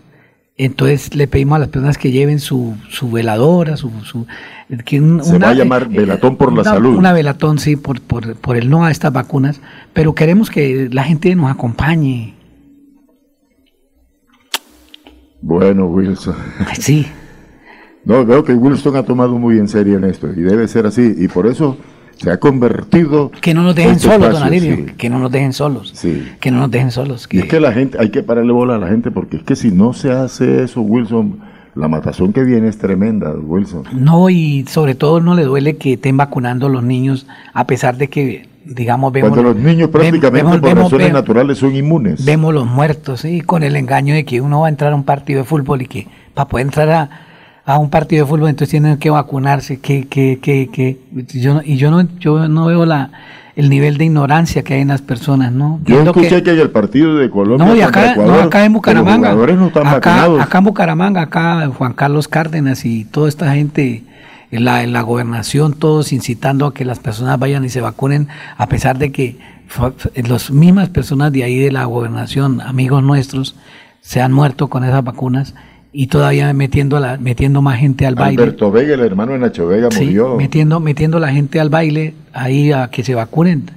entonces 0.58 1.14
le 1.14 1.28
pedimos 1.28 1.56
a 1.56 1.58
las 1.60 1.68
personas 1.68 1.96
que 1.96 2.10
lleven 2.10 2.40
su, 2.40 2.74
su 2.90 3.10
veladora, 3.10 3.76
su... 3.76 3.90
su 4.04 4.26
que 4.84 5.00
Se 5.22 5.38
va 5.38 5.50
a 5.50 5.54
llamar 5.54 5.88
velatón 5.88 6.36
por 6.36 6.52
la 6.52 6.62
salud. 6.64 6.96
Una 6.96 7.12
velatón, 7.12 7.58
sí, 7.58 7.76
por, 7.76 8.02
por, 8.02 8.34
por 8.36 8.56
el 8.56 8.68
no 8.68 8.84
a 8.84 8.90
estas 8.90 9.12
vacunas, 9.12 9.60
pero 9.94 10.14
queremos 10.14 10.50
que 10.50 10.90
la 10.92 11.04
gente 11.04 11.34
nos 11.34 11.50
acompañe. 11.50 12.34
Bueno, 15.40 15.86
Wilson. 15.86 16.36
Sí. 16.78 17.06
No, 18.04 18.24
veo 18.24 18.42
que 18.42 18.54
Wilson 18.54 18.96
ha 18.96 19.02
tomado 19.02 19.38
muy 19.38 19.58
en 19.58 19.68
serio 19.68 19.98
en 19.98 20.04
esto 20.04 20.28
y 20.34 20.40
debe 20.40 20.66
ser 20.66 20.86
así. 20.86 21.14
Y 21.18 21.28
por 21.28 21.46
eso 21.46 21.76
se 22.18 22.30
ha 22.30 22.38
convertido. 22.38 23.30
Que 23.40 23.54
no 23.54 23.62
nos 23.62 23.74
dejen 23.74 23.98
solos, 23.98 24.32
don 24.32 24.42
Alirio, 24.42 24.86
que 24.96 25.08
no 25.08 25.18
nos 25.18 25.30
dejen 25.30 25.52
solos. 25.52 25.92
Sí. 25.94 26.28
Que 26.40 26.50
no 26.50 26.58
nos 26.58 26.70
dejen 26.70 26.90
solos. 26.90 27.28
Y 27.30 27.38
es 27.38 27.44
que 27.46 27.60
la 27.60 27.72
gente, 27.72 27.98
hay 28.00 28.10
que 28.10 28.22
pararle 28.22 28.52
bola 28.52 28.74
a 28.76 28.78
la 28.78 28.88
gente, 28.88 29.10
porque 29.10 29.38
es 29.38 29.42
que 29.42 29.56
si 29.56 29.70
no 29.70 29.92
se 29.92 30.10
hace 30.10 30.64
eso, 30.64 30.80
Wilson, 30.80 31.40
la 31.74 31.88
matazón 31.88 32.32
que 32.32 32.42
viene 32.42 32.68
es 32.68 32.78
tremenda, 32.78 33.32
Wilson. 33.32 33.84
No, 33.92 34.28
y 34.30 34.64
sobre 34.68 34.94
todo 34.94 35.20
no 35.20 35.34
le 35.34 35.44
duele 35.44 35.76
que 35.76 35.94
estén 35.94 36.16
vacunando 36.16 36.66
a 36.66 36.70
los 36.70 36.82
niños, 36.82 37.26
a 37.54 37.66
pesar 37.66 37.96
de 37.96 38.08
que, 38.08 38.48
digamos, 38.64 39.12
vemos. 39.12 39.30
Cuando 39.30 39.54
los 39.54 39.62
niños 39.62 39.88
prácticamente 39.90 40.58
por 40.58 40.76
razones 40.76 41.12
naturales 41.12 41.58
son 41.58 41.74
inmunes. 41.74 42.24
Vemos 42.24 42.52
los 42.52 42.66
muertos, 42.66 43.24
y 43.24 43.42
con 43.42 43.62
el 43.62 43.76
engaño 43.76 44.14
de 44.14 44.24
que 44.24 44.40
uno 44.40 44.60
va 44.60 44.66
a 44.66 44.70
entrar 44.70 44.92
a 44.92 44.96
un 44.96 45.04
partido 45.04 45.40
de 45.40 45.44
fútbol 45.44 45.82
y 45.82 45.86
que 45.86 46.08
para 46.34 46.48
poder 46.48 46.66
entrar 46.66 46.90
a 46.90 47.27
a 47.68 47.76
un 47.76 47.90
partido 47.90 48.24
de 48.24 48.30
fútbol, 48.30 48.48
entonces 48.48 48.70
tienen 48.70 48.96
que 48.96 49.10
vacunarse, 49.10 49.78
que, 49.78 50.08
que, 50.08 50.38
que, 50.40 50.70
que 50.72 50.96
yo, 51.38 51.60
y 51.62 51.76
yo 51.76 51.90
no, 51.90 52.08
yo 52.18 52.48
no 52.48 52.64
veo 52.64 52.86
la, 52.86 53.10
el 53.56 53.68
nivel 53.68 53.98
de 53.98 54.06
ignorancia 54.06 54.62
que 54.62 54.72
hay 54.72 54.80
en 54.80 54.88
las 54.88 55.02
personas, 55.02 55.52
¿no? 55.52 55.78
Yo 55.84 56.00
escuché 56.00 56.42
que, 56.42 56.52
hay 56.52 56.60
el 56.60 56.70
partido 56.70 57.16
de 57.16 57.28
Colombia. 57.28 57.66
No, 57.66 57.76
y 57.76 57.82
acá, 57.82 58.14
no, 58.16 58.36
acá 58.36 58.64
en 58.64 58.72
Bucaramanga. 58.72 59.32
acá, 59.84 60.24
acá 60.40 60.58
en 60.58 60.64
Bucaramanga, 60.64 61.20
acá 61.20 61.70
Juan 61.76 61.92
Carlos 61.92 62.26
Cárdenas 62.26 62.86
y 62.86 63.04
toda 63.04 63.28
esta 63.28 63.52
gente 63.52 64.02
en 64.50 64.64
la, 64.64 64.82
en 64.82 64.94
la 64.94 65.02
gobernación, 65.02 65.74
todos 65.74 66.14
incitando 66.14 66.64
a 66.64 66.72
que 66.72 66.86
las 66.86 67.00
personas 67.00 67.38
vayan 67.38 67.66
y 67.66 67.68
se 67.68 67.82
vacunen, 67.82 68.28
a 68.56 68.66
pesar 68.68 68.96
de 68.96 69.12
que 69.12 69.36
las 70.26 70.50
mismas 70.50 70.88
personas 70.88 71.32
de 71.32 71.44
ahí 71.44 71.58
de 71.58 71.70
la 71.70 71.84
gobernación, 71.84 72.62
amigos 72.62 73.02
nuestros, 73.02 73.56
se 74.00 74.22
han 74.22 74.32
muerto 74.32 74.68
con 74.68 74.84
esas 74.84 75.04
vacunas 75.04 75.54
y 75.92 76.06
todavía 76.08 76.52
metiendo 76.52 77.00
la, 77.00 77.16
metiendo 77.16 77.62
más 77.62 77.78
gente 77.78 78.06
al 78.06 78.14
baile. 78.14 78.42
Alberto 78.42 78.70
Vega, 78.70 78.94
el 78.94 79.00
hermano 79.00 79.32
de 79.32 79.38
Nacho 79.38 79.66
Vega, 79.66 79.88
murió. 79.94 80.36
Metiendo, 80.36 80.80
metiendo 80.80 81.18
la 81.18 81.32
gente 81.32 81.60
al 81.60 81.70
baile, 81.70 82.14
ahí 82.32 82.72
a 82.72 82.90
que 82.90 83.02
se 83.02 83.14
vacunen. 83.14 83.70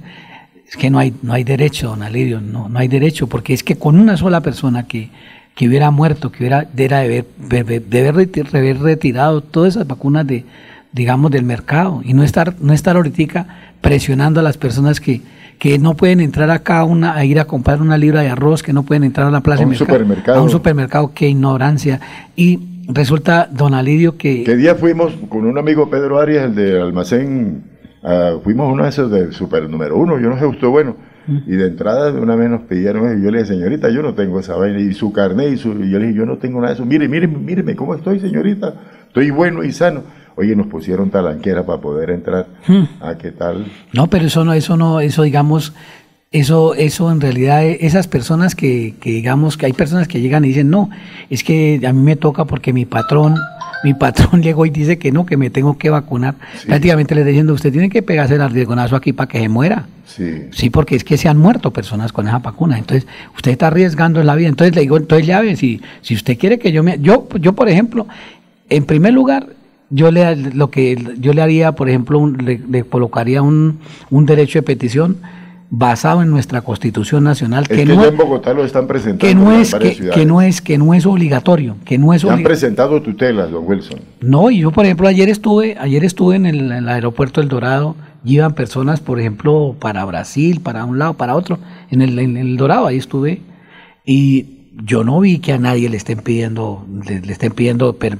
Es 0.68 0.76
que 0.76 0.90
no 0.90 0.98
hay, 0.98 1.14
no 1.22 1.32
hay 1.32 1.44
derecho, 1.44 1.88
don 1.88 2.02
Alirio, 2.02 2.40
no, 2.40 2.68
no 2.68 2.78
hay 2.78 2.88
derecho, 2.88 3.26
porque 3.26 3.52
es 3.52 3.62
que 3.62 3.76
con 3.76 3.98
una 3.98 4.16
sola 4.16 4.40
persona 4.40 4.86
que, 4.86 5.10
que 5.54 5.68
hubiera 5.68 5.90
muerto, 5.90 6.32
que 6.32 6.38
hubiera 6.38 6.62
de 6.64 6.94
haber, 6.94 7.26
de 7.36 8.58
haber 8.58 8.78
retirado 8.78 9.42
todas 9.42 9.76
esas 9.76 9.86
vacunas 9.86 10.26
de, 10.26 10.44
digamos, 10.92 11.30
del 11.30 11.44
mercado 11.44 12.02
y 12.04 12.14
no 12.14 12.22
estar, 12.22 12.54
no 12.60 12.72
estar 12.72 12.96
ahorita 12.96 13.71
presionando 13.82 14.40
a 14.40 14.42
las 14.42 14.56
personas 14.56 15.00
que, 15.00 15.20
que 15.58 15.78
no 15.78 15.94
pueden 15.94 16.20
entrar 16.20 16.50
acá 16.50 16.84
una, 16.84 17.14
a 17.14 17.24
ir 17.26 17.38
a 17.38 17.44
comprar 17.44 17.82
una 17.82 17.98
libra 17.98 18.22
de 18.22 18.30
arroz, 18.30 18.62
que 18.62 18.72
no 18.72 18.84
pueden 18.84 19.04
entrar 19.04 19.26
a 19.26 19.30
la 19.30 19.42
plaza 19.42 19.64
a 19.64 19.66
un 19.66 19.74
supermercado. 19.74 20.38
A 20.38 20.42
un 20.42 20.48
supermercado, 20.48 21.12
qué 21.14 21.28
ignorancia. 21.28 22.00
Y 22.34 22.60
resulta, 22.88 23.48
don 23.52 23.74
Alidio, 23.74 24.16
que... 24.16 24.44
¿Qué 24.44 24.56
día 24.56 24.76
fuimos 24.76 25.12
con 25.28 25.44
un 25.44 25.58
amigo 25.58 25.90
Pedro 25.90 26.18
Arias, 26.18 26.46
el 26.46 26.54
de 26.54 26.80
almacén? 26.80 27.64
Uh, 28.02 28.40
fuimos 28.42 28.72
uno 28.72 28.84
de 28.84 28.88
esos 28.88 29.10
de 29.10 29.30
super 29.32 29.68
número 29.68 29.96
uno, 29.96 30.18
yo 30.18 30.30
no 30.30 30.38
sé, 30.38 30.46
usted 30.46 30.68
bueno. 30.68 30.96
Y 31.46 31.54
de 31.54 31.68
entrada 31.68 32.10
de 32.10 32.20
una 32.20 32.34
vez 32.34 32.50
nos 32.50 32.62
pidieron, 32.62 33.16
y 33.16 33.22
yo 33.22 33.30
le 33.30 33.38
dije, 33.38 33.54
señorita, 33.54 33.90
yo 33.90 34.02
no 34.02 34.14
tengo 34.14 34.40
esa 34.40 34.56
vaina, 34.56 34.80
y 34.80 34.92
su 34.92 35.12
carnet, 35.12 35.52
y, 35.52 35.56
su, 35.56 35.70
y 35.70 35.88
yo 35.88 36.00
le 36.00 36.06
dije, 36.06 36.18
yo 36.18 36.26
no 36.26 36.38
tengo 36.38 36.60
nada 36.60 36.70
de 36.70 36.74
eso. 36.74 36.84
Mire, 36.84 37.06
mire, 37.08 37.28
míreme, 37.28 37.76
¿cómo 37.76 37.94
estoy, 37.94 38.18
señorita? 38.18 38.74
Estoy 39.06 39.30
bueno 39.30 39.62
y 39.62 39.70
sano 39.70 40.02
oye, 40.36 40.56
nos 40.56 40.66
pusieron 40.66 41.10
talanquera 41.10 41.64
para 41.64 41.80
poder 41.80 42.10
entrar. 42.10 42.46
Hmm. 42.66 42.84
¿A 43.00 43.16
qué 43.16 43.32
tal? 43.32 43.66
No, 43.92 44.08
pero 44.08 44.26
eso 44.26 44.44
no, 44.44 44.52
eso 44.52 44.76
no, 44.76 45.00
eso 45.00 45.22
digamos, 45.22 45.72
eso, 46.30 46.74
eso 46.74 47.10
en 47.10 47.20
realidad, 47.20 47.64
esas 47.64 48.08
personas 48.08 48.54
que, 48.54 48.94
que 49.00 49.10
digamos, 49.10 49.56
que 49.56 49.66
hay 49.66 49.72
personas 49.72 50.08
que 50.08 50.20
llegan 50.20 50.44
y 50.44 50.48
dicen, 50.48 50.70
no, 50.70 50.90
es 51.30 51.44
que 51.44 51.80
a 51.86 51.92
mí 51.92 52.02
me 52.02 52.16
toca 52.16 52.44
porque 52.44 52.72
mi 52.72 52.86
patrón 52.86 53.36
mi 53.82 53.94
patrón 53.94 54.42
llegó 54.42 54.66
y 54.66 54.70
dice 54.70 54.98
que 54.98 55.12
no, 55.12 55.26
que 55.26 55.36
me 55.36 55.50
tengo 55.50 55.76
que 55.76 55.90
vacunar. 55.90 56.36
Prácticamente 56.66 57.14
le 57.14 57.24
diciendo, 57.24 57.52
usted 57.52 57.72
tiene 57.72 57.90
que 57.90 58.02
pegarse 58.02 58.34
el 58.34 58.40
arriesgonazo 58.40 58.96
aquí 58.96 59.12
para 59.12 59.28
que 59.28 59.40
se 59.40 59.48
muera. 59.48 59.86
Sí. 60.06 60.46
Sí, 60.50 60.70
porque 60.70 60.96
es 60.96 61.04
que 61.04 61.16
se 61.16 61.28
han 61.28 61.38
muerto 61.38 61.72
personas 61.72 62.12
con 62.12 62.28
esa 62.28 62.38
vacuna. 62.38 62.78
Entonces, 62.78 63.06
usted 63.34 63.52
está 63.52 63.68
arriesgando 63.68 64.22
la 64.22 64.34
vida. 64.34 64.48
Entonces 64.48 64.74
le 64.74 64.82
digo, 64.82 64.96
entonces 64.96 65.26
ya 65.26 65.40
ve, 65.40 65.56
si, 65.56 65.80
si 66.00 66.14
usted 66.14 66.38
quiere 66.38 66.58
que 66.58 66.72
yo 66.72 66.82
me... 66.82 66.98
Yo, 67.00 67.28
yo, 67.40 67.54
por 67.54 67.68
ejemplo, 67.68 68.06
en 68.68 68.84
primer 68.84 69.14
lugar, 69.14 69.48
yo 69.92 70.10
le, 70.10 70.34
lo 70.36 70.70
que 70.70 70.96
yo 71.20 71.32
le 71.32 71.42
haría, 71.42 71.72
por 71.72 71.88
ejemplo, 71.88 72.18
un- 72.18 72.38
le, 72.44 72.60
le 72.68 72.82
colocaría 72.84 73.42
un, 73.42 73.78
un 74.10 74.26
derecho 74.26 74.58
de 74.58 74.62
petición 74.62 75.18
basado 75.74 76.20
en 76.22 76.30
nuestra 76.30 76.60
Constitución 76.60 77.24
Nacional, 77.24 77.62
Es 77.62 77.68
que 77.70 77.76
que 77.84 77.94
no, 77.94 78.04
en 78.04 78.16
Bogotá 78.16 78.52
lo 78.52 78.62
están 78.64 78.86
presentando 78.86 79.26
que 79.26 79.34
no 79.34 79.52
es 79.52 79.74
que, 79.74 80.10
que 80.10 80.26
no 80.26 80.42
es 80.42 80.60
que 80.60 80.76
no 80.76 80.92
es 80.92 81.06
obligatorio, 81.06 81.76
que 81.86 81.96
no 81.96 82.12
es 82.12 82.24
han 82.26 82.42
presentado 82.42 83.00
tutelas, 83.00 83.50
don 83.50 83.64
Wilson. 83.66 84.00
No, 84.20 84.50
y 84.50 84.58
yo 84.58 84.70
por 84.70 84.84
ejemplo 84.84 85.08
ayer 85.08 85.30
estuve, 85.30 85.76
ayer 85.78 86.04
estuve 86.04 86.36
en 86.36 86.44
el, 86.44 86.60
en 86.60 86.72
el 86.72 86.88
aeropuerto 86.90 87.40
El 87.40 87.48
Dorado, 87.48 87.96
iban 88.24 88.52
personas, 88.54 89.00
por 89.00 89.18
ejemplo, 89.18 89.74
para 89.80 90.04
Brasil, 90.04 90.60
para 90.62 90.84
un 90.84 90.98
lado, 90.98 91.14
para 91.14 91.34
otro, 91.34 91.58
en 91.90 92.02
el, 92.02 92.18
en 92.18 92.36
el 92.36 92.56
Dorado, 92.58 92.86
ahí 92.86 92.98
estuve, 92.98 93.40
y 94.04 94.61
yo 94.84 95.04
no 95.04 95.20
vi 95.20 95.38
que 95.38 95.52
a 95.52 95.58
nadie 95.58 95.88
le 95.88 95.96
estén 95.96 96.18
pidiendo, 96.18 96.86
le, 97.06 97.16
estén 97.32 97.52
pidiendo 97.52 97.96
el, 98.00 98.18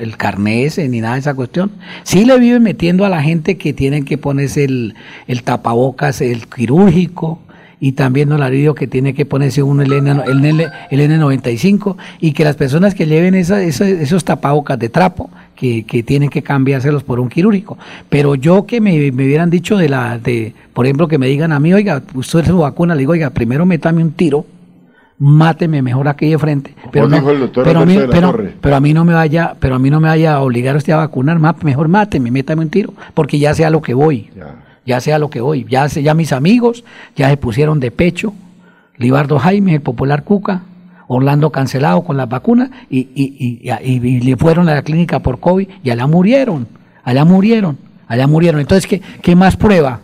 el, 0.00 0.18
ese, 0.46 0.88
ni 0.88 1.00
nada 1.00 1.14
de 1.14 1.20
esa 1.20 1.34
cuestión. 1.34 1.72
Sí 2.04 2.24
le 2.24 2.38
viven 2.38 2.62
metiendo 2.62 3.04
a 3.04 3.08
la 3.08 3.22
gente 3.22 3.56
que 3.56 3.72
tienen 3.72 4.04
que 4.04 4.16
ponerse 4.16 4.64
el, 4.64 4.94
el 5.26 5.42
tapabocas, 5.42 6.20
el 6.20 6.46
quirúrgico, 6.46 7.40
y 7.82 7.92
también 7.92 8.28
no 8.28 8.34
alivio 8.36 8.74
que 8.74 8.86
tiene 8.86 9.14
que 9.14 9.24
ponerse 9.24 9.62
uno 9.62 9.82
el, 9.82 9.90
N, 9.92 10.10
el, 10.10 10.44
N, 10.44 10.66
el 10.90 11.00
N95 11.00 11.96
y 12.20 12.32
que 12.32 12.44
las 12.44 12.54
personas 12.56 12.94
que 12.94 13.06
lleven 13.06 13.34
esa- 13.34 13.62
esa- 13.62 13.88
esos 13.88 14.22
tapabocas 14.22 14.78
de 14.78 14.90
trapo 14.90 15.30
que, 15.56 15.84
que 15.84 16.02
tienen 16.02 16.28
que 16.28 16.42
cambiárselos 16.42 17.02
por 17.04 17.18
un 17.20 17.30
quirúrgico. 17.30 17.78
Pero 18.10 18.34
yo 18.34 18.66
que 18.66 18.82
me, 18.82 19.10
me 19.12 19.24
hubieran 19.24 19.48
dicho 19.48 19.78
de 19.78 19.88
la, 19.88 20.18
de, 20.18 20.52
por 20.74 20.84
ejemplo, 20.84 21.08
que 21.08 21.16
me 21.16 21.26
digan 21.26 21.52
a 21.52 21.58
mí, 21.58 21.72
oiga, 21.72 22.02
usted 22.14 22.44
su 22.44 22.58
vacuna, 22.58 22.94
le 22.94 23.00
digo, 23.00 23.12
oiga, 23.12 23.30
primero 23.30 23.64
métame 23.64 24.02
un 24.02 24.12
tiro, 24.12 24.44
máteme 25.22 25.82
mejor 25.82 26.08
aquí 26.08 26.30
de 26.30 26.38
frente. 26.38 26.74
Pero, 26.90 27.04
no- 27.10 27.16
pero, 27.64 27.80
a 27.80 27.86
mí, 27.86 27.94
pero, 28.10 28.28
pero 28.60 28.76
a 28.76 28.80
mí 28.80 28.92
no 28.94 29.04
me 29.04 29.12
vaya, 29.12 29.54
pero 29.60 29.74
a 29.74 29.78
mí 29.78 29.90
no 29.90 30.00
me 30.00 30.08
vaya 30.08 30.34
a 30.34 30.40
obligar 30.40 30.74
usted 30.76 30.94
a 30.94 30.96
vacunar, 30.96 31.38
mejor 31.62 31.88
máteme, 31.88 32.30
métame 32.30 32.62
un 32.62 32.70
tiro, 32.70 32.94
porque 33.14 33.38
ya 33.38 33.52
sea 33.54 33.68
lo 33.70 33.82
que 33.82 33.92
voy 33.94 34.30
ya 34.86 34.98
sea 35.00 35.18
lo 35.18 35.28
que 35.30 35.40
voy, 35.42 35.66
ya, 35.68 35.86
ya 35.86 36.14
mis 36.14 36.32
amigos 36.32 36.84
ya 37.14 37.28
se 37.28 37.36
pusieron 37.36 37.78
de 37.80 37.90
pecho, 37.90 38.32
Libardo 38.96 39.38
Jaime, 39.38 39.74
el 39.74 39.82
popular 39.82 40.24
Cuca, 40.24 40.62
Orlando 41.06 41.50
cancelado 41.52 42.02
con 42.02 42.16
las 42.16 42.28
vacunas 42.28 42.70
y, 42.88 43.00
y, 43.14 43.60
y, 43.64 43.70
y- 43.84 44.06
y 44.08 44.20
le 44.20 44.36
fueron 44.36 44.68
a 44.68 44.74
la 44.74 44.82
clínica 44.82 45.18
por 45.20 45.38
COVID 45.38 45.68
y 45.84 45.90
allá 45.90 46.06
murieron, 46.06 46.66
allá 47.04 47.24
murieron, 47.24 47.76
allá 48.08 48.26
murieron. 48.26 48.60
Entonces, 48.60 48.86
¿qué, 48.86 49.02
qué 49.22 49.36
más 49.36 49.56
prueba? 49.56 50.00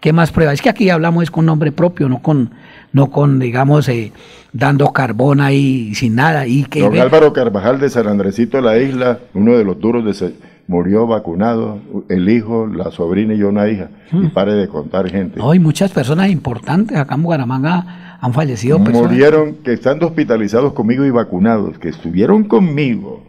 ¿Qué 0.00 0.12
más 0.12 0.30
prueba? 0.30 0.52
Es 0.52 0.60
que 0.62 0.68
aquí 0.68 0.88
hablamos 0.90 1.22
es 1.24 1.30
con 1.30 1.46
nombre 1.46 1.72
propio, 1.72 2.08
no 2.08 2.20
con, 2.20 2.50
no 2.92 3.10
con 3.10 3.38
digamos, 3.38 3.88
eh, 3.88 4.12
dando 4.52 4.92
carbón 4.92 5.40
ahí 5.40 5.94
sin 5.94 6.14
nada. 6.14 6.46
Y 6.46 6.64
que 6.64 6.80
Don 6.80 6.92
ve- 6.92 7.00
Álvaro 7.00 7.32
Carvajal 7.32 7.80
de 7.80 7.88
San 7.90 8.06
Andresito 8.06 8.56
de 8.58 8.62
la 8.62 8.78
Isla, 8.78 9.18
uno 9.34 9.56
de 9.56 9.64
los 9.64 9.78
duros 9.80 10.04
de 10.04 10.14
se- 10.14 10.34
murió 10.68 11.06
vacunado, 11.06 11.80
el 12.08 12.28
hijo, 12.28 12.66
la 12.66 12.90
sobrina 12.92 13.34
y 13.34 13.38
yo 13.38 13.48
una 13.48 13.68
hija. 13.68 13.88
Y 14.12 14.28
pare 14.28 14.54
de 14.54 14.68
contar 14.68 15.10
gente. 15.10 15.38
no, 15.38 15.52
y 15.54 15.58
muchas 15.58 15.90
personas 15.90 16.30
importantes 16.30 16.96
acá 16.96 17.14
en 17.16 17.22
Bucaramanga 17.22 18.18
han 18.20 18.32
fallecido. 18.32 18.78
personas. 18.78 19.02
Murieron 19.10 19.54
que 19.64 19.72
estando 19.72 20.06
hospitalizados 20.06 20.72
conmigo 20.72 21.04
y 21.04 21.10
vacunados, 21.10 21.78
que 21.78 21.88
estuvieron 21.88 22.44
conmigo, 22.44 23.24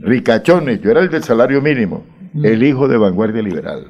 ricachones, 0.00 0.80
yo 0.82 0.90
era 0.90 1.00
el 1.00 1.08
del 1.08 1.22
salario 1.24 1.62
mínimo, 1.62 2.04
el 2.42 2.62
hijo 2.62 2.86
de 2.88 2.98
Vanguardia 2.98 3.42
Liberal, 3.42 3.86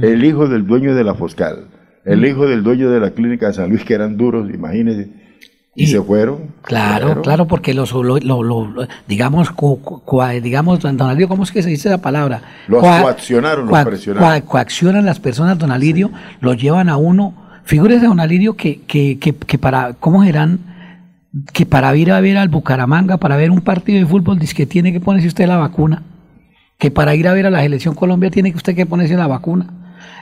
el 0.00 0.24
hijo 0.24 0.48
del 0.48 0.66
dueño 0.66 0.94
de 0.94 1.04
la 1.04 1.14
Foscal, 1.14 1.66
el 2.04 2.24
hijo 2.24 2.46
del 2.46 2.62
dueño 2.62 2.90
de 2.90 3.00
la 3.00 3.10
clínica 3.10 3.48
de 3.48 3.54
San 3.54 3.68
Luis, 3.70 3.84
que 3.84 3.94
eran 3.94 4.16
duros, 4.16 4.48
imagínense, 4.52 5.08
y, 5.74 5.86
se 5.86 6.02
fueron. 6.02 6.52
Claro, 6.62 7.06
fueron. 7.06 7.22
claro, 7.22 7.46
porque 7.46 7.72
los, 7.74 7.92
lo, 7.92 8.18
lo- 8.18 8.42
lo- 8.42 8.86
digamos, 9.08 9.50
cu- 9.50 9.80
cu- 9.80 10.02
cua- 10.04 10.40
digamos, 10.40 10.80
don 10.80 11.00
Alirio, 11.00 11.28
¿cómo 11.28 11.44
es 11.44 11.50
que 11.52 11.62
se 11.62 11.70
dice 11.70 11.88
esa 11.88 12.02
palabra? 12.02 12.42
Los 12.68 12.80
coaccionaron, 12.82 13.66
los 13.66 13.84
presionaron. 13.84 14.40
coaccionan 14.42 15.04
las 15.06 15.18
personas, 15.20 15.58
don 15.58 15.70
Alirio, 15.70 16.10
lo 16.40 16.52
llevan 16.54 16.88
a 16.88 16.96
uno. 16.98 17.34
Figúrese, 17.64 18.06
don 18.06 18.20
Alirio, 18.20 18.54
que, 18.54 18.80
que, 18.82 19.18
que, 19.18 19.34
que 19.34 19.56
para, 19.58 19.94
¿cómo 19.94 20.24
serán? 20.24 20.58
Que 21.54 21.64
para 21.64 21.94
ir 21.96 22.12
a 22.12 22.20
ver 22.20 22.36
al 22.36 22.48
Bucaramanga, 22.50 23.16
para 23.16 23.36
ver 23.36 23.50
un 23.50 23.62
partido 23.62 23.98
de 23.98 24.04
fútbol, 24.06 24.38
dice 24.38 24.54
que 24.54 24.66
tiene 24.66 24.92
que 24.92 25.00
ponerse 25.00 25.28
usted 25.28 25.46
la 25.46 25.56
vacuna. 25.56 26.02
Que 26.78 26.90
para 26.90 27.14
ir 27.14 27.28
a 27.28 27.32
ver 27.32 27.46
a 27.46 27.50
la 27.50 27.62
selección 27.62 27.94
Colombia 27.94 28.30
tiene 28.30 28.50
que 28.50 28.56
usted 28.58 28.74
que 28.74 28.84
ponerse 28.84 29.14
la 29.16 29.28
vacuna. 29.28 29.72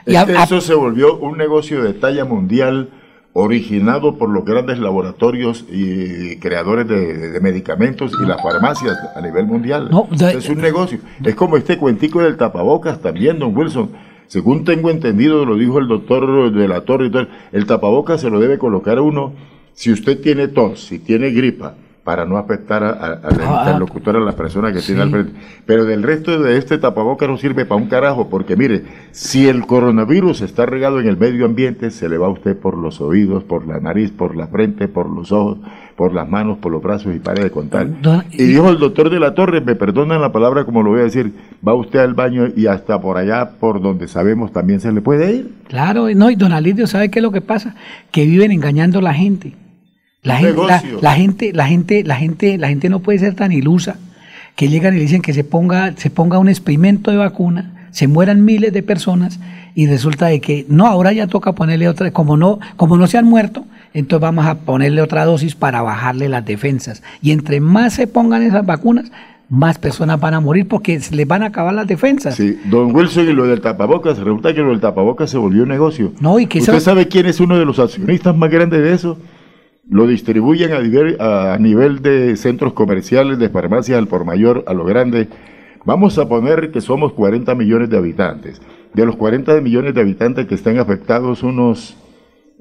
Y 0.05 0.11
Es 0.11 0.17
a- 0.17 0.25
que 0.25 0.37
a- 0.37 0.43
eso 0.43 0.61
se 0.61 0.73
volvió 0.73 1.17
un 1.17 1.37
negocio 1.37 1.83
de 1.83 1.93
talla 1.93 2.25
mundial 2.25 2.89
originado 3.33 4.17
por 4.17 4.29
los 4.29 4.43
grandes 4.43 4.77
laboratorios 4.79 5.65
y 5.71 6.35
creadores 6.37 6.87
de, 6.87 7.29
de 7.31 7.39
medicamentos 7.39 8.11
y 8.21 8.25
las 8.27 8.41
farmacias 8.41 8.97
a 9.15 9.21
nivel 9.21 9.45
mundial. 9.45 9.87
No, 9.89 10.07
de- 10.11 10.33
es 10.33 10.49
un 10.49 10.59
negocio. 10.59 10.99
Es 11.23 11.35
como 11.35 11.55
este 11.57 11.77
cuentico 11.77 12.21
del 12.21 12.35
tapabocas 12.37 12.99
también, 13.01 13.39
don 13.39 13.55
Wilson. 13.55 13.91
Según 14.27 14.63
tengo 14.65 14.89
entendido, 14.89 15.45
lo 15.45 15.55
dijo 15.55 15.79
el 15.79 15.87
doctor 15.87 16.51
de 16.53 16.67
la 16.67 16.81
Torre, 16.81 17.09
el 17.51 17.65
tapabocas 17.65 18.21
se 18.21 18.29
lo 18.29 18.39
debe 18.39 18.57
colocar 18.57 18.97
a 18.97 19.01
uno 19.01 19.33
si 19.73 19.91
usted 19.91 20.19
tiene 20.21 20.47
tos, 20.49 20.83
si 20.85 20.99
tiene 20.99 21.31
gripa, 21.31 21.75
para 22.03 22.25
no 22.25 22.37
afectar 22.37 22.83
a- 22.83 22.89
a- 22.89 23.13
al 23.27 23.41
Ah, 23.41 23.57
interlocutor, 23.59 24.15
a 24.15 24.19
la 24.21 24.31
persona 24.31 24.73
que 24.73 24.79
tiene 24.79 25.01
sí. 25.01 25.03
al 25.03 25.11
frente. 25.11 25.31
Pero 25.67 25.85
del 25.85 26.01
resto 26.01 26.41
de 26.41 26.57
este 26.57 26.79
tapabocas 26.79 27.29
no 27.29 27.37
sirve 27.37 27.65
para 27.65 27.79
un 27.79 27.87
carajo, 27.89 28.27
porque 28.27 28.55
mire, 28.55 28.83
si 29.11 29.47
el 29.47 29.67
coronavirus 29.67 30.41
está 30.41 30.65
regado 30.65 30.99
en 30.99 31.07
el 31.07 31.17
medio 31.17 31.45
ambiente, 31.45 31.91
se 31.91 32.09
le 32.09 32.17
va 32.17 32.25
a 32.25 32.31
usted 32.31 32.57
por 32.57 32.75
los 32.75 33.01
oídos, 33.01 33.43
por 33.43 33.67
la 33.67 33.79
nariz, 33.79 34.09
por 34.11 34.35
la 34.35 34.47
frente, 34.47 34.87
por 34.87 35.07
los 35.09 35.31
ojos, 35.31 35.59
por 35.95 36.11
las 36.13 36.27
manos, 36.27 36.57
por 36.57 36.71
los 36.71 36.81
brazos 36.81 37.15
y 37.15 37.19
pare 37.19 37.43
de 37.43 37.51
contar. 37.51 37.87
Y 38.31 38.43
dijo 38.45 38.69
el 38.69 38.79
doctor 38.79 39.11
de 39.11 39.19
la 39.19 39.35
Torre, 39.35 39.61
me 39.61 39.75
perdonan 39.75 40.21
la 40.21 40.31
palabra 40.31 40.65
como 40.65 40.81
lo 40.81 40.89
voy 40.91 41.01
a 41.01 41.03
decir, 41.03 41.31
va 41.65 41.75
usted 41.75 41.99
al 41.99 42.15
baño 42.15 42.47
y 42.55 42.65
hasta 42.65 42.99
por 42.99 43.17
allá, 43.17 43.51
por 43.59 43.79
donde 43.79 44.07
sabemos, 44.07 44.51
también 44.51 44.79
se 44.79 44.91
le 44.91 45.01
puede 45.01 45.31
ir. 45.35 45.53
Claro, 45.67 46.07
no, 46.15 46.31
y 46.31 46.35
don 46.35 46.51
Alirio, 46.51 46.87
¿sabe 46.87 47.11
qué 47.11 47.19
es 47.19 47.23
lo 47.23 47.31
que 47.31 47.41
pasa? 47.41 47.75
Que 48.09 48.25
viven 48.25 48.51
engañando 48.51 48.97
a 48.97 49.01
la 49.03 49.13
gente. 49.13 49.53
La 50.23 50.37
gente, 50.37 50.61
la, 51.01 51.13
gente, 51.15 51.51
la 51.51 51.65
gente, 51.65 52.03
la 52.03 52.15
gente, 52.15 52.57
la 52.59 52.67
gente 52.67 52.89
no 52.89 52.99
puede 52.99 53.17
ser 53.17 53.33
tan 53.33 53.51
ilusa 53.51 53.95
que 54.55 54.67
llegan 54.67 54.93
y 54.93 54.97
le 54.97 55.03
dicen 55.03 55.23
que 55.23 55.33
se 55.33 55.43
ponga, 55.43 55.93
se 55.97 56.11
ponga 56.11 56.37
un 56.37 56.47
experimento 56.47 57.09
de 57.09 57.17
vacuna, 57.17 57.87
se 57.89 58.07
mueran 58.07 58.45
miles 58.45 58.71
de 58.71 58.83
personas 58.83 59.39
y 59.73 59.87
resulta 59.87 60.27
de 60.27 60.39
que 60.39 60.67
no, 60.69 60.85
ahora 60.85 61.11
ya 61.11 61.25
toca 61.25 61.53
ponerle 61.53 61.87
otra, 61.87 62.11
como 62.11 62.37
no, 62.37 62.59
como 62.75 62.97
no 62.97 63.07
se 63.07 63.17
han 63.17 63.25
muerto, 63.25 63.65
entonces 63.95 64.21
vamos 64.21 64.45
a 64.45 64.59
ponerle 64.59 65.01
otra 65.01 65.25
dosis 65.25 65.55
para 65.55 65.81
bajarle 65.81 66.29
las 66.29 66.45
defensas. 66.45 67.01
Y 67.23 67.31
entre 67.31 67.59
más 67.59 67.93
se 67.93 68.05
pongan 68.05 68.43
esas 68.43 68.63
vacunas, 68.63 69.11
más 69.49 69.79
personas 69.79 70.19
van 70.19 70.35
a 70.35 70.39
morir 70.39 70.67
porque 70.67 70.99
se 70.99 71.15
les 71.15 71.27
van 71.27 71.41
a 71.41 71.47
acabar 71.47 71.73
las 71.73 71.87
defensas. 71.87 72.35
Sí, 72.35 72.59
don 72.65 72.95
Wilson 72.95 73.27
y 73.27 73.33
lo 73.33 73.47
del 73.47 73.59
tapabocas, 73.59 74.19
resulta 74.19 74.53
que 74.53 74.61
lo 74.61 74.69
del 74.69 74.81
tapabocas 74.81 75.31
se 75.31 75.39
volvió 75.39 75.63
un 75.63 75.69
negocio. 75.69 76.13
No, 76.19 76.39
y 76.39 76.45
que 76.45 76.59
¿Usted 76.59 76.79
sabe 76.79 77.07
quién 77.07 77.25
es 77.25 77.39
uno 77.39 77.57
de 77.57 77.65
los 77.65 77.79
accionistas 77.79 78.37
más 78.37 78.51
grandes 78.51 78.83
de 78.83 78.93
eso? 78.93 79.17
Lo 79.91 80.07
distribuyen 80.07 80.71
a 80.71 80.79
nivel, 80.79 81.17
a 81.19 81.57
nivel 81.59 82.01
de 82.01 82.37
centros 82.37 82.71
comerciales, 82.71 83.37
de 83.39 83.49
farmacias 83.49 83.97
al 83.97 84.07
por 84.07 84.23
mayor, 84.23 84.63
a 84.65 84.73
lo 84.73 84.85
grande. 84.85 85.27
Vamos 85.83 86.17
a 86.17 86.29
poner 86.29 86.71
que 86.71 86.79
somos 86.79 87.11
40 87.11 87.53
millones 87.55 87.89
de 87.89 87.97
habitantes. 87.97 88.61
De 88.93 89.05
los 89.05 89.17
40 89.17 89.59
millones 89.59 89.93
de 89.93 89.99
habitantes 89.99 90.47
que 90.47 90.55
están 90.55 90.79
afectados, 90.79 91.43
unos, 91.43 91.97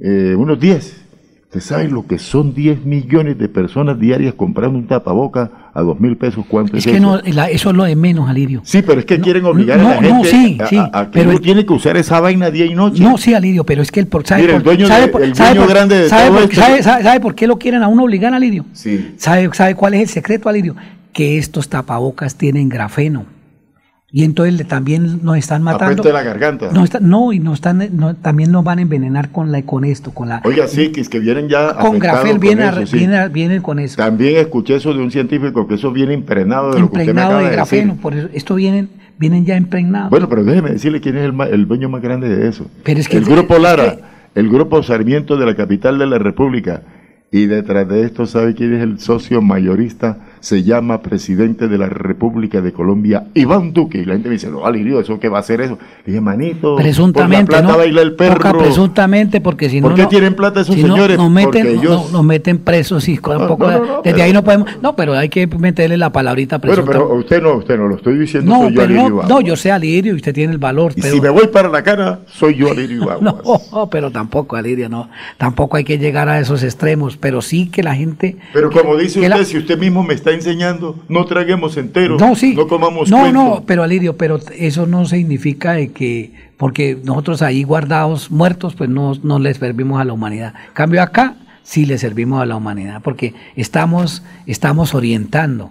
eh, 0.01 0.35
unos 0.37 0.59
10. 0.59 1.07
¿Usted 1.53 1.63
sabe 1.63 1.89
lo 1.89 2.07
que 2.07 2.21
son 2.21 2.55
10 2.55 2.85
millones 2.85 3.37
de 3.37 3.49
personas 3.49 3.99
diarias 3.99 4.35
comprando 4.35 4.79
un 4.79 4.87
tapaboca 4.87 5.51
a 5.75 5.81
2 5.83 5.99
mil 5.99 6.17
pesos? 6.17 6.45
¿Cuánto 6.47 6.77
es, 6.77 6.87
Es 6.87 6.93
que 6.93 6.99
eso? 6.99 7.05
no, 7.05 7.21
la- 7.33 7.51
eso 7.51 7.71
es 7.71 7.77
lo 7.77 7.83
de 7.83 7.97
menos, 7.97 8.31
Alirio. 8.31 8.61
Sí, 8.63 8.83
pero 8.83 9.01
es 9.01 9.05
que 9.05 9.19
quieren 9.19 9.45
obligar 9.45 9.81
no, 9.81 9.89
a 9.89 9.95
la 9.97 10.01
no, 10.01 10.23
gente 10.23 10.29
sí, 10.31 10.59
a, 10.61 10.67
sí, 10.69 10.77
a- 10.77 10.91
a 10.97 11.05
que 11.07 11.11
pero 11.19 11.31
uno 11.31 11.39
el- 11.39 11.43
tiene 11.45 11.67
que 11.67 11.73
usar 11.73 11.97
esa 11.97 12.21
vaina 12.21 12.53
día 12.53 12.67
y 12.67 12.75
noche. 12.77 13.03
No, 13.03 13.19
sí, 13.19 13.35
Alirio, 13.35 13.65
pero 13.65 13.83
es 13.83 13.91
que 13.91 13.99
el 13.99 14.07
por, 14.07 14.25
¿sabe 14.25 14.45
el 14.55 14.63
dueño 14.63 14.87
sabe 14.87 15.01
de- 15.01 15.09
por- 15.09 15.25
el 15.25 15.35
sabe 15.35 15.49
dueño 15.51 15.63
por- 15.67 15.75
grande 15.75 15.99
de 15.99 16.09
sabe 16.09 16.23
todo 16.29 16.35
por- 16.35 16.43
esto- 16.45 16.55
sabe- 16.61 16.83
sabe- 16.85 17.03
sabe 17.03 17.19
por 17.21 17.35
qué 17.35 17.49
lo 17.49 17.59
quieren 17.59 17.83
a 17.83 17.89
uno 17.89 18.05
obligar, 18.05 18.33
Alirio? 18.33 18.65
Sí. 18.73 19.15
¿Sabe, 19.17 19.51
¿Sabe 19.53 19.75
cuál 19.75 19.95
es 19.95 20.03
el 20.03 20.09
secreto, 20.09 20.49
Alirio? 20.49 20.77
Que 21.13 21.37
estos 21.37 21.69
tapabocas 21.69 22.37
tienen 22.37 22.69
grafeno. 22.69 23.25
Y 24.13 24.25
entonces 24.25 24.55
le- 24.55 24.65
también 24.65 25.21
nos 25.23 25.37
están 25.37 25.63
matando. 25.63 26.03
Apeste 26.03 26.13
la 26.13 26.23
garganta. 26.23 26.71
No, 26.73 26.83
está- 26.83 26.99
no, 27.01 27.33
y 27.33 27.39
nos 27.39 27.55
están, 27.55 27.89
no, 27.93 28.17
también 28.17 28.51
nos 28.51 28.65
van 28.65 28.79
a 28.81 28.83
envenenar 28.83 29.31
con, 29.31 29.53
la, 29.53 29.63
con 29.63 29.85
esto, 29.85 30.11
con 30.13 30.29
la... 30.29 30.43
Oiga, 30.45 30.67
sí, 30.67 30.91
que 30.91 31.01
es 31.01 31.09
que 31.09 31.21
vienen 31.21 31.49
ya 31.49 31.75
con 31.77 32.01
con 32.01 32.41
viene, 32.41 32.67
eso, 32.69 32.87
sí. 32.87 32.97
viene, 32.99 33.29
viene 33.29 33.63
con 33.63 33.79
eso. 33.79 33.97
También 33.97 34.37
escuché 34.39 34.75
eso 34.75 34.93
de 34.93 35.01
un 35.01 35.13
científico 35.13 35.69
que 35.69 35.75
eso 35.75 35.93
viene 35.93 36.13
impregnado 36.15 36.73
de 36.73 36.81
lo 36.81 36.91
que 36.91 36.99
usted 36.99 36.99
me 36.99 37.03
impregnado 37.05 37.31
acaba 37.37 37.49
de 37.49 37.55
grafeno, 37.55 37.87
decir. 37.93 38.03
por 38.03 38.15
eso, 38.15 38.29
esto 38.33 38.55
vienen, 38.57 38.89
vienen 39.17 39.45
ya 39.47 39.57
impregnados. 39.57 40.11
Bueno, 40.11 40.29
pero 40.29 40.43
déjeme 40.43 40.71
decirle 40.71 41.01
quién 41.01 41.17
es 41.17 41.25
el, 41.27 41.41
el 41.53 41.69
dueño 41.69 41.89
más 41.89 42.03
grande 42.03 42.29
de 42.29 42.49
eso. 42.49 42.67
Pero 42.83 42.99
es 42.99 43.09
que- 43.09 43.17
el 43.19 43.25
grupo 43.25 43.55
es 43.55 43.63
Lara, 43.63 43.97
que- 43.97 44.41
el 44.41 44.49
grupo 44.49 44.83
Sarmiento 44.83 45.37
de 45.37 45.47
la 45.47 45.55
capital 45.55 45.99
de 46.01 46.07
la 46.07 46.19
República. 46.19 46.83
Y 47.31 47.47
detrás 47.47 47.87
de 47.89 48.03
esto, 48.03 48.27
¿sabe 48.27 48.57
quién 48.57 48.75
es 48.75 48.83
el 48.83 48.99
socio 48.99 49.41
mayorista 49.41 50.19
se 50.41 50.63
llama 50.63 51.03
presidente 51.03 51.69
de 51.69 51.79
la 51.79 51.87
República 51.87 52.61
de 52.61 52.73
Colombia, 52.73 53.25
Iván 53.35 53.73
Duque. 53.73 53.99
Y 53.99 54.05
la 54.05 54.15
gente 54.15 54.29
me 54.29 54.35
dice, 54.35 54.49
no, 54.51 54.65
Alirio, 54.67 55.01
¿eso 55.01 55.21
qué 55.21 55.29
va 55.29 55.39
a 55.39 55.41
hacer 55.41 55.61
eso? 55.61 55.79
Le 56.07 56.13
dije, 56.13 56.21
manito, 56.21 56.77
presuntamente, 56.77 57.47
por 57.47 57.55
la 57.55 57.59
plata 57.61 57.73
¿no? 57.73 57.79
baila 57.79 58.03
el 58.03 58.15
perro. 58.15 58.37
Toca 58.37 58.53
presuntamente, 58.59 59.41
porque 59.41 59.69
si 59.69 59.81
no. 59.81 59.89
¿Por 59.89 59.97
qué 59.97 60.03
no- 60.03 60.09
tienen 60.09 60.35
plata 60.35 60.61
esos 60.63 60.75
si 60.75 60.83
no, 60.83 60.95
señores? 60.95 61.19
Nos 61.19 61.31
meten, 61.31 61.65
no- 61.67 61.81
ellos- 61.81 62.07
no- 62.07 62.19
nos 62.19 62.25
meten 62.25 62.59
presos 62.59 63.09
y 63.09 63.19
con 63.19 63.47
poco 63.47 63.69
de- 63.69 63.81
Desde 63.81 64.01
pero- 64.03 64.23
ahí 64.23 64.33
no 64.33 64.43
podemos. 64.45 64.69
No, 64.83 64.97
pero 64.97 65.15
hay 65.15 65.29
que 65.29 65.47
meterle 65.47 65.97
la 65.97 66.11
palabrita 66.13 66.59
Bueno, 66.59 66.75
presuntamente. 66.85 67.07
pero 67.09 67.21
usted 67.21 67.43
no, 67.43 67.55
usted 67.59 67.79
no 67.79 67.89
lo 67.89 67.97
estoy 67.97 68.19
diciendo, 68.19 68.51
no, 68.53 68.63
soy 68.65 68.75
yo 68.75 68.83
Alirio 68.83 69.01
no, 69.03 69.09
Ibaguas. 69.09 69.29
no, 69.29 69.41
yo 69.41 69.57
sé 69.57 69.71
Alirio 69.71 70.13
y 70.13 70.17
usted 70.17 70.33
tiene 70.35 70.53
el 70.53 70.59
valor. 70.59 70.93
Y 70.97 71.03
pero, 71.03 71.15
si 71.15 71.21
me 71.21 71.29
voy 71.31 71.47
para 71.49 71.69
la 71.69 71.83
cara, 71.83 72.21
soy 72.27 72.55
yo 72.57 72.71
Alirio 72.71 72.97
Ibaguas. 73.03 73.35
No, 73.73 73.89
pero 73.91 74.11
tampoco, 74.11 74.57
Alirio, 74.57 74.89
no. 74.89 75.09
Tampoco 75.39 75.77
hay 75.77 75.85
que 75.85 75.99
llegar 75.99 76.29
a 76.29 76.41
esos 76.41 76.63
extremos, 76.63 77.17
pero 77.17 77.43
sí 77.43 77.69
que 77.69 77.83
la 77.83 77.95
gente. 77.95 78.37
Pero 78.53 78.71
como 78.71 78.97
dice 78.97 79.21
usted, 79.21 79.31
la- 79.31 79.45
si 79.45 79.59
usted 79.59 79.79
mismo 79.79 80.03
me 80.03 80.15
está 80.15 80.30
enseñando, 80.33 80.97
no 81.09 81.25
traguemos 81.25 81.77
entero, 81.77 82.17
No, 82.19 82.35
sí. 82.35 82.55
no 82.55 82.67
comamos 82.69 83.11
No, 83.11 83.21
cuento. 83.21 83.39
no, 83.45 83.65
pero 83.67 83.83
Alirio, 83.83 84.17
pero 84.17 84.39
eso 84.57 84.87
no 84.87 85.05
significa 85.07 85.73
de 85.73 85.93
que, 85.93 86.33
porque 86.57 86.99
nosotros 87.03 87.43
ahí 87.43 87.63
guardados, 87.63 88.31
muertos, 88.31 88.75
pues 88.75 88.89
no, 88.91 89.13
no 89.23 89.39
les 89.39 89.59
servimos 89.59 90.01
a 90.01 90.05
la 90.05 90.13
humanidad. 90.13 90.55
Cambio 90.73 91.03
acá 91.03 91.37
sí 91.63 91.87
le 91.87 91.99
servimos 91.99 92.43
a 92.43 92.47
la 92.47 92.57
humanidad, 92.57 93.01
porque 93.03 93.35
estamos, 93.57 94.23
estamos 94.47 94.95
orientando. 94.95 95.71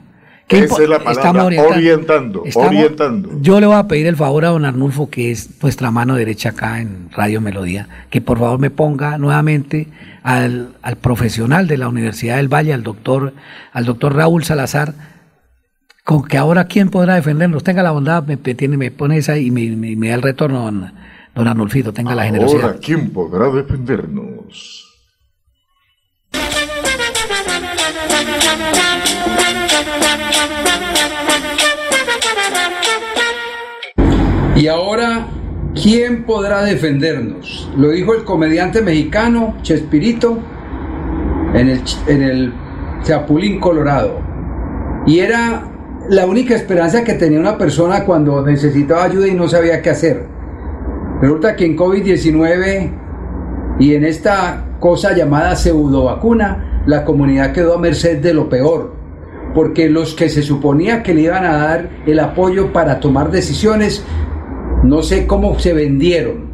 ¿Qué 0.50 0.62
Esa 0.62 0.82
es 0.82 0.90
la 0.90 0.98
palabra, 0.98 1.12
estamos 1.12 1.44
orientando, 1.76 2.42
Estamos- 2.44 2.70
orientando. 2.70 3.30
Yo 3.40 3.60
le 3.60 3.68
voy 3.68 3.76
a 3.76 3.88
pedir 3.88 4.08
el 4.08 4.16
favor 4.16 4.46
a 4.46 4.50
don 4.50 4.66
Arnulfo, 4.66 5.08
que 5.08 5.30
es 5.30 5.62
nuestra 5.62 5.92
mano 5.92 6.16
derecha 6.16 6.50
acá 6.50 6.82
en 6.82 7.12
Radio 7.12 7.40
Melodía, 7.40 7.88
que 8.10 8.20
por 8.20 8.40
favor 8.40 8.58
me 8.58 8.72
ponga 8.72 9.20
nuevamente 9.20 9.90
al, 10.24 10.74
al 10.82 10.96
profesional 10.96 11.68
de 11.68 11.78
la 11.78 11.88
Universidad 11.88 12.38
del 12.38 12.52
Valle, 12.52 12.74
al 12.74 12.82
doctor, 12.82 13.34
al 13.72 13.86
doctor 13.86 14.16
Raúl 14.16 14.44
Salazar, 14.44 14.96
con 16.04 16.24
que 16.28 16.40
ahora 16.40 16.66
quién 16.66 16.90
podrá 16.90 17.14
defendernos. 17.14 17.64
Tenga 17.64 17.84
la 17.84 17.92
bondad, 17.92 18.24
me, 18.24 18.36
me 18.44 18.56
tiene, 18.56 18.76
me 18.76 18.90
pone 18.90 19.18
esa 19.18 19.38
y 19.38 19.52
me, 19.52 19.70
me- 19.76 19.96
me 19.96 20.10
da 20.10 20.16
el 20.16 20.24
retorno, 20.24 20.64
don, 20.64 20.92
don 21.36 21.48
Arnulfito, 21.48 21.94
tenga 21.94 22.16
la 22.16 22.24
generosidad. 22.26 22.64
Ahora, 22.64 22.80
¿quién 22.84 23.12
podrá 23.12 23.52
defendernos? 23.52 24.88
Y 34.60 34.68
ahora, 34.68 35.26
¿quién 35.74 36.26
podrá 36.26 36.64
defendernos? 36.64 37.72
Lo 37.78 37.92
dijo 37.92 38.14
el 38.14 38.26
comediante 38.26 38.82
mexicano 38.82 39.56
Chespirito 39.62 40.38
en 41.54 41.70
el, 41.70 41.82
en 42.08 42.54
Chapulín 43.02 43.62
Colorado. 43.62 44.20
Y 45.08 45.20
era 45.20 45.64
la 46.10 46.26
única 46.26 46.56
esperanza 46.56 47.06
que 47.06 47.14
tenía 47.14 47.40
una 47.40 47.58
persona 47.58 48.04
cuando 48.04 48.46
necesitaba 48.46 49.06
ayuda 49.06 49.30
y 49.30 49.34
no 49.34 49.48
sabía 49.48 49.82
qué 49.82 49.92
hacer. 49.92 50.26
Resulta 51.22 51.56
que 51.56 51.66
en 51.66 51.78
COVID-19 51.78 52.92
y 53.80 53.94
en 53.94 54.04
esta 54.04 54.66
cosa 54.82 55.16
llamada 55.16 55.56
pseudo 55.56 56.04
vacuna, 56.04 56.84
la 56.86 57.06
comunidad 57.06 57.54
quedó 57.54 57.76
a 57.76 57.80
merced 57.80 58.22
de 58.22 58.34
lo 58.34 58.50
peor, 58.50 58.94
porque 59.56 59.90
los 59.90 60.16
que 60.16 60.28
se 60.28 60.42
suponía 60.42 61.02
que 61.02 61.14
le 61.14 61.22
iban 61.22 61.46
a 61.46 61.56
dar 61.56 61.90
el 62.06 62.20
apoyo 62.20 62.74
para 62.74 63.00
tomar 63.00 63.32
decisiones, 63.32 64.04
no 64.84 65.04
sé 65.04 65.28
cómo 65.28 65.60
se 65.60 65.74
vendieron. 65.74 66.50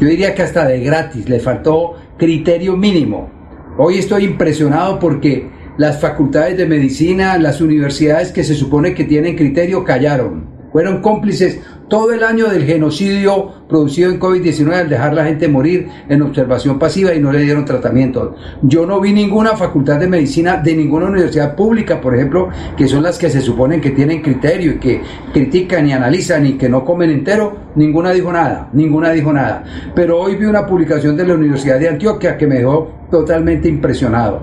Yo 0.00 0.08
diría 0.08 0.34
que 0.34 0.42
hasta 0.42 0.66
de 0.66 0.80
gratis, 0.80 1.28
le 1.28 1.40
faltó 1.40 1.94
criterio 2.16 2.76
mínimo. 2.76 3.30
Hoy 3.78 3.98
estoy 3.98 4.24
impresionado 4.24 4.98
porque 4.98 5.48
las 5.76 6.00
facultades 6.00 6.56
de 6.56 6.66
medicina, 6.66 7.38
las 7.38 7.60
universidades 7.60 8.32
que 8.32 8.44
se 8.44 8.54
supone 8.54 8.94
que 8.94 9.04
tienen 9.04 9.36
criterio, 9.36 9.84
callaron. 9.84 10.59
Fueron 10.72 11.00
cómplices 11.02 11.60
todo 11.88 12.12
el 12.12 12.22
año 12.22 12.46
del 12.46 12.64
genocidio 12.64 13.52
producido 13.68 14.10
en 14.10 14.20
COVID-19 14.20 14.72
al 14.72 14.88
dejar 14.88 15.12
la 15.12 15.24
gente 15.24 15.48
morir 15.48 15.88
en 16.08 16.22
observación 16.22 16.78
pasiva 16.78 17.12
y 17.12 17.20
no 17.20 17.32
le 17.32 17.40
dieron 17.40 17.64
tratamiento. 17.64 18.36
Yo 18.62 18.86
no 18.86 19.00
vi 19.00 19.12
ninguna 19.12 19.56
facultad 19.56 19.98
de 19.98 20.06
medicina 20.06 20.56
de 20.56 20.76
ninguna 20.76 21.06
universidad 21.06 21.56
pública, 21.56 22.00
por 22.00 22.14
ejemplo, 22.14 22.48
que 22.76 22.86
son 22.86 23.02
las 23.02 23.18
que 23.18 23.28
se 23.28 23.40
suponen 23.40 23.80
que 23.80 23.90
tienen 23.90 24.22
criterio 24.22 24.72
y 24.72 24.78
que 24.78 25.02
critican 25.32 25.88
y 25.88 25.92
analizan 25.92 26.46
y 26.46 26.52
que 26.52 26.68
no 26.68 26.84
comen 26.84 27.10
entero, 27.10 27.56
ninguna 27.74 28.12
dijo 28.12 28.32
nada, 28.32 28.68
ninguna 28.72 29.10
dijo 29.10 29.32
nada. 29.32 29.64
Pero 29.94 30.20
hoy 30.20 30.36
vi 30.36 30.46
una 30.46 30.66
publicación 30.66 31.16
de 31.16 31.26
la 31.26 31.34
Universidad 31.34 31.80
de 31.80 31.88
Antioquia 31.88 32.38
que 32.38 32.46
me 32.46 32.56
dejó 32.56 32.92
totalmente 33.10 33.68
impresionado, 33.68 34.42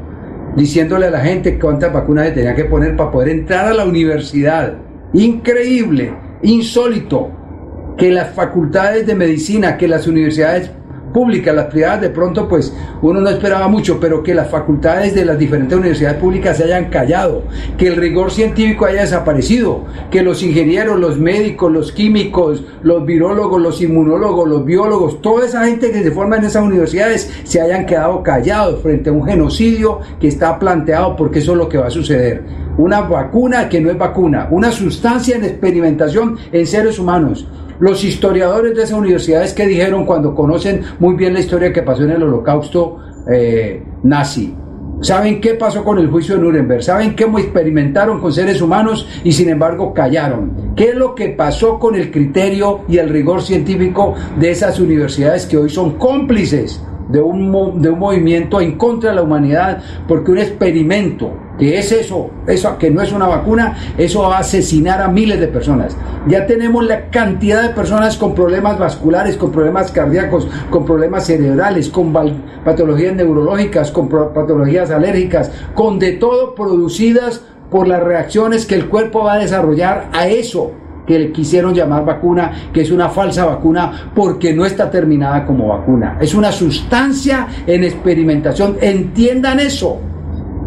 diciéndole 0.56 1.08
a 1.08 1.12
la 1.12 1.22
gente 1.22 1.58
cuántas 1.58 1.94
vacunas 1.94 2.28
se 2.28 2.32
tenía 2.34 2.56
que 2.56 2.66
poner 2.66 2.98
para 2.98 3.12
poder 3.12 3.30
entrar 3.30 3.68
a 3.68 3.74
la 3.74 3.86
universidad. 3.86 4.87
Increíble, 5.14 6.14
insólito, 6.44 7.32
que 7.98 8.12
las 8.12 8.34
facultades 8.34 9.08
de 9.08 9.16
medicina, 9.16 9.78
que 9.78 9.88
las 9.88 10.08
universidades 10.08 10.72
públicas, 11.18 11.56
las 11.56 11.66
privadas 11.66 12.02
de 12.02 12.12
pronto 12.12 12.48
pues 12.48 12.72
uno 13.02 13.20
no 13.20 13.28
esperaba 13.28 13.68
mucho, 13.68 14.00
pero 14.00 14.22
que 14.22 14.36
las 14.36 14.52
facultades 14.52 15.16
de 15.16 15.26
las 15.26 15.40
diferentes 15.40 15.76
universidades 15.76 16.20
públicas 16.20 16.58
se 16.58 16.66
hayan 16.66 16.92
callado, 16.92 17.42
que 17.76 17.88
el 17.88 17.96
rigor 17.96 18.30
científico 18.30 18.86
haya 18.86 19.02
desaparecido, 19.02 19.86
que 20.12 20.22
los 20.22 20.44
ingenieros, 20.44 21.00
los 21.00 21.18
médicos, 21.18 21.72
los 21.72 21.92
químicos, 21.92 22.64
los 22.84 23.04
virólogos, 23.04 23.60
los 23.60 23.82
inmunólogos, 23.82 24.48
los 24.48 24.64
biólogos, 24.64 25.20
toda 25.24 25.48
esa 25.48 25.66
gente 25.66 25.90
que 25.90 26.04
se 26.04 26.12
forma 26.12 26.38
en 26.38 26.46
esas 26.46 26.64
universidades 26.64 27.34
se 27.46 27.62
hayan 27.62 27.88
quedado 27.88 28.22
callados 28.22 28.84
frente 28.84 29.10
a 29.10 29.14
un 29.14 29.26
genocidio 29.26 30.02
que 30.20 30.28
está 30.28 30.60
planteado 30.60 31.16
porque 31.16 31.40
eso 31.40 31.54
es 31.54 31.58
lo 31.58 31.68
que 31.68 31.80
va 31.80 31.88
a 31.88 31.90
suceder. 31.90 32.44
Una 32.78 33.02
vacuna 33.02 33.70
que 33.70 33.82
no 33.82 33.90
es 33.90 33.98
vacuna, 33.98 34.50
una 34.52 34.72
sustancia 34.72 35.36
en 35.36 35.46
experimentación 35.46 36.38
en 36.52 36.68
seres 36.68 37.00
humanos. 37.00 37.48
Los 37.80 38.04
historiadores 38.04 38.76
de 38.76 38.84
esas 38.84 38.98
universidades 38.98 39.54
que 39.54 39.68
dijeron 39.68 40.06
cuando 40.06 40.34
conocen 40.34 40.82
muy 41.00 41.16
bien 41.16 41.34
la 41.34 41.40
historia 41.40 41.72
que 41.72 41.84
pasó 41.84 42.04
en 42.04 42.12
el 42.12 42.24
holocausto 42.24 42.98
eh, 43.30 43.84
nazi. 44.04 44.56
¿Saben 45.02 45.40
qué 45.40 45.54
pasó 45.54 45.84
con 45.84 46.00
el 46.00 46.10
juicio 46.10 46.36
de 46.36 46.42
Nuremberg? 46.42 46.82
¿Saben 46.82 47.16
cómo 47.16 47.38
experimentaron 47.38 48.20
con 48.20 48.34
seres 48.34 48.62
humanos 48.64 49.08
y 49.24 49.32
sin 49.32 49.50
embargo 49.50 49.94
callaron? 49.94 50.74
¿Qué 50.76 50.90
es 50.90 50.96
lo 50.96 51.14
que 51.14 51.30
pasó 51.30 51.78
con 51.78 51.96
el 51.96 52.10
criterio 52.10 52.80
y 52.88 52.98
el 52.98 53.10
rigor 53.10 53.44
científico 53.44 54.16
de 54.40 54.50
esas 54.50 54.80
universidades 54.80 55.46
que 55.46 55.58
hoy 55.58 55.70
son 55.70 56.00
cómplices 56.00 56.82
de 57.10 57.22
un, 57.22 57.80
de 57.80 57.92
un 57.92 58.00
movimiento 58.00 58.60
en 58.60 58.76
contra 58.76 59.12
de 59.12 59.18
la 59.18 59.22
humanidad? 59.22 59.84
Porque 60.08 60.32
un 60.32 60.40
experimento, 60.40 61.32
que 61.58 61.78
es 61.78 61.92
eso, 61.92 62.30
eso 62.48 62.78
que 62.78 62.92
no 62.92 63.02
es 63.02 63.12
una 63.12 63.28
vacuna, 63.28 63.78
eso 63.98 64.22
va 64.22 64.38
a 64.38 64.40
asesinar 64.40 65.02
a 65.02 65.08
miles 65.08 65.40
de 65.40 65.48
personas. 65.48 65.96
Ya 66.28 66.46
tenemos 66.46 66.86
la 66.86 67.10
cantidad 67.10 67.62
de 67.62 67.70
personas 67.70 68.18
con 68.18 68.36
problemas 68.36 68.78
vasculares, 68.78 69.38
con 69.38 69.52
problemas 69.52 69.92
cardíacos, 69.92 70.48
con 70.70 70.86
problemas 70.86 71.26
cerebrales, 71.26 71.90
con 71.90 72.14
patologías 72.64 73.16
neurológicas, 73.16 73.92
con 73.92 74.10
patologías 74.10 74.92
alérgicas, 74.92 75.52
con 75.74 76.00
de 76.00 76.14
todo 76.14 76.54
producidas 76.56 77.42
por 77.72 77.88
las 77.88 78.02
reacciones 78.02 78.66
que 78.66 78.76
el 78.76 78.88
cuerpo 78.88 79.24
va 79.24 79.34
a 79.34 79.40
desarrollar 79.40 80.10
a 80.14 80.28
eso 80.28 80.72
que 81.06 81.18
le 81.18 81.32
quisieron 81.32 81.74
llamar 81.74 82.06
vacuna, 82.06 82.52
que 82.74 82.82
es 82.82 82.92
una 82.92 83.10
falsa 83.10 83.46
vacuna 83.46 84.12
porque 84.14 84.54
no 84.54 84.66
está 84.66 84.92
terminada 84.92 85.46
como 85.46 85.70
vacuna. 85.70 86.18
Es 86.20 86.36
una 86.36 86.52
sustancia 86.52 87.48
en 87.66 87.86
experimentación. 87.86 88.78
Entiendan 88.82 89.62
eso. 89.62 90.02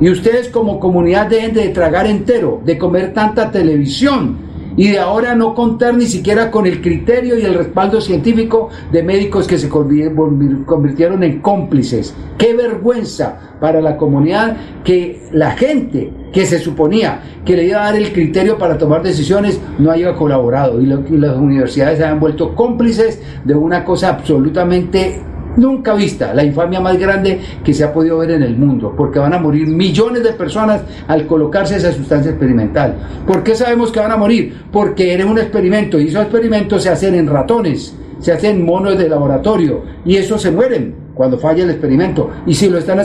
Y 0.00 0.08
ustedes 0.08 0.48
como 0.48 0.80
comunidad 0.80 1.28
deben 1.28 1.52
de 1.52 1.68
tragar 1.68 2.06
entero, 2.06 2.62
de 2.64 2.78
comer 2.78 3.12
tanta 3.12 3.50
televisión 3.50 4.50
y 4.76 4.88
de 4.88 4.98
ahora 4.98 5.34
no 5.34 5.54
contar 5.54 5.94
ni 5.94 6.06
siquiera 6.06 6.50
con 6.50 6.66
el 6.66 6.80
criterio 6.80 7.38
y 7.38 7.42
el 7.42 7.54
respaldo 7.54 8.00
científico 8.00 8.70
de 8.90 9.02
médicos 9.02 9.46
que 9.46 9.58
se 9.58 9.68
convirtieron 9.68 11.22
en 11.22 11.40
cómplices. 11.40 12.14
Qué 12.38 12.54
vergüenza 12.54 13.56
para 13.60 13.82
la 13.82 13.98
comunidad 13.98 14.56
que 14.84 15.20
la 15.32 15.50
gente 15.50 16.10
que 16.32 16.46
se 16.46 16.58
suponía 16.58 17.20
que 17.44 17.56
le 17.56 17.66
iba 17.66 17.82
a 17.82 17.92
dar 17.92 17.96
el 17.96 18.12
criterio 18.12 18.56
para 18.56 18.78
tomar 18.78 19.02
decisiones 19.02 19.60
no 19.78 19.90
haya 19.90 20.14
colaborado 20.14 20.80
y 20.80 20.86
las 20.86 21.36
universidades 21.36 21.98
se 21.98 22.04
han 22.04 22.20
vuelto 22.20 22.54
cómplices 22.54 23.20
de 23.44 23.54
una 23.54 23.84
cosa 23.84 24.08
absolutamente 24.08 25.20
nunca 25.56 25.94
vista, 25.94 26.32
la 26.34 26.44
infamia 26.44 26.80
más 26.80 26.98
grande 26.98 27.40
que 27.64 27.72
se 27.74 27.84
ha 27.84 27.92
podido 27.92 28.18
ver 28.18 28.30
en 28.32 28.42
el 28.42 28.56
mundo, 28.56 28.94
porque 28.96 29.18
van 29.18 29.34
a 29.34 29.38
morir 29.38 29.66
millones 29.66 30.22
de 30.22 30.32
personas 30.32 30.82
al 31.08 31.26
colocarse 31.26 31.76
esa 31.76 31.92
sustancia 31.92 32.30
experimental. 32.30 32.96
¿Por 33.26 33.42
qué 33.42 33.54
sabemos 33.54 33.90
que 33.92 34.00
van 34.00 34.12
a 34.12 34.16
morir? 34.16 34.54
Porque 34.72 35.12
eres 35.12 35.26
un 35.26 35.38
experimento 35.38 35.98
y 36.00 36.08
esos 36.08 36.22
experimentos 36.22 36.82
se 36.82 36.88
hacen 36.90 37.14
en 37.14 37.26
ratones, 37.26 37.96
se 38.18 38.32
hacen 38.32 38.56
en 38.56 38.64
monos 38.66 38.96
de 38.98 39.08
laboratorio 39.08 39.82
y 40.04 40.16
esos 40.16 40.40
se 40.42 40.50
mueren 40.50 40.94
cuando 41.14 41.38
falla 41.38 41.64
el 41.64 41.70
experimento. 41.70 42.30
Y 42.46 42.54
si 42.54 42.68
lo 42.68 42.78
están 42.78 43.04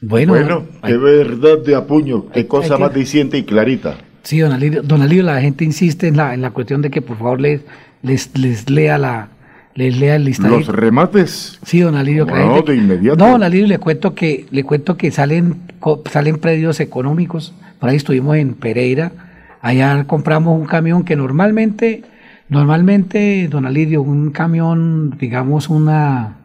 Bueno, 0.00 0.32
Bueno, 0.32 0.66
qué 0.84 0.96
verdad 0.96 1.58
de 1.64 1.76
apuño, 1.76 2.28
qué 2.32 2.46
cosa 2.48 2.74
hay 2.74 2.78
que- 2.78 2.84
más 2.84 2.94
diciente 2.94 3.38
y 3.38 3.44
clarita. 3.44 3.98
Sí, 4.24 4.38
don 4.38 4.52
Alirio, 4.52 4.82
don 4.82 5.02
Alirio, 5.02 5.24
la 5.24 5.40
gente 5.40 5.64
insiste 5.64 6.06
en 6.08 6.16
la, 6.16 6.34
en 6.34 6.42
la 6.42 6.50
cuestión 6.50 6.80
de 6.82 6.90
que 6.90 7.02
por 7.02 7.16
favor 7.18 7.40
les, 7.40 7.60
les, 8.02 8.36
les 8.38 8.68
lea 8.70 8.96
la, 8.98 9.28
les 9.74 9.98
lea 9.98 10.16
el 10.16 10.24
listado. 10.24 10.58
Los 10.58 10.68
remates. 10.68 11.58
Sí, 11.64 11.80
don 11.80 11.94
Alirio. 11.94 12.26
No, 12.26 12.62
de 12.62 12.76
inmediato. 12.76 13.16
No, 13.16 13.32
don 13.32 13.42
Alirio, 13.42 13.66
le 13.66 13.78
cuento 13.78 14.14
que, 14.14 14.46
le 14.50 14.64
cuento 14.64 14.96
que 14.96 15.10
salen, 15.10 15.62
salen 16.10 16.38
predios 16.38 16.80
económicos. 16.80 17.54
Por 17.78 17.88
ahí 17.88 17.96
estuvimos 17.96 18.36
en 18.36 18.54
Pereira. 18.54 19.12
Allá 19.60 20.04
compramos 20.04 20.58
un 20.58 20.66
camión 20.66 21.04
que 21.04 21.16
normalmente, 21.16 22.02
normalmente, 22.48 23.48
don 23.48 23.64
Alirio, 23.64 24.02
un 24.02 24.30
camión, 24.30 25.16
digamos, 25.18 25.70
una, 25.70 26.36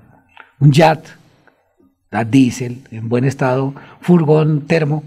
un 0.60 0.72
jet, 0.72 1.00
a 2.12 2.24
diésel, 2.24 2.84
en 2.92 3.10
buen 3.10 3.26
estado, 3.26 3.74
furgón 4.02 4.62
termo. 4.62 5.04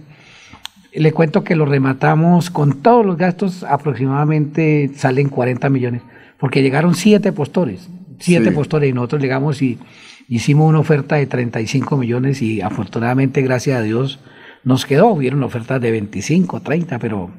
Le 0.93 1.13
cuento 1.13 1.45
que 1.45 1.57
lo 1.57 1.65
rematamos 1.67 2.51
con 2.51 2.83
todos 2.83 3.07
los 3.07 3.17
gastos, 3.17 3.63
aproximadamente 3.63 4.91
salen 4.97 5.29
40 5.29 5.71
millones, 5.71 6.03
porque 6.39 6.63
llegaron 6.63 6.97
siete 6.97 7.33
postores 7.33 7.89
siete 8.21 8.53
postores 8.53 8.89
y 8.89 8.93
nosotros 8.93 9.21
llegamos 9.21 9.61
y 9.63 9.79
hicimos 10.29 10.69
una 10.69 10.79
oferta 10.79 11.17
de 11.17 11.27
35 11.27 11.97
millones 11.97 12.41
y 12.41 12.61
afortunadamente, 12.61 13.43
gracias 13.43 13.79
a 13.79 13.83
Dios, 13.83 14.21
nos 14.65 14.87
quedó. 14.87 15.09
Hubieron 15.09 15.43
ofertas 15.43 15.81
de 15.81 15.91
25, 15.91 16.61
30, 16.61 16.99
pero 16.99 17.31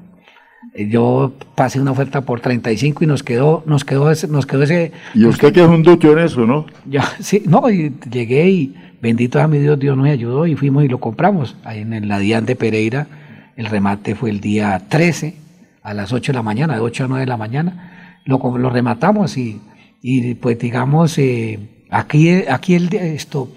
eh, 0.74 0.90
yo 0.90 1.34
pasé 1.56 1.80
una 1.80 1.92
oferta 1.92 2.22
por 2.22 2.42
35 2.42 3.04
y 3.04 3.08
nos 3.08 3.24
quedó, 3.24 3.64
nos 3.66 3.86
quedó 3.86 4.12
ese, 4.12 4.28
nos 4.28 4.46
quedó 4.46 4.64
ese. 4.64 4.92
Y 5.14 5.26
usted 5.26 5.54
que 5.54 5.62
es 5.62 5.68
un 5.68 5.84
ducho 5.84 6.12
en 6.12 6.20
eso, 6.20 6.46
¿no? 6.46 6.66
Ya, 6.86 7.04
sí, 7.20 7.44
no, 7.46 7.70
y 7.70 7.94
llegué 8.12 8.50
y 8.50 8.76
bendito 9.02 9.40
a 9.40 9.48
mi 9.48 9.58
Dios, 9.60 9.80
Dios 9.80 9.98
nos 9.98 10.08
ayudó 10.08 10.46
y 10.46 10.56
fuimos 10.56 10.84
y 10.84 10.88
lo 10.88 11.00
compramos. 11.00 11.56
Ahí 11.64 11.80
en 11.80 12.08
la 12.08 12.20
Dian 12.20 12.46
de 12.46 12.56
Pereira, 12.56 13.08
el 13.56 13.66
remate 13.68 14.16
fue 14.16 14.30
el 14.30 14.42
día 14.42 14.82
13 14.88 15.36
a 15.84 15.94
las 15.94 16.14
8 16.14 16.32
de 16.32 16.38
la 16.38 16.44
mañana, 16.44 16.76
de 16.76 16.82
8 16.82 17.06
a 17.06 17.08
9 17.08 17.22
de 17.22 17.28
la 17.28 17.38
mañana. 17.38 18.20
Lo, 18.26 18.38
lo 18.58 18.70
rematamos 18.70 19.38
y 19.38 19.60
y 20.02 20.34
pues 20.36 20.58
digamos, 20.58 21.18
eh, 21.18 21.86
aquí, 21.90 22.30
aquí 22.50 22.76
el, 22.76 22.94
esto, 22.94 23.50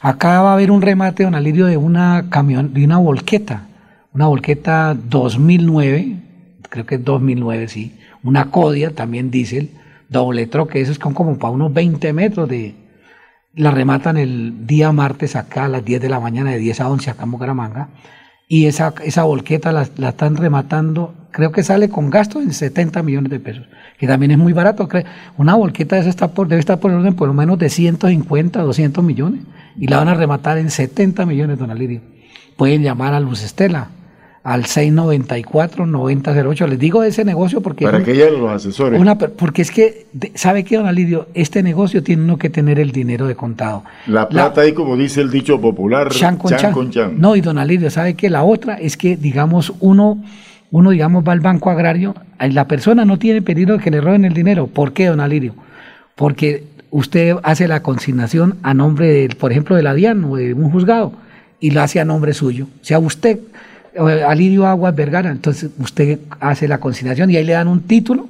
acá 0.00 0.42
va 0.42 0.50
a 0.50 0.54
haber 0.54 0.70
un 0.70 0.82
remate, 0.82 1.24
don 1.24 1.34
Alirio, 1.34 1.66
de 1.66 1.76
una 1.76 2.26
camión, 2.30 2.72
de 2.72 2.84
una 2.84 2.98
volqueta, 2.98 3.66
una 4.12 4.26
volqueta 4.26 4.94
2009, 4.94 6.16
creo 6.68 6.86
que 6.86 6.94
es 6.96 7.04
2009, 7.04 7.68
sí, 7.68 7.96
una 8.22 8.50
Codia, 8.50 8.94
también 8.94 9.30
diésel, 9.30 9.70
doble 10.08 10.46
troque, 10.46 10.80
eso 10.80 10.92
es 10.92 10.98
como 10.98 11.38
para 11.38 11.52
unos 11.52 11.72
20 11.72 12.12
metros 12.12 12.48
de, 12.48 12.74
la 13.54 13.70
rematan 13.70 14.16
el 14.16 14.66
día 14.66 14.92
martes 14.92 15.36
acá 15.36 15.64
a 15.64 15.68
las 15.68 15.84
10 15.84 16.00
de 16.00 16.08
la 16.08 16.20
mañana, 16.20 16.52
de 16.52 16.58
10 16.58 16.80
a 16.80 16.88
11 16.88 17.10
acá 17.10 17.24
en 17.24 17.30
Bucaramanga, 17.32 17.88
y 18.48 18.66
esa, 18.66 18.94
esa 19.04 19.24
volqueta 19.24 19.72
la, 19.72 19.88
la 19.96 20.10
están 20.10 20.36
rematando, 20.36 21.14
creo 21.30 21.52
que 21.52 21.62
sale 21.62 21.88
con 21.88 22.10
gasto 22.10 22.40
en 22.40 22.52
70 22.52 23.02
millones 23.02 23.30
de 23.30 23.40
pesos 23.40 23.66
que 24.00 24.06
también 24.06 24.32
es 24.32 24.38
muy 24.38 24.54
barato. 24.54 24.88
Una 25.36 25.56
volqueta 25.56 25.96
de 25.96 26.08
está 26.08 26.28
por, 26.28 26.48
debe 26.48 26.58
estar 26.58 26.80
por 26.80 26.90
el 26.90 26.96
orden 26.96 27.12
por 27.14 27.28
lo 27.28 27.34
menos 27.34 27.58
de 27.58 27.68
150, 27.68 28.62
200 28.62 29.04
millones 29.04 29.42
y 29.78 29.88
la 29.88 29.98
van 29.98 30.08
a 30.08 30.14
rematar 30.14 30.56
en 30.56 30.70
70 30.70 31.26
millones, 31.26 31.58
don 31.58 31.70
Alirio. 31.70 32.00
Pueden 32.56 32.82
llamar 32.82 33.12
a 33.12 33.20
Luz 33.20 33.42
Estela 33.42 33.88
al 34.42 34.64
694-9008. 34.64 36.66
Les 36.66 36.78
digo 36.78 37.02
ese 37.02 37.26
negocio 37.26 37.60
porque... 37.60 37.84
Para 37.84 38.02
que 38.02 38.12
ella 38.12 38.30
los 38.30 38.50
asesores. 38.50 38.98
Una, 38.98 39.18
porque 39.18 39.60
es 39.60 39.70
que, 39.70 40.06
¿sabe 40.34 40.64
qué, 40.64 40.78
don 40.78 40.86
Alirio? 40.86 41.28
Este 41.34 41.62
negocio 41.62 42.02
tiene 42.02 42.22
uno 42.22 42.38
que 42.38 42.48
tener 42.48 42.80
el 42.80 42.92
dinero 42.92 43.26
de 43.26 43.36
contado. 43.36 43.84
La 44.06 44.30
plata 44.30 44.62
ahí, 44.62 44.72
como 44.72 44.96
dice 44.96 45.20
el 45.20 45.30
dicho 45.30 45.60
popular, 45.60 46.08
chan 46.08 46.38
con 46.38 46.56
chan. 46.90 47.20
No, 47.20 47.36
y 47.36 47.42
don 47.42 47.58
Alirio, 47.58 47.90
¿sabe 47.90 48.14
qué? 48.14 48.30
La 48.30 48.44
otra 48.44 48.76
es 48.76 48.96
que, 48.96 49.18
digamos, 49.18 49.74
uno 49.80 50.22
uno, 50.70 50.90
digamos, 50.90 51.24
va 51.26 51.32
al 51.32 51.40
banco 51.40 51.70
agrario, 51.70 52.14
la 52.38 52.66
persona 52.68 53.04
no 53.04 53.18
tiene 53.18 53.42
peligro 53.42 53.76
de 53.76 53.82
que 53.82 53.90
le 53.90 54.00
roben 54.00 54.24
el 54.24 54.34
dinero. 54.34 54.66
¿Por 54.66 54.92
qué, 54.92 55.06
don 55.06 55.20
Alirio? 55.20 55.54
Porque 56.14 56.64
usted 56.90 57.36
hace 57.42 57.68
la 57.68 57.82
consignación 57.82 58.56
a 58.62 58.74
nombre, 58.74 59.08
del, 59.08 59.36
por 59.36 59.50
ejemplo, 59.50 59.76
de 59.76 59.82
la 59.82 59.94
DIAN 59.94 60.24
o 60.24 60.36
de 60.36 60.54
un 60.54 60.70
juzgado 60.70 61.12
y 61.60 61.70
lo 61.70 61.82
hace 61.82 62.00
a 62.00 62.04
nombre 62.04 62.34
suyo. 62.34 62.66
O 62.80 62.84
sea, 62.84 62.98
usted, 62.98 63.40
Alirio 63.96 64.66
Aguas 64.66 64.94
Vergara, 64.94 65.30
entonces 65.30 65.70
usted 65.78 66.20
hace 66.38 66.68
la 66.68 66.78
consignación 66.78 67.30
y 67.30 67.36
ahí 67.36 67.44
le 67.44 67.52
dan 67.52 67.68
un 67.68 67.82
título 67.82 68.28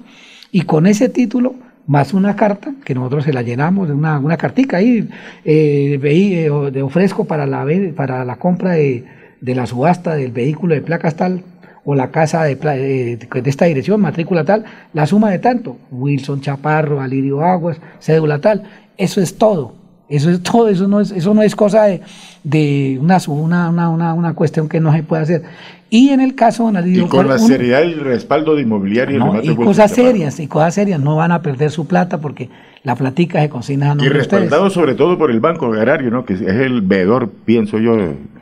y 0.51 0.63
con 0.63 0.87
ese 0.87 1.09
título 1.09 1.55
más 1.87 2.13
una 2.15 2.37
carta 2.37 2.73
que 2.85 2.95
nosotros 2.95 3.25
se 3.25 3.33
la 3.33 3.43
llenamos, 3.43 3.91
una, 3.91 4.19
una 4.19 4.37
cartica 4.37 4.79
ahí, 4.79 5.09
eh, 5.45 5.99
de, 6.01 6.71
de 6.71 6.83
ofrezco 6.83 7.25
para 7.25 7.47
la, 7.47 7.67
para 7.97 8.25
la 8.25 8.37
compra 8.37 8.73
de, 8.73 9.05
de 9.41 9.55
la 9.55 9.67
subasta 9.67 10.15
del 10.15 10.33
vehículo 10.33 10.75
de 10.75 10.83
placas 10.83 11.17
tal, 11.17 11.43
o 11.85 11.95
la 11.95 12.11
casa 12.11 12.45
de, 12.45 12.57
de, 12.57 13.43
esta 13.45 13.65
dirección, 13.65 14.01
matrícula 14.01 14.45
tal, 14.45 14.65
la 14.93 15.07
suma 15.07 15.31
de 15.31 15.39
tanto, 15.39 15.79
Wilson 15.91 16.41
Chaparro, 16.41 17.01
Alirio 17.01 17.43
Aguas, 17.43 17.81
cédula 18.01 18.41
tal, 18.41 18.65
eso 18.97 19.21
es 19.21 19.39
todo, 19.39 19.75
eso 20.11 20.29
es 20.29 20.43
todo, 20.43 20.69
eso 20.69 20.89
no 20.89 21.01
es, 21.01 21.13
eso 21.13 21.33
no 21.33 21.43
es 21.43 21.55
cosa 21.55 21.85
de, 21.85 22.03
de 22.43 22.99
una, 23.01 23.19
una, 23.29 23.71
una, 23.89 24.13
una, 24.13 24.35
cuestión 24.35 24.69
que 24.69 24.81
no 24.81 24.93
se 24.93 25.05
puede 25.05 25.23
hacer. 25.23 25.43
Y 25.89 26.11
en 26.11 26.21
el 26.21 26.35
caso 26.35 26.71
de 26.71 26.91
Y 26.91 27.01
con 27.03 27.29
la 27.29 27.39
seriedad 27.39 27.83
y 27.85 27.93
el 27.93 28.01
respaldo 28.01 28.57
de 28.57 28.63
inmobiliario. 28.63 29.41
y 29.43 29.55
cosas 29.55 29.93
serias, 29.93 30.41
y 30.41 30.49
cosas 30.49 30.75
serias, 30.75 31.01
no 31.01 31.15
van 31.15 31.31
a 31.31 31.43
perder 31.43 31.71
su 31.71 31.87
plata 31.87 32.21
porque 32.21 32.49
la 32.83 32.97
platica 32.97 33.41
se 33.41 33.49
consigna 33.49 33.93
a 33.93 33.97
Y 33.99 34.09
respaldado 34.09 34.69
sobre 34.71 34.95
todo 34.95 35.17
por 35.17 35.31
el 35.31 35.39
Banco 35.39 35.67
Agrario, 35.67 36.11
¿no? 36.11 36.25
que 36.25 36.35
es 36.35 36.41
el 36.41 36.81
veedor, 36.83 37.31
pienso 37.45 37.79
yo. 37.79 37.97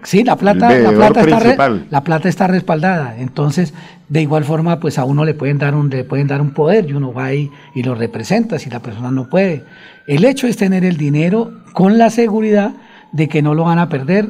Sí, 0.05 0.25
la 0.25 0.37
plata, 0.37 0.71
la 0.79 0.91
plata, 0.91 1.21
está 1.21 1.69
la 1.91 2.05
plata 2.05 2.29
está 2.29 2.47
respaldada. 2.47 3.17
Entonces, 3.19 3.75
de 4.09 4.23
igual 4.23 4.45
forma, 4.45 4.81
pues 4.81 4.99
a 4.99 5.05
uno 5.05 5.25
le 5.25 5.35
pueden 5.35 5.59
dar 5.59 5.75
un, 5.75 5.91
le 5.91 6.05
pueden 6.05 6.29
dar 6.29 6.41
un 6.41 6.51
poder 6.51 6.89
y 6.89 6.95
uno 6.95 7.13
va 7.13 7.27
ahí 7.27 7.51
y 7.75 7.83
lo 7.83 7.95
representa 7.95 8.59
si 8.59 8.71
la 8.71 8.81
persona 8.81 9.11
no 9.11 9.29
puede. 9.29 9.65
El 10.09 10.25
hecho 10.25 10.47
es 10.47 10.57
tener 10.57 10.87
el 10.87 10.97
dinero 10.97 11.53
con 11.75 11.99
la 11.99 12.09
seguridad 12.09 12.73
de 13.13 13.29
que 13.29 13.43
no 13.43 13.55
lo 13.55 13.65
van 13.65 13.79
a 13.79 13.91
perder 13.91 14.27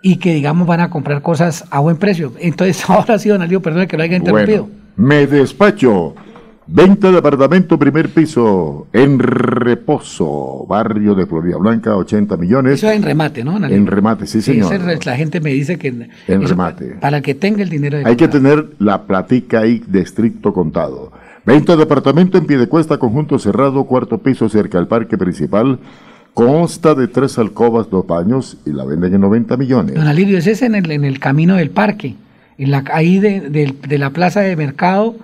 y 0.00 0.18
que 0.18 0.32
digamos 0.32 0.68
van 0.68 0.78
a 0.78 0.88
comprar 0.88 1.20
cosas 1.20 1.64
a 1.70 1.80
buen 1.80 1.96
precio. 1.96 2.32
Entonces, 2.38 2.82
ahora 2.88 3.18
sí, 3.18 3.28
don 3.28 3.42
Alío, 3.42 3.60
perdón 3.60 3.88
que 3.88 3.96
lo 3.96 4.04
haya 4.04 4.16
interrumpido. 4.16 4.68
me 4.94 5.26
despacho. 5.26 6.14
Venta 6.68 7.10
de 7.10 7.18
apartamento 7.18 7.76
primer 7.78 8.08
piso 8.08 8.88
en 8.92 9.18
Reposo, 9.20 10.64
barrio 10.68 11.14
de 11.14 11.26
Florida 11.26 11.56
Blanca, 11.58 11.96
80 11.96 12.36
millones. 12.36 12.74
Eso 12.74 12.90
es 12.90 12.96
en 12.96 13.02
remate, 13.04 13.44
¿no? 13.44 13.64
En 13.64 13.86
remate, 13.86 14.26
sí, 14.26 14.42
señor. 14.42 14.80
la 15.04 15.16
gente 15.16 15.40
me 15.40 15.50
dice 15.50 15.76
que... 15.76 16.08
En 16.26 16.48
remate. 16.48 16.96
Para, 17.00 17.20
que 17.20 17.34
tenga 17.34 17.62
el 17.62 17.68
dinero 17.68 17.98
de 17.98 18.04
Hay 18.04 18.16
que 18.16 18.26
tener 18.26 18.70
la 18.78 19.06
platica 19.06 19.60
ahí 19.60 19.80
de 19.86 20.00
estricto 20.00 20.52
contado. 20.52 21.12
Venta 21.46 21.76
de 21.76 21.84
apartamento 21.84 22.36
en 22.36 22.46
pie 22.46 22.58
de 22.58 22.68
cuesta, 22.68 22.98
conjunto 22.98 23.38
cerrado, 23.38 23.84
cuarto 23.84 24.18
piso 24.18 24.48
cerca 24.48 24.78
al 24.78 24.88
parque 24.88 25.16
principal, 25.16 25.78
Consta 26.36 26.94
de 26.94 27.08
tres 27.08 27.38
alcobas, 27.38 27.88
dos 27.88 28.06
baños 28.06 28.58
y 28.66 28.70
la 28.70 28.84
venden 28.84 29.14
en 29.14 29.22
90 29.22 29.56
millones. 29.56 29.94
Don 29.94 30.06
Alirio, 30.06 30.36
ese 30.36 30.50
es 30.50 30.60
en 30.60 30.74
el, 30.74 30.90
en 30.90 31.06
el 31.06 31.18
camino 31.18 31.54
del 31.54 31.70
parque. 31.70 32.14
En 32.58 32.70
la, 32.72 32.84
ahí 32.92 33.18
de, 33.20 33.74
la 33.88 34.10
plaza 34.10 34.40
de 34.42 34.54
mercado 34.54 35.16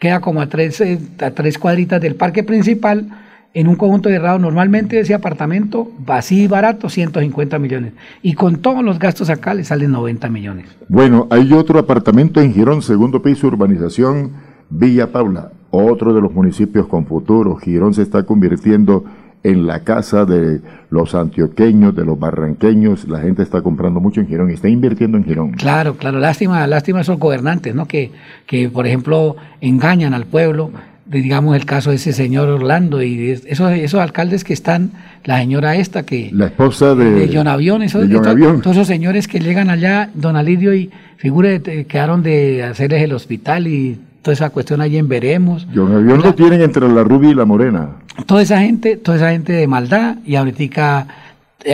queda 0.00 0.20
como 0.20 0.40
a 0.40 0.48
tres, 0.48 0.80
eh, 0.80 0.98
a 1.20 1.30
tres 1.30 1.56
cuadritas 1.56 2.00
del 2.00 2.16
parque 2.16 2.42
principal 2.42 3.06
en 3.54 3.68
un 3.68 3.76
conjunto 3.76 4.08
cerrado. 4.08 4.40
Normalmente 4.40 4.98
ese 4.98 5.14
apartamento 5.14 5.88
vacío 6.04 6.42
y 6.42 6.48
barato, 6.48 6.88
150 6.88 7.60
millones. 7.60 7.92
Y 8.20 8.34
con 8.34 8.56
todos 8.56 8.82
los 8.82 8.98
gastos 8.98 9.30
acá 9.30 9.54
le 9.54 9.62
salen 9.62 9.92
90 9.92 10.28
millones. 10.30 10.68
Bueno, 10.88 11.28
hay 11.30 11.52
otro 11.52 11.78
apartamento 11.78 12.40
en 12.40 12.52
Girón, 12.52 12.82
segundo 12.82 13.22
piso, 13.22 13.46
urbanización 13.46 14.32
Villa 14.68 15.12
Paula. 15.12 15.52
Otro 15.70 16.14
de 16.14 16.20
los 16.20 16.32
municipios 16.32 16.86
con 16.86 17.06
futuro. 17.06 17.56
Girón 17.56 17.94
se 17.94 18.02
está 18.02 18.22
convirtiendo 18.24 19.04
en 19.46 19.64
la 19.64 19.80
casa 19.84 20.24
de 20.24 20.60
los 20.90 21.14
antioqueños, 21.14 21.94
de 21.94 22.04
los 22.04 22.18
barranqueños, 22.18 23.06
la 23.06 23.20
gente 23.20 23.44
está 23.44 23.62
comprando 23.62 24.00
mucho 24.00 24.20
en 24.20 24.26
Girón 24.26 24.50
y 24.50 24.54
está 24.54 24.68
invirtiendo 24.68 25.16
en 25.18 25.24
Girón. 25.24 25.52
Claro, 25.52 25.94
claro, 25.96 26.18
lástima, 26.18 26.66
lástima 26.66 27.02
esos 27.02 27.16
gobernantes, 27.16 27.72
¿no? 27.72 27.86
Que, 27.86 28.10
que 28.46 28.68
por 28.68 28.88
ejemplo, 28.88 29.36
engañan 29.60 30.14
al 30.14 30.24
pueblo, 30.24 30.72
digamos 31.06 31.54
el 31.54 31.64
caso 31.64 31.90
de 31.90 31.96
ese 31.96 32.12
señor 32.12 32.48
Orlando 32.48 33.00
y 33.04 33.30
esos, 33.30 33.70
esos 33.70 34.00
alcaldes 34.00 34.42
que 34.42 34.52
están, 34.52 34.90
la 35.22 35.38
señora 35.38 35.76
esta 35.76 36.02
que... 36.02 36.30
La 36.32 36.46
esposa 36.46 36.96
de... 36.96 37.12
De 37.12 37.30
John 37.32 37.46
Avión, 37.46 37.82
esos, 37.82 38.04
todos 38.10 38.76
esos 38.76 38.88
señores 38.88 39.28
que 39.28 39.38
llegan 39.38 39.70
allá, 39.70 40.10
don 40.14 40.34
Alidio, 40.34 40.74
y 40.74 40.90
figure, 41.18 41.60
quedaron 41.86 42.24
de 42.24 42.64
hacerles 42.64 43.00
el 43.02 43.12
hospital 43.12 43.68
y 43.68 44.00
toda 44.26 44.34
esa 44.34 44.50
cuestión 44.50 44.80
allí 44.80 44.98
en 44.98 45.08
Veremos. 45.08 45.66
John 45.72 45.94
Avión 45.94 46.20
lo 46.20 46.34
tienen 46.34 46.60
entre 46.60 46.88
la 46.88 47.04
rubia 47.04 47.30
y 47.30 47.34
la 47.34 47.44
morena 47.44 47.90
toda 48.24 48.42
esa 48.42 48.60
gente, 48.60 48.96
toda 48.96 49.18
esa 49.18 49.30
gente 49.30 49.52
de 49.52 49.66
maldad, 49.66 50.16
y 50.24 50.36
ahorita 50.36 51.06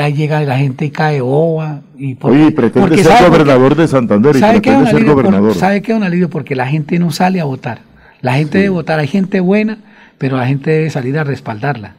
ahí 0.01 0.12
llega 0.15 0.41
la 0.43 0.59
gente 0.59 0.87
y 0.87 0.91
cae 0.91 1.20
boba. 1.20 1.81
Y 1.97 2.16
Oye, 2.23 2.51
pretende 2.51 3.03
ser 3.03 3.29
gobernador 3.29 3.77
de 3.77 3.87
Santander 3.87 4.37
y 4.37 4.41
¿sabe 4.41 4.61
pretende 4.61 4.91
ser 4.91 5.05
gobernador. 5.05 5.55
¿Sabe 5.55 5.83
qué, 5.83 5.93
don 5.93 6.03
Alivio? 6.03 6.31
Porque 6.31 6.57
la 6.57 6.66
gente 6.66 6.99
no 6.99 7.11
sale 7.11 7.41
a 7.41 7.45
votar. 7.45 7.81
La 8.20 8.35
gente 8.35 8.59
debe 8.59 8.70
votar, 8.70 8.99
hay 8.99 9.09
gente 9.09 9.41
buena, 9.41 9.79
pero 10.19 10.37
la 10.37 10.47
gente 10.47 10.70
debe 10.70 10.91
salir 10.91 11.19
a 11.19 11.24
respaldarla. 11.24 11.97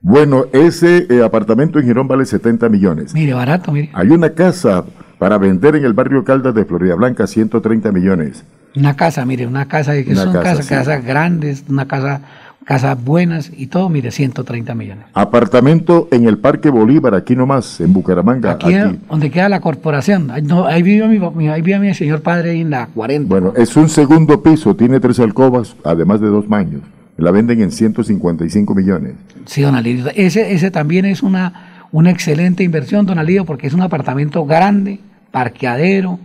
Bueno, 0.00 0.46
ese 0.52 1.06
eh, 1.08 1.22
apartamento 1.24 1.78
en 1.78 1.86
Girón 1.86 2.08
vale 2.08 2.26
70 2.26 2.68
millones. 2.68 3.14
Mire, 3.14 3.32
barato, 3.32 3.72
mire. 3.72 3.90
Hay 3.94 4.08
una 4.08 4.30
casa 4.30 4.84
para 5.18 5.38
vender 5.38 5.76
en 5.76 5.84
el 5.84 5.94
barrio 5.94 6.24
Caldas 6.24 6.54
de 6.54 6.64
Florida 6.64 6.94
Blanca, 6.94 7.26
130 7.26 7.90
millones. 7.90 8.44
Una 8.76 8.96
casa, 8.96 9.24
mire, 9.24 9.46
una 9.46 9.66
casa, 9.66 9.94
que 9.94 10.14
son 10.14 10.32
casas, 10.32 10.66
casas 10.66 11.04
grandes, 11.04 11.64
una 11.68 11.86
casa 11.86 12.20
casas 12.64 13.02
buenas 13.02 13.50
y 13.56 13.66
todo, 13.66 13.88
mire, 13.88 14.10
130 14.10 14.74
millones. 14.74 15.04
Apartamento 15.14 16.08
en 16.10 16.26
el 16.26 16.38
Parque 16.38 16.70
Bolívar, 16.70 17.14
aquí 17.14 17.36
nomás, 17.36 17.80
en 17.80 17.92
Bucaramanga. 17.92 18.52
Aquí, 18.52 18.74
aquí. 18.74 18.98
donde 19.08 19.30
queda 19.30 19.48
la 19.48 19.60
corporación. 19.60 20.30
Ahí, 20.30 20.42
no, 20.42 20.66
ahí, 20.66 20.82
vive 20.82 21.06
mi, 21.06 21.48
ahí 21.48 21.62
vive 21.62 21.78
mi 21.78 21.94
señor 21.94 22.22
padre 22.22 22.50
ahí 22.50 22.62
en 22.62 22.70
la 22.70 22.86
40. 22.86 23.28
Bueno, 23.28 23.52
es 23.56 23.76
un 23.76 23.88
segundo 23.88 24.42
piso, 24.42 24.74
tiene 24.74 24.98
tres 25.00 25.20
alcobas, 25.20 25.76
además 25.84 26.20
de 26.20 26.28
dos 26.28 26.48
baños. 26.48 26.82
La 27.16 27.30
venden 27.30 27.60
en 27.60 27.70
155 27.70 28.74
millones. 28.74 29.12
Sí, 29.46 29.62
don 29.62 29.76
Alidio. 29.76 30.06
Ese, 30.16 30.52
ese 30.52 30.70
también 30.70 31.04
es 31.04 31.22
una, 31.22 31.86
una 31.92 32.10
excelente 32.10 32.64
inversión, 32.64 33.06
don 33.06 33.18
Alidio, 33.18 33.44
porque 33.44 33.68
es 33.68 33.74
un 33.74 33.82
apartamento 33.82 34.44
grande, 34.46 34.98
parqueadero, 35.30 36.18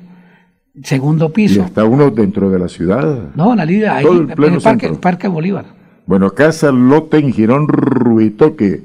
segundo 0.83 1.31
piso. 1.31 1.61
Y 1.61 1.63
está 1.63 1.83
uno 1.83 2.11
dentro 2.11 2.49
de 2.49 2.59
la 2.59 2.67
ciudad. 2.67 3.29
No, 3.35 3.45
don 3.45 3.59
Alidio, 3.59 3.91
ahí 3.91 4.05
en 4.05 4.29
el 4.53 4.61
parque, 4.61 4.85
el 4.87 4.97
parque 4.97 5.27
Bolívar. 5.27 5.65
Bueno, 6.05 6.31
Casa 6.31 6.71
Lote 6.71 7.17
en 7.17 7.31
Girón 7.31 7.67
Ruitoque. 7.67 8.81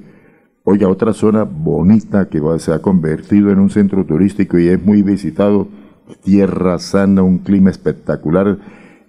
Oiga, 0.64 0.88
otra 0.88 1.12
zona 1.12 1.44
bonita 1.44 2.28
que 2.28 2.40
se 2.58 2.72
ha 2.72 2.80
convertido 2.80 3.50
en 3.50 3.58
un 3.58 3.70
centro 3.70 4.04
turístico 4.04 4.58
y 4.58 4.68
es 4.68 4.82
muy 4.82 5.02
visitado. 5.02 5.68
Tierra 6.22 6.78
sana, 6.78 7.22
un 7.22 7.38
clima 7.38 7.70
espectacular. 7.70 8.58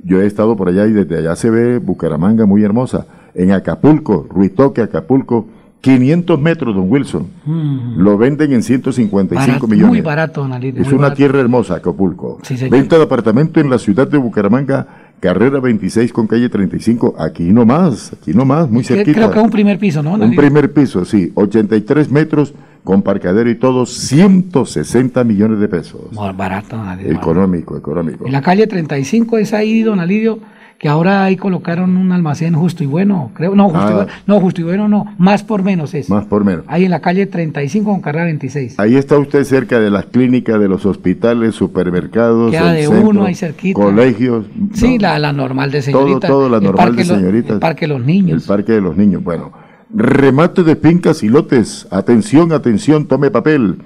Yo 0.03 0.21
he 0.21 0.25
estado 0.25 0.55
por 0.55 0.69
allá 0.69 0.85
y 0.85 0.91
desde 0.91 1.17
allá 1.17 1.35
se 1.35 1.49
ve 1.49 1.79
Bucaramanga 1.79 2.45
muy 2.45 2.63
hermosa. 2.63 3.07
En 3.33 3.51
Acapulco, 3.51 4.27
Ruitoque, 4.29 4.81
Acapulco, 4.81 5.47
500 5.81 6.39
metros, 6.41 6.75
don 6.75 6.89
Wilson. 6.91 7.27
Mm. 7.45 7.97
Lo 7.97 8.17
venden 8.17 8.53
en 8.53 8.63
155 8.63 9.47
barato, 9.47 9.67
millones. 9.67 9.89
Muy 9.89 10.01
barato, 10.01 10.41
don 10.41 10.53
Alito, 10.53 10.81
Es 10.81 10.87
una 10.87 10.97
barato. 11.03 11.15
tierra 11.15 11.39
hermosa, 11.39 11.75
Acapulco. 11.75 12.39
Sí. 12.41 12.55
Venta 12.69 12.97
de 12.97 13.03
apartamento 13.03 13.59
en 13.59 13.69
la 13.69 13.77
ciudad 13.77 14.07
de 14.07 14.17
Bucaramanga, 14.17 14.87
carrera 15.19 15.59
26 15.59 16.11
con 16.11 16.25
calle 16.27 16.49
35. 16.49 17.15
Aquí 17.19 17.43
nomás, 17.43 18.13
aquí 18.13 18.33
nomás, 18.33 18.69
muy 18.69 18.83
cerquita. 18.83 19.13
Creo 19.13 19.31
que 19.31 19.37
es 19.39 19.45
un 19.45 19.51
primer 19.51 19.77
piso, 19.77 20.01
¿no? 20.01 20.13
Un 20.13 20.35
primer 20.35 20.73
piso, 20.73 21.05
sí. 21.05 21.31
83 21.35 21.65
83 21.75 22.11
metros 22.11 22.53
con 22.83 23.01
parcadero 23.01 23.49
y 23.49 23.55
todo, 23.55 23.85
160 23.85 25.23
millones 25.23 25.59
de 25.59 25.67
pesos. 25.67 26.01
Barato, 26.13 26.77
don 26.77 26.87
Alidio, 26.87 27.11
Económico, 27.13 27.75
económico. 27.77 28.25
En 28.25 28.31
la 28.31 28.41
calle 28.41 28.67
35 28.67 29.37
es 29.39 29.53
ahí, 29.53 29.81
don 29.81 29.99
Alidio, 29.99 30.39
que 30.77 30.89
ahora 30.89 31.23
ahí 31.23 31.37
colocaron 31.37 31.95
un 31.95 32.11
almacén 32.11 32.53
justo 32.53 32.83
y 32.83 32.87
bueno, 32.87 33.31
creo, 33.33 33.55
no, 33.55 33.69
justo, 33.69 33.79
Ah. 33.79 33.89
y, 33.89 33.93
bueno, 33.93 34.11
no, 34.27 34.39
justo 34.41 34.61
y 34.61 34.63
bueno, 34.65 34.87
no, 34.89 35.05
más 35.17 35.41
por 35.43 35.63
menos 35.63 35.93
es. 35.93 36.09
Más 36.09 36.25
por 36.25 36.43
menos. 36.43 36.65
Ahí 36.67 36.83
en 36.85 36.91
la 36.91 36.99
calle 36.99 37.25
35 37.25 37.89
con 37.89 38.01
carrera 38.01 38.25
26. 38.25 38.77
Ahí 38.79 38.95
está 38.97 39.17
usted 39.17 39.43
cerca 39.45 39.79
de 39.79 39.89
las 39.89 40.05
clínicas, 40.07 40.59
de 40.59 40.67
los 40.67 40.85
hospitales, 40.85 41.55
supermercados, 41.55 42.51
Queda 42.51 42.73
de 42.73 42.87
centro, 42.87 43.09
uno 43.09 43.23
ahí 43.25 43.35
cerquita. 43.35 43.79
colegios. 43.81 44.45
Sí, 44.73 44.99
la, 44.99 45.17
la 45.17 45.31
normal 45.31 45.71
de 45.71 45.81
todo, 45.81 46.01
señoritas. 46.03 46.29
todo 46.29 46.49
la 46.49 46.59
normal 46.59 46.87
parque 46.87 47.03
de 47.03 47.05
señoritas. 47.15 47.51
El 47.53 47.59
parque 47.59 47.87
de 47.87 47.93
los 47.93 48.05
niños. 48.05 48.41
El 48.41 48.47
parque 48.47 48.71
de 48.73 48.81
los 48.81 48.97
niños. 48.97 49.23
Bueno, 49.23 49.53
remate 49.93 50.63
de 50.63 50.75
fincas 50.75 51.23
y 51.23 51.29
lotes. 51.29 51.87
Atención, 51.89 52.51
atención, 52.51 53.05
tome 53.07 53.31
papel. 53.31 53.77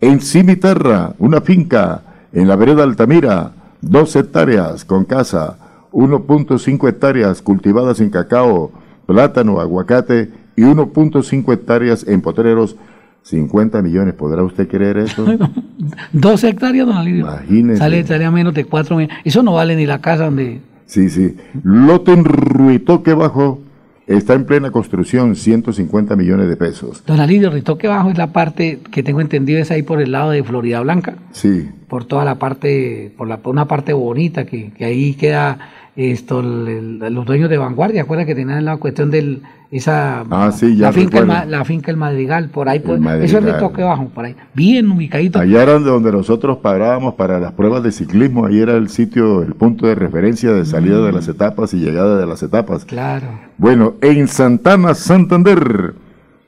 En 0.00 0.20
Cimitarra, 0.20 1.12
una 1.18 1.40
finca 1.40 2.02
en 2.32 2.48
la 2.48 2.56
vereda 2.56 2.84
Altamira, 2.84 3.52
dos 3.80 4.14
hectáreas 4.16 4.84
con 4.84 5.04
casa, 5.04 5.58
1.5 5.92 6.88
hectáreas 6.88 7.42
cultivadas 7.42 8.00
en 8.00 8.10
cacao, 8.10 8.72
plátano, 9.06 9.60
aguacate 9.60 10.30
y 10.56 10.62
1.5 10.62 11.52
hectáreas 11.52 12.06
en 12.06 12.20
potreros. 12.20 12.76
50 13.22 13.82
millones, 13.82 14.14
¿podrá 14.14 14.42
usted 14.42 14.68
creer 14.68 14.96
eso? 14.96 15.26
Dos 16.12 16.44
hectáreas, 16.44 16.86
don 16.86 16.96
Alidio. 16.96 17.26
Imagínese. 17.26 17.78
Sale 17.78 17.98
estaría 18.00 18.30
menos 18.30 18.54
de 18.54 18.64
cuatro 18.64 18.96
millones. 18.96 19.18
Eso 19.24 19.42
no 19.42 19.52
vale 19.52 19.76
ni 19.76 19.84
la 19.84 20.00
casa 20.00 20.24
donde. 20.24 20.62
Sí, 20.86 21.10
sí. 21.10 21.36
Lote 21.62 22.12
en 22.12 22.24
Ruitoque 22.24 23.12
Bajo 23.12 23.60
está 24.08 24.34
en 24.34 24.44
plena 24.44 24.70
construcción, 24.70 25.36
150 25.36 26.16
millones 26.16 26.48
de 26.48 26.56
pesos. 26.56 27.04
Don 27.06 27.20
Alidio, 27.20 27.50
Ritoque 27.50 27.88
Bajo 27.88 28.10
es 28.10 28.18
la 28.18 28.32
parte 28.32 28.80
que 28.90 29.02
tengo 29.02 29.20
entendido 29.20 29.60
es 29.60 29.70
ahí 29.70 29.82
por 29.82 30.00
el 30.00 30.12
lado 30.12 30.30
de 30.30 30.42
Florida 30.42 30.80
Blanca. 30.80 31.16
Sí. 31.32 31.68
por 31.88 32.04
toda 32.04 32.24
la 32.24 32.38
parte, 32.38 33.12
por, 33.16 33.28
la, 33.28 33.38
por 33.38 33.52
una 33.52 33.66
parte 33.66 33.92
bonita, 33.92 34.44
que, 34.44 34.72
que 34.72 34.84
ahí 34.84 35.14
queda 35.14 35.58
esto, 35.98 36.38
el- 36.40 36.98
los 36.98 37.26
dueños 37.26 37.50
de 37.50 37.58
vanguardia, 37.58 38.02
acuerda 38.02 38.24
que 38.24 38.34
tenían 38.36 38.64
la 38.64 38.76
cuestión 38.76 39.10
del, 39.10 39.42
esa, 39.72 40.20
Ah, 40.30 40.52
sí, 40.52 40.76
ya 40.76 40.86
la, 40.86 40.92
finca 40.92 41.18
el, 41.18 41.24
recuerdo. 41.24 41.26
Ma- 41.26 41.44
la 41.44 41.64
finca 41.64 41.90
El 41.90 41.96
Madrigal, 41.96 42.50
por 42.50 42.68
ahí, 42.68 42.80
El 42.86 43.22
eso 43.24 43.38
es 43.38 43.44
de 43.44 43.52
toque 43.54 43.82
bajo, 43.82 44.06
por 44.06 44.24
ahí, 44.24 44.36
bien 44.54 44.90
ubicadito. 44.92 45.40
Allá 45.40 45.62
era 45.64 45.78
donde 45.80 46.12
nosotros 46.12 46.58
parábamos 46.58 47.14
para 47.14 47.40
las 47.40 47.52
pruebas 47.52 47.82
de 47.82 47.90
ciclismo, 47.90 48.46
ahí 48.46 48.60
era 48.60 48.76
el 48.76 48.88
sitio, 48.90 49.42
el 49.42 49.54
punto 49.54 49.88
de 49.88 49.96
referencia 49.96 50.52
de 50.52 50.64
salida 50.64 51.04
de 51.04 51.10
las 51.12 51.26
etapas 51.26 51.74
y 51.74 51.78
llegada 51.78 52.16
de 52.18 52.26
las 52.26 52.42
etapas. 52.44 52.84
Claro. 52.84 53.26
Bueno, 53.58 53.94
en 54.00 54.28
Santana, 54.28 54.94
Santander, 54.94 55.94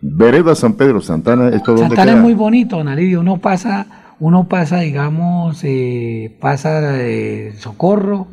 Vereda 0.00 0.54
San 0.54 0.74
Pedro, 0.74 1.00
Santana, 1.00 1.48
¿esto 1.48 1.76
Santana 1.76 2.04
queda? 2.04 2.14
es 2.14 2.22
muy 2.22 2.34
bonito, 2.34 2.76
don 2.78 2.86
Alidio, 2.88 3.20
uno 3.20 3.38
pasa, 3.38 4.14
uno 4.20 4.44
pasa, 4.44 4.78
digamos, 4.78 5.60
eh, 5.64 6.36
pasa 6.40 6.80
de 6.80 7.52
Socorro, 7.58 8.28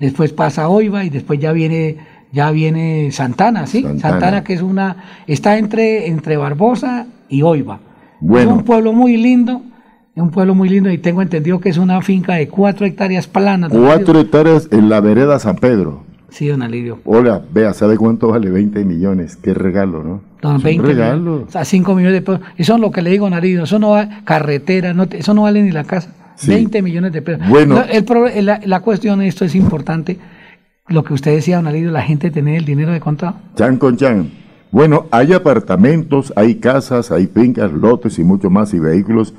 después 0.00 0.32
pasa 0.32 0.68
Oiva 0.68 1.04
y 1.04 1.10
después 1.10 1.38
ya 1.40 1.52
viene, 1.52 1.96
ya 2.32 2.50
viene 2.50 3.10
Santana, 3.12 3.66
¿sí? 3.66 3.82
Santana. 3.82 4.10
Santana, 4.10 4.44
que 4.44 4.54
es 4.54 4.62
una, 4.62 4.96
está 5.26 5.58
entre, 5.58 6.06
entre 6.08 6.36
Barbosa 6.36 7.06
y 7.28 7.42
Oiva. 7.42 7.80
Bueno. 8.20 8.50
Es 8.50 8.56
un 8.56 8.64
pueblo 8.64 8.92
muy 8.92 9.16
lindo, 9.16 9.62
es 10.14 10.22
un 10.22 10.30
pueblo 10.30 10.54
muy 10.54 10.68
lindo 10.68 10.90
y 10.90 10.98
tengo 10.98 11.22
entendido 11.22 11.60
que 11.60 11.68
es 11.68 11.78
una 11.78 12.02
finca 12.02 12.34
de 12.34 12.48
cuatro 12.48 12.86
hectáreas 12.86 13.26
planas. 13.26 13.70
don 13.70 13.84
Cuatro 13.84 14.18
hectáreas 14.18 14.68
en 14.72 14.88
la 14.88 15.00
Vereda 15.00 15.38
San 15.38 15.56
Pedro. 15.56 16.02
Sí, 16.30 16.46
don 16.48 16.60
Alidio. 16.62 16.98
Hola, 17.06 17.40
vea, 17.52 17.72
¿sabe 17.72 17.96
cuánto 17.96 18.28
vale 18.28 18.50
20 18.50 18.84
millones? 18.84 19.36
Qué 19.36 19.54
regalo, 19.54 20.04
¿no? 20.04 20.20
Don, 20.42 20.56
Es 20.56 20.58
un 20.58 20.62
20 20.64 20.86
regalo. 20.86 21.20
millones, 21.32 21.56
a 21.56 21.64
5 21.64 21.94
millones 21.94 22.12
de 22.14 22.22
pesos. 22.22 22.40
Eso 22.58 22.74
es 22.74 22.80
lo 22.80 22.90
que 22.90 23.00
le 23.00 23.10
digo, 23.10 23.30
Narido. 23.30 23.64
Eso 23.64 23.78
no 23.78 23.90
va 23.90 24.08
carretera, 24.24 24.92
no 24.92 25.04
eso 25.04 25.32
no 25.32 25.42
vale 25.42 25.62
ni 25.62 25.70
la 25.70 25.84
casa. 25.84 26.12
Sí. 26.38 26.50
20 26.50 26.82
millones 26.82 27.12
de 27.12 27.20
pesos. 27.20 27.48
Bueno. 27.48 27.74
No, 27.74 27.84
el 27.84 28.46
la, 28.46 28.60
la 28.64 28.80
cuestión 28.80 29.20
esto 29.22 29.44
es 29.44 29.56
importante. 29.56 30.18
Lo 30.86 31.02
que 31.04 31.12
usted 31.12 31.34
decía, 31.34 31.56
don 31.56 31.64
Narido, 31.64 31.92
la 31.92 32.02
gente 32.02 32.30
tener 32.30 32.56
el 32.56 32.64
dinero 32.64 32.92
de 32.92 33.00
contado. 33.00 33.34
Chan 33.56 33.76
con 33.76 33.96
chan. 33.96 34.30
Bueno, 34.70 35.06
hay 35.10 35.32
apartamentos, 35.32 36.32
hay 36.36 36.56
casas, 36.56 37.10
hay 37.10 37.26
fincas, 37.26 37.72
lotes 37.72 38.18
y 38.18 38.24
mucho 38.24 38.50
más 38.50 38.72
y 38.72 38.78
vehículos. 38.78 39.34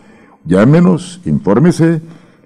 Llámenos, 0.45 1.21
infórmese 1.25 2.01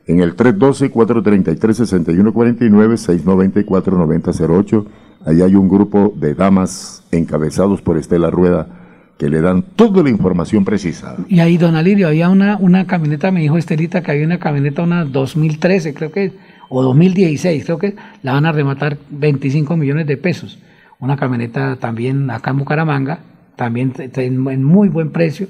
en 0.05 0.19
el 0.19 0.35
312-433-6149, 0.35 3.25
694-9008. 3.65 4.85
Ahí 5.25 5.41
hay 5.41 5.55
un 5.55 5.67
grupo 5.67 6.13
de 6.15 6.35
damas 6.35 7.03
encabezados 7.11 7.81
por 7.81 7.97
Estela 7.97 8.29
Rueda 8.29 8.82
que 9.17 9.29
le 9.29 9.41
dan 9.41 9.61
toda 9.61 10.03
la 10.03 10.09
información 10.09 10.65
precisa. 10.65 11.15
Y 11.27 11.39
ahí, 11.39 11.57
don 11.57 11.75
Alirio, 11.75 12.07
había 12.07 12.29
una, 12.29 12.57
una 12.57 12.87
camioneta, 12.87 13.31
me 13.31 13.41
dijo 13.41 13.57
Estelita, 13.57 14.01
que 14.01 14.11
había 14.11 14.25
una 14.25 14.39
camioneta, 14.39 14.81
una 14.81 15.05
2013, 15.05 15.93
creo 15.93 16.11
que, 16.11 16.33
o 16.69 16.81
2016, 16.81 17.63
creo 17.63 17.77
que 17.77 17.95
la 18.23 18.33
van 18.33 18.45
a 18.45 18.51
rematar 18.51 18.97
25 19.11 19.77
millones 19.77 20.07
de 20.07 20.17
pesos. 20.17 20.59
Una 20.99 21.15
camioneta 21.17 21.75
también 21.75 22.29
acá 22.31 22.51
en 22.51 22.57
Bucaramanga, 22.57 23.19
también 23.55 23.93
en 23.97 24.63
muy 24.63 24.89
buen 24.89 25.11
precio. 25.11 25.47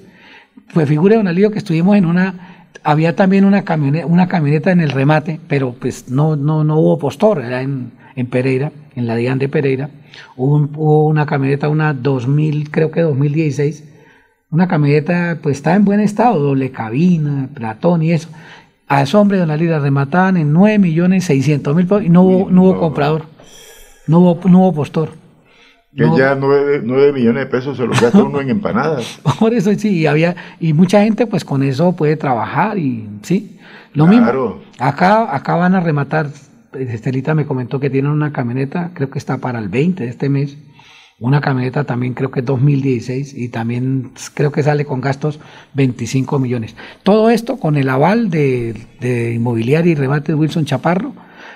Pues 0.73 0.88
figure, 0.88 1.15
don 1.15 1.27
Alirio, 1.27 1.52
que 1.52 1.60
estuvimos 1.60 1.95
en 1.95 2.06
una, 2.06 2.68
había 2.84 3.15
también 3.15 3.45
una 3.45 3.64
camioneta, 3.64 4.06
una 4.06 4.27
camioneta 4.27 4.72
en 4.72 4.81
el 4.81 4.91
remate, 4.91 5.40
pero 5.48 5.73
pues 5.73 6.10
no, 6.10 6.35
no, 6.35 6.64
no 6.64 6.80
hubo 6.80 6.99
postor, 6.99 7.41
era 7.41 7.61
en, 7.61 7.91
en 8.15 8.27
Pereira, 8.27 8.72
en 8.95 9.07
la 9.07 9.15
DIAN 9.15 9.40
de 9.40 9.49
Pereira. 9.49 9.90
Hubo, 10.35 10.56
un- 10.56 10.72
hubo 10.76 11.07
una 11.07 11.26
camioneta, 11.26 11.69
una 11.69 11.94
2000, 11.94 12.69
creo 12.72 12.91
que 12.91 13.02
2016, 13.02 13.84
una 14.52 14.68
camioneta, 14.68 15.40
pues 15.41 15.57
está 15.57 15.73
en 15.76 15.84
buen 15.85 15.99
estado, 15.99 16.40
doble 16.40 16.72
cabina, 16.72 17.49
platón 17.53 18.03
y 18.03 18.11
eso. 18.11 18.30
A 18.88 19.02
ese 19.02 19.18
hombre, 19.18 19.38
don 19.40 19.49
Ali, 19.49 19.65
la 19.65 19.80
remataban 19.80 20.38
en 20.38 20.53
9 20.53 20.77
millones 20.77 21.23
600 21.26 21.76
mil 21.76 21.88
pesos 21.88 22.03
y 22.03 22.10
no 22.10 22.22
hubo, 22.23 22.52
no 22.52 22.64
hubo 22.64 22.80
comprador, 22.80 23.23
no 24.07 24.19
hubo, 24.19 24.40
no 24.49 24.60
hubo 24.60 24.73
postor. 24.73 25.10
Que 25.95 26.03
No. 26.06 26.18
ya 26.18 26.34
nueve, 26.35 26.81
nueve 26.84 27.14
millones 27.14 27.45
de 27.45 27.49
pesos 27.52 27.77
se 27.77 27.84
lo 27.85 27.91
gasta 27.91 28.23
uno 28.23 28.41
en 28.41 28.49
empanadas. 28.49 29.19
Por 29.40 29.53
eso 29.53 29.72
sí, 29.76 29.90
y 29.99 30.06
había, 30.07 30.35
y 30.60 30.73
mucha 30.73 31.03
gente 31.03 31.27
pues 31.27 31.45
con 31.45 31.61
eso 31.64 31.95
puede 31.95 32.15
trabajar 32.18 32.77
y 32.80 33.07
sí. 33.22 33.60
Lo 33.94 34.07
Claro. 34.07 34.56
mismo, 34.57 34.64
acá, 34.80 35.35
acá 35.35 35.56
van 35.56 35.76
a 35.76 35.80
rematar, 35.80 36.27
Estelita 36.76 37.36
me 37.36 37.45
comentó 37.45 37.80
que 37.80 37.90
tienen 37.90 38.12
una 38.12 38.32
camioneta, 38.32 38.91
creo 38.94 39.10
que 39.10 39.20
está 39.20 39.38
para 39.38 39.60
el 39.60 39.70
20 39.70 40.04
de 40.04 40.10
este 40.10 40.30
mes, 40.30 40.58
una 41.20 41.41
camioneta 41.41 41.84
también 41.84 42.14
creo 42.14 42.32
que 42.32 42.41
es 42.41 42.45
2016 42.45 43.34
y 43.38 43.50
también 43.50 44.12
creo 44.34 44.52
que 44.52 44.64
sale 44.64 44.84
con 44.86 45.00
gastos 45.00 45.40
25 45.74 46.40
millones. 46.40 46.76
Todo 47.04 47.30
esto 47.30 47.58
con 47.58 47.78
el 47.78 47.88
aval 47.90 48.30
de, 48.30 48.76
de 49.00 49.34
Inmobiliaria 49.34 49.91
y 49.91 49.95
Remate 49.95 50.34
Wilson 50.34 50.66
Chaparro, 50.66 51.14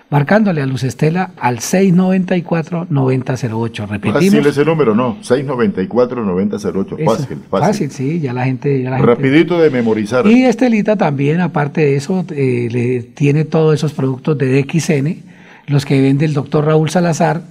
marcándole 0.10 0.62
a 0.62 0.66
Luz 0.66 0.84
Estela 0.84 1.32
al 1.38 1.60
694-9008. 1.60 3.88
Repetimos. 3.88 4.24
Fácil 4.24 4.46
ese 4.46 4.66
número, 4.66 4.96
¿no? 4.96 5.18
694-9008. 5.22 7.00
Eso, 7.00 7.12
Fácil, 7.12 7.38
fácil. 7.50 7.52
Fácil, 7.68 7.92
sí, 7.92 8.20
ya 8.20 8.34
la 8.34 8.46
gente... 8.46 8.82
Ya 8.84 8.90
la 8.92 8.98
gente- 8.98 9.12
Rapidito 9.14 9.60
de 9.60 9.70
memorizar. 9.70 10.26
Y 10.28 10.44
Estelita 10.46 10.96
también, 10.96 11.42
aparte 11.42 11.82
de 11.82 11.96
eso, 11.96 12.26
eh, 12.32 12.68
le 12.72 13.02
tiene 13.04 13.46
todos 13.46 13.76
esos 13.76 13.94
productos 13.94 14.38
de 14.38 14.62
DXN, 14.64 15.24
los 15.68 15.86
que 15.86 16.02
vende 16.02 16.26
el 16.26 16.34
doctor 16.34 16.66
Raúl 16.66 16.90
Salazar, 16.90 17.42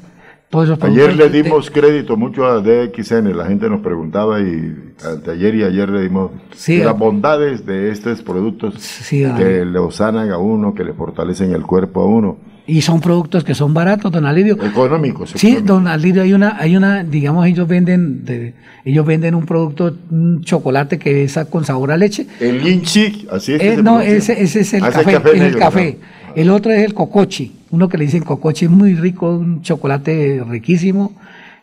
Ayer 0.80 1.16
le 1.16 1.28
dimos 1.28 1.70
crédito 1.70 2.16
mucho 2.16 2.46
a 2.46 2.60
DXN, 2.60 3.36
la 3.36 3.46
gente 3.46 3.68
nos 3.68 3.80
preguntaba 3.80 4.40
y 4.40 4.94
ayer 5.28 5.54
y 5.56 5.64
ayer 5.64 5.88
le 5.88 6.02
dimos 6.02 6.30
las 6.68 6.98
bondades 6.98 7.66
de 7.66 7.90
estos 7.90 8.22
productos 8.22 8.74
que 9.10 9.64
le 9.64 9.90
sanan 9.90 10.30
a 10.30 10.38
uno, 10.38 10.72
que 10.72 10.84
le 10.84 10.92
fortalecen 10.92 11.52
el 11.52 11.62
cuerpo 11.62 12.02
a 12.02 12.06
uno. 12.06 12.38
Y 12.68 12.80
son 12.80 13.00
productos 13.00 13.44
que 13.44 13.54
son 13.54 13.72
baratos, 13.72 14.10
don 14.10 14.26
Alirio. 14.26 14.54
Económicos. 14.62 15.32
Sí, 15.36 15.58
don 15.62 15.86
Alirio, 15.86 16.22
hay 16.22 16.32
una, 16.32 16.56
hay 16.58 16.76
una, 16.76 17.04
digamos, 17.04 17.46
ellos 17.46 17.68
venden, 17.68 18.24
de, 18.24 18.54
ellos 18.84 19.06
venden 19.06 19.36
un 19.36 19.46
producto, 19.46 19.96
un 20.10 20.42
chocolate 20.42 20.98
que 20.98 21.24
es 21.24 21.38
con 21.48 21.64
sabor 21.64 21.92
a 21.92 21.96
leche. 21.96 22.26
El 22.40 22.62
linchi, 22.64 23.26
así 23.30 23.54
es. 23.54 23.62
Eh, 23.62 23.82
no, 23.82 24.00
ese, 24.00 24.42
ese, 24.42 24.60
es 24.60 24.74
el 24.74 24.82
ah, 24.82 24.90
café. 24.90 25.46
el 25.46 25.56
café. 25.56 25.98
El 26.34 26.50
otro 26.50 26.70
es 26.72 26.82
el 26.82 26.92
cocochi, 26.92 27.54
uno 27.70 27.88
que 27.88 27.96
le 27.96 28.04
dicen 28.04 28.22
cocochi, 28.22 28.68
muy 28.68 28.94
rico, 28.94 29.30
un 29.30 29.62
chocolate 29.62 30.42
riquísimo. 30.46 31.12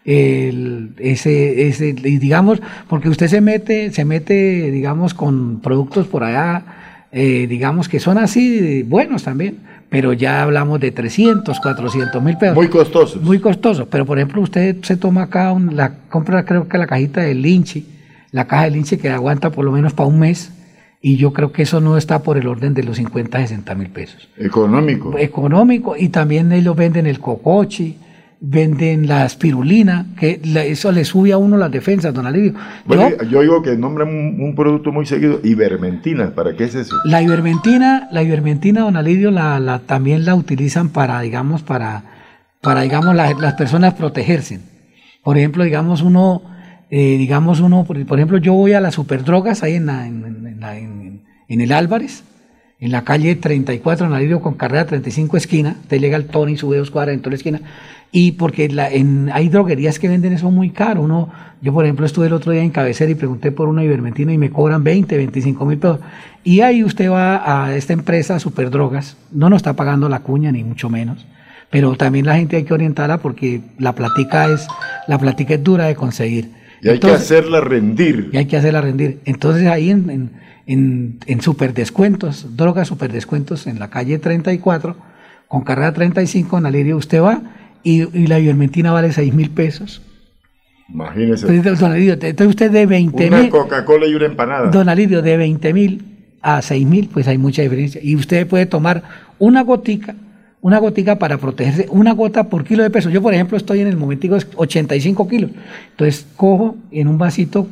El, 0.06 0.92
ese, 0.98 1.68
ese, 1.68 1.94
digamos, 1.94 2.62
porque 2.90 3.08
usted 3.08 3.28
se 3.28 3.40
mete, 3.40 3.92
se 3.92 4.04
mete, 4.04 4.72
digamos, 4.72 5.14
con 5.14 5.60
productos 5.62 6.08
por 6.08 6.24
allá, 6.24 6.64
eh, 7.12 7.46
digamos, 7.48 7.88
que 7.88 8.00
son 8.00 8.18
así 8.18 8.84
buenos 8.84 9.24
también, 9.24 9.60
pero 9.94 10.12
ya 10.12 10.42
hablamos 10.42 10.80
de 10.80 10.90
300, 10.90 11.60
400 11.60 12.24
mil 12.24 12.36
pesos. 12.36 12.56
Muy 12.56 12.68
costosos. 12.68 13.22
Muy 13.22 13.38
costosos, 13.38 13.88
pero 13.92 14.08
por 14.08 14.18
ejemplo, 14.18 14.42
usted 14.42 14.78
se 14.82 14.98
toma 14.98 15.22
acá, 15.22 15.56
la 15.72 15.98
compra 16.10 16.46
creo 16.46 16.68
que 16.68 16.80
la 16.80 16.88
cajita 16.88 17.22
de 17.22 17.36
Linchi, 17.36 17.86
la 18.32 18.48
caja 18.48 18.64
de 18.64 18.72
Linchi 18.72 18.98
que 18.98 19.12
aguanta 19.12 19.52
por 19.52 19.64
lo 19.64 19.72
menos 19.72 19.94
para 19.94 20.10
un 20.10 20.18
mes, 20.18 20.52
y 21.00 21.18
yo 21.18 21.32
creo 21.32 21.52
que 21.52 21.62
eso 21.62 21.80
no 21.80 21.96
está 21.96 22.24
por 22.24 22.40
el 22.40 22.48
orden 22.48 22.74
de 22.74 22.82
los 22.82 22.98
50, 22.98 23.38
60 23.38 23.76
mil 23.76 23.90
pesos. 23.90 24.30
Económico. 24.36 25.16
Económico, 25.16 25.96
y 25.96 26.10
también 26.10 26.52
ellos 26.52 26.76
venden 26.76 27.06
el 27.06 27.20
cocochi, 27.20 27.96
venden 28.46 29.08
la 29.08 29.26
espirulina, 29.26 30.08
que 30.20 30.42
eso 30.44 30.92
le 30.92 31.06
sube 31.06 31.32
a 31.32 31.38
uno 31.38 31.56
las 31.56 31.72
defensas, 31.72 32.14
don 32.14 32.28
Alirio. 32.28 32.54
Bueno, 32.86 33.10
yo, 33.30 33.42
digo 33.42 33.64
que 33.64 33.78
nombran 33.78 34.10
un, 34.10 34.54
producto 34.54 34.92
muy 34.92 35.06
seguido, 35.06 35.40
ivermentina, 35.44 36.36
¿para 36.36 36.54
qué 36.54 36.66
es 36.66 36.76
eso? 36.76 36.94
La 37.06 37.22
ivermentina, 37.22 38.10
la 38.12 38.22
ivermentina, 38.22 38.82
don 38.82 38.98
Alirio, 38.98 39.32
la, 39.32 39.82
también 39.86 40.26
la 40.26 40.36
utilizan 40.36 40.90
para, 40.90 41.22
digamos, 41.22 41.62
para, 41.64 42.04
para 42.60 42.82
digamos, 42.82 43.16
las 43.16 43.54
personas 43.54 43.94
protegerse. 43.94 44.60
Por 45.24 45.38
ejemplo, 45.38 45.64
digamos, 45.64 46.02
uno 46.02 46.44
eh, 46.90 47.18
digamos 47.18 47.60
uno, 47.60 47.86
por, 47.86 47.98
ejemplo, 47.98 48.38
yo 48.38 48.54
voy 48.54 48.74
a 48.74 48.82
las 48.82 48.94
superdrogas 48.96 49.64
ahí 49.64 49.76
en, 49.76 49.90
en, 49.90 51.62
el 51.62 51.72
Álvarez, 51.72 52.24
en 52.84 52.92
la 52.92 53.06
calle 53.06 53.38
34, 53.38 54.08
en 54.08 54.12
Alirio 54.12 54.42
con 54.42 54.56
carrera 54.56 54.86
35 54.86 55.38
esquina, 55.38 55.78
te 55.88 56.02
llega 56.02 56.18
el 56.18 56.26
Tony, 56.26 56.58
sube 56.58 56.78
dos 56.78 56.92
cuadras 56.92 57.14
en 57.14 57.22
toda 57.22 57.32
la 57.32 57.38
esquina, 57.38 57.62
y 58.12 58.34
porque 58.34 58.68
la, 58.68 58.92
en, 58.92 59.32
hay 59.32 59.48
droguerías 59.48 60.00
que 60.00 60.10
venden 60.10 60.34
eso 60.34 60.52
muy 60.52 60.72
caro, 60.72 61.02
uno, 61.02 61.32
yo 61.62 61.72
por 61.72 61.86
ejemplo 61.86 62.06
estuve 62.06 62.28
el 62.28 62.34
otro 62.34 62.52
día 62.52 62.62
en 62.62 62.72
Cabecera 62.72 63.10
y 63.10 63.16
pregunté 63.16 63.54
por 63.54 63.70
una 63.70 63.86
ivermentina 63.86 64.34
y 64.34 64.38
me 64.38 64.50
cobran 64.50 64.84
20, 64.84 65.16
25 65.16 65.66
mil 65.66 65.78
pesos, 65.78 66.02
y 66.44 66.60
ahí 66.60 66.84
usted 66.84 67.10
va 67.10 67.64
a 67.64 67.74
esta 67.74 67.94
empresa 67.94 68.38
Superdrogas, 68.38 69.16
no 69.32 69.50
nos 69.50 69.60
está 69.60 69.78
pagando 69.78 70.10
la 70.10 70.20
cuña 70.20 70.52
ni 70.52 70.66
mucho 70.66 70.90
menos, 70.90 71.26
pero 71.70 71.96
también 71.96 72.26
la 72.26 72.36
gente 72.36 72.58
hay 72.58 72.66
que 72.66 72.74
orientarla 72.74 73.20
porque 73.20 73.62
la 73.80 73.96
platica 73.96 74.54
es, 74.54 74.68
la 75.08 75.18
platica 75.18 75.54
es 75.54 75.64
dura 75.64 75.86
de 75.86 75.96
conseguir. 75.96 76.52
Y 76.82 76.90
hay 76.90 77.00
que 77.00 77.12
hacerla 77.12 77.62
rendir. 77.62 78.30
Y 78.34 78.38
hay 78.38 78.46
que 78.46 78.58
hacerla 78.58 78.82
rendir. 78.82 79.20
Entonces 79.24 79.68
ahí 79.68 79.90
en, 79.90 80.10
en, 80.10 80.32
en, 80.66 81.42
superdescuentos, 81.42 82.56
drogas 82.56 82.88
superdescuentos 82.88 83.68
en 83.68 83.80
la 83.80 83.90
calle 83.90 84.20
34, 84.20 84.96
con 85.48 85.62
carrera 85.64 85.94
35 85.94 86.58
en 86.58 86.66
Alirio 86.66 86.98
usted 86.98 87.22
va 87.22 87.42
y, 87.84 88.06
la 88.28 88.40
ivermentina 88.40 88.92
vale 88.92 89.12
6 89.12 89.34
mil 89.34 89.50
pesos. 89.50 90.02
Imagínese. 90.90 91.48
Entonces 91.48 92.48
usted 92.48 92.72
de 92.72 92.86
20 92.86 93.24
mil. 93.30 93.40
Una 93.40 93.50
Coca-Cola 93.50 94.08
y 94.08 94.16
una 94.16 94.26
empanada. 94.26 94.70
Don 94.70 94.90
Alirio, 94.90 95.22
de 95.22 95.38
20 95.38 95.74
mil 95.74 96.06
a 96.42 96.62
6 96.62 96.86
mil, 96.86 97.10
pues 97.12 97.28
hay 97.28 97.38
mucha 97.38 97.62
diferencia. 97.62 98.02
Y 98.04 98.16
usted 98.16 98.48
puede 98.48 98.66
tomar 98.66 99.04
una 99.40 99.64
gotica 99.64 100.16
una 100.64 100.80
gotica 100.80 101.20
para 101.20 101.38
protegerse, 101.38 101.88
una 101.92 102.14
gota 102.14 102.46
por 102.46 102.64
kilo 102.64 102.84
de 102.84 102.90
peso. 102.90 103.10
Yo, 103.10 103.22
por 103.22 103.34
ejemplo, 103.34 103.58
estoy 103.58 103.82
en 103.82 103.88
el 103.88 103.98
momentico 103.98 104.38
85 104.56 105.28
kilos. 105.28 105.52
Entonces, 105.92 106.26
cojo 106.38 106.78
en 106.90 107.10
un 107.10 107.18
vasito, 107.18 107.68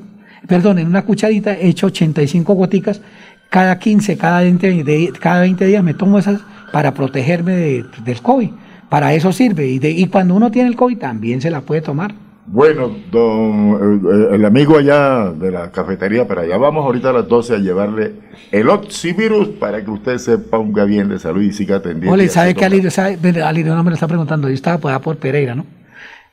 perdón, 0.47 0.79
en 0.79 0.87
una 0.87 1.03
cucharita, 1.03 1.53
he 1.53 1.67
hecho 1.67 1.87
85 1.87 2.53
goticas. 2.53 3.01
Cada 3.49 3.77
15, 3.79 4.17
cada 4.17 4.41
20, 4.41 5.11
cada 5.19 5.41
20 5.41 5.65
días 5.65 5.83
me 5.83 5.93
tomo 5.93 6.17
esas 6.17 6.41
para 6.71 6.93
protegerme 6.93 7.53
del 7.53 8.21
COVID. 8.21 8.49
Para 8.89 9.13
eso 9.13 9.31
sirve. 9.31 9.67
Y, 9.67 9.79
y 9.83 10.07
cuando 10.07 10.35
uno 10.35 10.51
tiene 10.51 10.69
el 10.69 10.75
COVID 10.75 10.97
también 10.97 11.41
se 11.41 11.49
la 11.49 11.61
puede 11.61 11.81
tomar. 11.81 12.13
Bueno, 12.47 12.91
don, 13.11 14.01
eh, 14.03 14.35
el 14.35 14.43
amigo 14.43 14.77
allá 14.77 15.31
de 15.31 15.51
la 15.51 15.71
cafetería, 15.71 16.27
para 16.27 16.41
allá 16.41 16.57
vamos 16.57 16.83
ahorita 16.83 17.11
a 17.11 17.13
las 17.13 17.27
12 17.27 17.55
a 17.55 17.57
llevarle 17.59 18.15
el 18.51 18.67
oxivirus 18.67 19.49
para 19.49 19.85
que 19.85 19.91
usted 19.91 20.17
se 20.17 20.37
ponga 20.37 20.83
bien 20.83 21.07
de 21.07 21.19
salud 21.19 21.41
y 21.41 21.53
siga 21.53 21.77
atendiendo. 21.77 22.11
Ole, 22.11 22.27
¿sabe 22.27 22.53
Alirio? 22.61 22.91
Sabe, 22.91 23.17
Alirio 23.41 23.73
no 23.75 23.83
me 23.83 23.91
lo 23.91 23.93
está 23.93 24.07
preguntando, 24.07 24.49
yo 24.49 24.53
estaba 24.53 24.79
por, 24.79 24.99
por 25.01 25.17
Pereira, 25.17 25.55
¿no? 25.55 25.65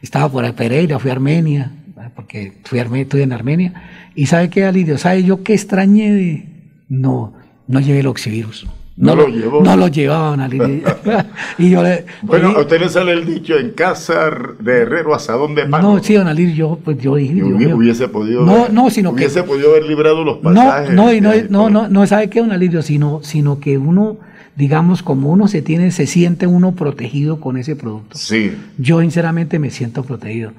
Estaba 0.01 0.29
por 0.29 0.53
Pereira, 0.55 0.99
fui 0.99 1.11
a 1.11 1.15
Armenia, 1.15 1.71
porque 2.15 2.55
fui 2.65 2.79
Armenia, 2.79 3.03
estudié 3.03 3.25
en 3.25 3.33
Armenia, 3.33 3.73
y 4.15 4.27
¿sabe 4.27 4.51
qué 4.51 4.65
Alirio? 4.65 4.99
¿Sabe 4.99 5.23
yo 5.23 5.43
qué 5.43 5.55
extrañé 5.55 6.13
de...? 6.13 6.45
No, 6.89 7.35
no 7.67 7.81
llevé 7.81 8.01
el 8.01 8.07
oxivirus. 8.07 8.67
No, 8.99 9.15
lo 9.15 9.29
llevó. 9.29 9.63
No 9.63 9.77
lo 9.77 9.87
llevaban 9.87 10.41
al 10.41 10.53
y 11.59 11.71
yo 11.71 11.83
le, 11.83 12.05
Bueno, 12.23 12.49
a 12.49 12.61
usted 12.61 12.81
le 12.81 12.89
sale 12.89 13.13
el 13.13 13.25
dicho 13.25 13.57
en 13.57 13.71
casa 13.71 14.29
de 14.59 14.79
herrero 14.79 15.15
asadón 15.15 15.55
de 15.55 15.67
pan. 15.67 15.83
No, 15.83 16.03
sí, 16.03 16.15
don 16.15 16.27
Alirio, 16.27 16.55
yo, 16.55 16.79
pues 16.85 16.99
yo 16.99 17.15
dije. 17.15 17.43
hubiese 17.43 18.09
podido. 18.09 18.45
No, 18.45 18.69
no, 18.69 18.91
sino 18.91 19.15
que. 19.15 19.25
Hubiese 19.25 19.45
podido 19.45 19.71
haber 19.71 19.85
librado 19.85 20.25
los 20.25 20.39
pasajes. 20.39 20.93
No, 20.93 21.05
no, 21.05 21.15
y 21.15 21.21
no, 21.21 21.31
no, 21.49 21.71
no, 21.71 21.89
no, 21.89 22.07
sabe 22.07 22.29
qué, 22.29 22.41
don 22.41 22.51
Alirio, 22.51 22.83
sino, 22.83 23.21
sino 23.23 23.61
que 23.61 23.79
uno, 23.79 24.17
digamos, 24.57 25.05
como 25.05 25.31
uno 25.31 25.47
se 25.47 25.63
tiene, 25.63 25.93
se 25.93 26.07
siente 26.07 26.49
uno 26.49 26.73
protegido 26.73 27.39
con 27.39 27.57
ese 27.57 27.77
producto. 27.77 28.19
Sí. 28.19 28.53
Yo, 28.79 29.01
sinceramente, 29.01 29.61
me 29.61 29.71
siento 29.71 30.03
protegido 30.03 30.53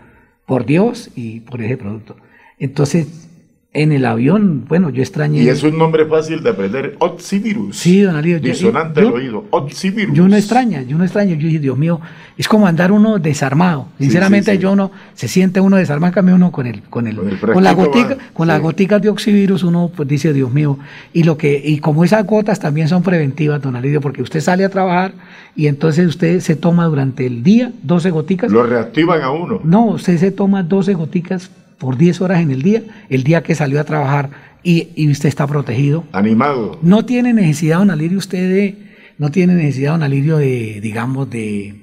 por 0.49 0.65
Dios 0.65 1.11
y 1.15 1.41
por 1.41 1.61
ese 1.61 1.77
producto. 1.77 2.15
Entonces, 2.57 3.28
en 3.71 3.91
el 3.91 4.03
avión, 4.05 4.65
bueno, 4.67 4.89
yo 4.89 5.03
extrañé. 5.03 5.43
Y 5.43 5.47
es 5.47 5.61
un 5.61 5.77
nombre 5.77 6.03
fácil 6.07 6.41
de 6.41 6.49
aprender, 6.49 6.95
Otsivirus. 6.97 7.77
Sí, 7.77 8.01
don 8.01 8.15
Alío. 8.15 8.39
Disonante 8.39 9.01
al 9.01 9.13
oído, 9.13 9.45
Otsivirus. 9.51 10.15
Yo 10.15 10.27
no 10.27 10.35
extraña, 10.35 10.81
yo 10.81 10.97
no 10.97 11.03
extraño. 11.03 11.35
Yo 11.35 11.45
dije, 11.45 11.59
Dios 11.59 11.77
mío, 11.77 12.01
es 12.35 12.47
como 12.47 12.65
andar 12.65 12.91
uno 12.91 13.19
desarmado. 13.19 13.85
Sinceramente, 13.99 14.57
yo 14.57 14.75
no, 14.75 14.91
se 15.13 15.27
siente 15.27 15.61
uno 15.61 15.77
desarmado, 15.77 16.11
cambio 16.13 16.33
uno 16.33 16.51
con 16.51 16.65
el, 16.65 16.81
con 16.81 17.05
el, 17.05 17.15
con, 17.39 17.63
la 17.63 17.73
gotica, 17.73 18.17
con 18.33 18.47
las 18.47 18.59
goticas 18.59 19.03
de 19.03 19.09
oxivirus, 19.09 19.61
uno 19.61 19.91
pues 19.95 20.09
dice, 20.09 20.33
Dios 20.33 20.51
mío, 20.51 20.79
y 21.13 21.21
lo 21.21 21.37
que, 21.37 21.61
y 21.63 21.77
como 21.77 22.03
esas 22.03 22.25
gotas 22.25 22.59
también 22.59 22.87
son 22.87 23.03
preventivas, 23.03 23.61
don 23.61 23.75
Alidio, 23.75 24.01
porque 24.01 24.23
usted 24.23 24.41
sale 24.41 24.65
a 24.65 24.69
trabajar 24.69 25.13
y 25.55 25.67
entonces 25.67 26.07
usted 26.07 26.39
se 26.39 26.55
toma 26.55 26.85
durante 26.85 27.27
el 27.27 27.43
día 27.43 27.71
12 27.83 28.09
goticas. 28.09 28.51
Lo 28.51 28.63
reactivan 28.63 29.21
a 29.21 29.29
uno. 29.29 29.61
No, 29.63 29.85
usted 29.85 30.17
se 30.17 30.31
toma 30.31 30.63
12 30.63 30.95
goticas 30.95 31.51
por 31.79 31.97
10 31.97 32.21
horas 32.21 32.41
en 32.41 32.51
el 32.51 32.61
día, 32.61 32.83
el 33.09 33.23
día 33.23 33.41
que 33.41 33.55
salió 33.55 33.79
a 33.79 33.85
trabajar 33.85 34.29
y, 34.61 35.09
usted 35.09 35.29
está 35.29 35.47
protegido. 35.47 36.03
Animado. 36.11 36.77
No 36.81 37.05
tiene 37.05 37.33
necesidad, 37.33 37.79
don 37.79 37.91
Alirio, 37.91 38.17
usted 38.17 38.49
de, 38.53 38.75
no 39.17 39.31
tiene 39.31 39.55
necesidad, 39.55 39.93
don 39.93 40.03
Alirio, 40.03 40.37
de, 40.37 40.79
digamos, 40.81 41.29
de, 41.29 41.75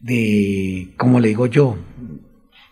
de, 0.00 0.88
como 0.96 1.20
le 1.20 1.28
digo 1.28 1.46
yo, 1.46 1.76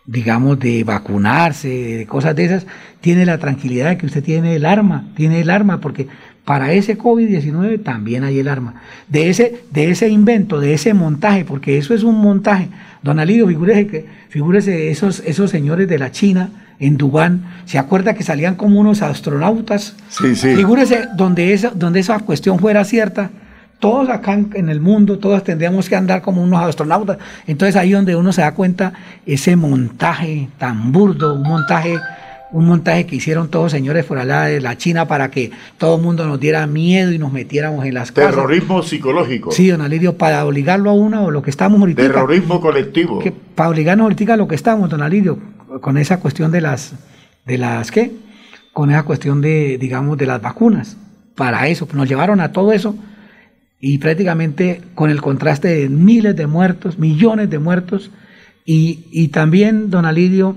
digamos, 0.05 0.59
de 0.59 0.83
vacunarse, 0.83 1.67
de 1.67 2.05
cosas 2.07 2.35
de 2.35 2.45
esas, 2.45 2.67
tiene 3.01 3.25
la 3.25 3.37
tranquilidad 3.37 3.89
de 3.89 3.97
que 3.97 4.05
usted 4.05 4.23
tiene 4.23 4.55
el 4.55 4.65
arma, 4.65 5.11
tiene 5.15 5.41
el 5.41 5.49
arma, 5.49 5.79
porque 5.79 6.07
para 6.45 6.73
ese 6.73 6.97
COVID-19 6.97 7.83
también 7.83 8.23
hay 8.23 8.39
el 8.39 8.47
arma. 8.47 8.81
De 9.07 9.29
ese, 9.29 9.63
de 9.71 9.91
ese 9.91 10.09
invento, 10.09 10.59
de 10.59 10.73
ese 10.73 10.93
montaje, 10.93 11.45
porque 11.45 11.77
eso 11.77 11.93
es 11.93 12.03
un 12.03 12.19
montaje. 12.19 12.69
Don 13.03 13.19
Alirio, 13.19 13.47
figúrese, 13.47 13.87
que, 13.87 14.05
figúrese 14.29 14.89
esos, 14.89 15.21
esos 15.25 15.51
señores 15.51 15.87
de 15.87 15.99
la 15.99 16.11
China 16.11 16.49
en 16.79 16.97
Dubán, 16.97 17.45
¿se 17.65 17.77
acuerda 17.77 18.13
que 18.13 18.23
salían 18.23 18.55
como 18.55 18.79
unos 18.79 19.01
astronautas? 19.01 19.95
Sí, 20.09 20.35
sí. 20.35 20.55
Figúrese 20.55 21.07
donde 21.15 21.53
esa, 21.53 21.69
donde 21.69 21.99
esa 21.99 22.19
cuestión 22.19 22.59
fuera 22.59 22.83
cierta, 22.85 23.29
todos 23.79 24.07
acá 24.09 24.39
en 24.53 24.69
el 24.69 24.79
mundo, 24.79 25.19
todos 25.19 25.43
tendríamos 25.43 25.89
que 25.89 25.97
andar 25.97 26.21
como 26.21 26.41
unos 26.41 26.63
astronautas. 26.63 27.17
Entonces 27.45 27.75
ahí 27.75 27.91
donde 27.91 28.15
uno 28.15 28.31
se 28.31 28.41
da 28.41 28.53
cuenta 28.53 28.93
ese 29.25 29.57
montaje 29.57 30.47
tan 30.57 30.93
burdo, 30.93 31.35
un 31.35 31.43
montaje 31.43 31.97
un 32.53 32.65
montaje 32.65 33.05
que 33.05 33.15
hicieron 33.15 33.49
todos 33.49 33.71
señores 33.71 34.05
por 34.05 34.17
allá 34.19 34.43
de 34.43 34.61
la 34.61 34.77
China 34.77 35.07
para 35.07 35.29
que 35.29 35.51
todo 35.77 35.97
el 35.97 36.01
mundo 36.01 36.25
nos 36.25 36.39
diera 36.39 36.65
miedo 36.67 37.11
y 37.11 37.17
nos 37.17 37.33
metiéramos 37.33 37.83
en 37.85 37.95
las 37.95 38.11
casas. 38.11 38.35
Terrorismo 38.35 38.81
psicológico. 38.83 39.51
Sí, 39.51 39.67
don 39.67 39.81
Alirio, 39.81 40.17
para 40.17 40.45
obligarlo 40.45 40.91
a 40.91 40.93
uno 40.93 41.25
o 41.25 41.31
lo 41.31 41.41
que 41.41 41.49
estamos 41.49 41.79
ahorita. 41.79 42.01
Terrorismo 42.01 42.61
colectivo. 42.61 43.19
Que, 43.19 43.31
para 43.31 43.69
obligarnos 43.69 44.05
ahorita 44.05 44.35
a 44.35 44.37
lo 44.37 44.47
que 44.47 44.55
estamos, 44.55 44.89
don 44.89 45.01
Alirio, 45.01 45.39
con 45.81 45.97
esa 45.97 46.19
cuestión 46.19 46.51
de 46.51 46.61
las, 46.61 46.93
de 47.45 47.57
las, 47.57 47.91
¿qué? 47.91 48.11
Con 48.71 48.91
esa 48.91 49.03
cuestión 49.03 49.41
de, 49.41 49.77
digamos, 49.77 50.17
de 50.17 50.27
las 50.27 50.41
vacunas. 50.41 50.95
Para 51.35 51.67
eso, 51.67 51.87
nos 51.93 52.07
llevaron 52.07 52.39
a 52.39 52.51
todo 52.51 52.71
eso 52.71 52.95
y 53.79 53.97
prácticamente 53.97 54.81
con 54.95 55.09
el 55.09 55.21
contraste 55.21 55.67
de 55.67 55.89
miles 55.89 56.35
de 56.35 56.47
muertos, 56.47 56.99
millones 56.99 57.49
de 57.49 57.59
muertos, 57.59 58.11
Y, 58.65 59.07
y 59.11 59.27
también, 59.27 59.89
don 59.89 60.05
Alidio, 60.05 60.55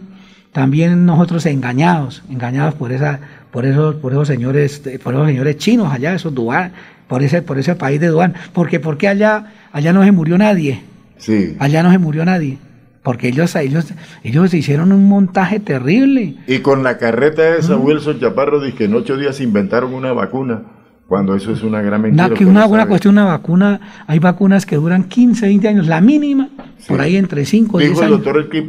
también 0.56 1.04
nosotros 1.04 1.44
engañados, 1.44 2.22
engañados 2.30 2.72
por 2.72 2.90
esa, 2.90 3.20
por 3.50 3.66
esos, 3.66 3.96
por 3.96 4.12
esos 4.12 4.26
señores, 4.26 4.80
por 5.04 5.12
esos 5.12 5.26
señores 5.26 5.58
chinos 5.58 5.92
allá, 5.92 6.14
esos 6.14 6.34
Duan, 6.34 6.72
por 7.08 7.22
ese, 7.22 7.42
por 7.42 7.58
ese 7.58 7.74
país 7.74 8.00
de 8.00 8.06
Duan, 8.06 8.32
porque 8.54 8.80
porque 8.80 9.06
allá, 9.06 9.52
allá 9.70 9.92
no 9.92 10.02
se 10.02 10.12
murió 10.12 10.38
nadie, 10.38 10.80
Sí. 11.18 11.56
allá 11.58 11.82
no 11.82 11.90
se 11.92 11.98
murió 11.98 12.24
nadie, 12.24 12.56
porque 13.02 13.28
ellos, 13.28 13.54
ellos, 13.54 13.92
ellos 14.24 14.54
hicieron 14.54 14.92
un 14.92 15.06
montaje 15.06 15.60
terrible. 15.60 16.36
Y 16.46 16.60
con 16.60 16.82
la 16.82 16.96
carreta 16.96 17.54
esa, 17.56 17.76
Wilson 17.76 18.18
Chaparro 18.18 18.58
dice 18.58 18.78
que 18.78 18.84
en 18.84 18.94
ocho 18.94 19.18
días 19.18 19.42
inventaron 19.42 19.92
una 19.92 20.14
vacuna, 20.14 20.62
cuando 21.06 21.36
eso 21.36 21.52
es 21.52 21.62
una 21.62 21.80
gran 21.82 22.02
mentira. 22.02 22.26
Una, 22.26 22.34
que 22.34 22.44
una, 22.44 22.62
sabe. 22.66 22.86
cuestión, 22.88 23.14
una 23.14 23.24
vacuna, 23.26 23.80
hay 24.08 24.18
vacunas 24.18 24.66
que 24.66 24.74
duran 24.76 25.04
15, 25.04 25.46
20 25.46 25.68
años, 25.68 25.86
la 25.86 26.00
mínima, 26.00 26.48
por 26.88 27.00
ahí 27.00 27.16
entre 27.16 27.44
5 27.44 27.80
y 27.80 27.84
10 27.84 27.90
Dijo 27.92 28.02
el 28.02 28.06
años. 28.14 28.24
doctor 28.24 28.42
Elkin 28.42 28.66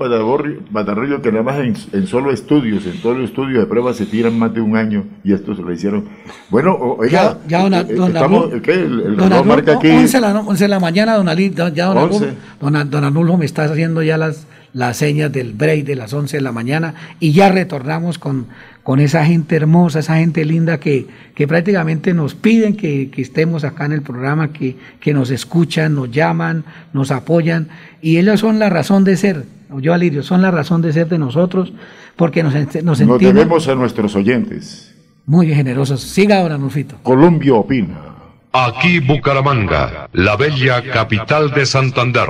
Batarrillo- 0.72 1.22
que 1.22 1.31
nada 1.31 1.43
más 1.43 1.57
en, 1.59 1.76
en 1.93 2.07
solo 2.07 2.31
estudios, 2.31 2.85
en 2.85 3.01
todo 3.01 3.15
el 3.15 3.23
estudio 3.23 3.59
de 3.59 3.65
pruebas 3.65 3.95
se 3.97 4.05
tiran 4.05 4.38
más 4.38 4.53
de 4.53 4.61
un 4.61 4.76
año 4.76 5.03
y 5.23 5.34
esto 5.34 5.55
se 5.55 5.61
lo 5.64 5.72
hicieron. 5.72 6.05
Bueno, 6.49 6.76
oiga, 6.76 7.38
Ya, 7.47 7.47
ya, 7.47 7.61
don, 7.64 7.73
eh, 7.73 7.84
don 7.95 8.07
estamos, 8.15 8.45
Arnulfo- 8.51 8.61
¿qué? 8.61 8.73
El, 8.73 8.81
el 9.01 9.15
Don 9.18 9.34
Arnulfo, 9.34 9.43
marca 9.45 9.73
aquí 9.73 9.89
11 9.89 10.18
de 10.18 10.22
la, 10.22 10.34
no- 10.34 10.41
11 10.41 10.64
de 10.64 10.68
la 10.68 10.80
mañana, 10.80 11.15
don 11.15 11.27
Ali, 11.30 11.49
don- 11.49 11.73
ya 11.73 11.85
don 11.88 11.97
11. 11.97 12.15
Arnulfo, 12.18 12.35
don, 12.61 12.89
don 12.91 13.03
Arnulfo 13.03 13.38
me 13.38 13.45
está 13.45 13.64
haciendo 13.64 14.03
ya 14.03 14.18
las, 14.18 14.45
las 14.78 14.98
señas 14.98 15.32
del 15.32 15.54
break 15.54 15.86
de 15.86 15.95
las 15.95 16.14
11 16.14 16.38
de 16.38 16.44
la 16.44 16.52
mañana 16.52 16.94
y 17.20 17.32
ya 17.32 17.49
retornamos 17.49 18.20
con, 18.20 18.45
con 18.84 18.99
esa 18.99 19.26
gente 19.26 19.56
hermosa, 19.56 19.99
esa 19.99 20.18
gente 20.18 20.45
linda 20.45 20.80
que, 20.80 21.08
que 21.34 21.48
prácticamente 21.48 22.14
nos 22.14 22.36
piden 22.36 22.78
que, 22.78 23.10
que 23.10 23.24
estemos 23.24 23.64
acá 23.64 23.86
en 23.86 23.94
el 23.94 24.04
programa, 24.04 24.54
que, 24.54 24.78
que 24.99 25.16
nos 25.16 25.32
escuchan, 25.32 25.95
nos 25.95 26.12
llaman, 26.12 26.64
nos 26.94 27.10
apoyan 27.10 27.70
y 28.04 28.18
ellos 28.18 28.40
son 28.40 28.60
la 28.60 28.70
razón 28.70 29.04
de 29.04 29.18
ser, 29.18 29.45
yo 29.82 29.95
Alirio, 29.95 30.22
son 30.22 30.44
la 30.44 30.52
razón 30.52 30.84
de 30.84 30.94
ser 30.94 31.10
de 31.10 31.18
nosotros 31.18 31.74
porque 32.16 32.44
nos, 32.44 32.54
nos 32.84 33.02
Nos 33.02 33.20
debemos 33.20 33.68
a 33.68 33.74
nuestros 33.74 34.16
oyentes. 34.16 34.94
muy 35.26 35.52
generosos. 35.56 36.02
Siga, 36.02 36.40
don 36.44 36.52
Arnulfito. 36.52 36.98
Colombia 37.02 37.56
opina. 37.56 37.98
Aquí 38.54 38.99
Bucaramanga, 38.99 40.08
la 40.14 40.36
bella 40.36 40.84
capital 40.84 41.49
de 41.49 41.66
Santander. 41.66 42.30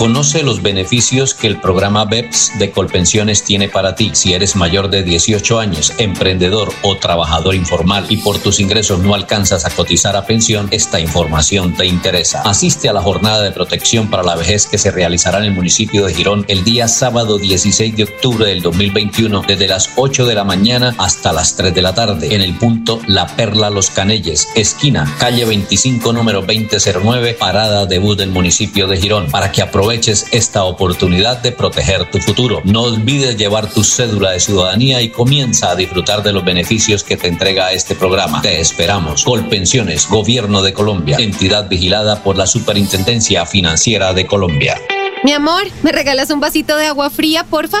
Conoce 0.00 0.42
los 0.42 0.62
beneficios 0.62 1.34
que 1.34 1.46
el 1.46 1.60
programa 1.60 2.06
BEPS 2.06 2.58
de 2.58 2.70
Colpensiones 2.70 3.44
tiene 3.44 3.68
para 3.68 3.96
ti 3.96 4.12
si 4.14 4.32
eres 4.32 4.56
mayor 4.56 4.88
de 4.88 5.02
18 5.02 5.58
años, 5.58 5.92
emprendedor 5.98 6.72
o 6.80 6.96
trabajador 6.96 7.54
informal 7.54 8.06
y 8.08 8.16
por 8.16 8.38
tus 8.38 8.60
ingresos 8.60 9.00
no 9.00 9.14
alcanzas 9.14 9.66
a 9.66 9.70
cotizar 9.70 10.16
a 10.16 10.24
pensión, 10.24 10.68
esta 10.70 11.00
información 11.00 11.74
te 11.74 11.84
interesa. 11.84 12.40
Asiste 12.46 12.88
a 12.88 12.94
la 12.94 13.02
jornada 13.02 13.42
de 13.42 13.50
protección 13.50 14.08
para 14.08 14.22
la 14.22 14.36
vejez 14.36 14.66
que 14.66 14.78
se 14.78 14.90
realizará 14.90 15.36
en 15.36 15.44
el 15.44 15.52
municipio 15.52 16.06
de 16.06 16.14
Girón 16.14 16.46
el 16.48 16.64
día 16.64 16.88
sábado 16.88 17.36
16 17.36 17.94
de 17.94 18.04
octubre 18.04 18.46
del 18.46 18.62
2021 18.62 19.42
desde 19.46 19.68
las 19.68 19.90
8 19.96 20.24
de 20.24 20.34
la 20.34 20.44
mañana 20.44 20.94
hasta 20.96 21.34
las 21.34 21.56
3 21.56 21.74
de 21.74 21.82
la 21.82 21.94
tarde 21.94 22.34
en 22.34 22.40
el 22.40 22.56
punto 22.56 23.02
La 23.06 23.26
Perla 23.26 23.68
Los 23.68 23.90
Canelles, 23.90 24.48
esquina 24.54 25.14
calle 25.18 25.44
25 25.44 26.14
número 26.14 26.40
2009, 26.40 27.34
parada 27.34 27.84
de 27.84 27.98
bus 27.98 28.16
del 28.16 28.30
municipio 28.30 28.88
de 28.88 28.96
Girón, 28.96 29.26
para 29.26 29.52
que 29.52 29.60
aproveches 29.60 29.89
esta 29.92 30.64
oportunidad 30.64 31.38
de 31.42 31.52
proteger 31.52 32.10
tu 32.10 32.18
futuro. 32.18 32.60
No 32.64 32.82
olvides 32.82 33.36
llevar 33.36 33.68
tu 33.68 33.84
cédula 33.84 34.30
de 34.30 34.40
ciudadanía 34.40 35.02
y 35.02 35.10
comienza 35.10 35.70
a 35.70 35.76
disfrutar 35.76 36.22
de 36.22 36.32
los 36.32 36.44
beneficios 36.44 37.04
que 37.04 37.16
te 37.16 37.28
entrega 37.28 37.72
este 37.72 37.94
programa. 37.94 38.42
Te 38.42 38.60
esperamos. 38.60 39.24
Colpensiones, 39.24 40.08
Gobierno 40.08 40.62
de 40.62 40.72
Colombia, 40.72 41.16
entidad 41.18 41.68
vigilada 41.68 42.22
por 42.22 42.36
la 42.36 42.46
Superintendencia 42.46 43.46
Financiera 43.46 44.12
de 44.12 44.26
Colombia. 44.26 44.80
Mi 45.22 45.32
amor, 45.32 45.64
¿me 45.82 45.92
regalas 45.92 46.30
un 46.30 46.40
vasito 46.40 46.76
de 46.76 46.86
agua 46.86 47.10
fría, 47.10 47.44
porfa? 47.44 47.80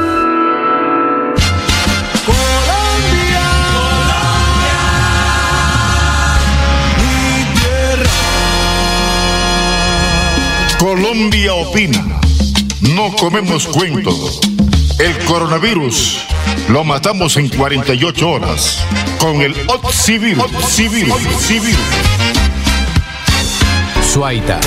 Colombia 11.11 11.53
opina. 11.55 12.21
No 12.95 13.13
comemos 13.17 13.67
cuentos. 13.67 14.39
El 14.97 15.17
coronavirus 15.25 16.19
lo 16.69 16.85
matamos 16.85 17.35
en 17.35 17.49
48 17.49 18.29
horas 18.29 18.79
con 19.19 19.41
el 19.41 19.53
Oxivirus. 19.67 20.45
Suaita. 24.09 24.61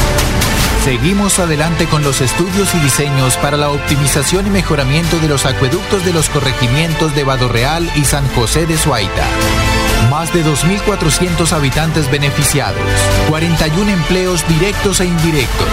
Seguimos 0.84 1.38
adelante 1.38 1.86
con 1.86 2.02
los 2.02 2.20
estudios 2.20 2.74
y 2.74 2.78
diseños 2.80 3.38
para 3.38 3.56
la 3.56 3.70
optimización 3.70 4.46
y 4.46 4.50
mejoramiento 4.50 5.18
de 5.20 5.28
los 5.28 5.46
acueductos 5.46 6.04
de 6.04 6.12
los 6.12 6.28
corregimientos 6.28 7.14
de 7.14 7.24
Real 7.24 7.90
y 7.96 8.04
San 8.04 8.28
José 8.34 8.66
de 8.66 8.76
Suaita. 8.76 9.24
Más 10.10 10.30
de 10.34 10.44
2.400 10.44 11.52
habitantes 11.52 12.10
beneficiados, 12.10 12.82
41 13.30 13.90
empleos 13.90 14.46
directos 14.46 15.00
e 15.00 15.06
indirectos, 15.06 15.68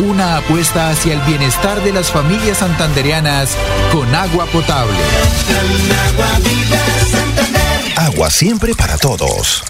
una 0.00 0.36
apuesta 0.36 0.90
hacia 0.90 1.14
el 1.14 1.20
bienestar 1.22 1.82
de 1.82 1.92
las 1.92 2.10
familias 2.10 2.58
santandereanas 2.58 3.56
con 3.92 4.14
agua 4.14 4.46
potable. 4.46 4.96
Agua 7.96 8.30
siempre 8.30 8.74
para 8.74 8.96
todos. 8.96 9.64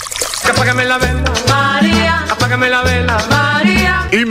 Apágame 0.48 0.84
la 0.84 0.98
vela, 0.98 1.32
María. 1.48 2.24
Apágame 2.30 2.68
la 2.68 2.82
vela, 2.82 3.18
María. 3.30 4.08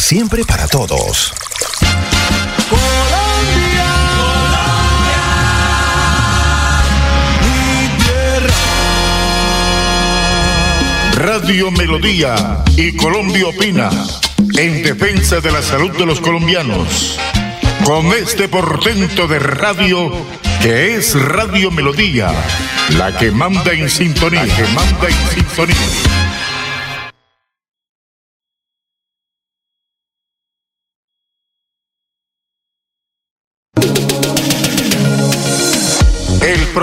siempre 0.00 0.44
para 0.44 0.66
todos. 0.66 1.32
Radio 11.14 11.70
Melodía 11.70 12.64
y 12.76 12.96
Colombia 12.96 13.46
Opina 13.46 13.90
en 14.56 14.82
defensa 14.82 15.40
de 15.40 15.52
la 15.52 15.62
salud 15.62 15.96
de 15.96 16.06
los 16.06 16.20
colombianos. 16.20 17.18
Con 17.84 18.06
este 18.08 18.48
portento 18.48 19.28
de 19.28 19.38
radio 19.38 20.12
que 20.60 20.96
es 20.96 21.14
Radio 21.14 21.70
Melodía, 21.70 22.32
la 22.96 23.16
que 23.16 23.30
manda 23.30 23.72
en 23.72 23.88
sintonía, 23.88 24.44
la 24.44 24.56
que 24.56 24.62
manda 24.62 25.08
en 25.08 25.30
sintonía. 25.34 26.23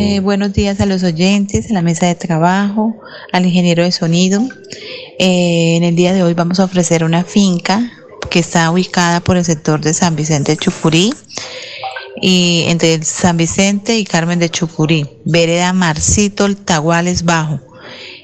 Eh, 0.00 0.20
buenos 0.20 0.52
días 0.52 0.80
a 0.80 0.86
los 0.86 1.02
oyentes, 1.02 1.68
a 1.68 1.74
la 1.74 1.82
mesa 1.82 2.06
de 2.06 2.14
trabajo, 2.14 2.96
al 3.32 3.46
ingeniero 3.46 3.82
de 3.82 3.90
sonido. 3.90 4.40
Eh, 5.18 5.74
en 5.76 5.82
el 5.82 5.96
día 5.96 6.12
de 6.12 6.22
hoy 6.22 6.34
vamos 6.34 6.60
a 6.60 6.64
ofrecer 6.66 7.02
una 7.02 7.24
finca 7.24 7.90
que 8.30 8.38
está 8.38 8.70
ubicada 8.70 9.18
por 9.18 9.36
el 9.36 9.44
sector 9.44 9.80
de 9.80 9.92
San 9.92 10.14
Vicente 10.14 10.52
de 10.52 10.56
Chucurí 10.56 11.12
y 12.22 12.66
entre 12.68 13.02
San 13.02 13.36
Vicente 13.36 13.98
y 13.98 14.04
Carmen 14.04 14.38
de 14.38 14.50
Chucurí, 14.50 15.04
vereda 15.24 15.72
Marcito, 15.72 16.54
Taguales 16.54 17.24
Bajo. 17.24 17.58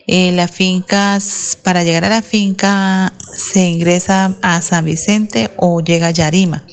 Eh, 0.06 0.30
la 0.30 0.46
finca, 0.46 1.18
para 1.64 1.82
llegar 1.82 2.04
a 2.04 2.08
la 2.08 2.22
finca 2.22 3.12
se 3.36 3.68
ingresa 3.68 4.36
a 4.42 4.62
San 4.62 4.84
Vicente 4.84 5.50
o 5.56 5.80
llega 5.80 6.06
a 6.06 6.12
Yarima 6.12 6.64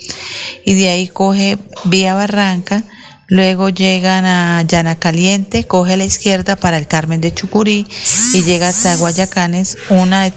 y 0.64 0.76
de 0.76 0.90
ahí 0.90 1.08
coge 1.08 1.58
vía 1.86 2.14
Barranca 2.14 2.84
Luego 3.32 3.70
llegan 3.70 4.26
a 4.26 4.62
Llana 4.64 5.00
Caliente, 5.00 5.64
coge 5.64 5.96
la 5.96 6.04
izquierda 6.04 6.58
para 6.58 6.78
el 6.78 6.86
Carmen 6.86 7.22
de 7.22 7.34
Chucurí 7.34 7.88
y 8.34 8.44
llega 8.44 8.68
hasta 8.68 8.98
Guayacanes. 8.98 9.78
Una 9.88 10.34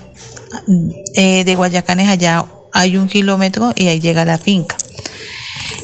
eh, 1.16 1.42
de 1.44 1.54
Guayacanes 1.56 2.08
allá 2.08 2.44
hay 2.72 2.96
un 2.96 3.08
kilómetro 3.08 3.72
y 3.74 3.88
ahí 3.88 3.98
llega 3.98 4.24
la 4.24 4.38
finca. 4.38 4.76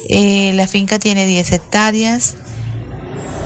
Eh, 0.07 0.53
la 0.55 0.69
finca 0.69 0.99
tiene 0.99 1.25
10 1.25 1.51
hectáreas, 1.51 2.35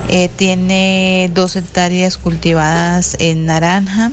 eh, 0.09 0.29
tiene 0.35 1.31
2 1.33 1.55
hectáreas 1.55 2.17
cultivadas 2.19 3.17
en 3.17 3.47
naranja, 3.47 4.11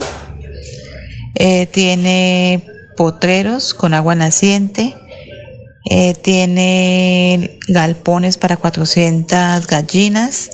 tiene 1.72 2.64
potreros 2.96 3.74
con 3.74 3.92
agua 3.92 4.14
naciente, 4.14 4.96
eh, 5.84 6.14
tiene 6.14 7.58
galpones 7.68 8.36
para 8.36 8.56
400 8.56 9.66
gallinas. 9.66 10.50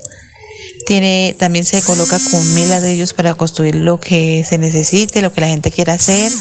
Tiene, 0.87 1.37
también 1.39 1.65
se 1.67 1.83
coloca 1.83 2.19
con 2.31 2.55
mil 2.55 2.71
ladrillos 2.71 3.13
para 3.13 3.35
construir 3.35 3.75
lo 3.75 4.01
que 4.01 4.45
se 4.49 4.57
necesite, 4.57 5.21
lo 5.21 5.33
que 5.33 5.43
la 5.43 5.49
gente 5.49 5.71
quiera 5.71 5.95
hacer. 5.95 6.33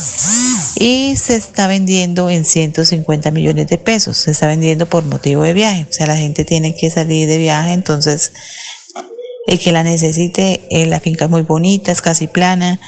Y 0.75 1.15
se 1.17 1.35
está 1.35 1.67
vendiendo 1.67 2.29
en 2.29 2.45
150 2.45 3.31
millones 3.31 3.67
de 3.67 3.77
pesos. 3.77 4.17
Se 4.17 4.31
está 4.31 4.47
vendiendo 4.47 4.87
por 4.87 5.03
motivo 5.03 5.43
de 5.43 5.53
viaje. 5.53 5.85
O 5.89 5.93
sea, 5.93 6.07
la 6.07 6.15
gente 6.15 6.45
tiene 6.45 6.75
que 6.75 6.89
salir 6.89 7.27
de 7.27 7.37
viaje. 7.37 7.73
Entonces, 7.73 8.31
el 9.47 9.59
que 9.59 9.71
la 9.71 9.83
necesite, 9.83 10.61
eh, 10.69 10.85
la 10.85 10.99
finca 10.99 11.25
es 11.25 11.31
muy 11.31 11.41
bonita, 11.41 11.91
es 11.91 12.01
casi 12.01 12.27
plana 12.27 12.79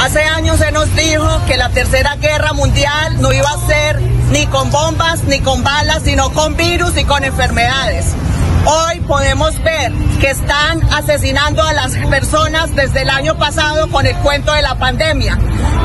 Hace 0.00 0.22
años 0.22 0.58
se 0.58 0.70
nos 0.70 0.94
dijo 0.94 1.26
que 1.46 1.56
la 1.56 1.70
tercera 1.70 2.14
guerra 2.16 2.52
mundial 2.52 3.20
no 3.20 3.32
iba 3.32 3.50
a 3.50 3.66
ser 3.66 4.00
ni 4.30 4.46
con 4.46 4.70
bombas 4.70 5.24
ni 5.24 5.40
con 5.40 5.64
balas, 5.64 6.02
sino 6.04 6.32
con 6.32 6.56
virus 6.56 6.96
y 6.96 7.04
con 7.04 7.24
enfermedades. 7.24 8.14
Hoy 8.64 9.00
podemos 9.00 9.60
ver 9.62 9.92
que 10.20 10.30
están 10.30 10.82
asesinando 10.92 11.62
a 11.62 11.72
las 11.72 11.96
personas 12.10 12.74
desde 12.76 13.02
el 13.02 13.10
año 13.10 13.36
pasado 13.38 13.88
con 13.90 14.06
el 14.06 14.14
cuento 14.16 14.52
de 14.52 14.62
la 14.62 14.76
pandemia. 14.76 15.36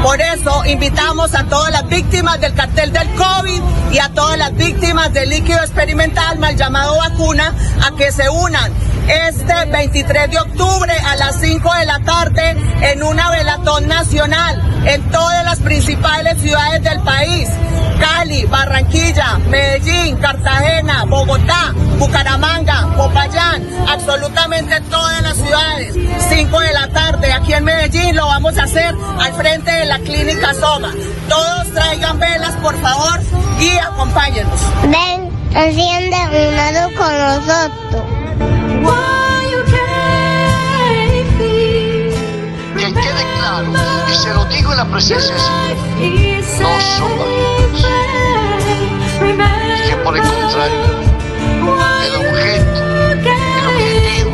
Por 0.04 0.22
eso 0.22 0.64
invitamos 0.66 1.34
a 1.34 1.46
todas 1.46 1.72
las 1.72 1.88
víctimas 1.88 2.40
del 2.40 2.54
cartel 2.54 2.94
del 2.94 3.08
COVID 3.16 3.62
y 3.94 4.00
a 4.00 4.10
todas 4.10 4.38
las 4.38 4.54
víctimas 4.56 5.12
del 5.14 5.30
líquido 5.30 5.60
experimental 5.60 6.38
mal 6.38 6.56
llamado 6.56 6.98
vacuna 6.98 7.54
a 7.84 7.96
que 7.96 8.12
se 8.12 8.30
unan 8.30 8.72
este 9.08 9.66
23 9.72 10.32
de 10.32 10.40
octubre 10.40 10.94
a 11.08 11.16
las 11.16 11.40
5 11.40 11.74
de 11.74 11.86
la 11.86 12.00
tarde 12.00 12.56
en 12.82 13.04
una 13.04 13.30
velatón 13.30 13.88
nacional 13.88 14.84
en 14.86 15.02
todas 15.12 15.44
las 15.46 15.60
principales 15.60 16.42
ciudades 16.42 16.84
del 16.84 17.00
país, 17.02 17.50
Cali, 18.00 18.46
Barranquilla. 18.46 19.40
Medellín, 19.50 20.18
Cartagena, 20.18 21.06
Bogotá, 21.06 21.74
Bucaramanga, 21.98 22.94
Popayán, 22.98 23.68
absolutamente 23.88 24.82
todas 24.90 25.22
las 25.22 25.38
ciudades. 25.38 25.96
5 26.30 26.60
de 26.60 26.74
la 26.74 26.88
tarde 26.90 27.32
aquí 27.32 27.54
en 27.54 27.64
Medellín 27.64 28.16
lo 28.16 28.26
vamos 28.26 28.58
a 28.58 28.64
hacer 28.64 28.94
al 29.20 29.34
frente 29.34 29.72
de 29.72 29.86
la 29.86 30.00
clínica 30.00 30.54
Soma. 30.54 30.92
Todos 31.30 31.72
traigan 31.74 32.20
velas, 32.20 32.56
por 32.58 32.80
favor, 32.82 33.20
y 33.60 33.78
acompáñenos. 33.78 34.60
Ven, 34.84 35.30
enciende 35.56 36.18
una 36.50 36.72
luz 36.72 36.98
con 36.98 37.18
nosotros. 37.18 38.23
Que 42.78 42.94
quede 42.94 43.24
claro, 43.38 43.72
y 44.12 44.16
se 44.16 44.34
lo 44.34 44.46
digo 44.46 44.72
en 44.72 44.78
la 44.78 44.86
presencia 44.86 45.36
de 45.36 45.42
no 46.60 46.82
son 46.82 47.12
vacunas. 47.18 47.86
Y 49.78 49.90
que 49.90 49.96
por 49.98 50.18
el 50.18 50.24
contrario, 50.24 50.86
el 52.04 52.16
objeto, 52.16 52.80
el 53.30 53.66
objetivo, 53.68 54.32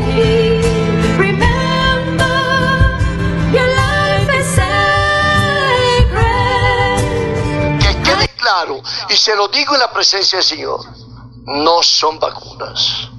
que 7.80 7.91
quede 8.03 8.27
claro, 8.38 8.81
y 9.09 9.15
se 9.15 9.35
lo 9.35 9.47
digo 9.49 9.73
en 9.76 9.80
la 9.80 9.91
presencia 9.91 10.38
del 10.38 10.45
Señor, 10.45 10.80
no 11.45 11.84
son 11.84 12.19
vacunas. 12.19 13.09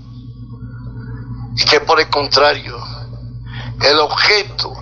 Y 1.60 1.64
que 1.64 1.80
por 1.80 2.00
el 2.00 2.08
contrario, 2.08 2.82
el 3.82 3.98
objeto, 4.00 4.72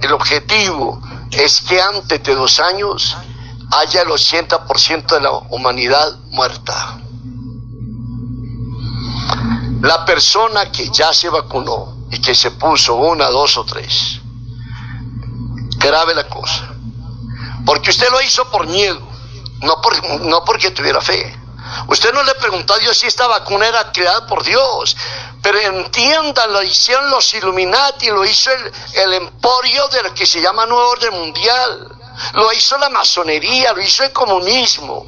el 0.00 0.12
objetivo 0.12 1.02
es 1.32 1.60
que 1.62 1.82
antes 1.82 2.22
de 2.22 2.34
dos 2.36 2.60
años 2.60 3.16
haya 3.72 4.02
el 4.02 4.08
80% 4.08 5.14
de 5.14 5.20
la 5.20 5.32
humanidad 5.50 6.16
muerta. 6.30 7.00
La 9.80 10.04
persona 10.04 10.70
que 10.70 10.88
ya 10.90 11.12
se 11.12 11.28
vacunó 11.28 12.06
y 12.12 12.20
que 12.20 12.36
se 12.36 12.52
puso 12.52 12.94
una, 12.94 13.28
dos 13.28 13.56
o 13.56 13.64
tres, 13.64 14.20
grave 15.78 16.14
la 16.14 16.28
cosa. 16.28 16.72
Porque 17.66 17.90
usted 17.90 18.08
lo 18.12 18.22
hizo 18.22 18.48
por 18.48 18.68
miedo, 18.68 19.00
no, 19.62 19.80
por, 19.80 20.20
no 20.20 20.44
porque 20.44 20.70
tuviera 20.70 21.00
fe. 21.00 21.36
Usted 21.88 22.12
no 22.12 22.22
le 22.22 22.34
preguntó 22.34 22.74
a 22.74 22.78
Dios 22.78 22.96
si 22.98 23.06
esta 23.06 23.26
vacuna 23.26 23.66
era 23.66 23.92
creada 23.92 24.26
por 24.26 24.42
Dios. 24.44 24.96
Pero 25.42 25.58
entiendan, 25.58 26.52
lo 26.52 26.62
hicieron 26.62 27.10
los 27.10 27.32
Illuminati, 27.34 28.10
lo 28.10 28.24
hizo 28.24 28.50
el, 28.52 28.72
el 28.94 29.12
emporio 29.14 29.88
de 29.88 30.02
lo 30.02 30.14
que 30.14 30.26
se 30.26 30.40
llama 30.40 30.66
Nuevo 30.66 30.90
Orden 30.90 31.14
Mundial. 31.14 31.98
Lo 32.34 32.52
hizo 32.52 32.78
la 32.78 32.90
masonería, 32.90 33.72
lo 33.72 33.82
hizo 33.82 34.04
el 34.04 34.12
comunismo. 34.12 35.06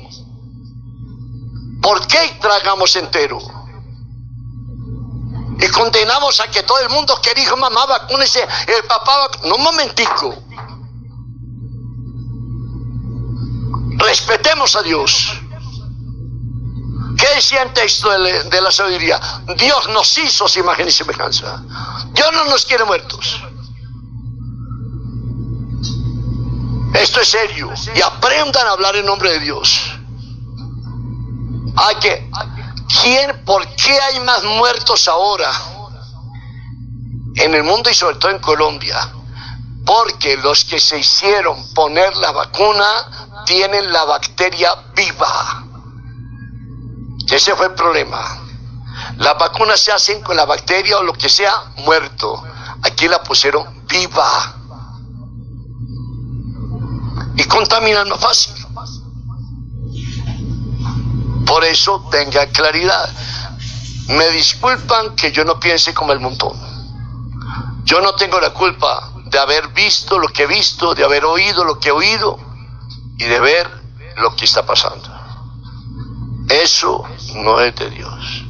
¿Por 1.82 2.06
qué 2.06 2.38
tragamos 2.40 2.96
entero? 2.96 3.38
Y 5.58 5.68
condenamos 5.68 6.40
a 6.40 6.48
que 6.48 6.62
todo 6.62 6.80
el 6.80 6.88
mundo 6.88 7.20
que 7.22 7.34
dijo 7.34 7.56
mamá 7.56 7.86
vacúnese, 7.86 8.46
el 8.66 8.84
papá 8.84 9.28
vac-". 9.28 9.44
No, 9.44 9.56
un 9.56 9.62
momentico. 9.62 10.34
Respetemos 13.98 14.74
a 14.76 14.82
Dios. 14.82 15.32
¿Qué 17.24 17.36
decía 17.36 17.62
el 17.62 17.72
texto 17.72 18.10
de, 18.10 18.60
la- 18.60 18.70
sabiduría? 18.70 19.18
Dios 19.56 19.88
nos 19.88 20.18
hizo 20.18 20.46
su 20.46 20.58
imagen 20.58 20.88
y 20.88 20.90
semejanza. 20.90 21.62
Dios 22.12 22.28
no 22.34 22.44
nos 22.44 22.66
quiere 22.66 22.84
muertos. 22.84 23.40
Esto 26.92 27.20
es 27.22 27.28
serio. 27.28 27.70
Y 27.94 28.02
aprendan 28.02 28.66
a 28.66 28.72
hablar 28.72 28.96
en 28.96 29.06
nombre 29.06 29.30
de 29.30 29.40
Dios. 29.40 29.80
Hay 31.76 31.94
que. 31.96 32.30
¿Quién, 33.00 33.42
¿Por 33.46 33.66
qué 33.74 33.98
hay 34.02 34.20
más 34.20 34.44
muertos 34.44 35.08
ahora 35.08 35.50
en 37.36 37.54
el 37.54 37.62
mundo 37.64 37.88
y 37.88 37.94
sobre 37.94 38.16
todo 38.16 38.32
en 38.32 38.38
Colombia? 38.40 38.98
Porque 39.86 40.36
los 40.36 40.66
que 40.66 40.78
se 40.78 40.98
hicieron 40.98 41.72
poner 41.72 42.14
la 42.16 42.32
vacuna 42.32 43.44
tienen 43.46 43.90
la 43.90 44.04
bacteria 44.04 44.74
viva. 44.94 45.63
Ese 47.28 47.54
fue 47.54 47.66
el 47.66 47.74
problema. 47.74 48.40
Las 49.16 49.38
vacunas 49.38 49.80
se 49.80 49.92
hacen 49.92 50.22
con 50.22 50.36
la 50.36 50.44
bacteria 50.44 50.98
o 50.98 51.02
lo 51.02 51.12
que 51.12 51.28
sea 51.28 51.72
muerto. 51.78 52.42
Aquí 52.82 53.08
la 53.08 53.22
pusieron 53.22 53.86
viva. 53.86 54.54
Y 57.36 57.44
contaminan 57.44 58.08
más 58.08 58.20
fácil. 58.20 58.54
Por 61.46 61.64
eso 61.64 62.06
tenga 62.10 62.46
claridad. 62.46 63.08
Me 64.08 64.28
disculpan 64.30 65.16
que 65.16 65.32
yo 65.32 65.44
no 65.44 65.58
piense 65.58 65.94
como 65.94 66.12
el 66.12 66.20
montón. 66.20 66.52
Yo 67.84 68.00
no 68.00 68.14
tengo 68.14 68.40
la 68.40 68.50
culpa 68.50 69.12
de 69.26 69.38
haber 69.38 69.68
visto 69.68 70.18
lo 70.18 70.28
que 70.28 70.44
he 70.44 70.46
visto, 70.46 70.94
de 70.94 71.04
haber 71.04 71.24
oído 71.24 71.64
lo 71.64 71.78
que 71.78 71.88
he 71.88 71.92
oído 71.92 72.38
y 73.18 73.24
de 73.24 73.40
ver 73.40 73.70
lo 74.16 74.34
que 74.36 74.44
está 74.44 74.64
pasando. 74.64 75.13
Eso 76.48 77.04
no 77.36 77.60
es 77.60 77.74
de 77.76 77.90
Dios. 77.90 78.44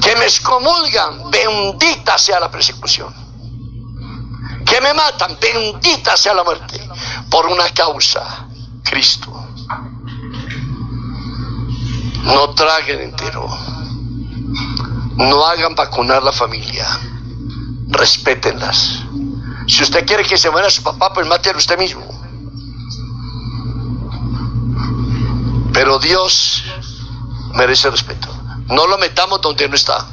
Que 0.00 0.16
me 0.16 0.24
excomulgan, 0.24 1.30
bendita 1.30 2.18
sea 2.18 2.40
la 2.40 2.50
persecución. 2.50 3.12
Que 4.64 4.80
me 4.80 4.94
matan, 4.94 5.36
bendita 5.40 6.16
sea 6.16 6.34
la 6.34 6.44
muerte. 6.44 6.88
Por 7.30 7.46
una 7.46 7.68
causa, 7.70 8.48
Cristo. 8.82 9.48
No 12.22 12.50
traguen 12.50 13.00
entero. 13.00 13.46
No 15.16 15.44
hagan 15.44 15.74
vacunar 15.74 16.22
la 16.22 16.32
familia. 16.32 16.86
Respétenlas. 17.88 19.02
Si 19.66 19.82
usted 19.82 20.06
quiere 20.06 20.24
que 20.24 20.36
se 20.36 20.50
muera 20.50 20.70
su 20.70 20.82
papá, 20.82 21.12
pues 21.12 21.26
mátelo 21.26 21.58
usted 21.58 21.78
mismo. 21.78 22.09
Pero 25.80 25.98
Dios 25.98 26.62
merece 27.54 27.88
respeto. 27.88 28.28
No 28.66 28.86
lo 28.86 28.98
metamos 28.98 29.40
donde 29.40 29.66
no 29.66 29.74
está. 29.74 30.10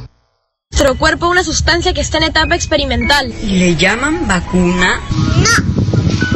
Nuestro 0.72 0.98
cuerpo 0.98 1.28
una 1.28 1.44
sustancia 1.44 1.94
que 1.94 2.00
está 2.00 2.20
en 2.20 2.24
etapa 2.24 2.56
experimental. 2.56 3.34
¿Y 3.44 3.60
le 3.60 3.76
llaman 3.76 4.30
vacuna? 4.30 5.02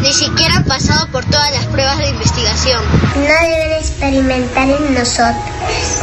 Ni 0.02 0.12
siquiera 0.12 0.58
ha 0.58 0.66
pasado 0.66 1.08
por 1.14 1.24
todas 1.24 1.49
las 1.53 1.66
pruebas 1.68 1.99
de 1.99 2.10
investigación. 2.10 2.84
No 3.16 3.22
deben 3.22 3.72
experimentar 3.80 4.68
en 4.68 4.95
nosotros. 4.95 5.45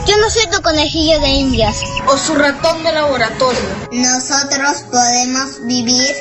Yo 0.07 0.17
no 0.17 0.31
soy 0.31 0.47
tu 0.51 0.63
conejillo 0.63 1.21
de 1.21 1.29
indias. 1.29 1.83
O 2.07 2.17
su 2.17 2.35
ratón 2.35 2.83
de 2.83 2.93
laboratorio. 2.93 3.61
Nosotros 3.93 4.85
podemos 4.91 5.67
vivir 5.67 6.15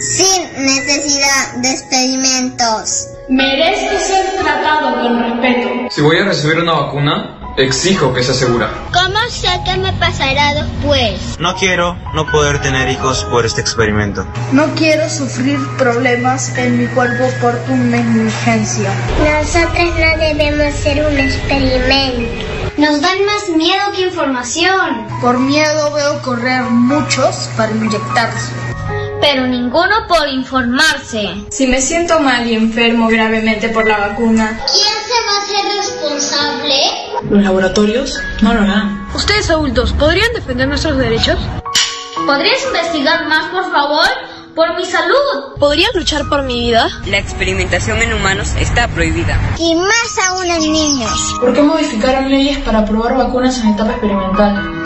sin 0.00 0.64
necesidad 0.64 1.56
de 1.56 1.70
experimentos. 1.70 3.08
Merezco 3.28 3.98
ser 3.98 4.36
tratado 4.40 5.02
con 5.02 5.20
respeto. 5.20 5.68
Si 5.90 6.00
voy 6.00 6.18
a 6.18 6.26
recibir 6.26 6.60
una 6.60 6.74
vacuna, 6.74 7.54
exijo 7.56 8.14
que 8.14 8.22
sea 8.22 8.34
segura. 8.34 8.70
¿Cómo 8.92 9.18
sé 9.28 9.48
qué 9.64 9.76
me 9.78 9.92
pasará 9.94 10.54
después? 10.54 11.36
No 11.40 11.56
quiero 11.56 11.96
no 12.14 12.30
poder 12.30 12.60
tener 12.60 12.88
hijos 12.88 13.24
por 13.24 13.44
este 13.44 13.60
experimento. 13.60 14.24
No 14.52 14.66
quiero 14.76 15.10
sufrir 15.10 15.58
problemas 15.76 16.56
en 16.56 16.78
mi 16.78 16.86
cuerpo 16.86 17.28
por 17.40 17.58
una 17.68 17.96
negligencia. 17.96 18.90
Nosotros 19.18 19.92
no 19.98 20.18
debemos 20.18 20.72
ser 20.74 21.04
un 21.04 21.18
experimento. 21.18 22.44
Nos 22.76 23.00
dan 23.00 23.24
más 23.26 23.48
miedo 23.56 23.90
que 23.96 24.02
información. 24.02 25.04
Por 25.20 25.40
miedo 25.40 25.92
veo 25.92 26.22
correr 26.22 26.62
muchos 26.62 27.50
para 27.56 27.72
inyectarse. 27.72 28.52
Pero 29.20 29.46
ninguno 29.46 30.06
por 30.08 30.28
informarse. 30.28 31.28
Si 31.50 31.66
me 31.66 31.80
siento 31.80 32.20
mal 32.20 32.46
y 32.46 32.54
enfermo 32.54 33.08
gravemente 33.08 33.68
por 33.70 33.86
la 33.86 33.98
vacuna, 33.98 34.60
¿Quién 34.66 34.94
se 35.06 35.26
va 35.26 35.32
a 35.32 35.42
hacer 35.42 35.76
responsable? 35.78 36.74
¿los 37.30 37.42
laboratorios 37.42 38.20
no 38.42 38.54
lo 38.54 38.60
harán? 38.60 39.08
Ustedes 39.14 39.50
adultos, 39.50 39.92
¿podrían 39.94 40.32
defender 40.34 40.68
nuestros 40.68 40.98
derechos? 40.98 41.38
¿Podrías 42.26 42.62
investigar 42.64 43.26
más, 43.26 43.50
por 43.50 43.70
favor? 43.72 44.06
Por 44.54 44.74
mi 44.74 44.86
salud. 44.86 45.54
¿Podrían 45.58 45.90
luchar 45.94 46.22
por 46.30 46.42
mi 46.44 46.58
vida? 46.60 46.88
La 47.06 47.18
experimentación 47.18 48.00
en 48.00 48.14
humanos 48.14 48.54
está 48.58 48.88
prohibida. 48.88 49.38
Y 49.58 49.74
más 49.74 50.18
aún 50.30 50.46
en 50.46 50.60
niños. 50.72 51.34
¿Por 51.40 51.52
qué 51.52 51.60
modificaron 51.62 52.30
leyes 52.30 52.58
para 52.58 52.84
probar 52.86 53.16
vacunas 53.16 53.58
en 53.58 53.68
etapa 53.74 53.90
experimental? 53.92 54.82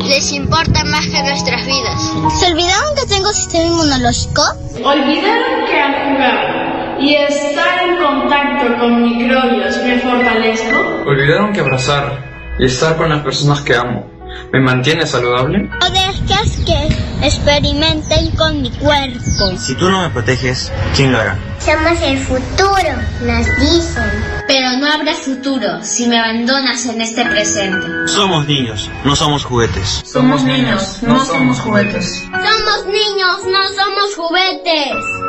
Les 0.00 0.32
importa 0.32 0.84
más 0.84 1.06
que 1.06 1.22
nuestras 1.22 1.66
vidas. 1.66 2.12
¿Se 2.38 2.52
olvidaron 2.52 2.94
que 2.94 3.06
tengo 3.06 3.30
sistema 3.30 3.64
inmunológico? 3.64 4.42
¿Olvidaron 4.84 5.66
que 5.66 5.80
al 5.80 5.94
jugar 5.94 6.96
y 7.00 7.14
estar 7.14 7.88
en 7.88 7.96
contacto 8.04 8.78
con 8.78 9.02
microbios 9.02 9.76
me 9.84 9.98
fortalezco? 9.98 10.76
¿Olvidaron 11.06 11.52
que 11.52 11.60
abrazar 11.60 12.54
y 12.58 12.66
estar 12.66 12.96
con 12.96 13.08
las 13.10 13.22
personas 13.22 13.60
que 13.62 13.74
amo 13.74 14.11
me 14.52 14.60
mantiene 14.60 15.06
saludable? 15.06 15.68
No 15.80 15.90
dejes 15.90 16.58
que 16.64 17.26
experimenten 17.26 18.30
con 18.36 18.60
mi 18.62 18.70
cuerpo. 18.70 19.20
Si 19.56 19.74
tú 19.74 19.88
no 19.88 20.02
me 20.02 20.10
proteges, 20.10 20.72
¿quién 20.94 21.12
lo 21.12 21.18
hará? 21.18 21.38
Somos 21.58 22.02
el 22.02 22.18
futuro, 22.18 22.92
nos 23.22 23.46
dicen. 23.60 24.10
Pero 24.48 24.76
no 24.78 24.92
habrá 24.92 25.14
futuro 25.14 25.82
si 25.82 26.06
me 26.08 26.18
abandonas 26.18 26.84
en 26.86 27.00
este 27.00 27.24
presente. 27.24 27.86
Somos 28.06 28.46
niños, 28.46 28.90
no 29.04 29.14
somos 29.14 29.44
juguetes. 29.44 30.02
Somos 30.04 30.42
niños, 30.42 30.98
no 31.02 31.24
somos 31.24 31.60
juguetes. 31.60 32.24
Somos 32.30 32.86
niños, 32.86 33.46
no 33.46 33.68
somos 33.68 34.14
juguetes. 34.16 35.21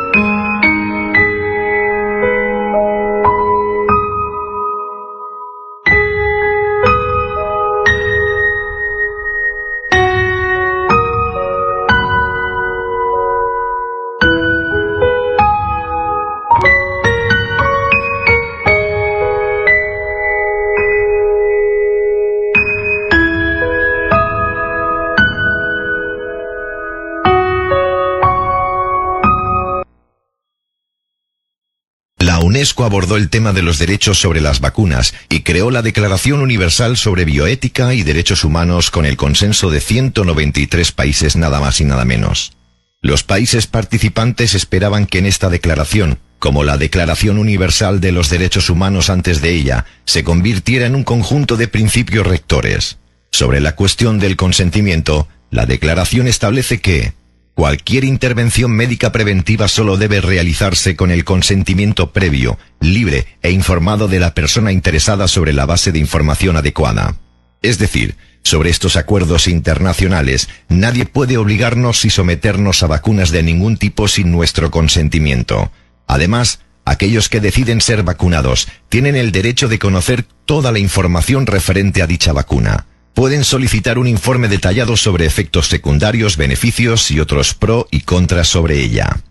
UNESCO 32.64 32.85
abordó 32.85 33.18
el 33.18 33.27
tema 33.27 33.52
de 33.52 33.61
los 33.61 33.77
derechos 33.77 34.22
sobre 34.22 34.40
las 34.40 34.61
vacunas 34.61 35.14
y 35.27 35.41
creó 35.41 35.69
la 35.69 35.81
Declaración 35.81 36.40
Universal 36.40 36.95
sobre 36.95 37.26
Bioética 37.26 37.94
y 37.94 38.03
Derechos 38.03 38.45
Humanos 38.45 38.90
con 38.90 39.06
el 39.06 39.18
consenso 39.18 39.69
de 39.69 39.81
193 39.81 40.94
países 40.94 41.35
nada 41.35 41.60
más 41.60 41.81
y 41.81 41.84
nada 41.84 42.06
menos. 42.06 42.53
Los 43.02 43.23
países 43.23 43.68
participantes 43.68 44.53
esperaban 44.53 45.07
que 45.07 45.18
en 45.18 45.26
esta 45.26 45.49
declaración, 45.49 46.19
como 46.40 46.64
la 46.64 46.77
Declaración 46.77 47.38
Universal 47.38 47.99
de 47.99 48.14
los 48.14 48.30
Derechos 48.30 48.69
Humanos 48.69 49.10
antes 49.10 49.41
de 49.41 49.49
ella, 49.52 49.84
se 50.06 50.23
convirtiera 50.23 50.85
en 50.85 50.95
un 50.95 51.03
conjunto 51.03 51.57
de 51.57 51.68
principios 51.68 52.26
rectores. 52.26 52.98
Sobre 53.30 53.60
la 53.60 53.76
cuestión 53.76 54.19
del 54.19 54.38
consentimiento, 54.38 55.27
la 55.52 55.65
declaración 55.65 56.27
establece 56.30 56.80
que, 56.80 57.11
Cualquier 57.55 58.03
intervención 58.03 58.71
médica 58.71 59.11
preventiva 59.11 59.67
solo 59.67 59.95
debe 59.97 60.21
realizarse 60.21 60.95
con 60.95 61.11
el 61.11 61.23
consentimiento 61.23 62.11
previo, 62.11 62.57
libre 62.80 63.27
e 63.43 63.51
informado 63.51 64.07
de 64.07 64.19
la 64.19 64.34
persona 64.34 64.71
interesada 64.71 65.27
sobre 65.27 65.53
la 65.53 65.67
base 65.67 65.91
de 65.91 65.99
información 65.99 66.57
adecuada. 66.57 67.15
Es 67.61 67.77
decir, 67.77 68.15
sobre 68.43 68.71
estos 68.71 68.95
acuerdos 68.95 69.47
internacionales, 69.47 70.49
nadie 70.67 71.05
puede 71.05 71.38
obligarnos 71.38 72.05
y 72.05 72.09
someternos 72.09 72.81
a 72.81 72.88
vacunas 72.88 73.30
de 73.30 73.43
ningún 73.43 73.77
tipo 73.77 74.07
sin 74.07 74.31
nuestro 74.31 74.71
consentimiento. 74.71 75.71
Además, 76.07 76.59
aquellos 76.85 77.30
que 77.30 77.39
deciden 77.39 77.81
ser 77.81 78.01
vacunados 78.01 78.67
tienen 78.89 79.15
el 79.15 79.31
derecho 79.31 79.67
de 79.67 79.77
conocer 79.77 80.25
toda 80.45 80.71
la 80.71 80.80
información 80.80 81.45
referente 81.45 82.01
a 82.01 82.07
dicha 82.07 82.34
vacuna 82.34 82.88
pueden 83.14 83.44
solicitar 83.44 83.98
un 83.98 84.07
informe 84.07 84.48
detallado 84.48 84.98
sobre 84.98 85.26
efectos 85.26 85.68
secundarios, 85.68 86.38
beneficios 86.38 87.11
y 87.11 87.19
otros 87.19 87.53
pro 87.53 87.88
y 87.91 88.02
contras 88.02 88.48
sobre 88.48 88.80
ella. 88.80 89.22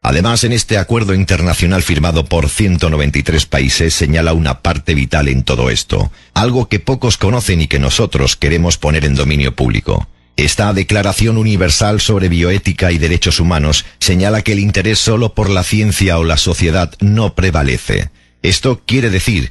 Además, 0.00 0.44
en 0.44 0.52
este 0.52 0.78
acuerdo 0.78 1.12
internacional 1.12 1.82
firmado 1.82 2.24
por 2.24 2.48
193 2.48 3.46
países 3.46 3.94
señala 3.94 4.32
una 4.32 4.62
parte 4.62 4.94
vital 4.94 5.28
en 5.28 5.42
todo 5.42 5.70
esto, 5.70 6.12
algo 6.34 6.68
que 6.68 6.78
pocos 6.78 7.16
conocen 7.16 7.60
y 7.60 7.66
que 7.66 7.78
nosotros 7.78 8.36
queremos 8.36 8.78
poner 8.78 9.04
en 9.04 9.16
dominio 9.16 9.54
público. 9.54 10.08
Esta 10.36 10.72
Declaración 10.72 11.36
Universal 11.36 12.00
sobre 12.00 12.28
Bioética 12.28 12.92
y 12.92 12.98
Derechos 12.98 13.40
Humanos 13.40 13.84
señala 13.98 14.42
que 14.42 14.52
el 14.52 14.60
interés 14.60 15.00
solo 15.00 15.34
por 15.34 15.50
la 15.50 15.64
ciencia 15.64 16.16
o 16.18 16.24
la 16.24 16.36
sociedad 16.36 16.94
no 17.00 17.34
prevalece. 17.34 18.10
Esto 18.42 18.80
quiere 18.86 19.10
decir 19.10 19.50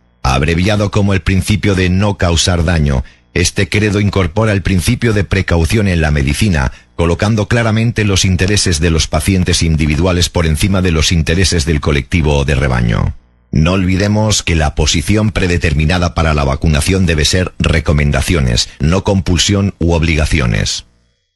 Abreviado 0.23 0.91
como 0.91 1.13
el 1.13 1.21
principio 1.21 1.75
de 1.75 1.89
no 1.89 2.17
causar 2.17 2.63
daño, 2.63 3.03
este 3.33 3.69
credo 3.69 3.99
incorpora 3.99 4.51
el 4.51 4.61
principio 4.61 5.13
de 5.13 5.23
precaución 5.23 5.87
en 5.87 6.01
la 6.01 6.11
medicina, 6.11 6.71
colocando 6.95 7.47
claramente 7.47 8.03
los 8.03 8.25
intereses 8.25 8.79
de 8.79 8.91
los 8.91 9.07
pacientes 9.07 9.63
individuales 9.63 10.29
por 10.29 10.45
encima 10.45 10.81
de 10.81 10.91
los 10.91 11.11
intereses 11.11 11.65
del 11.65 11.79
colectivo 11.79 12.37
o 12.37 12.45
de 12.45 12.55
rebaño. 12.55 13.15
No 13.51 13.73
olvidemos 13.73 14.43
que 14.43 14.55
la 14.55 14.75
posición 14.75 15.31
predeterminada 15.31 16.13
para 16.13 16.33
la 16.33 16.43
vacunación 16.43 17.05
debe 17.05 17.25
ser 17.25 17.53
recomendaciones, 17.59 18.69
no 18.79 19.03
compulsión 19.03 19.73
u 19.79 19.93
obligaciones. 19.93 20.85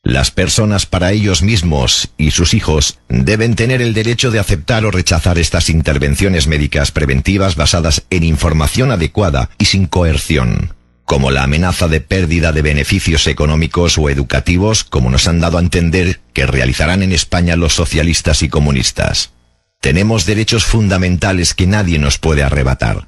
Las 0.05 0.29
personas 0.29 0.85
para 0.85 1.13
ellos 1.13 1.41
mismos 1.41 2.09
y 2.15 2.29
sus 2.29 2.53
hijos 2.53 2.99
deben 3.09 3.55
tener 3.55 3.81
el 3.81 3.95
derecho 3.95 4.29
de 4.29 4.37
aceptar 4.37 4.85
o 4.85 4.91
rechazar 4.91 5.39
estas 5.39 5.67
intervenciones 5.67 6.45
médicas 6.45 6.91
preventivas 6.91 7.55
basadas 7.55 8.03
en 8.11 8.23
información 8.23 8.91
adecuada 8.91 9.49
y 9.57 9.65
sin 9.65 9.87
coerción, 9.87 10.75
como 11.05 11.31
la 11.31 11.41
amenaza 11.41 11.87
de 11.87 12.01
pérdida 12.01 12.51
de 12.51 12.61
beneficios 12.61 13.25
económicos 13.25 13.97
o 13.97 14.07
educativos, 14.07 14.83
como 14.83 15.09
nos 15.09 15.27
han 15.27 15.39
dado 15.39 15.57
a 15.57 15.61
entender 15.61 16.19
que 16.33 16.45
realizarán 16.45 17.01
en 17.01 17.11
España 17.11 17.55
los 17.55 17.73
socialistas 17.73 18.43
y 18.43 18.47
comunistas. 18.47 19.31
Tenemos 19.81 20.27
derechos 20.27 20.65
fundamentales 20.65 21.55
que 21.55 21.65
nadie 21.65 21.97
nos 21.97 22.19
puede 22.19 22.43
arrebatar. 22.43 23.07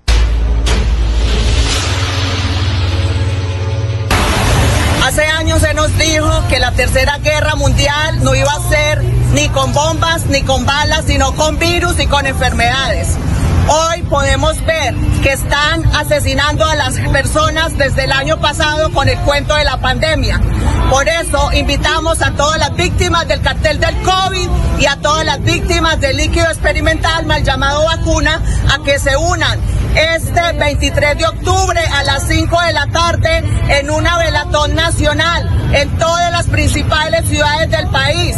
Dijo 6.01 6.47
que 6.49 6.59
la 6.59 6.71
tercera 6.71 7.17
guerra 7.19 7.55
mundial 7.55 8.23
no 8.23 8.33
iba 8.33 8.51
a 8.51 8.69
ser 8.69 9.03
ni 9.33 9.49
con 9.49 9.73
bombas 9.73 10.25
ni 10.27 10.41
con 10.41 10.65
balas, 10.65 11.05
sino 11.05 11.33
con 11.35 11.59
virus 11.59 11.99
y 11.99 12.07
con 12.07 12.25
enfermedades. 12.25 13.17
Hoy 13.67 14.01
podemos 14.03 14.63
ver 14.65 14.93
que 15.23 15.33
están 15.33 15.85
asesinando 15.95 16.65
a 16.65 16.75
las 16.75 16.99
personas 17.11 17.77
desde 17.77 18.05
el 18.05 18.11
año 18.11 18.39
pasado 18.39 18.91
con 18.91 19.07
el 19.07 19.17
cuento 19.19 19.55
de 19.55 19.63
la 19.63 19.77
pandemia. 19.79 20.41
Por 20.89 21.07
eso 21.07 21.51
invitamos 21.53 22.21
a 22.21 22.31
todas 22.31 22.59
las 22.59 22.75
víctimas 22.75 23.27
del 23.27 23.41
cartel 23.41 23.79
del 23.79 23.95
COVID 24.01 24.49
y 24.79 24.85
a 24.87 24.97
todas 24.97 25.25
las 25.25 25.41
víctimas 25.41 25.99
del 26.01 26.17
líquido 26.17 26.47
experimental 26.47 27.25
mal 27.25 27.43
llamado 27.43 27.85
vacuna 27.85 28.41
a 28.73 28.83
que 28.83 28.99
se 28.99 29.15
unan 29.15 29.59
este 29.95 30.53
23 30.53 31.17
de 31.17 31.25
octubre 31.25 31.79
a 31.79 32.03
las 32.03 32.27
5 32.27 32.61
de 32.61 32.73
la 32.73 32.87
tarde 32.87 33.43
en 33.69 33.89
una 33.89 34.17
velatón 34.17 34.75
nacional 34.75 35.69
en 35.73 35.97
todas 35.97 36.31
las 36.31 36.47
principales 36.47 37.27
ciudades 37.27 37.69
del 37.69 37.87
país. 37.89 38.35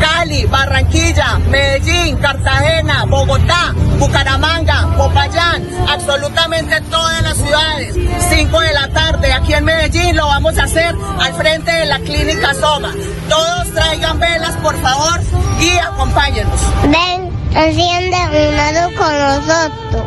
Cali, 0.00 0.44
Barranquilla, 0.46 1.38
Medellín, 1.48 2.16
Cartagena, 2.16 3.04
Bogotá, 3.04 3.72
Bucaramanga, 3.98 4.63
Popayán, 4.96 5.62
absolutamente 5.88 6.80
todas 6.90 7.22
las 7.22 7.36
ciudades. 7.36 7.94
5 8.30 8.60
de 8.60 8.72
la 8.72 8.88
tarde 8.88 9.32
aquí 9.32 9.52
en 9.52 9.64
Medellín 9.64 10.16
lo 10.16 10.26
vamos 10.26 10.56
a 10.58 10.64
hacer 10.64 10.94
al 11.20 11.34
frente 11.34 11.70
de 11.70 11.86
la 11.86 11.98
clínica 11.98 12.54
Soma. 12.54 12.92
Todos 13.28 13.70
traigan 13.74 14.18
velas, 14.18 14.56
por 14.56 14.76
favor, 14.76 15.20
y 15.60 15.76
acompáñenos. 15.78 16.60
Ven, 16.82 17.30
enciende 17.54 18.16
un 18.48 18.56
lado 18.56 18.90
con 18.96 19.18
nosotros. 19.18 20.04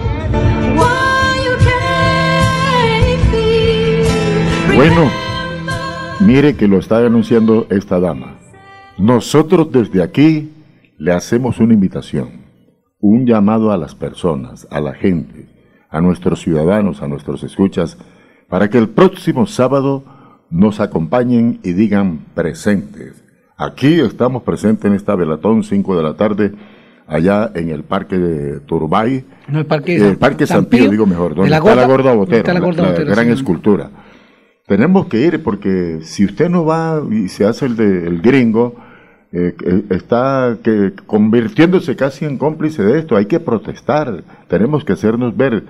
Bueno, 4.76 5.12
mire 6.20 6.56
que 6.56 6.68
lo 6.68 6.80
está 6.80 7.00
denunciando 7.00 7.68
esta 7.70 8.00
dama. 8.00 8.38
Nosotros 8.98 9.72
desde 9.72 10.02
aquí 10.04 10.52
le 10.98 11.14
hacemos 11.14 11.60
una 11.60 11.74
invitación, 11.74 12.47
un 13.00 13.26
llamado 13.26 13.72
a 13.72 13.78
las 13.78 13.96
personas, 13.96 14.68
a 14.72 14.82
la 14.82 14.94
gente, 14.94 15.48
a 15.90 16.02
nuestros 16.02 16.42
ciudadanos, 16.42 17.02
a 17.02 17.08
nuestros 17.08 17.44
escuchas, 17.44 17.98
para 18.50 18.70
que 18.70 18.78
el 18.78 18.90
próximo 18.90 19.46
sábado 19.46 20.04
nos 20.50 20.80
acompañen 20.80 21.60
y 21.64 21.74
digan 21.74 22.26
presentes. 22.34 23.24
Aquí 23.58 24.00
estamos 24.00 24.44
presentes 24.44 24.86
en 24.86 24.94
esta 24.94 25.16
velatón, 25.16 25.64
5 25.64 25.98
de 25.98 26.04
la 26.04 26.16
tarde, 26.16 26.54
allá 27.08 27.52
en 27.56 27.70
el 27.70 27.84
Parque 27.84 28.18
de 28.18 28.60
Turbay. 28.62 29.26
No, 29.48 29.60
el 29.60 29.66
Parque, 29.66 29.96
el 29.96 30.18
parque 30.18 30.46
San, 30.46 30.66
Pío, 30.66 30.90
digo 30.90 31.06
mejor, 31.06 31.36
donde 31.36 31.54
está 31.56 31.76
la 31.76 31.88
Gorda 31.88 32.14
Botera, 32.14 32.54
la, 32.54 32.60
la, 32.60 32.92
gran 32.92 33.30
escultura. 33.30 33.90
Tenemos 34.68 35.08
que 35.08 35.22
ir 35.22 35.42
porque 35.44 36.00
si 36.02 36.26
usted 36.26 36.50
no 36.50 36.66
va 36.66 37.02
y 37.10 37.30
se 37.30 37.46
hace 37.46 37.66
el, 37.66 37.78
de, 37.78 38.08
el 38.08 38.22
gringo, 38.22 38.76
eh, 39.34 39.56
está 39.90 40.58
que, 40.64 40.94
convirtiéndose 41.06 41.96
casi 41.96 42.26
en 42.26 42.38
cómplice 42.38 42.84
de 42.84 43.00
esto. 43.00 43.16
Hay 43.16 43.26
que 43.26 43.40
protestar, 43.40 44.24
tenemos 44.48 44.86
que 44.86 44.94
hacernos 44.94 45.36
ver. 45.36 45.64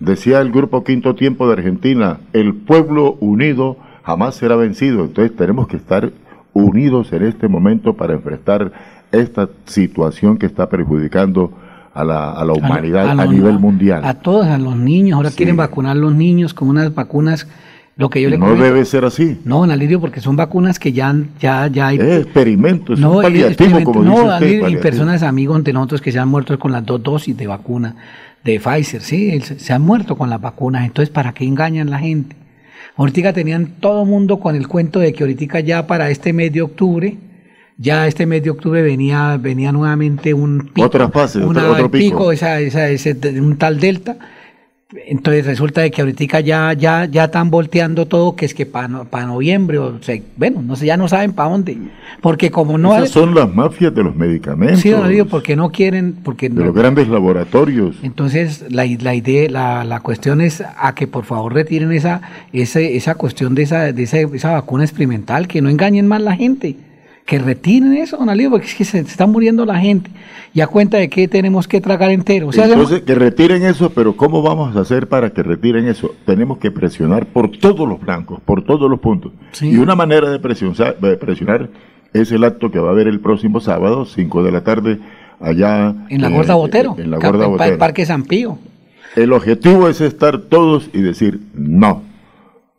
Decía 0.00 0.40
el 0.40 0.50
grupo 0.50 0.82
Quinto 0.82 1.14
Tiempo 1.14 1.46
de 1.46 1.54
Argentina, 1.54 2.18
el 2.32 2.54
pueblo 2.54 3.16
unido 3.20 3.76
jamás 4.02 4.34
será 4.34 4.56
vencido. 4.56 5.04
Entonces 5.04 5.36
tenemos 5.36 5.68
que 5.68 5.76
estar 5.76 6.12
unidos 6.52 7.12
en 7.12 7.24
este 7.24 7.48
momento 7.48 7.94
para 7.94 8.14
enfrentar 8.14 8.72
esta 9.12 9.48
situación 9.66 10.38
que 10.38 10.46
está 10.46 10.68
perjudicando 10.68 11.52
a 11.94 12.02
la, 12.04 12.32
a 12.32 12.44
la 12.44 12.52
humanidad 12.52 13.08
a, 13.08 13.26
nivel 13.26 13.60
mundial. 13.60 14.04
A 14.04 14.14
todos, 14.14 14.46
a 14.46 14.58
los 14.58 14.76
niños. 14.76 15.16
Ahora 15.16 15.30
quieren 15.30 15.56
vacunar 15.56 15.92
a 15.92 15.94
los 15.94 16.14
niños 16.14 16.52
con 16.52 16.68
unas 16.68 16.92
vacunas 16.92 17.46
lo 17.96 18.10
que 18.10 18.20
yo 18.20 18.28
le 18.28 18.38
no 18.38 18.56
debe 18.56 18.84
ser 18.84 19.04
así. 19.04 19.38
No, 19.44 19.62
Analidio, 19.62 20.00
porque 20.00 20.20
son 20.20 20.34
vacunas 20.34 20.78
que 20.78 20.92
ya, 20.92 21.14
ya, 21.38 21.68
ya 21.68 21.88
hay. 21.88 21.98
Es 21.98 22.22
experimentos, 22.24 22.98
no, 22.98 23.20
es 23.20 23.26
paliativo, 23.26 23.84
como 23.84 24.02
no, 24.02 24.38
dice 24.40 24.62
usted, 24.62 24.68
y 24.68 24.76
personas 24.78 25.22
amigos 25.22 25.62
de 25.62 25.72
nosotros 25.72 26.00
que 26.00 26.10
se 26.10 26.18
han 26.18 26.28
muerto 26.28 26.58
con 26.58 26.72
las 26.72 26.84
dos 26.84 27.02
dosis 27.02 27.36
de 27.36 27.46
vacuna 27.46 27.94
de 28.42 28.58
Pfizer, 28.58 29.00
sí, 29.00 29.40
se 29.40 29.72
han 29.72 29.82
muerto 29.82 30.16
con 30.16 30.28
las 30.28 30.40
vacunas. 30.40 30.84
Entonces, 30.84 31.10
¿para 31.10 31.32
qué 31.32 31.44
engañan 31.44 31.88
la 31.88 31.98
gente? 31.98 32.36
Ahorita 32.96 33.32
tenían 33.32 33.74
todo 33.80 34.04
mundo 34.04 34.38
con 34.38 34.54
el 34.54 34.68
cuento 34.68 35.00
de 35.00 35.12
que 35.12 35.24
ahorita 35.24 35.60
ya 35.60 35.86
para 35.86 36.10
este 36.10 36.32
mes 36.32 36.52
de 36.52 36.62
octubre, 36.62 37.16
ya 37.76 38.06
este 38.06 38.26
mes 38.26 38.42
de 38.42 38.50
octubre 38.50 38.82
venía, 38.82 39.36
venía 39.40 39.72
nuevamente 39.72 40.34
un 40.34 40.70
pico. 40.72 40.86
Otra 40.86 41.08
fase, 41.08 41.42
otro, 41.42 41.90
pico. 41.90 42.32
esa, 42.32 42.60
esa, 42.60 42.88
ese, 42.88 43.16
un 43.40 43.56
tal 43.56 43.80
delta 43.80 44.16
entonces 45.06 45.46
resulta 45.46 45.80
de 45.80 45.90
que 45.90 46.02
ahorita 46.02 46.40
ya, 46.40 46.72
ya, 46.72 47.06
ya 47.06 47.24
están 47.24 47.50
volteando 47.50 48.06
todo, 48.06 48.36
que 48.36 48.46
es 48.46 48.54
que 48.54 48.66
para 48.66 49.04
para 49.04 49.26
noviembre, 49.26 49.78
o 49.78 50.02
sea, 50.02 50.20
bueno, 50.36 50.62
no 50.62 50.76
sé, 50.76 50.86
ya 50.86 50.96
no 50.96 51.08
saben 51.08 51.32
para 51.32 51.50
dónde. 51.50 51.76
Porque 52.20 52.50
como 52.50 52.78
no... 52.78 52.94
Esas 52.96 53.10
son 53.10 53.34
las 53.34 53.52
mafias 53.52 53.94
de 53.94 54.04
los 54.04 54.14
medicamentos. 54.14 54.80
Sí, 54.80 54.92
digo, 55.08 55.26
porque 55.26 55.56
no 55.56 55.70
quieren... 55.70 56.14
Porque 56.22 56.48
de 56.48 56.64
los 56.64 56.74
grandes 56.74 57.08
laboratorios. 57.08 57.96
Entonces, 58.02 58.64
la, 58.70 58.84
la 58.84 59.14
idea, 59.14 59.48
la, 59.50 59.84
la, 59.84 60.00
cuestión 60.00 60.40
es 60.40 60.62
a 60.62 60.94
que 60.94 61.06
por 61.06 61.24
favor 61.24 61.54
retiren 61.54 61.92
esa, 61.92 62.22
esa, 62.52 62.80
esa 62.80 63.14
cuestión 63.14 63.54
de 63.54 63.62
esa, 63.62 63.92
de 63.92 64.02
esa, 64.02 64.18
esa 64.20 64.52
vacuna 64.52 64.84
experimental, 64.84 65.48
que 65.48 65.60
no 65.60 65.68
engañen 65.68 66.06
más 66.06 66.20
la 66.20 66.36
gente 66.36 66.76
que 67.24 67.38
retiren 67.38 67.94
eso, 67.94 68.18
don 68.18 68.28
Alío, 68.28 68.50
porque 68.50 68.66
es 68.66 68.74
que 68.74 68.84
se, 68.84 68.98
está 68.98 69.26
muriendo 69.26 69.64
la 69.64 69.78
gente. 69.78 70.10
Y 70.52 70.60
a 70.60 70.66
cuenta 70.66 70.98
de 70.98 71.08
que 71.08 71.26
tenemos 71.26 71.66
que 71.66 71.80
tragar 71.80 72.10
entero. 72.10 72.50
Entonces, 72.52 73.02
que 73.02 73.14
retiren 73.14 73.64
eso, 73.64 73.90
pero 73.90 74.14
¿cómo 74.14 74.42
vamos 74.42 74.76
a 74.76 74.80
hacer 74.80 75.08
para 75.08 75.30
que 75.30 75.42
retiren 75.42 75.88
eso? 75.88 76.14
Tenemos 76.26 76.58
que 76.58 76.70
presionar 76.70 77.26
por 77.26 77.50
todos 77.50 77.88
los 77.88 77.98
blancos, 78.00 78.40
por 78.44 78.62
todos 78.62 78.90
los 78.90 79.00
puntos. 79.00 79.32
Y 79.60 79.76
una 79.76 79.94
manera 79.94 80.30
de 80.30 80.38
presionar, 80.38 80.98
de 80.98 81.16
presionar 81.16 81.70
es 82.12 82.30
el 82.30 82.44
acto 82.44 82.70
que 82.70 82.78
va 82.78 82.90
a 82.90 82.92
haber 82.92 83.08
el 83.08 83.20
próximo 83.20 83.60
sábado, 83.60 84.04
5 84.04 84.42
de 84.42 84.52
la 84.52 84.62
tarde, 84.62 84.98
allá. 85.40 85.94
En 86.10 86.20
la 86.20 86.28
Gorda 86.28 86.54
Botero. 86.54 86.94
En 86.98 87.10
la 87.10 87.16
Gorda 87.16 87.46
Botero. 87.46 87.72
El 87.72 87.78
Parque 87.78 88.04
San 88.04 88.24
Pío. 88.24 88.58
El 89.16 89.32
objetivo 89.32 89.88
es 89.88 90.00
estar 90.00 90.38
todos 90.38 90.90
y 90.92 91.00
decir 91.00 91.40
no, 91.54 92.02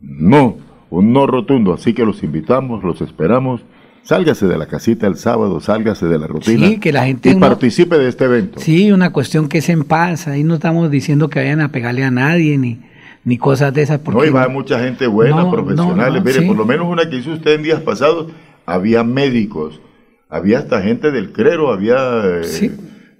no, 0.00 0.56
un 0.90 1.12
no 1.12 1.26
rotundo. 1.26 1.72
Así 1.72 1.94
que 1.94 2.04
los 2.04 2.22
invitamos, 2.22 2.84
los 2.84 3.00
esperamos 3.00 3.62
Sálgase 4.06 4.46
de 4.46 4.56
la 4.56 4.66
casita 4.66 5.08
el 5.08 5.16
sábado, 5.16 5.58
sálgase 5.60 6.06
de 6.06 6.16
la 6.16 6.28
rutina. 6.28 6.68
Sí, 6.68 6.78
que 6.78 6.92
la 6.92 7.06
gente. 7.06 7.30
Y 7.30 7.34
participe 7.34 7.98
de 7.98 8.08
este 8.08 8.26
evento. 8.26 8.60
Sí, 8.60 8.92
una 8.92 9.10
cuestión 9.10 9.48
que 9.48 9.58
es 9.58 9.68
en 9.68 9.82
paz. 9.82 10.28
Ahí 10.28 10.44
no 10.44 10.54
estamos 10.54 10.92
diciendo 10.92 11.28
que 11.28 11.40
vayan 11.40 11.60
a 11.60 11.72
pegarle 11.72 12.04
a 12.04 12.12
nadie 12.12 12.56
ni, 12.56 12.78
ni 13.24 13.36
cosas 13.36 13.74
de 13.74 13.82
esas. 13.82 13.98
Porque 13.98 14.20
no, 14.20 14.24
y 14.24 14.30
va 14.30 14.46
mucha 14.46 14.78
gente 14.78 15.08
buena, 15.08 15.50
profesionales. 15.50 16.22
Mire, 16.24 16.42
por 16.42 16.56
lo 16.56 16.64
menos 16.64 16.86
una 16.86 17.10
que 17.10 17.16
hizo 17.16 17.32
usted 17.32 17.54
en 17.54 17.64
días 17.64 17.80
pasados, 17.80 18.28
había 18.64 19.02
médicos, 19.02 19.80
había 20.28 20.60
hasta 20.60 20.82
gente 20.82 21.10
del 21.10 21.32
clero, 21.32 21.72
había. 21.72 21.96
Eh, 22.24 22.70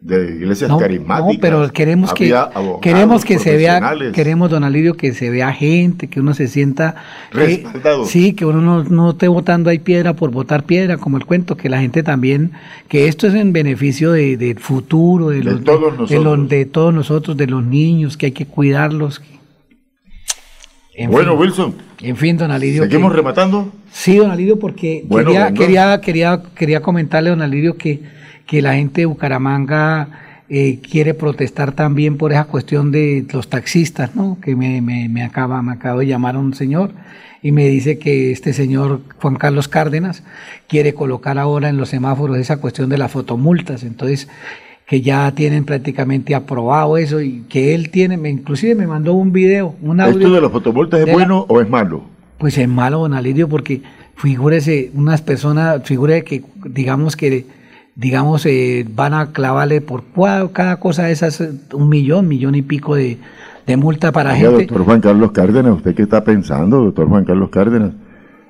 de 0.06 0.36
iglesias 0.36 0.70
carismáticas. 0.78 1.34
No, 1.34 1.40
pero 1.40 1.72
queremos 1.72 2.14
que 2.14 2.32
queremos 2.80 3.24
que 3.24 3.38
se 3.40 3.56
vea, 3.56 3.80
queremos 4.12 4.50
don 4.50 4.62
Alirio 4.62 4.94
que 4.94 5.12
se 5.12 5.30
vea 5.30 5.52
gente, 5.52 6.06
que 6.08 6.20
uno 6.20 6.32
se 6.32 6.46
sienta 6.46 6.94
eh, 7.32 7.62
respaldado. 7.62 8.06
sí, 8.06 8.32
que 8.34 8.44
uno 8.46 8.60
no, 8.60 8.84
no, 8.84 9.10
esté 9.10 9.26
votando 9.26 9.68
ahí 9.68 9.80
piedra 9.80 10.14
por 10.14 10.30
votar 10.30 10.62
piedra, 10.62 10.96
como 10.96 11.16
el 11.16 11.26
cuento, 11.26 11.56
que 11.56 11.68
la 11.68 11.80
gente 11.80 12.04
también, 12.04 12.52
que 12.88 13.08
esto 13.08 13.26
es 13.26 13.34
en 13.34 13.52
beneficio 13.52 14.12
del 14.12 14.38
de 14.38 14.54
futuro, 14.54 15.30
de, 15.30 15.42
los, 15.42 15.64
todos 15.64 15.98
nosotros. 15.98 16.48
De, 16.48 16.64
todos 16.66 16.94
nosotros, 16.94 17.36
de 17.36 17.48
los 17.48 17.64
niños, 17.64 18.16
que 18.16 18.26
hay 18.26 18.32
que 18.32 18.46
cuidarlos. 18.46 19.20
bueno, 21.08 21.34
Wilson. 21.34 21.74
En 22.00 22.16
fin, 22.16 22.36
don 22.36 22.52
Alirio. 22.52 22.84
¿Seguimos 22.84 23.12
rematando? 23.12 23.72
Sí, 23.90 24.18
don 24.18 24.30
Alirio, 24.30 24.58
porque 24.58 25.04
quería, 25.10 25.52
quería, 25.52 26.00
quería, 26.00 26.42
quería 26.54 26.80
comentarle, 26.80 27.30
don 27.30 27.42
Alirio, 27.42 27.76
que 27.76 28.14
que 28.46 28.62
la 28.62 28.74
gente 28.74 29.02
de 29.02 29.06
Bucaramanga 29.06 30.08
eh, 30.48 30.80
quiere 30.80 31.14
protestar 31.14 31.72
también 31.72 32.16
por 32.16 32.32
esa 32.32 32.44
cuestión 32.44 32.92
de 32.92 33.26
los 33.32 33.48
taxistas, 33.48 34.14
¿no? 34.14 34.38
Que 34.40 34.54
me, 34.54 34.80
me, 34.80 35.08
me, 35.08 35.24
acaba, 35.24 35.60
me 35.62 35.72
acabo 35.72 36.00
de 36.00 36.06
llamar 36.06 36.36
un 36.36 36.54
señor 36.54 36.92
y 37.42 37.52
me 37.52 37.68
dice 37.68 37.98
que 37.98 38.30
este 38.30 38.52
señor 38.52 39.00
Juan 39.20 39.36
Carlos 39.36 39.68
Cárdenas 39.68 40.22
quiere 40.68 40.94
colocar 40.94 41.38
ahora 41.38 41.68
en 41.68 41.76
los 41.76 41.88
semáforos 41.88 42.38
esa 42.38 42.58
cuestión 42.58 42.88
de 42.88 42.98
las 42.98 43.10
fotomultas. 43.10 43.82
Entonces, 43.82 44.28
que 44.86 45.00
ya 45.00 45.32
tienen 45.32 45.64
prácticamente 45.64 46.34
aprobado 46.34 46.96
eso 46.96 47.20
y 47.20 47.44
que 47.48 47.74
él 47.74 47.90
tiene, 47.90 48.16
me, 48.16 48.30
inclusive 48.30 48.76
me 48.76 48.86
mandó 48.86 49.14
un 49.14 49.32
video, 49.32 49.74
un 49.82 50.00
audio. 50.00 50.18
¿Esto 50.18 50.34
de 50.34 50.40
las 50.40 50.52
fotomultas 50.52 51.00
es 51.00 51.12
bueno 51.12 51.44
o 51.48 51.60
es 51.60 51.68
malo? 51.68 52.04
Pues 52.38 52.56
es 52.56 52.68
malo, 52.68 53.00
don 53.00 53.14
Alirio, 53.14 53.48
porque 53.48 53.82
figúrese, 54.14 54.92
unas 54.94 55.22
personas, 55.22 55.82
figure 55.84 56.22
que 56.22 56.44
digamos 56.64 57.16
que 57.16 57.46
digamos, 57.96 58.44
eh, 58.44 58.86
van 58.94 59.14
a 59.14 59.32
clavarle 59.32 59.80
por 59.80 60.04
cada 60.52 60.78
cosa 60.78 61.04
de 61.04 61.12
esas 61.12 61.42
un 61.72 61.88
millón, 61.88 62.28
millón 62.28 62.54
y 62.54 62.62
pico 62.62 62.94
de, 62.94 63.18
multa 63.76 64.12
para 64.12 64.34
Oiga, 64.34 64.50
gente. 64.50 64.66
Doctor 64.66 64.84
Juan 64.84 65.00
Carlos 65.00 65.32
Cárdenas, 65.32 65.76
¿usted 65.76 65.94
qué 65.94 66.02
está 66.02 66.22
pensando, 66.22 66.84
doctor 66.84 67.08
Juan 67.08 67.24
Carlos 67.24 67.48
Cárdenas? 67.48 67.92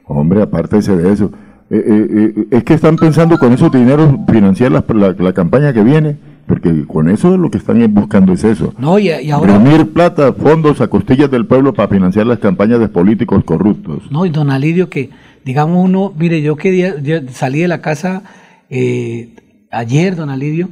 Hombre, 0.05 0.43
aparte 0.43 0.81
de 0.81 1.13
eso. 1.13 1.31
Eh, 1.71 1.83
eh, 1.89 2.47
es 2.51 2.65
que 2.65 2.75
están 2.75 2.97
pensando 2.97 3.39
con 3.39 3.53
esos 3.53 3.73
dineros 3.73 4.15
financiar 4.29 4.71
la, 4.71 4.85
la, 5.19 5.33
campaña 5.33 5.73
que 5.73 5.83
viene, 5.83 6.17
porque 6.47 6.85
con 6.87 7.09
eso 7.09 7.37
lo 7.37 7.51
que 7.51 7.59
están 7.59 7.83
buscando 7.93 8.33
es 8.33 8.45
eso. 8.45 8.73
No, 8.79 8.99
y, 8.99 9.11
ahora... 9.31 9.59
Reunir 9.59 9.93
plata, 9.93 10.33
fondos 10.33 10.81
a 10.81 10.89
costillas 10.89 11.31
del 11.31 11.47
pueblo 11.47 11.73
para 11.73 11.89
financiar 11.89 12.27
las 12.27 12.39
campañas 12.39 12.79
de 12.79 12.89
políticos 12.89 13.43
corruptos. 13.45 14.11
No, 14.11 14.27
y 14.27 14.31
don 14.31 14.51
Alidio, 14.51 14.89
que 14.89 15.11
digamos 15.45 15.85
uno, 15.85 16.13
mire, 16.17 16.41
yo 16.41 16.57
que 16.57 17.25
salí 17.33 17.61
de 17.61 17.69
la 17.69 17.81
casa 17.81 18.23
eh, 18.71 19.35
ayer, 19.71 20.17
don 20.17 20.31
Alidio, 20.31 20.69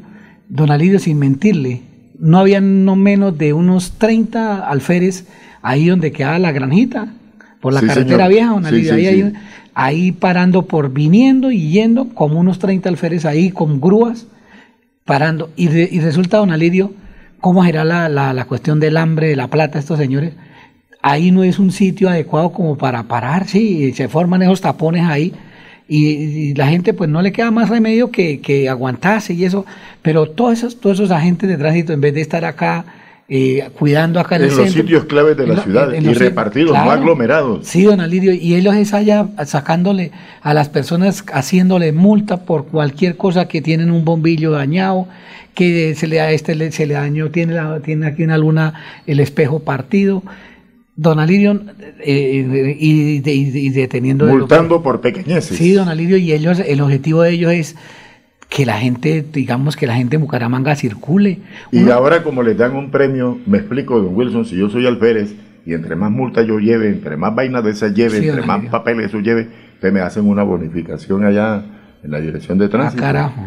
don 0.48 0.70
Alidio, 0.70 0.98
sin 0.98 1.18
mentirle, 1.18 1.82
no 2.18 2.38
había 2.38 2.60
no 2.60 2.96
menos 2.96 3.36
de 3.36 3.52
unos 3.52 3.92
30 3.98 4.68
alférez 4.68 5.26
ahí 5.62 5.86
donde 5.86 6.12
quedaba 6.12 6.38
la 6.38 6.52
granjita, 6.52 7.08
por 7.60 7.72
la 7.72 7.80
carretera 7.80 8.28
vieja, 8.28 8.50
don 8.50 8.66
Alidio, 8.66 9.32
ahí, 9.74 10.12
parando 10.12 10.66
por 10.66 10.92
viniendo 10.92 11.50
y 11.50 11.70
yendo, 11.70 12.10
como 12.10 12.38
unos 12.38 12.58
30 12.58 12.88
alférez 12.88 13.24
ahí 13.24 13.50
con 13.50 13.80
grúas, 13.80 14.26
parando. 15.04 15.50
Y, 15.56 15.68
resulta, 16.00 16.36
don 16.36 16.50
Alidio, 16.50 16.92
cómo 17.40 17.64
será 17.64 17.84
la, 17.84 18.08
la, 18.08 18.44
cuestión 18.44 18.80
del 18.80 18.96
hambre, 18.96 19.28
de 19.28 19.36
la 19.36 19.48
plata, 19.48 19.78
estos 19.78 19.98
señores. 19.98 20.34
Ahí 21.00 21.30
no 21.30 21.42
es 21.42 21.58
un 21.58 21.72
sitio 21.72 22.08
adecuado 22.08 22.52
como 22.52 22.76
para 22.76 23.04
parar, 23.04 23.46
sí, 23.46 23.92
se 23.94 24.08
forman 24.08 24.42
esos 24.42 24.60
tapones 24.60 25.04
ahí 25.04 25.32
y, 25.88 26.54
la 26.54 26.68
gente 26.68 26.94
pues 26.94 27.10
no 27.10 27.22
le 27.22 27.32
queda 27.32 27.50
más 27.50 27.68
remedio 27.68 28.10
que, 28.10 28.40
que 28.40 28.68
aguantarse 28.68 29.34
y 29.34 29.44
eso, 29.44 29.66
pero 30.02 30.26
todos 30.26 30.54
esos, 30.54 30.80
todos 30.80 30.98
esos 30.98 31.10
agentes 31.10 31.48
de 31.48 31.56
tránsito 31.56 31.92
en 31.92 32.00
vez 32.00 32.14
de 32.14 32.20
estar 32.20 32.44
acá 32.44 32.84
eh, 33.26 33.70
cuidando 33.78 34.20
acá 34.20 34.36
en, 34.36 34.42
en 34.42 34.56
los 34.56 34.70
sitios 34.70 35.06
claves 35.06 35.34
de 35.38 35.46
la 35.46 35.62
ciudad 35.62 35.92
y 35.92 36.12
repartidos, 36.12 36.72
no 36.72 36.90
aglomerados. 36.90 37.66
Sí, 37.66 37.84
don 37.84 38.00
Alirio, 38.00 38.34
y 38.34 38.54
ellos 38.54 38.74
es 38.74 38.92
allá 38.92 39.28
sacándole 39.46 40.12
a 40.42 40.52
las 40.52 40.68
personas, 40.68 41.24
haciéndole 41.32 41.92
multa 41.92 42.44
por 42.44 42.66
cualquier 42.66 43.16
cosa 43.16 43.48
que 43.48 43.62
tienen 43.62 43.90
un 43.90 44.04
bombillo 44.04 44.50
dañado, 44.50 45.08
que 45.54 45.94
se 45.94 46.06
le, 46.06 46.20
a 46.20 46.32
este 46.32 46.70
se 46.70 46.84
le 46.84 46.94
dañó, 46.94 47.30
tiene, 47.30 47.54
la, 47.54 47.80
tiene 47.80 48.08
aquí 48.08 48.24
una 48.24 48.36
luna 48.36 48.74
el 49.06 49.20
espejo 49.20 49.60
partido. 49.60 50.22
Don 50.96 51.18
Alirio, 51.18 51.60
eh, 52.00 52.76
y, 52.78 53.70
deteniendo... 53.70 54.26
Multando 54.26 54.82
por 54.82 55.00
pequeñeces. 55.00 55.56
Sí, 55.56 55.72
don 55.72 55.88
Alirio, 55.88 56.16
y 56.16 56.32
ellos, 56.32 56.60
el 56.60 56.80
objetivo 56.80 57.22
de 57.22 57.30
ellos 57.30 57.52
es 57.52 57.76
que 58.48 58.64
la 58.64 58.78
gente, 58.78 59.24
digamos 59.32 59.74
que 59.76 59.88
la 59.88 59.96
gente 59.96 60.14
en 60.16 60.22
Bucaramanga 60.22 60.76
circule. 60.76 61.40
Y 61.72 61.90
ahora 61.90 62.22
como 62.22 62.42
les 62.44 62.56
dan 62.56 62.76
un 62.76 62.92
premio, 62.92 63.40
me 63.46 63.58
explico, 63.58 64.00
don 64.00 64.14
Wilson, 64.14 64.44
si 64.44 64.56
yo 64.56 64.70
soy 64.70 64.86
alférez 64.86 65.34
y 65.66 65.74
entre 65.74 65.96
más 65.96 66.12
multas 66.12 66.46
yo 66.46 66.60
lleve, 66.60 66.88
entre 66.88 67.16
más 67.16 67.34
vainas 67.34 67.64
de 67.64 67.72
esas 67.72 67.92
lleve, 67.94 68.18
entre 68.18 68.46
más 68.46 68.64
papeles 68.66 69.06
eso 69.06 69.18
lleve, 69.18 69.48
ustedes 69.74 69.92
me 69.92 70.00
hacen 70.00 70.28
una 70.28 70.44
bonificación 70.44 71.24
allá 71.24 71.64
en 72.04 72.10
la 72.10 72.20
dirección 72.20 72.58
de 72.58 72.68
tránsito. 72.68 73.02
Ah, 73.02 73.06
carajo. 73.06 73.42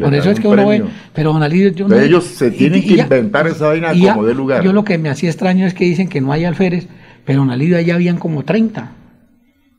Por 0.00 0.14
eso 0.14 0.30
es 0.30 0.38
que 0.38 0.46
uno 0.46 0.68
ve, 0.68 0.84
pero 1.12 1.32
don 1.32 1.50
yo 1.50 1.88
no, 1.88 1.98
Ellos 1.98 2.24
se 2.24 2.52
tienen 2.52 2.82
que 2.82 2.94
inventar 2.94 3.48
esa 3.48 3.66
vaina 3.68 3.92
como 3.92 4.24
de 4.24 4.34
lugar. 4.34 4.62
Yo 4.62 4.72
lo 4.72 4.84
que 4.84 4.96
me 4.96 5.10
hacía 5.10 5.28
extraño 5.28 5.66
es 5.66 5.74
que 5.74 5.84
dicen 5.84 6.08
que 6.08 6.20
no 6.20 6.32
hay 6.32 6.44
alférez, 6.44 6.86
pero 7.24 7.42
en 7.42 7.50
Alidio 7.50 7.76
allá 7.76 7.96
habían 7.96 8.16
como 8.16 8.44
30. 8.44 8.92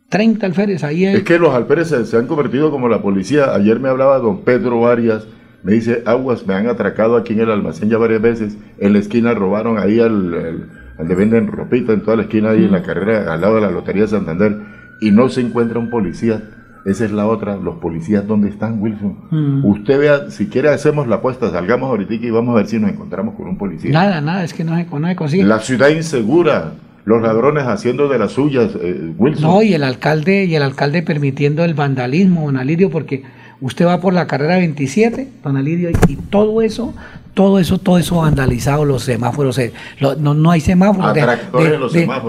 30 0.10 0.46
alférez 0.46 0.84
ahí. 0.84 1.06
Es 1.06 1.24
que 1.24 1.40
los 1.40 1.56
alférez 1.56 1.88
se, 1.88 2.18
han 2.18 2.28
convertido 2.28 2.70
como 2.70 2.90
la 2.90 3.02
policía. 3.02 3.56
Ayer 3.56 3.80
me 3.80 3.88
hablaba 3.88 4.20
don 4.20 4.44
Pedro 4.44 4.88
Arias, 4.88 5.26
me 5.64 5.72
dice, 5.72 6.04
aguas, 6.06 6.46
me 6.46 6.54
han 6.54 6.68
atracado 6.68 7.16
aquí 7.16 7.32
en 7.32 7.40
el 7.40 7.52
almacén 7.52 7.90
ya 7.90 7.98
varias 7.98 8.22
veces. 8.22 8.58
En 8.78 8.92
la 8.92 9.00
esquina 9.00 9.34
robaron 9.34 9.80
ahí 9.80 10.02
al, 10.02 10.68
donde 10.98 11.16
venden 11.16 11.48
ropita, 11.48 11.94
en 11.94 12.02
toda 12.02 12.18
la 12.18 12.24
esquina 12.24 12.50
ahí 12.50 12.66
en 12.66 12.74
la 12.74 12.84
carrera, 12.84 13.34
al 13.34 13.40
lado 13.40 13.56
de 13.56 13.62
la 13.62 13.72
Lotería 13.72 14.02
de 14.02 14.10
Santander, 14.10 14.58
y 15.00 15.12
no 15.12 15.30
se 15.30 15.40
encuentra 15.40 15.80
un 15.80 15.90
policía 15.90 16.42
esa 16.86 17.06
es 17.06 17.12
la 17.12 17.28
otra, 17.28 17.58
los 17.58 17.76
policías, 17.76 18.26
¿dónde 18.26 18.50
están, 18.50 18.82
Wilson? 18.82 19.16
Mm. 19.30 19.66
Usted 19.66 20.00
vea, 20.00 20.32
si 20.32 20.48
quiere 20.48 20.70
hacemos 20.70 21.08
la 21.08 21.18
apuesta, 21.18 21.52
salgamos 21.52 21.90
ahorita 21.90 22.14
y 22.14 22.30
vamos 22.32 22.54
a 22.54 22.58
ver 22.58 22.68
si 22.68 22.80
nos 22.80 22.90
encontramos 22.90 23.36
con 23.36 23.48
un 23.48 23.58
policía. 23.58 23.92
Nada, 23.92 24.22
nada, 24.22 24.44
es 24.44 24.54
que 24.54 24.64
no 24.64 24.76
se, 24.76 24.86
no 24.86 25.16
consigue. 25.16 25.44
La 25.44 25.60
ciudad 25.60 25.90
insegura, 25.90 26.74
los 27.06 27.22
ladrones 27.22 27.66
haciendo 27.66 28.08
de 28.08 28.18
las 28.18 28.32
suyas, 28.32 28.72
eh, 28.82 29.14
Wilson. 29.18 29.44
No, 29.44 29.62
y 29.62 29.74
el 29.74 29.84
alcalde, 29.84 30.46
y 30.46 30.56
el 30.56 30.64
alcalde 30.64 31.04
permitiendo 31.04 31.64
el 31.64 31.74
vandalismo, 31.74 32.46
don 32.46 32.58
Alirio, 32.58 32.90
porque 32.90 33.24
usted 33.62 33.86
va 33.86 34.02
por 34.02 34.14
la 34.14 34.28
carrera 34.28 34.58
27, 34.58 35.30
don 35.44 35.56
Alirio, 35.56 35.92
y 36.08 36.16
todo 36.16 36.62
eso, 36.62 36.94
todo 37.34 37.60
eso, 37.60 37.78
todo 37.78 37.98
eso 38.00 38.18
vandalizado, 38.18 38.84
los 38.86 39.04
semáforos, 39.04 39.58
eh, 39.60 39.72
no, 40.20 40.52
hay 40.52 40.60
semáforos, 40.60 41.14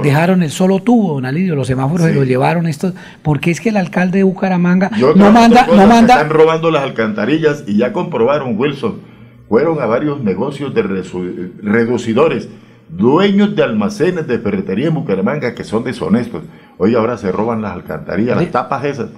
dejaron 0.02 0.43
el 0.43 0.51
solo 0.51 0.81
tubo, 0.81 1.15
don 1.15 1.27
Alidio, 1.27 1.57
los 1.57 1.67
semáforos 1.67 2.07
se 2.07 2.15
los 2.15 2.27
llevaron 2.27 2.67
estos, 2.67 2.93
porque 3.23 3.51
es 3.51 3.61
que 3.61 3.70
el 3.70 3.78
alcalde 3.78 4.19
de 4.19 4.25
Bucaramanga 4.25 4.91
no 5.17 5.33
manda, 5.33 5.67
no 5.67 5.86
manda. 5.86 6.15
Están 6.15 6.31
robando 6.31 6.70
las 6.70 6.83
alcantarillas 6.83 7.65
y 7.67 7.78
ya 7.78 7.93
comprobaron, 7.93 8.59
Wilson, 8.59 9.01
fueron 9.49 9.81
a 9.81 9.86
varios 9.86 10.23
negocios 10.23 10.75
de 10.75 10.83
reducidores, 11.62 12.49
dueños 12.91 13.57
de 13.57 13.62
almacenes 13.62 14.27
de 14.27 14.39
ferretería 14.39 14.89
en 14.89 14.94
Bucaramanga 14.94 15.55
que 15.55 15.65
son 15.65 15.83
deshonestos. 15.83 16.43
Hoy 16.77 16.94
ahora 16.94 17.17
se 17.17 17.33
roban 17.33 17.62
las 17.62 17.73
alcantarillas, 17.73 18.36
las 18.36 18.51
tapas 18.51 18.85
esas 18.85 19.09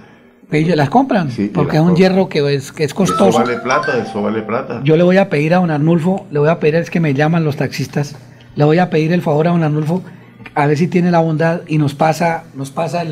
ellos 0.51 0.75
las 0.75 0.89
compran, 0.89 1.29
porque 1.53 1.77
es 1.77 1.83
un 1.83 1.95
hierro 1.95 2.29
que 2.29 2.53
es, 2.53 2.71
que 2.71 2.83
es 2.83 2.93
costoso. 2.93 3.29
Eso 3.29 3.39
vale 3.39 3.57
plata, 3.57 3.97
eso 3.97 4.21
vale 4.21 4.41
plata. 4.41 4.81
Yo 4.83 4.95
le 4.95 5.03
voy 5.03 5.17
a 5.17 5.29
pedir 5.29 5.53
a 5.53 5.57
don 5.57 5.71
Arnulfo, 5.71 6.25
le 6.31 6.39
voy 6.39 6.49
a 6.49 6.59
pedir, 6.59 6.75
es 6.75 6.89
que 6.89 6.99
me 6.99 7.13
llaman 7.13 7.43
los 7.43 7.55
taxistas, 7.55 8.15
le 8.55 8.63
voy 8.63 8.79
a 8.79 8.89
pedir 8.89 9.11
el 9.11 9.21
favor 9.21 9.47
a 9.47 9.51
don 9.51 9.63
Arnulfo, 9.63 10.03
a 10.53 10.67
ver 10.67 10.77
si 10.77 10.87
tiene 10.87 11.11
la 11.11 11.19
bondad 11.19 11.61
y 11.67 11.77
nos 11.77 11.95
pasa, 11.95 12.43
nos 12.53 12.71
pasa 12.71 13.03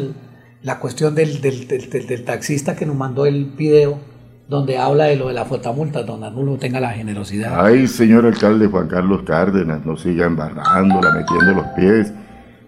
la 0.61 0.79
cuestión 0.79 1.15
del, 1.15 1.41
del, 1.41 2.23
taxista 2.23 2.75
que 2.75 2.85
nos 2.85 2.95
mandó 2.95 3.25
el 3.25 3.45
video 3.45 3.99
donde 4.47 4.77
habla 4.77 5.05
de 5.05 5.15
lo 5.15 5.29
de 5.29 5.33
la 5.33 5.45
fotomulta, 5.45 6.03
don 6.03 6.23
Arnulfo 6.23 6.57
tenga 6.57 6.79
la 6.79 6.91
generosidad. 6.91 7.65
Ay, 7.65 7.87
señor 7.87 8.25
alcalde 8.25 8.67
Juan 8.67 8.87
Carlos 8.87 9.23
Cárdenas, 9.23 9.85
no 9.85 9.97
siga 9.97 10.27
embarrándola, 10.27 11.11
metiendo 11.11 11.53
los 11.53 11.67
pies, 11.75 12.13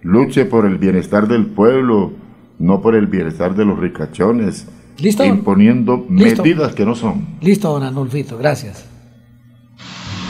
luche 0.02 0.46
por 0.46 0.66
el 0.66 0.78
bienestar 0.78 1.28
del 1.28 1.46
pueblo 1.46 2.25
no 2.60 2.82
por 2.82 2.96
el 2.96 3.08
bienestar 3.08 3.56
de 3.56 3.66
los 3.66 3.80
ricachones, 3.80 4.68
¿Listo? 4.98 5.26
imponiendo 5.26 6.06
medidas 6.08 6.74
que 6.74 6.86
no 6.86 6.96
son. 6.96 7.26
Listo, 7.42 7.70
don 7.70 7.84
Anulfito, 7.84 8.38
gracias. 8.38 8.86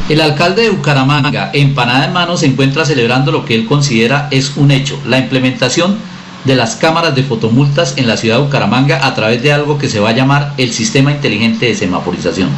El 0.09 0.21
alcalde 0.21 0.63
de 0.63 0.69
Bucaramanga, 0.69 1.49
empanada 1.53 2.05
en 2.05 2.13
mano, 2.13 2.37
se 2.37 2.45
encuentra 2.45 2.85
celebrando 2.85 3.31
lo 3.31 3.43
que 3.45 3.55
él 3.55 3.65
considera 3.65 4.27
es 4.29 4.55
un 4.55 4.71
hecho, 4.71 4.99
la 5.07 5.17
implementación 5.17 5.97
de 6.45 6.55
las 6.55 6.75
cámaras 6.75 7.15
de 7.15 7.23
fotomultas 7.23 7.97
en 7.97 8.07
la 8.07 8.17
ciudad 8.17 8.37
de 8.37 8.43
Bucaramanga 8.43 9.05
a 9.05 9.15
través 9.15 9.41
de 9.41 9.51
algo 9.51 9.79
que 9.79 9.89
se 9.89 9.99
va 9.99 10.09
a 10.09 10.15
llamar 10.15 10.53
el 10.57 10.71
sistema 10.71 11.11
inteligente 11.11 11.65
de 11.65 11.75
semaforización. 11.75 12.49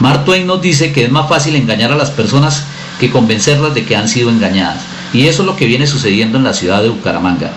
Mark 0.00 0.24
Twain 0.26 0.46
nos 0.46 0.60
dice 0.60 0.92
que 0.92 1.04
es 1.04 1.10
más 1.10 1.28
fácil 1.28 1.56
engañar 1.56 1.92
a 1.92 1.96
las 1.96 2.10
personas 2.10 2.66
que 3.00 3.10
convencerlas 3.10 3.74
de 3.74 3.84
que 3.84 3.96
han 3.96 4.08
sido 4.08 4.28
engañadas. 4.28 4.84
Y 5.14 5.26
eso 5.28 5.42
es 5.42 5.46
lo 5.46 5.56
que 5.56 5.66
viene 5.66 5.86
sucediendo 5.86 6.38
en 6.38 6.44
la 6.44 6.52
ciudad 6.52 6.82
de 6.82 6.90
Bucaramanga. 6.90 7.50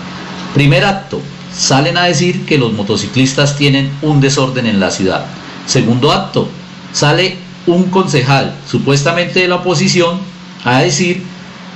Primer 0.54 0.84
acto, 0.84 1.20
salen 1.56 1.96
a 1.96 2.04
decir 2.04 2.44
que 2.44 2.58
los 2.58 2.72
motociclistas 2.72 3.56
tienen 3.56 3.90
un 4.02 4.20
desorden 4.20 4.66
en 4.66 4.80
la 4.80 4.90
ciudad. 4.90 5.26
Segundo 5.66 6.12
acto, 6.12 6.48
sale 6.92 7.36
un 7.66 7.84
concejal, 7.84 8.54
supuestamente 8.68 9.40
de 9.40 9.48
la 9.48 9.56
oposición, 9.56 10.20
a 10.64 10.80
decir 10.80 11.22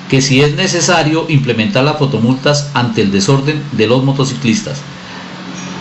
que 0.08 0.20
si 0.20 0.40
es 0.42 0.54
necesario 0.56 1.26
implementar 1.28 1.84
las 1.84 1.98
fotomultas 1.98 2.70
ante 2.74 3.02
el 3.02 3.10
desorden 3.12 3.62
de 3.72 3.86
los 3.86 4.02
motociclistas. 4.02 4.80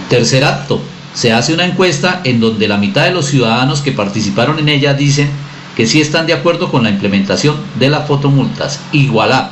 Tercer 0.09 0.43
acto, 0.43 0.81
se 1.13 1.33
hace 1.33 1.53
una 1.53 1.65
encuesta 1.65 2.21
en 2.23 2.39
donde 2.39 2.67
la 2.67 2.77
mitad 2.77 3.05
de 3.05 3.11
los 3.11 3.25
ciudadanos 3.25 3.81
que 3.81 3.91
participaron 3.91 4.59
en 4.59 4.69
ella 4.69 4.93
dicen 4.93 5.29
que 5.75 5.87
sí 5.87 5.99
están 6.01 6.27
de 6.27 6.33
acuerdo 6.33 6.71
con 6.71 6.83
la 6.83 6.89
implementación 6.89 7.55
de 7.79 7.89
las 7.89 8.07
fotomultas. 8.07 8.79
Igualá, 8.91 9.51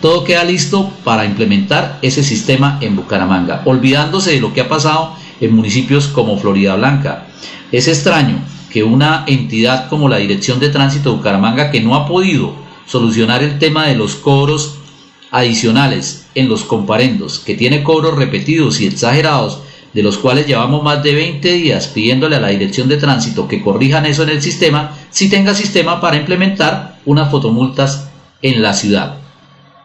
todo 0.00 0.24
queda 0.24 0.44
listo 0.44 0.92
para 1.04 1.24
implementar 1.24 1.98
ese 2.02 2.22
sistema 2.22 2.78
en 2.80 2.96
Bucaramanga, 2.96 3.62
olvidándose 3.64 4.32
de 4.32 4.40
lo 4.40 4.52
que 4.52 4.60
ha 4.60 4.68
pasado 4.68 5.14
en 5.40 5.54
municipios 5.54 6.06
como 6.08 6.38
Florida 6.38 6.76
Blanca. 6.76 7.26
Es 7.72 7.88
extraño 7.88 8.40
que 8.70 8.84
una 8.84 9.24
entidad 9.26 9.88
como 9.88 10.08
la 10.08 10.18
Dirección 10.18 10.60
de 10.60 10.68
Tránsito 10.68 11.10
de 11.10 11.16
Bucaramanga, 11.16 11.70
que 11.70 11.80
no 11.80 11.94
ha 11.94 12.06
podido 12.06 12.54
solucionar 12.86 13.42
el 13.42 13.58
tema 13.58 13.86
de 13.86 13.96
los 13.96 14.14
cobros 14.14 14.76
adicionales 15.30 16.26
en 16.34 16.48
los 16.48 16.64
comparendos, 16.64 17.38
que 17.38 17.54
tiene 17.54 17.82
cobros 17.82 18.16
repetidos 18.16 18.80
y 18.80 18.86
exagerados, 18.86 19.62
de 19.92 20.02
los 20.02 20.18
cuales 20.18 20.46
llevamos 20.46 20.82
más 20.82 21.02
de 21.02 21.14
20 21.14 21.52
días 21.54 21.88
pidiéndole 21.88 22.36
a 22.36 22.40
la 22.40 22.48
Dirección 22.48 22.88
de 22.88 22.98
Tránsito 22.98 23.48
que 23.48 23.62
corrijan 23.62 24.06
eso 24.06 24.22
en 24.22 24.30
el 24.30 24.42
sistema, 24.42 24.94
si 25.10 25.28
tenga 25.28 25.54
sistema 25.54 26.00
para 26.00 26.16
implementar 26.16 26.98
unas 27.04 27.30
fotomultas 27.30 28.08
en 28.42 28.62
la 28.62 28.74
ciudad. 28.74 29.27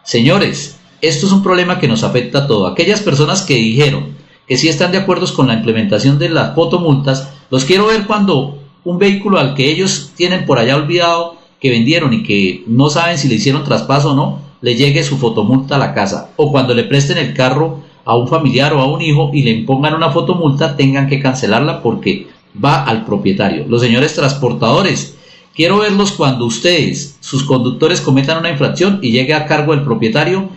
Señores, 0.04 0.78
esto 1.00 1.26
es 1.26 1.32
un 1.32 1.42
problema 1.42 1.78
que 1.78 1.88
nos 1.88 2.04
afecta 2.04 2.40
a 2.40 2.46
todos. 2.46 2.70
Aquellas 2.70 3.00
personas 3.00 3.40
que 3.40 3.54
dijeron 3.54 4.14
que 4.46 4.58
sí 4.58 4.68
están 4.68 4.92
de 4.92 4.98
acuerdo 4.98 5.26
con 5.34 5.46
la 5.46 5.54
implementación 5.54 6.18
de 6.18 6.28
las 6.28 6.54
fotomultas, 6.54 7.32
los 7.50 7.64
quiero 7.64 7.86
ver 7.86 8.06
cuando 8.06 8.58
un 8.84 8.98
vehículo 8.98 9.38
al 9.38 9.54
que 9.54 9.70
ellos 9.70 10.12
tienen 10.14 10.44
por 10.44 10.58
allá 10.58 10.76
olvidado 10.76 11.36
que 11.58 11.70
vendieron 11.70 12.12
y 12.12 12.22
que 12.22 12.62
no 12.66 12.90
saben 12.90 13.16
si 13.16 13.28
le 13.28 13.36
hicieron 13.36 13.64
traspaso 13.64 14.10
o 14.10 14.14
no, 14.14 14.40
le 14.60 14.74
llegue 14.74 15.02
su 15.02 15.16
fotomulta 15.16 15.76
a 15.76 15.78
la 15.78 15.94
casa. 15.94 16.30
O 16.36 16.52
cuando 16.52 16.74
le 16.74 16.84
presten 16.84 17.16
el 17.16 17.32
carro 17.32 17.80
a 18.04 18.14
un 18.14 18.28
familiar 18.28 18.74
o 18.74 18.80
a 18.80 18.86
un 18.86 19.00
hijo 19.00 19.30
y 19.32 19.42
le 19.42 19.52
impongan 19.52 19.94
una 19.94 20.10
fotomulta, 20.10 20.76
tengan 20.76 21.08
que 21.08 21.20
cancelarla 21.20 21.80
porque 21.80 22.26
va 22.62 22.84
al 22.84 23.06
propietario. 23.06 23.64
Los 23.66 23.80
señores 23.80 24.14
transportadores, 24.14 25.16
Quiero 25.54 25.78
verlos 25.78 26.10
cuando 26.10 26.46
ustedes, 26.46 27.16
sus 27.20 27.44
conductores, 27.44 28.00
cometan 28.00 28.38
una 28.38 28.50
infracción 28.50 28.98
y 29.02 29.12
llegue 29.12 29.34
a 29.34 29.46
cargo 29.46 29.72
del 29.72 29.84
propietario 29.84 30.48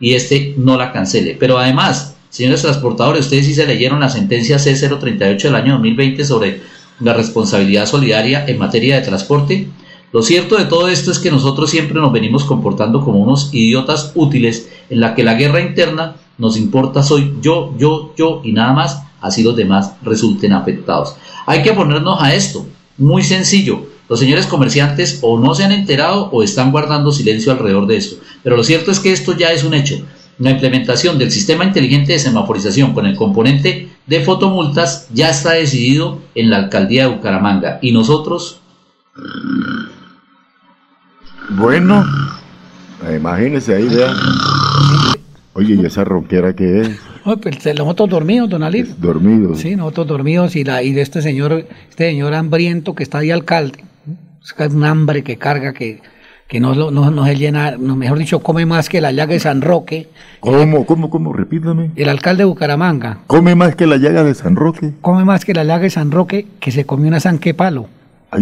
y 0.00 0.14
este 0.14 0.54
no 0.56 0.78
la 0.78 0.92
cancele. 0.92 1.36
Pero 1.38 1.58
además, 1.58 2.16
señores 2.30 2.62
transportadores, 2.62 3.26
ustedes 3.26 3.44
sí 3.44 3.54
se 3.54 3.66
leyeron 3.66 4.00
la 4.00 4.08
sentencia 4.08 4.56
C038 4.56 5.42
del 5.42 5.54
año 5.54 5.74
2020 5.74 6.24
sobre 6.24 6.62
la 7.00 7.12
responsabilidad 7.12 7.84
solidaria 7.84 8.46
en 8.46 8.58
materia 8.58 8.96
de 8.96 9.06
transporte. 9.06 9.68
Lo 10.10 10.22
cierto 10.22 10.56
de 10.56 10.64
todo 10.64 10.88
esto 10.88 11.10
es 11.10 11.18
que 11.18 11.30
nosotros 11.30 11.70
siempre 11.70 12.00
nos 12.00 12.10
venimos 12.12 12.44
comportando 12.44 13.04
como 13.04 13.18
unos 13.18 13.52
idiotas 13.52 14.12
útiles 14.14 14.70
en 14.88 15.00
la 15.00 15.14
que 15.14 15.22
la 15.22 15.34
guerra 15.34 15.60
interna 15.60 16.16
nos 16.38 16.56
importa 16.56 17.02
soy 17.02 17.34
yo, 17.42 17.74
yo, 17.76 18.14
yo 18.16 18.40
y 18.42 18.52
nada 18.52 18.72
más, 18.72 19.02
así 19.20 19.42
los 19.42 19.54
demás 19.54 19.92
resulten 20.02 20.54
afectados. 20.54 21.14
Hay 21.44 21.62
que 21.62 21.74
ponernos 21.74 22.22
a 22.22 22.34
esto, 22.34 22.66
muy 22.96 23.22
sencillo. 23.22 23.95
Los 24.08 24.20
señores 24.20 24.46
comerciantes 24.46 25.18
o 25.22 25.38
no 25.38 25.54
se 25.54 25.64
han 25.64 25.72
enterado 25.72 26.28
o 26.30 26.42
están 26.42 26.70
guardando 26.70 27.12
silencio 27.12 27.52
alrededor 27.52 27.86
de 27.86 27.96
esto. 27.96 28.16
Pero 28.42 28.56
lo 28.56 28.64
cierto 28.64 28.90
es 28.90 29.00
que 29.00 29.12
esto 29.12 29.36
ya 29.36 29.52
es 29.52 29.64
un 29.64 29.74
hecho. 29.74 30.04
La 30.38 30.50
implementación 30.50 31.18
del 31.18 31.32
sistema 31.32 31.64
inteligente 31.64 32.12
de 32.12 32.18
semaforización 32.18 32.92
con 32.92 33.06
el 33.06 33.16
componente 33.16 33.88
de 34.06 34.20
fotomultas 34.20 35.08
ya 35.12 35.30
está 35.30 35.52
decidido 35.52 36.20
en 36.34 36.50
la 36.50 36.58
alcaldía 36.58 37.08
de 37.08 37.14
Bucaramanga. 37.14 37.78
Y 37.82 37.92
nosotros... 37.92 38.60
Bueno, 41.50 42.04
imagínense 43.14 43.74
ahí, 43.74 43.88
vean. 43.88 44.14
Oye, 45.54 45.74
¿y 45.80 45.86
esa 45.86 46.04
ronquera 46.04 46.54
qué 46.54 46.82
es? 46.82 46.90
pues 47.34 47.64
nosotros 47.76 48.08
dormidos, 48.08 48.48
don 48.48 48.62
Ali. 48.62 48.82
Dormidos. 48.82 49.60
Sí, 49.60 49.74
nosotros 49.74 50.06
dormidos 50.06 50.54
y, 50.54 50.64
la, 50.64 50.82
y 50.82 50.92
de 50.92 51.00
este 51.00 51.22
señor, 51.22 51.66
este 51.88 52.10
señor 52.10 52.34
hambriento 52.34 52.94
que 52.94 53.02
está 53.02 53.18
ahí 53.18 53.30
alcalde, 53.30 53.84
es 54.58 54.74
un 54.74 54.84
hambre 54.84 55.22
que 55.22 55.36
carga, 55.36 55.72
que, 55.72 56.00
que 56.46 56.60
no, 56.60 56.74
no, 56.74 57.10
no 57.10 57.24
se 57.26 57.36
llena, 57.36 57.76
mejor 57.78 58.18
dicho, 58.18 58.40
come 58.40 58.66
más 58.66 58.88
que 58.88 59.00
la 59.00 59.12
llaga 59.12 59.32
de 59.32 59.40
San 59.40 59.62
Roque. 59.62 60.08
¿Cómo, 60.40 60.86
cómo, 60.86 61.10
cómo? 61.10 61.32
Repítame. 61.32 61.90
El 61.96 62.08
alcalde 62.08 62.42
de 62.42 62.46
Bucaramanga. 62.46 63.18
¿Come 63.26 63.54
más 63.54 63.74
que 63.74 63.86
la 63.86 63.96
llaga 63.96 64.22
de 64.22 64.34
San 64.34 64.56
Roque? 64.56 64.92
Come 65.00 65.24
más 65.24 65.44
que 65.44 65.54
la 65.54 65.64
llaga 65.64 65.82
de 65.82 65.90
San 65.90 66.10
Roque 66.10 66.46
que 66.60 66.70
se 66.70 66.84
comió 66.84 67.08
una 67.08 67.20
sanque 67.20 67.54
palo. 67.54 67.88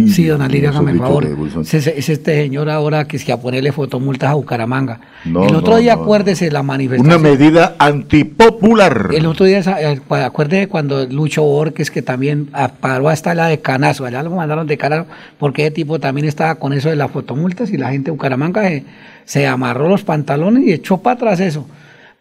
Sí, 0.07 0.25
don 0.25 0.41
Alirio, 0.41 0.69
hágame 0.69 0.91
el 0.91 0.99
favor. 0.99 1.25
Es, 1.71 1.87
este 1.87 2.43
señor 2.43 2.69
ahora 2.69 3.05
que 3.05 3.17
es 3.17 3.25
que 3.25 3.31
a 3.31 3.37
ponerle 3.37 3.71
fotomultas 3.71 4.31
a 4.31 4.33
Bucaramanga. 4.35 4.99
el 5.25 5.55
otro 5.55 5.77
día, 5.77 5.93
acuérdese 5.93 6.51
la 6.51 6.63
manifestación. 6.63 7.21
Una 7.21 7.29
medida 7.29 7.75
antipopular. 7.79 9.09
El 9.13 9.25
otro 9.25 9.45
día, 9.45 9.59
eh, 9.59 9.99
acuérdese 10.09 10.67
cuando 10.67 11.05
Lucho 11.05 11.43
Borges, 11.43 11.91
que 11.91 12.01
también 12.01 12.49
paró 12.79 13.09
hasta 13.09 13.33
la 13.35 13.47
de 13.47 13.59
Canazo, 13.59 14.05
allá 14.05 14.23
lo 14.23 14.31
mandaron 14.31 14.67
de 14.67 14.77
Canazo, 14.77 15.07
porque 15.37 15.63
ese 15.63 15.71
tipo 15.71 15.99
también 15.99 16.27
estaba 16.27 16.55
con 16.55 16.73
eso 16.73 16.89
de 16.89 16.95
las 16.95 17.11
fotomultas 17.11 17.71
y 17.71 17.77
la 17.77 17.91
gente 17.91 18.05
de 18.05 18.11
Bucaramanga 18.11 18.63
se 19.25 19.47
amarró 19.47 19.89
los 19.89 20.03
pantalones 20.03 20.63
y 20.63 20.73
echó 20.73 20.97
para 20.97 21.15
atrás 21.15 21.39
eso. 21.39 21.67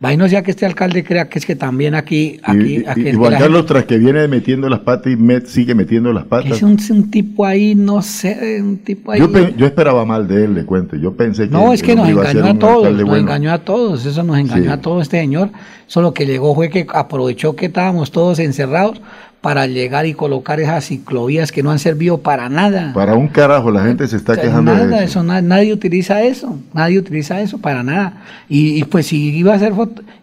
Vaya 0.00 0.16
no 0.16 0.28
sea 0.28 0.42
que 0.42 0.50
este 0.50 0.66
alcalde 0.66 1.04
crea 1.04 1.28
que 1.28 1.38
es 1.38 1.46
que 1.46 1.56
también 1.56 1.94
aquí... 1.94 2.40
aquí, 2.42 2.84
y, 2.96 3.12
Juan 3.12 3.38
Carlos, 3.38 3.64
tras 3.64 3.84
que 3.84 3.96
viene 3.96 4.26
metiendo 4.28 4.68
las 4.68 4.80
patas 4.80 5.12
y 5.12 5.16
met, 5.16 5.46
sigue 5.46 5.74
metiendo 5.74 6.12
las 6.12 6.24
patas. 6.24 6.52
Es 6.52 6.62
un, 6.62 7.10
tipo 7.10 7.46
ahí, 7.46 7.74
no 7.74 8.02
sé, 8.02 8.60
un 8.60 8.78
tipo 8.78 9.12
ahí... 9.12 9.20
Yo, 9.56 9.66
esperaba 9.66 10.04
mal 10.04 10.26
de 10.26 10.44
él, 10.44 10.54
le 10.54 10.64
cuento. 10.64 10.96
Yo 10.96 11.14
pensé 11.14 11.44
que... 11.44 11.50
No, 11.50 11.72
es 11.72 11.82
que 11.82 11.94
nos 11.94 12.08
engañó 12.08 12.44
a, 12.44 12.58
todos, 12.58 12.92
nos 12.92 13.18
engañó 13.18 13.52
a 13.52 13.58
todos, 13.58 14.04
eso 14.04 14.22
nos 14.24 14.38
engañó 14.38 14.72
a 14.72 14.80
todos 14.80 15.02
este 15.02 15.20
señor. 15.20 15.50
Solo 15.86 16.12
que 16.12 16.26
llegó 16.26 16.54
fue 16.54 16.70
que 16.70 16.86
aprovechó 16.92 17.54
que 17.54 17.66
estábamos 17.66 18.10
todos 18.10 18.40
encerrados 18.40 19.00
para 19.44 19.66
llegar 19.66 20.06
y 20.06 20.14
colocar 20.14 20.58
esas 20.58 20.86
ciclovías 20.86 21.52
que 21.52 21.62
no 21.62 21.70
han 21.70 21.78
servido 21.78 22.16
para 22.16 22.48
nada. 22.48 22.94
Para 22.94 23.12
un 23.12 23.28
carajo, 23.28 23.70
la 23.70 23.84
gente 23.84 24.08
se 24.08 24.16
está 24.16 24.40
quejando 24.40 24.74
de 24.74 25.04
eso. 25.04 25.22
nadie 25.22 25.70
utiliza 25.70 26.22
eso, 26.22 26.58
nadie 26.72 26.98
utiliza 26.98 27.42
eso 27.42 27.58
para 27.58 27.82
nada. 27.82 28.22
Y, 28.48 28.82
pues 28.84 29.08
si 29.08 29.36
iba 29.36 29.52
a 29.52 29.56
hacer 29.56 29.74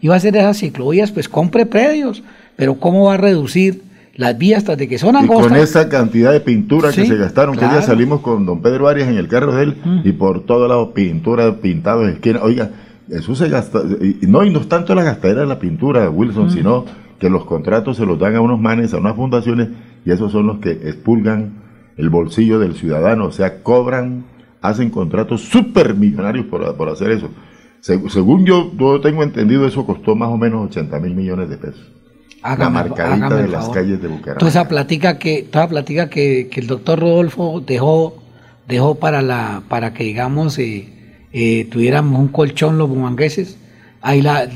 iba 0.01 0.15
a 0.15 0.17
hacer 0.17 0.35
esas 0.35 0.57
ciclovías, 0.57 1.11
pues 1.11 1.29
compre 1.29 1.67
predios, 1.67 2.23
pero 2.55 2.79
¿cómo 2.79 3.05
va 3.05 3.13
a 3.13 3.17
reducir 3.17 3.83
las 4.15 4.35
vías 4.39 4.65
de 4.65 4.87
que 4.87 4.97
son 4.97 5.15
angostas? 5.15 5.45
Y 5.45 5.49
con 5.49 5.57
esa 5.59 5.87
cantidad 5.87 6.31
de 6.31 6.39
pintura 6.39 6.91
que 6.91 7.05
se 7.05 7.15
gastaron, 7.15 7.55
que 7.55 7.61
ya 7.61 7.83
salimos 7.83 8.21
con 8.21 8.47
don 8.47 8.63
Pedro 8.63 8.87
Arias 8.87 9.07
en 9.07 9.17
el 9.17 9.27
carro 9.27 9.53
de 9.55 9.65
él 9.65 9.75
y 10.03 10.13
por 10.13 10.47
todos 10.47 10.67
lados 10.67 10.93
pintura, 10.95 11.57
pintados 11.57 12.09
esquina. 12.09 12.39
Oiga, 12.41 12.71
eso 13.11 13.35
se 13.35 13.49
gasta, 13.49 13.81
y 14.01 14.25
no, 14.25 14.43
y 14.45 14.51
no 14.51 14.61
es 14.61 14.69
tanto 14.69 14.95
la 14.95 15.03
gastadera 15.03 15.41
de 15.41 15.47
la 15.47 15.59
pintura, 15.59 16.09
Wilson, 16.09 16.49
sino 16.49 16.85
que 17.19 17.29
los 17.29 17.43
contratos 17.43 17.97
se 17.97 18.05
los 18.05 18.17
dan 18.17 18.35
a 18.35 18.41
unos 18.41 18.59
manes, 18.59 18.93
a 18.93 18.97
unas 18.97 19.17
fundaciones, 19.17 19.67
y 20.05 20.11
esos 20.11 20.31
son 20.31 20.47
los 20.47 20.59
que 20.59 20.71
expulgan 20.71 21.61
el 21.97 22.09
bolsillo 22.09 22.57
del 22.57 22.73
ciudadano, 22.73 23.25
o 23.25 23.31
sea, 23.31 23.61
cobran, 23.63 24.23
hacen 24.61 24.89
contratos 24.89 25.41
súper 25.41 25.93
millonarios 25.93 26.45
por, 26.45 26.75
por, 26.77 26.87
hacer 26.87 27.11
eso. 27.11 27.29
según 27.81 28.45
yo, 28.45 28.71
yo 28.77 29.01
tengo 29.01 29.23
entendido, 29.23 29.67
eso 29.67 29.85
costó 29.85 30.15
más 30.15 30.29
o 30.29 30.37
menos 30.37 30.67
80 30.67 30.99
mil 31.01 31.13
millones 31.13 31.49
de 31.49 31.57
pesos. 31.57 31.91
la 32.41 32.69
marcadita 32.69 33.35
de 33.35 33.49
las 33.49 33.67
calles 33.69 34.01
de 34.01 34.07
Bucaramanga. 34.07 34.39
Toda 34.39 34.49
esa 34.49 34.69
plática 34.69 35.19
que, 35.19 35.43
toda 35.43 35.67
plática 35.67 36.09
que, 36.09 36.47
que, 36.49 36.61
el 36.61 36.67
doctor 36.67 37.01
Rodolfo 37.01 37.59
dejó, 37.59 38.23
dejó 38.69 38.95
para 38.95 39.21
la, 39.21 39.63
para 39.67 39.93
que 39.93 40.05
digamos 40.05 40.57
eh, 40.59 41.00
eh, 41.33 41.67
tuviéramos 41.71 42.19
un 42.19 42.27
colchón 42.27 42.77
los 42.77 42.89
bumangueses, 42.89 43.57
ahí 44.01 44.21
la 44.21 44.47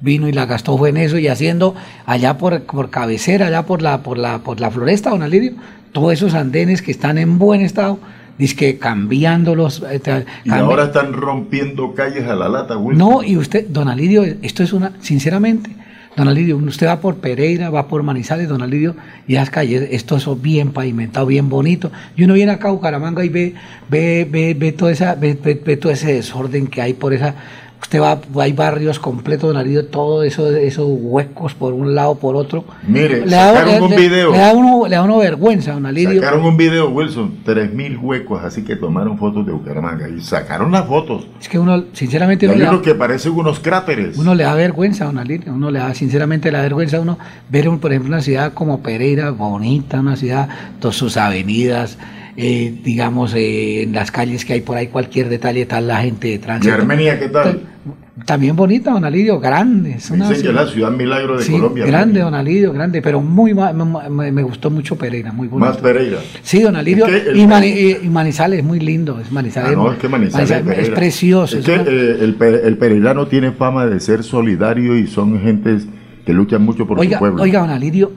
vino 0.00 0.28
y 0.28 0.32
la 0.32 0.46
gastó 0.46 0.76
fue 0.76 0.90
en 0.90 0.96
eso 0.98 1.16
y 1.18 1.28
haciendo 1.28 1.74
allá 2.06 2.36
por, 2.36 2.62
por 2.62 2.90
cabecera, 2.90 3.46
allá 3.46 3.64
por 3.64 3.82
la, 3.82 4.02
por 4.02 4.18
la, 4.18 4.38
por 4.38 4.60
la 4.60 4.70
floresta, 4.70 5.10
don 5.10 5.22
Alirio, 5.22 5.52
todos 5.92 6.12
esos 6.12 6.34
andenes 6.34 6.82
que 6.82 6.90
están 6.90 7.18
en 7.18 7.38
buen 7.38 7.60
estado, 7.60 7.98
dice 8.38 8.56
que 8.56 8.78
cambiándolos. 8.78 9.84
Eh, 9.88 10.24
y 10.44 10.50
ahora 10.50 10.84
están 10.84 11.12
rompiendo 11.12 11.94
calles 11.94 12.24
a 12.24 12.34
la 12.34 12.48
lata, 12.48 12.74
güey. 12.74 12.96
No, 12.96 13.22
y 13.22 13.36
usted, 13.36 13.66
don 13.68 13.88
Alirio, 13.88 14.24
esto 14.42 14.62
es 14.62 14.72
una, 14.72 14.92
sinceramente, 15.00 15.70
don 16.16 16.28
Alirio, 16.28 16.56
usted 16.56 16.86
va 16.86 17.00
por 17.00 17.16
Pereira, 17.16 17.70
va 17.70 17.88
por 17.88 18.02
Manizales, 18.02 18.48
don 18.48 18.62
Alirio, 18.62 18.94
y 19.26 19.34
las 19.34 19.50
calles, 19.50 19.88
esto 19.90 20.16
es 20.16 20.26
bien 20.42 20.72
pavimentado, 20.72 21.26
bien 21.26 21.48
bonito. 21.48 21.90
Y 22.16 22.24
uno 22.24 22.34
viene 22.34 22.52
acá 22.52 22.68
a 22.68 22.72
Bucaramanga 22.72 23.24
y 23.24 23.28
ve, 23.28 23.54
ve, 23.88 24.26
ve, 24.30 24.54
ve, 24.58 24.72
toda 24.72 24.92
esa, 24.92 25.14
ve, 25.14 25.34
ve 25.34 25.76
todo 25.76 25.92
ese 25.92 26.12
desorden 26.12 26.66
que 26.66 26.82
hay 26.82 26.94
por 26.94 27.12
esa 27.12 27.34
Usted 27.82 28.00
va, 28.00 28.18
hay 28.40 28.52
barrios 28.52 28.98
completos 28.98 29.50
de 29.50 29.54
Narido, 29.54 29.84
todo 29.84 30.22
eso, 30.22 30.50
esos 30.56 30.86
huecos 30.88 31.52
por 31.52 31.74
un 31.74 31.94
lado, 31.94 32.14
por 32.14 32.36
otro. 32.36 32.64
Mire, 32.86 33.26
le 33.26 33.30
sacaron 33.30 33.82
un 33.82 33.96
video. 33.96 34.30
Le, 34.30 34.38
da 34.38 34.52
uno, 34.52 34.86
le 34.86 34.96
da 34.96 35.02
uno 35.02 35.18
vergüenza, 35.18 35.72
don 35.72 35.84
Alirio. 35.84 36.20
Sacaron 36.20 36.44
un 36.44 36.56
video, 36.56 36.88
Wilson, 36.88 37.38
tres 37.44 37.74
mil 37.74 37.98
huecos, 37.98 38.42
así 38.42 38.62
que 38.64 38.76
tomaron 38.76 39.18
fotos 39.18 39.44
de 39.44 39.52
Bucaramanga 39.52 40.08
y 40.08 40.20
sacaron 40.20 40.72
las 40.72 40.86
fotos. 40.86 41.26
Es 41.40 41.48
que 41.48 41.58
uno, 41.58 41.84
sinceramente... 41.92 42.48
Hay 42.48 42.62
unos 42.62 42.82
que 42.82 42.94
parecen 42.94 43.32
unos 43.32 43.58
cráteres. 43.58 44.16
Uno 44.16 44.34
le 44.34 44.44
da 44.44 44.54
vergüenza, 44.54 45.04
don 45.04 45.18
Alirio, 45.18 45.52
uno 45.52 45.70
le 45.70 45.80
da, 45.80 45.92
sinceramente, 45.92 46.50
la 46.50 46.62
vergüenza 46.62 46.96
a 46.96 47.00
uno 47.00 47.18
ver, 47.50 47.68
por 47.78 47.90
ejemplo, 47.90 48.08
una 48.08 48.22
ciudad 48.22 48.54
como 48.54 48.80
Pereira, 48.80 49.32
bonita, 49.32 50.00
una 50.00 50.16
ciudad, 50.16 50.48
todas 50.80 50.96
sus 50.96 51.16
avenidas, 51.16 51.98
eh, 52.36 52.74
digamos, 52.82 53.34
eh, 53.34 53.82
en 53.82 53.92
las 53.92 54.10
calles 54.10 54.44
que 54.44 54.54
hay 54.54 54.60
por 54.62 54.76
ahí, 54.76 54.86
cualquier 54.86 55.28
detalle, 55.28 55.66
tal 55.66 55.86
la 55.86 56.00
gente 56.00 56.28
de 56.28 56.38
tránsito. 56.38 56.74
¿Y 56.74 56.78
Armenia 56.78 57.18
qué 57.18 57.28
tal? 57.28 57.60
También 58.26 58.54
bonita, 58.54 58.92
don 58.92 59.04
Alidio, 59.04 59.40
grande. 59.40 59.92
Es 59.92 60.10
una 60.10 60.28
Dicen 60.28 60.42
que 60.42 60.48
es 60.50 60.54
la 60.54 60.66
ciudad 60.66 60.90
milagro 60.90 61.38
de 61.38 61.46
Colombia. 61.46 61.86
Grande, 61.86 62.20
don 62.20 62.34
Alidio, 62.34 62.72
grande, 62.72 63.02
pero 63.02 63.20
muy 63.20 63.54
me, 63.54 64.42
gustó 64.42 64.70
mucho 64.70 64.96
Pereira, 64.96 65.32
muy 65.32 65.48
bonito. 65.48 65.70
Más 65.70 65.78
Pereira. 65.78 66.18
Sí, 66.42 66.62
don 66.62 66.76
Alidio. 66.76 67.06
y, 67.34 67.46
Manizales 68.08 68.60
es 68.60 68.64
muy 68.64 68.80
lindo. 68.80 69.18
Es 69.18 69.32
Manizales, 69.32 69.72
ah, 69.72 69.76
no, 69.76 69.92
es 69.92 69.98
que 69.98 70.08
Manizales, 70.08 70.50
es 70.50 70.90
precioso. 70.90 71.58
Es 71.58 71.64
que 71.64 71.74
eh, 71.74 72.18
el, 72.20 72.36
el 72.40 72.78
pereirano 72.78 73.26
tiene 73.26 73.52
fama 73.52 73.86
de 73.86 73.98
ser 73.98 74.22
solidario 74.22 74.96
y 74.96 75.06
son 75.06 75.40
gentes 75.40 75.86
que 76.24 76.32
luchan 76.32 76.62
mucho 76.62 76.86
por 76.86 77.02
su 77.02 77.18
pueblo. 77.18 77.42
Oiga, 77.42 77.60
don 77.60 77.70
Alidio, 77.70 78.12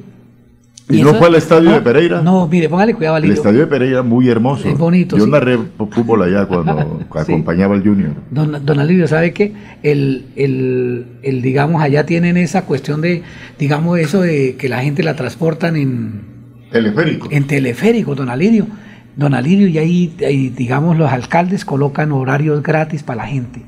¿Y, 0.88 1.02
no 1.02 1.16
fue 1.16 1.28
al 1.28 1.36
estadio 1.36 1.72
de 1.72 1.82
Pereira? 1.82 2.22
No, 2.22 2.48
mire, 2.48 2.70
póngale 2.70 2.94
cuidado, 2.94 3.18
El 3.18 3.32
estadio 3.32 3.62
de 3.62 3.68
Pereira 3.68 4.04
muy 4.04 4.30
hermoso. 4.30 4.70
Es 4.70 4.78
bonito. 4.78 5.18
Yo 5.18 5.26
narré 5.26 5.58
fútbol 5.78 6.22
allá 6.22 6.46
cuando 6.46 7.02
acompañaba 7.12 7.74
al 7.74 7.82
Junior. 7.82 8.12
Don, 8.30 8.64
don 8.64 8.80
Alirio, 8.80 9.08
¿sabe 9.08 9.34
qué? 9.34 9.54
El, 9.82 10.26
el, 10.36 11.08
el, 11.24 11.42
digamos, 11.42 11.82
allá 11.82 12.06
tienen 12.06 12.38
esa 12.38 12.66
cuestión 12.66 13.02
de, 13.02 13.24
digamos, 13.58 13.98
eso 13.98 14.22
de 14.22 14.58
que 14.58 14.70
la 14.70 14.82
gente 14.84 15.02
la 15.02 15.16
transportan 15.16 15.76
en... 15.76 16.22
Teleférico. 16.72 17.30
En 17.32 17.48
teleférico, 17.48 18.14
don 18.14 18.30
Alirio. 18.30 18.68
Don 19.16 19.34
Alirio, 19.34 19.68
y 19.68 19.78
ahí, 19.80 20.54
digamos, 20.56 20.98
los 20.98 21.12
alcaldes 21.12 21.66
colocan 21.66 22.12
horarios 22.12 22.62
gratis 22.62 23.02
para 23.02 23.24
la 23.24 23.28
gente. 23.28 23.62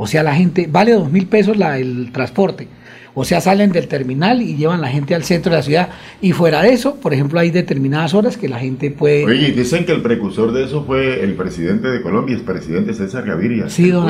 O 0.00 0.06
sea, 0.06 0.22
la 0.22 0.34
gente, 0.34 0.68
vale 0.70 0.92
dos 0.92 1.10
mil 1.10 1.26
pesos 1.26 1.56
la, 1.56 1.78
el 1.78 2.12
transporte 2.12 2.68
o 3.20 3.24
sea, 3.24 3.40
salen 3.40 3.72
del 3.72 3.88
terminal 3.88 4.40
y 4.40 4.54
llevan 4.54 4.80
la 4.80 4.86
gente 4.86 5.12
al 5.12 5.24
centro 5.24 5.50
de 5.50 5.56
la 5.56 5.62
ciudad. 5.64 5.88
Y 6.20 6.30
fuera 6.30 6.62
de 6.62 6.72
eso, 6.72 6.94
por 7.00 7.12
ejemplo, 7.12 7.40
hay 7.40 7.50
determinadas 7.50 8.14
horas 8.14 8.36
que 8.36 8.48
la 8.48 8.60
gente 8.60 8.92
puede... 8.92 9.24
Oye, 9.24 9.50
dicen 9.50 9.84
que 9.84 9.90
el 9.90 10.02
precursor 10.02 10.52
de 10.52 10.64
eso 10.64 10.84
fue 10.84 11.24
el 11.24 11.34
presidente 11.34 11.88
de 11.88 12.00
Colombia, 12.00 12.36
el 12.36 12.42
presidente 12.42 12.94
César 12.94 13.24
Gaviria. 13.24 13.68
Sí, 13.70 13.90
don, 13.90 14.08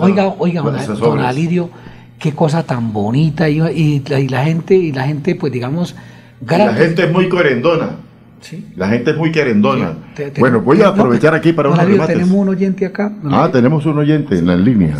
oiga, 0.00 0.34
oiga, 0.38 0.62
don, 0.62 1.20
Alirio, 1.20 1.68
qué 2.18 2.32
cosa 2.32 2.62
tan 2.62 2.94
bonita. 2.94 3.50
Y, 3.50 4.02
la 4.30 4.44
gente, 4.44 4.74
y 4.74 4.90
la 4.92 5.06
gente, 5.06 5.34
pues 5.34 5.52
digamos... 5.52 5.94
La 6.46 6.72
gente 6.72 7.04
es 7.04 7.12
muy 7.12 7.28
querendona. 7.28 7.96
Sí. 8.44 8.70
La 8.76 8.88
gente 8.88 9.12
es 9.12 9.16
muy 9.16 9.32
querendona. 9.32 9.94
bueno, 10.38 10.60
voy 10.60 10.82
a 10.82 10.88
aprovechar 10.88 11.34
aquí 11.34 11.54
para 11.54 11.70
unos 11.70 11.82
remates. 11.82 12.14
Tenemos 12.18 12.36
un 12.36 12.48
oyente 12.50 12.84
acá. 12.84 13.10
Ah, 13.30 13.48
tenemos 13.50 13.86
un 13.86 13.98
oyente 13.98 14.38
en 14.38 14.46
la 14.46 14.54
línea. 14.54 14.96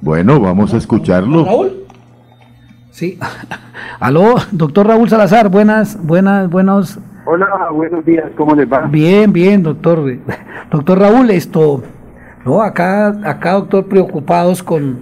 Bueno, 0.00 0.40
vamos 0.40 0.72
a 0.72 0.78
escucharlo. 0.78 1.44
Raúl. 1.44 1.84
Sí. 2.90 3.18
Aló, 4.00 4.36
doctor 4.50 4.86
Raúl 4.86 5.10
Salazar, 5.10 5.50
buenas, 5.50 6.02
buenas, 6.02 6.48
buenos. 6.48 6.98
Hola, 7.26 7.68
buenos 7.70 8.02
días, 8.06 8.24
¿cómo 8.34 8.54
les 8.54 8.66
va? 8.66 8.86
Bien, 8.86 9.30
bien, 9.30 9.62
doctor. 9.62 10.16
Doctor 10.70 10.98
Raúl, 10.98 11.30
esto, 11.30 11.82
no, 12.46 12.62
acá, 12.62 13.08
acá, 13.24 13.52
doctor, 13.52 13.86
preocupados 13.86 14.62
con, 14.62 15.00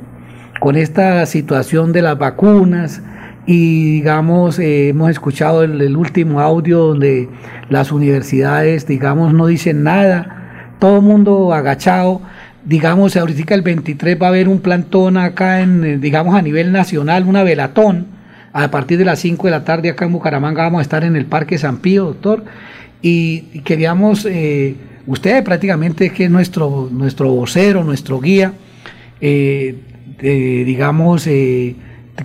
con 0.58 0.74
esta 0.76 1.24
situación 1.26 1.92
de 1.92 2.02
las 2.02 2.18
vacunas 2.18 3.02
y 3.46 3.96
digamos, 3.96 4.58
eh, 4.58 4.88
hemos 4.88 5.10
escuchado 5.10 5.62
el, 5.62 5.96
último 5.96 6.40
audio 6.40 6.78
donde 6.78 7.28
las 7.68 7.92
universidades, 7.92 8.86
digamos, 8.86 9.34
no 9.34 9.46
dicen 9.46 9.82
nada, 9.82 10.76
todo 10.78 10.96
el 10.96 11.02
mundo 11.02 11.52
agachado 11.52 12.22
digamos, 12.64 13.16
ahorita 13.16 13.54
el 13.54 13.62
23 13.62 14.20
va 14.20 14.26
a 14.26 14.28
haber 14.30 14.48
un 14.48 14.60
plantón 14.60 15.16
acá, 15.16 15.60
en, 15.60 15.84
eh, 15.84 15.98
digamos, 15.98 16.34
a 16.34 16.42
nivel 16.42 16.72
nacional, 16.72 17.24
una 17.26 17.42
velatón. 17.42 18.06
A 18.52 18.70
partir 18.70 18.98
de 18.98 19.04
las 19.04 19.18
5 19.18 19.46
de 19.46 19.50
la 19.50 19.64
tarde 19.64 19.90
acá 19.90 20.04
en 20.04 20.12
Bucaramanga 20.12 20.62
vamos 20.62 20.78
a 20.78 20.82
estar 20.82 21.04
en 21.04 21.16
el 21.16 21.26
Parque 21.26 21.58
San 21.58 21.78
Pío, 21.78 22.04
doctor. 22.04 22.44
Y, 23.02 23.60
queríamos, 23.64 24.26
eh, 24.26 24.76
usted 25.06 25.42
prácticamente 25.44 26.10
que 26.10 26.24
es 26.24 26.30
nuestro, 26.30 26.88
nuestro 26.90 27.30
vocero, 27.30 27.84
nuestro 27.84 28.20
guía, 28.20 28.52
eh, 29.20 29.76
digamos, 30.20 31.28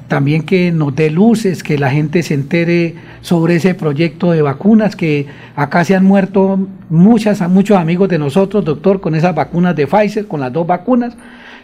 también 0.07 0.43
que 0.43 0.71
nos 0.71 0.95
dé 0.95 1.09
luces, 1.09 1.63
que 1.63 1.77
la 1.77 1.89
gente 1.89 2.21
se 2.21 2.33
entere 2.33 2.95
sobre 3.21 3.55
ese 3.55 3.73
proyecto 3.73 4.31
de 4.31 4.41
vacunas, 4.41 4.95
que 4.95 5.25
acá 5.55 5.83
se 5.83 5.95
han 5.95 6.05
muerto 6.05 6.67
muchas, 6.89 7.47
muchos 7.49 7.77
amigos 7.77 8.09
de 8.09 8.19
nosotros, 8.19 8.63
doctor, 8.63 9.01
con 9.01 9.15
esas 9.15 9.33
vacunas 9.33 9.75
de 9.75 9.87
Pfizer, 9.87 10.27
con 10.27 10.39
las 10.39 10.53
dos 10.53 10.67
vacunas. 10.67 11.15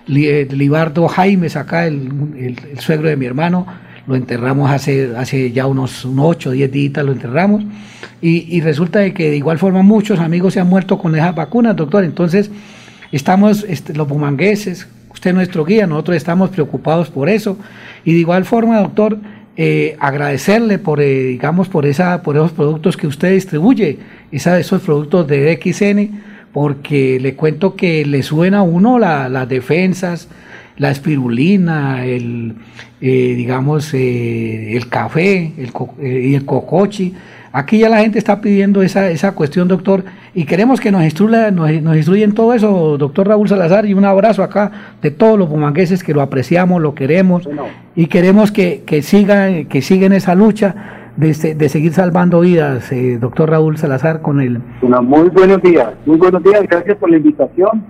Eh, 0.07 0.47
Libardo 0.51 1.07
Jaimes, 1.07 1.55
acá 1.55 1.87
el, 1.87 2.55
el, 2.71 2.79
suegro 2.79 3.09
de 3.09 3.15
mi 3.15 3.25
hermano, 3.25 3.65
lo 4.07 4.15
enterramos 4.15 4.69
hace, 4.69 5.15
hace 5.17 5.51
ya 5.51 5.65
unos, 5.65 6.05
8 6.05 6.49
o 6.49 6.51
10 6.51 6.71
días, 6.71 7.05
lo 7.05 7.11
enterramos, 7.11 7.63
y, 8.21 8.61
resulta 8.61 8.99
de 8.99 9.13
que 9.13 9.29
de 9.29 9.37
igual 9.37 9.59
forma 9.59 9.83
muchos 9.83 10.19
amigos 10.19 10.53
se 10.53 10.59
han 10.59 10.67
muerto 10.67 10.97
con 10.97 11.15
esas 11.15 11.35
vacunas, 11.35 11.75
doctor, 11.75 12.03
entonces 12.03 12.49
estamos, 13.11 13.65
este, 13.67 13.93
los 13.93 14.07
bumangueses, 14.07 14.87
nuestro 15.33 15.65
guía, 15.65 15.87
nosotros 15.87 16.17
estamos 16.17 16.49
preocupados 16.49 17.09
por 17.09 17.29
eso, 17.29 17.57
y 18.03 18.13
de 18.13 18.19
igual 18.19 18.45
forma, 18.45 18.79
doctor, 18.79 19.17
eh, 19.57 19.95
agradecerle 20.01 20.79
por, 20.79 20.99
eh, 20.99 21.23
digamos, 21.23 21.69
por, 21.69 21.85
esa, 21.85 22.21
por 22.23 22.35
esos 22.35 22.51
productos 22.51 22.97
que 22.97 23.07
usted 23.07 23.31
distribuye, 23.31 23.99
esa, 24.31 24.59
esos 24.59 24.81
productos 24.81 25.27
de 25.27 25.57
XN, 25.61 26.21
porque 26.51 27.19
le 27.21 27.35
cuento 27.35 27.75
que 27.75 28.05
le 28.05 28.21
suena 28.21 28.59
a 28.59 28.63
uno 28.63 28.99
las 28.99 29.47
defensas, 29.47 30.27
la 30.77 30.91
espirulina, 30.91 32.05
el, 32.05 32.55
eh, 32.99 33.33
digamos, 33.35 33.93
el 33.93 34.87
café 34.89 35.53
y 35.57 36.33
el 36.35 36.45
cocochi. 36.45 37.13
Aquí 37.53 37.79
ya 37.79 37.87
la 37.87 38.01
gente 38.01 38.19
está 38.19 38.41
pidiendo 38.41 38.81
esa, 38.81 39.09
esa 39.09 39.31
cuestión, 39.31 39.69
doctor, 39.69 40.03
y 40.35 40.45
queremos 40.45 40.81
que 40.81 40.91
nos 40.91 41.03
instruyan, 41.03 41.55
nos, 41.55 41.71
instruyen 41.71 42.33
todo 42.33 42.53
eso, 42.53 42.97
doctor 42.97 43.29
Raúl 43.29 43.47
Salazar, 43.47 43.85
y 43.85 43.93
un 43.93 44.03
abrazo 44.03 44.43
acá 44.43 44.69
de 45.01 45.09
todos 45.09 45.39
los 45.39 45.49
bumangueses 45.49 46.03
que 46.03 46.13
lo 46.13 46.21
apreciamos, 46.21 46.81
lo 46.81 46.93
queremos, 46.93 47.49
y 47.95 48.07
queremos 48.07 48.51
que, 48.51 48.83
que, 48.85 49.01
sigan, 49.01 49.65
que 49.65 49.81
sigan 49.81 50.11
esa 50.11 50.35
lucha 50.35 51.11
de, 51.15 51.55
de 51.55 51.69
seguir 51.69 51.93
salvando 51.93 52.41
vidas, 52.41 52.91
eh, 52.91 53.17
doctor 53.17 53.49
Raúl 53.49 53.77
Salazar, 53.77 54.21
con 54.21 54.41
él. 54.41 54.61
Bueno, 54.81 55.01
muy 55.01 55.29
buenos 55.29 55.61
días, 55.61 55.93
muy 56.05 56.17
buenos 56.17 56.43
días, 56.43 56.63
gracias 56.69 56.97
por 56.97 57.09
la 57.09 57.17
invitación. 57.17 57.85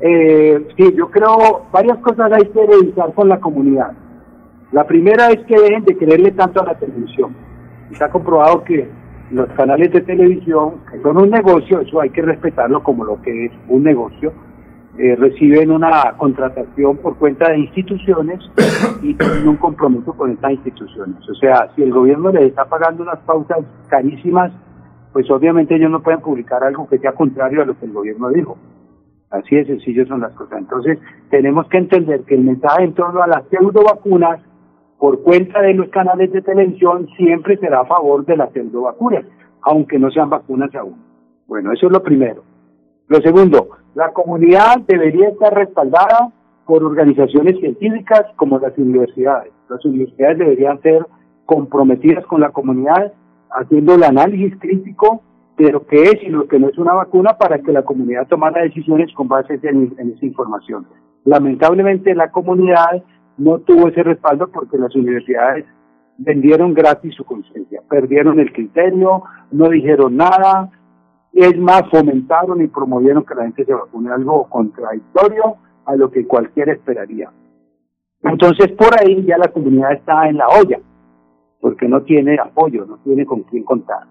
Eh, 0.00 0.66
sí, 0.76 0.94
yo 0.94 1.10
creo 1.10 1.66
varias 1.72 1.96
cosas 1.98 2.32
hay 2.32 2.48
que 2.48 2.66
revisar 2.66 3.14
con 3.14 3.30
la 3.30 3.40
comunidad. 3.40 3.92
La 4.72 4.86
primera 4.86 5.30
es 5.30 5.38
que 5.46 5.58
dejen 5.58 5.84
de 5.84 5.96
creerle 5.96 6.32
tanto 6.32 6.60
a 6.60 6.66
la 6.66 6.74
televisión 6.74 7.34
se 7.96 8.04
ha 8.04 8.10
comprobado 8.10 8.64
que 8.64 8.88
los 9.32 9.48
canales 9.50 9.90
de 9.92 10.02
televisión, 10.02 10.74
que 10.90 11.00
son 11.00 11.16
un 11.16 11.30
negocio, 11.30 11.80
eso 11.80 12.00
hay 12.00 12.10
que 12.10 12.22
respetarlo 12.22 12.82
como 12.82 13.04
lo 13.04 13.20
que 13.22 13.46
es 13.46 13.52
un 13.68 13.82
negocio, 13.82 14.32
eh, 14.98 15.16
reciben 15.16 15.70
una 15.70 16.12
contratación 16.18 16.98
por 16.98 17.16
cuenta 17.16 17.50
de 17.50 17.60
instituciones 17.60 18.40
y 19.02 19.14
tienen 19.14 19.48
un 19.48 19.56
compromiso 19.56 20.12
con 20.12 20.32
estas 20.32 20.52
instituciones. 20.52 21.16
O 21.28 21.34
sea, 21.34 21.70
si 21.74 21.82
el 21.82 21.92
gobierno 21.92 22.30
les 22.30 22.50
está 22.50 22.66
pagando 22.66 23.02
unas 23.02 23.18
pautas 23.20 23.60
carísimas, 23.88 24.52
pues 25.14 25.30
obviamente 25.30 25.76
ellos 25.76 25.90
no 25.90 26.02
pueden 26.02 26.20
publicar 26.20 26.62
algo 26.62 26.86
que 26.88 26.98
sea 26.98 27.12
contrario 27.12 27.62
a 27.62 27.64
lo 27.64 27.78
que 27.78 27.86
el 27.86 27.92
gobierno 27.92 28.28
dijo. 28.28 28.58
Así 29.30 29.56
de 29.56 29.64
sencillo 29.64 30.06
son 30.06 30.20
las 30.20 30.32
cosas. 30.34 30.58
Entonces, 30.58 30.98
tenemos 31.30 31.66
que 31.68 31.78
entender 31.78 32.20
que 32.24 32.34
el 32.34 32.42
mensaje 32.42 32.84
en 32.84 32.92
torno 32.92 33.22
a 33.22 33.26
las 33.26 33.44
pseudo 33.48 33.82
vacunas 33.82 34.40
por 35.02 35.20
cuenta 35.20 35.60
de 35.60 35.74
los 35.74 35.88
canales 35.88 36.30
de 36.30 36.42
televisión 36.42 37.08
siempre 37.16 37.56
será 37.56 37.80
a 37.80 37.86
favor 37.86 38.24
de 38.24 38.36
las 38.36 38.50
vacunas, 38.54 39.24
aunque 39.62 39.98
no 39.98 40.12
sean 40.12 40.30
vacunas 40.30 40.72
aún. 40.76 40.94
Bueno, 41.48 41.72
eso 41.72 41.86
es 41.86 41.92
lo 41.92 42.04
primero. 42.04 42.44
Lo 43.08 43.20
segundo, 43.20 43.70
la 43.96 44.12
comunidad 44.12 44.76
debería 44.86 45.30
estar 45.30 45.52
respaldada 45.52 46.30
por 46.66 46.84
organizaciones 46.84 47.58
científicas 47.58 48.26
como 48.36 48.60
las 48.60 48.78
universidades. 48.78 49.52
Las 49.68 49.84
universidades 49.84 50.38
deberían 50.38 50.80
ser 50.82 51.04
comprometidas 51.46 52.24
con 52.26 52.40
la 52.40 52.50
comunidad, 52.50 53.12
haciendo 53.50 53.96
el 53.96 54.04
análisis 54.04 54.56
crítico 54.60 55.20
de 55.58 55.72
lo 55.72 55.84
que 55.84 56.00
es 56.00 56.22
y 56.22 56.28
lo 56.28 56.46
que 56.46 56.60
no 56.60 56.68
es 56.68 56.78
una 56.78 56.92
vacuna 56.92 57.36
para 57.38 57.58
que 57.58 57.72
la 57.72 57.82
comunidad 57.82 58.28
tomara 58.28 58.62
decisiones 58.62 59.12
con 59.14 59.26
base 59.26 59.58
en 59.64 60.12
esa 60.14 60.24
información. 60.24 60.86
Lamentablemente 61.24 62.14
la 62.14 62.30
comunidad 62.30 63.02
no 63.38 63.58
tuvo 63.60 63.88
ese 63.88 64.02
respaldo 64.02 64.48
porque 64.48 64.78
las 64.78 64.94
universidades 64.94 65.64
vendieron 66.18 66.74
gratis 66.74 67.14
su 67.14 67.24
conciencia, 67.24 67.82
perdieron 67.88 68.38
el 68.38 68.52
criterio, 68.52 69.22
no 69.50 69.68
dijeron 69.68 70.16
nada, 70.16 70.70
es 71.32 71.58
más, 71.58 71.82
fomentaron 71.90 72.62
y 72.62 72.68
promovieron 72.68 73.24
que 73.24 73.34
la 73.34 73.44
gente 73.44 73.64
se 73.64 73.74
vacune, 73.74 74.10
algo 74.12 74.48
contradictorio 74.48 75.56
a 75.86 75.96
lo 75.96 76.10
que 76.10 76.26
cualquiera 76.26 76.72
esperaría. 76.72 77.30
Entonces, 78.22 78.70
por 78.72 78.88
ahí 79.00 79.24
ya 79.24 79.38
la 79.38 79.48
comunidad 79.48 79.94
está 79.94 80.28
en 80.28 80.36
la 80.36 80.46
olla, 80.48 80.78
porque 81.60 81.88
no 81.88 82.02
tiene 82.02 82.38
apoyo, 82.38 82.84
no 82.86 82.98
tiene 82.98 83.26
con 83.26 83.42
quién 83.44 83.64
contar. 83.64 84.02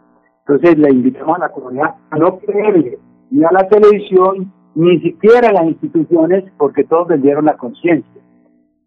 Entonces, 0.45 0.77
le 0.77 0.89
invitamos 0.91 1.37
a 1.37 1.41
la 1.41 1.49
comunidad 1.49 1.95
a 2.09 2.17
no 2.17 2.39
creerle 2.39 2.99
ni 3.29 3.43
a 3.43 3.51
la 3.51 3.67
televisión, 3.69 4.51
ni 4.75 4.99
siquiera 4.99 5.49
a 5.49 5.53
las 5.53 5.65
instituciones, 5.65 6.43
porque 6.57 6.83
todos 6.83 7.07
vendieron 7.07 7.45
la 7.45 7.55
conciencia. 7.55 8.21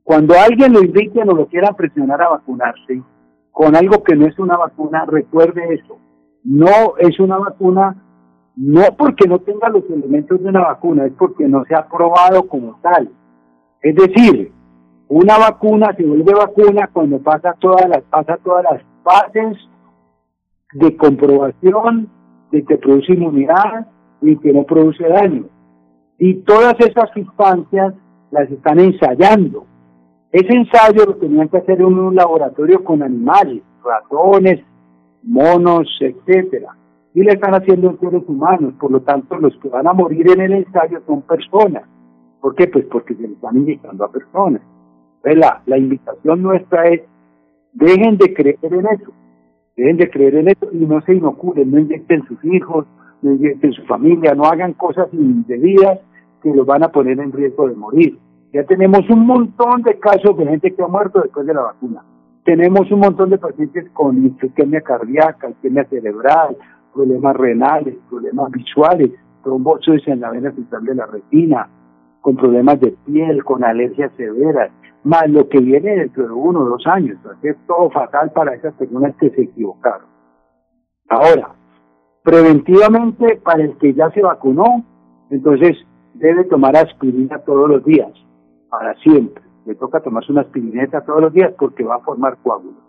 Cuando 0.05 0.35
alguien 0.39 0.75
lo 0.75 0.83
invite 0.83 1.23
o 1.23 1.25
lo 1.25 1.47
quiera 1.47 1.73
presionar 1.73 2.21
a 2.21 2.29
vacunarse 2.29 3.03
con 3.51 3.75
algo 3.75 4.03
que 4.05 4.15
no 4.15 4.27
es 4.27 4.39
una 4.39 4.57
vacuna, 4.57 5.07
recuerde 5.07 5.63
eso. 5.75 5.99
No 6.45 6.99
es 6.99 7.19
una 7.19 7.39
vacuna, 7.39 7.97
no 8.55 8.83
porque 8.99 9.27
no 9.27 9.39
tenga 9.39 9.71
los 9.71 9.89
elementos 9.89 10.43
de 10.43 10.49
una 10.51 10.61
vacuna, 10.61 11.07
es 11.07 11.13
porque 11.15 11.49
no 11.49 11.65
se 11.65 11.75
ha 11.75 11.89
probado 11.89 12.47
como 12.47 12.79
tal. 12.83 13.11
Es 13.81 13.95
decir, 13.95 14.53
una 15.09 15.39
vacuna 15.39 15.95
se 15.97 16.05
vuelve 16.05 16.35
vacuna 16.35 16.91
cuando 16.93 17.19
pasa 17.21 17.55
todas 17.59 17.89
las, 17.89 18.03
pasa 18.03 18.37
todas 18.45 18.65
las 18.65 18.83
fases 19.03 19.57
de 20.75 20.97
comprobación 20.97 22.11
de 22.51 22.63
que 22.63 22.77
produce 22.77 23.15
inmunidad 23.15 23.87
y 24.21 24.37
que 24.37 24.53
no 24.53 24.65
produce 24.65 25.09
daño. 25.09 25.47
Y 26.19 26.43
todas 26.43 26.75
esas 26.81 27.11
sustancias 27.15 27.95
las 28.31 28.51
están 28.51 28.81
ensayando. 28.81 29.67
Ese 30.35 30.53
ensayo 30.53 31.05
lo 31.07 31.15
tenían 31.15 31.49
que 31.49 31.59
hacer 31.59 31.81
en 31.81 31.97
un 31.97 32.17
laboratorio 32.17 32.83
con 32.83 33.05
animales, 33.05 33.63
ratones, 33.85 34.65
monos, 35.23 35.87
etcétera. 36.01 36.77
Y 37.15 37.23
le 37.23 37.35
están 37.35 37.55
haciendo 37.55 37.91
en 37.91 38.01
seres 38.01 38.25
humanos, 38.27 38.75
por 38.81 38.91
lo 38.91 39.01
tanto 39.03 39.39
los 39.39 39.57
que 39.59 39.69
van 39.69 39.87
a 39.87 39.93
morir 39.93 40.29
en 40.33 40.41
el 40.41 40.55
ensayo 40.55 41.01
son 41.07 41.23
personas. 41.23 41.85
¿Por 42.41 42.57
qué? 42.57 42.67
Pues 42.67 42.85
porque 42.87 43.15
se 43.15 43.23
le 43.23 43.35
están 43.35 43.59
invitando 43.59 44.05
a 44.05 44.11
personas. 44.11 44.61
la, 45.23 45.63
la 45.67 45.79
invitación 45.79 46.43
nuestra 46.43 46.89
es, 46.89 47.03
dejen 47.73 48.19
de 48.19 48.35
creer 48.35 48.59
en 48.63 48.87
eso, 48.87 49.13
dejen 49.77 49.99
de 49.99 50.11
creer 50.11 50.35
en 50.35 50.49
eso 50.49 50.69
y 50.73 50.79
no 50.79 51.01
se 51.03 51.15
inoculen, 51.15 51.71
no 51.71 51.79
inyecten 51.79 52.27
sus 52.27 52.45
hijos, 52.45 52.87
no 53.23 53.31
inyecten 53.35 53.73
su 53.73 53.85
familia, 53.85 54.35
no 54.35 54.47
hagan 54.47 54.73
cosas 54.73 55.07
indebidas 55.13 56.01
que 56.43 56.53
los 56.53 56.67
van 56.67 56.83
a 56.83 56.89
poner 56.89 57.21
en 57.21 57.31
riesgo 57.31 57.69
de 57.69 57.77
morir. 57.77 58.19
Ya 58.55 58.63
tenemos 58.63 59.01
un 59.11 59.27
montón 59.27 59.83
de 59.83 59.99
casos 59.99 60.37
de 60.37 60.47
gente 60.47 60.73
que 60.73 60.81
ha 60.81 60.87
muerto 60.87 61.21
después 61.21 61.45
de 61.45 61.55
la 61.55 61.63
vacuna. 61.63 62.05
Tenemos 62.45 62.89
un 62.93 63.01
montón 63.01 63.31
de 63.31 63.39
pacientes 63.39 63.91
con 63.93 64.25
isquemia 64.27 64.81
cardíaca, 64.81 65.51
isquemia 65.51 65.85
cerebral, 65.87 66.57
problemas 66.95 67.35
renales, 67.35 67.97
problemas 68.09 68.53
visuales, 68.53 69.11
trombosis 69.43 70.07
en 70.07 70.21
la 70.21 70.31
vena 70.31 70.53
central 70.53 70.85
de 70.85 70.95
la 70.95 71.07
retina, 71.07 71.69
con 72.21 72.37
problemas 72.37 72.79
de 72.79 72.95
piel, 73.05 73.43
con 73.43 73.65
alergias 73.65 74.13
severas, 74.17 74.71
más 75.03 75.29
lo 75.29 75.49
que 75.49 75.59
viene 75.59 75.97
dentro 75.97 76.29
de 76.29 76.33
uno 76.33 76.61
o 76.61 76.65
dos 76.65 76.87
años. 76.87 77.19
Ser 77.43 77.57
todo 77.67 77.91
fatal 77.91 78.31
para 78.31 78.55
esas 78.55 78.73
personas 78.75 79.17
que 79.17 79.31
se 79.31 79.43
equivocaron. 79.43 80.07
Ahora, 81.09 81.57
preventivamente, 82.23 83.35
para 83.43 83.65
el 83.65 83.77
que 83.79 83.95
ya 83.95 84.13
se 84.13 84.23
vacunó, 84.23 84.85
entonces 85.31 85.77
debe 86.15 86.45
tomar 86.45 86.77
aspirina 86.77 87.39
todos 87.41 87.69
los 87.69 87.85
días 87.85 88.13
para 88.79 88.95
siempre. 88.97 89.43
Le 89.67 89.75
toca 89.77 90.01
tomarse 90.01 90.33
una 90.33 90.43
aspirineta 90.43 91.05
todos 91.05 91.21
los 91.21 91.33
días 91.33 91.53
porque 91.59 91.85
va 91.85 91.97
a 91.97 92.01
formar 92.01 92.37
coágulos. 92.43 92.83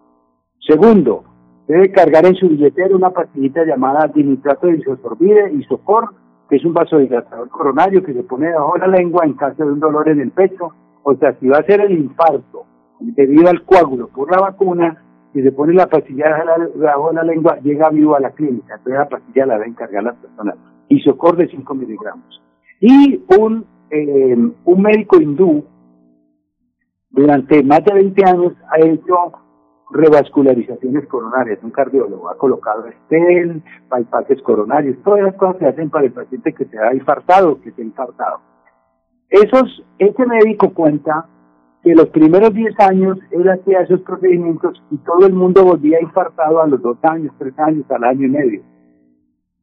Segundo, 0.59 1.23
debe 1.67 1.91
cargar 1.91 2.25
en 2.25 2.35
su 2.35 2.49
billetera 2.49 2.95
una 2.95 3.11
pastillita 3.11 3.63
llamada 3.65 4.07
dinitrato 4.07 4.67
de 4.67 4.77
isosorbide, 4.77 5.53
isocor, 5.53 6.09
que 6.49 6.57
es 6.57 6.65
un 6.65 6.73
vasodilatador 6.73 7.49
coronario 7.49 8.03
que 8.03 8.13
se 8.13 8.23
pone 8.23 8.47
debajo 8.47 8.73
de 8.73 8.79
la 8.79 8.87
lengua 8.87 9.25
en 9.25 9.33
caso 9.33 9.63
de 9.63 9.71
un 9.71 9.79
dolor 9.79 10.09
en 10.09 10.21
el 10.21 10.31
pecho. 10.31 10.71
O 11.03 11.15
sea, 11.15 11.33
si 11.39 11.47
va 11.47 11.59
a 11.59 11.63
ser 11.63 11.81
el 11.81 11.91
infarto 11.91 12.65
debido 12.99 13.49
al 13.49 13.63
coágulo 13.63 14.07
por 14.07 14.31
la 14.31 14.41
vacuna, 14.41 15.01
si 15.33 15.43
se 15.43 15.51
pone 15.51 15.73
la 15.73 15.87
pastilla 15.87 16.43
debajo 16.75 17.09
de 17.09 17.15
la 17.15 17.23
lengua, 17.23 17.59
llega 17.61 17.89
vivo 17.89 18.15
a 18.15 18.19
la 18.19 18.31
clínica. 18.31 18.75
Entonces 18.75 18.99
la 18.99 19.09
pastilla 19.09 19.45
la 19.45 19.57
deben 19.57 19.73
cargar 19.75 20.03
las 20.03 20.15
personas. 20.15 20.55
Isocor 20.89 21.35
de 21.37 21.47
5 21.47 21.75
miligramos. 21.75 22.41
Y 22.79 23.23
un, 23.37 23.65
eh, 23.91 24.35
un 24.65 24.81
médico 24.81 25.19
hindú 25.19 25.63
durante 27.15 27.63
más 27.63 27.83
de 27.85 27.93
20 27.93 28.25
años 28.25 28.53
ha 28.69 28.85
hecho 28.85 29.31
revascularizaciones 29.89 31.07
coronarias, 31.07 31.59
un 31.63 31.71
cardiólogo 31.71 32.29
ha 32.29 32.37
colocado 32.37 32.83
stent, 33.05 33.63
bypasses 33.89 34.41
coronarios, 34.41 34.97
todas 35.03 35.21
las 35.21 35.35
cosas 35.35 35.57
se 35.59 35.67
hacen 35.67 35.89
para 35.89 36.05
el 36.05 36.11
paciente 36.11 36.53
que 36.53 36.65
se 36.65 36.77
ha 36.77 36.93
infartado, 36.93 37.61
que 37.61 37.71
se 37.71 37.81
ha 37.81 37.85
infartado. 37.85 38.41
Esos, 39.29 39.83
ese 39.97 40.25
médico 40.25 40.73
cuenta 40.73 41.27
que 41.83 41.95
los 41.95 42.07
primeros 42.07 42.53
10 42.53 42.79
años 42.81 43.17
él 43.31 43.49
hacía 43.49 43.81
esos 43.81 44.01
procedimientos 44.01 44.83
y 44.91 44.97
todo 44.97 45.25
el 45.25 45.33
mundo 45.33 45.63
volvía 45.63 46.01
infartado 46.01 46.61
a 46.61 46.67
los 46.67 46.81
2 46.81 46.97
años, 47.03 47.31
3 47.37 47.59
años, 47.59 47.85
al 47.91 48.03
año 48.03 48.27
y 48.27 48.29
medio. 48.29 48.61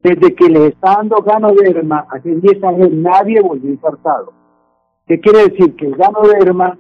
Desde 0.03 0.35
que 0.35 0.49
le 0.49 0.69
está 0.69 0.95
dando 0.97 1.17
ganoderma, 1.17 2.07
hace 2.11 2.35
10 2.35 2.65
años 2.65 2.91
nadie 2.93 3.43
volvió 3.43 3.71
infartado. 3.71 4.33
¿Qué 5.07 5.21
quiere 5.21 5.51
decir? 5.51 5.77
Que 5.77 5.87
el 5.87 5.97
ganoderma 5.97 6.79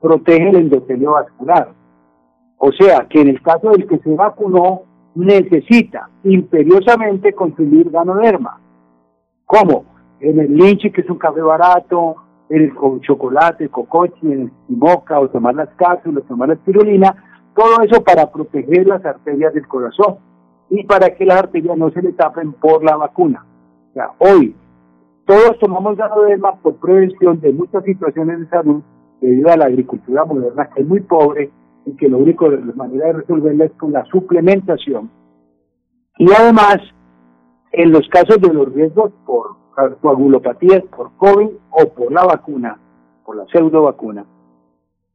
protege 0.00 0.48
el 0.50 0.56
endotelio 0.56 1.12
vascular. 1.12 1.72
O 2.58 2.72
sea, 2.72 3.06
que 3.08 3.20
en 3.20 3.28
el 3.28 3.42
caso 3.42 3.70
del 3.70 3.86
que 3.86 3.98
se 3.98 4.14
vacunó, 4.14 4.82
necesita 5.14 6.08
imperiosamente 6.24 7.32
consumir 7.32 7.90
ganoderma. 7.90 8.60
¿Cómo? 9.46 9.84
En 10.20 10.38
el 10.38 10.54
linche, 10.54 10.92
que 10.92 11.00
es 11.00 11.10
un 11.10 11.18
café 11.18 11.40
barato, 11.40 12.16
en 12.48 12.62
el 12.62 13.00
chocolate, 13.00 13.64
el 13.64 13.70
cocochi, 13.70 14.20
en 14.22 14.42
el 14.42 14.52
simoca, 14.66 15.18
o 15.18 15.28
tomar 15.28 15.54
las 15.54 15.68
cápsulas, 15.76 16.24
tomar 16.24 16.48
la 16.48 16.54
espirulina, 16.54 17.16
todo 17.54 17.82
eso 17.82 18.02
para 18.04 18.30
proteger 18.30 18.86
las 18.86 19.04
arterias 19.04 19.54
del 19.54 19.66
corazón 19.66 20.18
y 20.68 20.84
para 20.84 21.14
que 21.14 21.24
las 21.24 21.38
arterias 21.38 21.76
no 21.76 21.90
se 21.90 22.02
le 22.02 22.12
tapen 22.12 22.52
por 22.52 22.84
la 22.84 22.96
vacuna. 22.96 23.44
O 23.90 23.92
sea, 23.94 24.10
hoy 24.18 24.54
todos 25.26 25.58
tomamos 25.58 25.96
ganoderma 25.96 26.56
por 26.56 26.76
prevención 26.76 27.40
de 27.40 27.52
muchas 27.52 27.84
situaciones 27.84 28.40
de 28.40 28.48
salud 28.48 28.82
debido 29.20 29.50
a 29.50 29.56
la 29.56 29.66
agricultura 29.66 30.24
moderna 30.24 30.70
que 30.74 30.82
es 30.82 30.88
muy 30.88 31.00
pobre 31.00 31.50
y 31.86 31.96
que 31.96 32.08
lo 32.08 32.18
único, 32.18 32.48
la 32.48 32.60
manera 32.74 33.06
de 33.06 33.12
resolverla 33.14 33.66
es 33.66 33.72
con 33.72 33.92
la 33.92 34.04
suplementación. 34.06 35.10
Y 36.18 36.26
además, 36.32 36.78
en 37.72 37.92
los 37.92 38.06
casos 38.08 38.40
de 38.40 38.52
los 38.52 38.72
riesgos 38.72 39.12
por 39.24 39.56
coagulopatías, 40.00 40.82
por 40.84 41.12
COVID 41.16 41.48
o 41.70 41.88
por 41.94 42.12
la 42.12 42.24
vacuna, 42.24 42.78
por 43.24 43.36
la 43.36 43.46
pseudo 43.46 43.82
vacuna, 43.82 44.26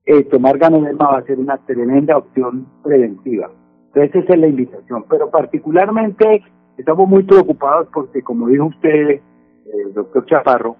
eh, 0.05 0.23
tomar 0.25 0.57
ganoderma 0.57 1.11
va 1.11 1.17
a 1.17 1.23
ser 1.23 1.39
una 1.39 1.57
tremenda 1.57 2.17
opción 2.17 2.67
preventiva. 2.83 3.49
Entonces 3.87 4.23
esa 4.23 4.33
es 4.33 4.39
la 4.39 4.47
invitación. 4.47 5.05
Pero 5.09 5.29
particularmente 5.29 6.43
estamos 6.77 7.07
muy 7.07 7.23
preocupados 7.23 7.87
porque, 7.93 8.21
como 8.21 8.47
dijo 8.47 8.65
usted, 8.65 8.89
el 8.89 9.11
eh, 9.11 9.93
doctor 9.93 10.25
Chaparro, 10.25 10.75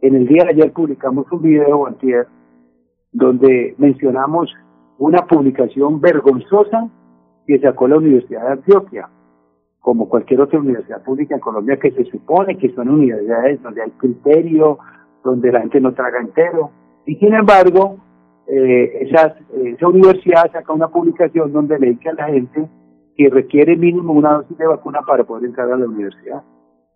en 0.00 0.14
el 0.14 0.26
día 0.26 0.44
de 0.44 0.50
ayer 0.50 0.72
publicamos 0.72 1.30
un 1.30 1.42
video 1.42 1.86
antier 1.86 2.26
donde 3.12 3.74
mencionamos 3.78 4.52
una 4.98 5.26
publicación 5.26 6.00
vergonzosa 6.00 6.88
que 7.46 7.58
sacó 7.58 7.88
la 7.88 7.96
Universidad 7.96 8.42
de 8.42 8.52
Antioquia, 8.52 9.08
como 9.80 10.08
cualquier 10.08 10.42
otra 10.42 10.60
universidad 10.60 11.02
pública 11.02 11.34
en 11.34 11.40
Colombia 11.40 11.78
que 11.78 11.90
se 11.92 12.04
supone 12.04 12.58
que 12.58 12.70
son 12.74 12.88
universidades 12.88 13.62
donde 13.62 13.82
hay 13.82 13.90
criterio, 13.92 14.78
donde 15.24 15.50
la 15.50 15.60
gente 15.60 15.80
no 15.80 15.94
traga 15.94 16.20
entero. 16.20 16.70
Y 17.06 17.16
sin 17.16 17.34
embargo, 17.34 17.96
eh, 18.46 19.08
esas, 19.08 19.34
esa 19.54 19.88
universidad 19.88 20.50
saca 20.52 20.72
una 20.72 20.88
publicación 20.88 21.52
donde 21.52 21.78
le 21.78 21.90
dice 21.90 22.10
a 22.10 22.14
la 22.14 22.26
gente 22.26 22.68
que 23.16 23.30
requiere 23.30 23.76
mínimo 23.76 24.12
una 24.12 24.34
dosis 24.34 24.58
de 24.58 24.66
vacuna 24.66 25.00
para 25.06 25.24
poder 25.24 25.46
entrar 25.46 25.72
a 25.72 25.76
la 25.76 25.86
universidad. 25.86 26.42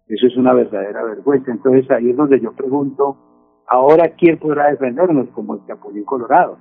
Eso 0.06 0.26
es 0.26 0.36
una 0.36 0.52
verdadera 0.52 1.02
vergüenza. 1.04 1.50
Entonces 1.50 1.90
ahí 1.90 2.10
es 2.10 2.16
donde 2.16 2.40
yo 2.40 2.52
pregunto, 2.52 3.16
ahora 3.66 4.10
quién 4.10 4.38
podrá 4.38 4.70
defendernos 4.70 5.28
como 5.30 5.54
el 5.54 5.66
Chapulín 5.66 6.04
Colorado. 6.04 6.58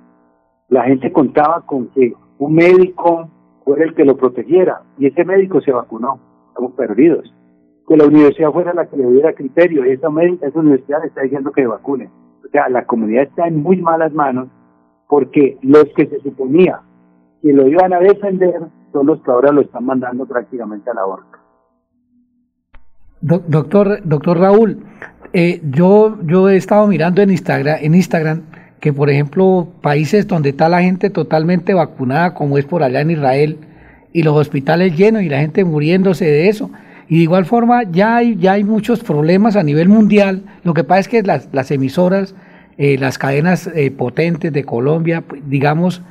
La 0.68 0.84
gente 0.84 1.12
contaba 1.12 1.62
con 1.66 1.88
que 1.88 2.14
un 2.38 2.54
médico 2.54 3.28
fuera 3.64 3.84
el 3.84 3.94
que 3.94 4.04
lo 4.04 4.16
protegiera 4.16 4.82
y 4.98 5.06
ese 5.06 5.24
médico 5.24 5.60
se 5.60 5.72
vacunó. 5.72 6.18
Estamos 6.48 6.72
perdidos. 6.72 7.32
Que 7.86 7.96
la 7.96 8.06
universidad 8.06 8.52
fuera 8.52 8.72
la 8.72 8.86
que 8.86 8.96
le 8.96 9.10
diera 9.10 9.34
criterio 9.34 9.84
y 9.84 9.90
esa, 9.90 10.08
médica, 10.08 10.46
esa 10.46 10.58
universidad 10.58 11.00
le 11.02 11.08
está 11.08 11.22
diciendo 11.22 11.52
que 11.52 11.66
vacune. 11.66 12.10
O 12.44 12.48
sea, 12.48 12.68
la 12.68 12.86
comunidad 12.86 13.24
está 13.24 13.46
en 13.46 13.62
muy 13.62 13.76
malas 13.76 14.12
manos 14.12 14.48
porque 15.08 15.58
los 15.62 15.84
que 15.96 16.06
se 16.06 16.20
suponía 16.20 16.80
que 17.42 17.52
lo 17.52 17.66
iban 17.68 17.92
a 17.92 17.98
defender 17.98 18.60
son 18.92 19.06
los 19.06 19.20
que 19.22 19.30
ahora 19.30 19.52
lo 19.52 19.60
están 19.60 19.84
mandando 19.84 20.24
prácticamente 20.26 20.90
a 20.90 20.94
la 20.94 21.04
horca. 21.04 21.40
Doctor, 23.20 24.00
doctor 24.04 24.38
Raúl, 24.38 24.84
eh, 25.34 25.60
yo, 25.70 26.18
yo 26.26 26.48
he 26.48 26.56
estado 26.56 26.86
mirando 26.86 27.20
en 27.20 27.30
Instagram, 27.30 27.78
en 27.82 27.94
Instagram 27.94 28.42
que, 28.80 28.92
por 28.92 29.10
ejemplo, 29.10 29.68
países 29.80 30.26
donde 30.26 30.50
está 30.50 30.68
la 30.68 30.82
gente 30.82 31.10
totalmente 31.10 31.74
vacunada, 31.74 32.34
como 32.34 32.58
es 32.58 32.64
por 32.64 32.82
allá 32.82 33.00
en 33.00 33.10
Israel, 33.10 33.58
y 34.12 34.22
los 34.22 34.36
hospitales 34.36 34.96
llenos 34.96 35.22
y 35.22 35.28
la 35.28 35.40
gente 35.40 35.64
muriéndose 35.64 36.24
de 36.24 36.48
eso. 36.48 36.70
Y 37.08 37.16
de 37.16 37.22
igual 37.22 37.44
forma, 37.44 37.82
ya 37.82 38.16
hay, 38.16 38.36
ya 38.36 38.52
hay 38.52 38.64
muchos 38.64 39.00
problemas 39.00 39.56
a 39.56 39.62
nivel 39.62 39.88
mundial. 39.88 40.42
Lo 40.62 40.72
que 40.72 40.84
pasa 40.84 41.00
es 41.00 41.08
que 41.08 41.22
las, 41.22 41.48
las 41.52 41.70
emisoras, 41.70 42.34
eh, 42.78 42.96
las 42.98 43.18
cadenas 43.18 43.68
eh, 43.74 43.90
potentes 43.90 44.52
de 44.52 44.64
Colombia, 44.64 45.22
pues, 45.22 45.42
digamos, 45.48 46.02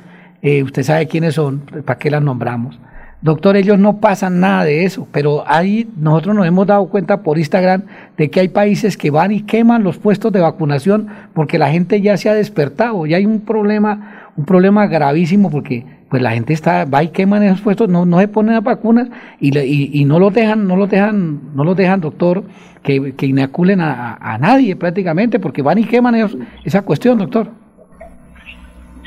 eh, 0.42 0.62
usted 0.62 0.82
sabe 0.82 1.06
quiénes 1.06 1.34
son, 1.34 1.60
¿para 1.84 1.98
qué 1.98 2.10
las 2.10 2.22
nombramos? 2.22 2.78
Doctor, 3.24 3.56
ellos 3.56 3.78
no 3.78 4.00
pasan 4.00 4.38
nada 4.38 4.64
de 4.64 4.84
eso, 4.84 5.08
pero 5.10 5.44
ahí 5.46 5.88
nosotros 5.96 6.36
nos 6.36 6.46
hemos 6.46 6.66
dado 6.66 6.84
cuenta 6.88 7.22
por 7.22 7.38
Instagram 7.38 7.84
de 8.18 8.28
que 8.28 8.40
hay 8.40 8.48
países 8.48 8.98
que 8.98 9.10
van 9.10 9.32
y 9.32 9.40
queman 9.40 9.82
los 9.82 9.96
puestos 9.96 10.30
de 10.30 10.40
vacunación 10.40 11.08
porque 11.32 11.58
la 11.58 11.70
gente 11.70 12.02
ya 12.02 12.18
se 12.18 12.28
ha 12.28 12.34
despertado, 12.34 13.06
ya 13.06 13.16
hay 13.16 13.24
un 13.24 13.40
problema, 13.40 14.30
un 14.36 14.44
problema 14.44 14.86
gravísimo 14.88 15.50
porque 15.50 15.86
pues 16.10 16.20
la 16.20 16.32
gente 16.32 16.52
está, 16.52 16.84
va 16.84 17.02
y 17.02 17.08
queman 17.08 17.42
esos 17.42 17.62
puestos, 17.62 17.88
no, 17.88 18.04
no 18.04 18.20
se 18.20 18.28
ponen 18.28 18.56
las 18.56 18.62
vacunas 18.62 19.08
y, 19.40 19.58
y, 19.58 20.04
no 20.04 20.18
los 20.18 20.34
dejan, 20.34 20.68
no 20.68 20.76
los 20.76 20.90
dejan, 20.90 21.40
no 21.54 21.64
los 21.64 21.78
dejan, 21.78 22.02
doctor, 22.02 22.44
que, 22.82 23.14
que 23.14 23.24
inaculen 23.24 23.80
a, 23.80 24.36
nadie 24.38 24.76
prácticamente, 24.76 25.40
porque 25.40 25.62
van 25.62 25.78
y 25.78 25.84
queman 25.84 26.14
esa 26.62 26.82
cuestión, 26.82 27.16
doctor. 27.16 27.48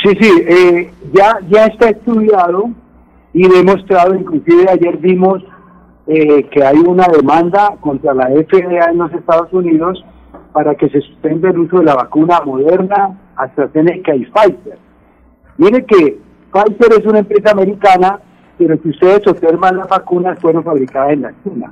Sí, 0.01 0.09
sí, 0.19 0.31
eh, 0.47 0.91
ya, 1.13 1.37
ya 1.51 1.67
está 1.67 1.89
estudiado 1.91 2.71
y 3.37 3.47
demostrado, 3.47 4.15
inclusive 4.15 4.65
ayer 4.67 4.97
vimos 4.97 5.43
eh, 6.07 6.43
que 6.49 6.65
hay 6.65 6.79
una 6.79 7.05
demanda 7.05 7.75
contra 7.81 8.11
la 8.15 8.29
FDA 8.29 8.89
en 8.89 8.97
los 8.97 9.13
Estados 9.13 9.53
Unidos 9.53 10.03
para 10.53 10.73
que 10.73 10.89
se 10.89 11.01
suspenda 11.01 11.51
el 11.51 11.59
uso 11.59 11.77
de 11.77 11.85
la 11.85 11.93
vacuna 11.93 12.41
Moderna, 12.43 13.15
AstraZeneca 13.35 14.15
y 14.15 14.25
Pfizer. 14.25 14.79
Mire 15.59 15.85
que 15.85 16.17
Pfizer 16.51 16.99
es 16.99 17.05
una 17.05 17.19
empresa 17.19 17.51
americana, 17.51 18.19
pero 18.57 18.75
si 18.81 18.89
ustedes 18.89 19.27
observan 19.27 19.77
las 19.77 19.87
vacunas 19.87 20.39
fueron 20.39 20.63
fabricadas 20.63 21.13
en 21.13 21.21
la 21.21 21.33
China. 21.43 21.71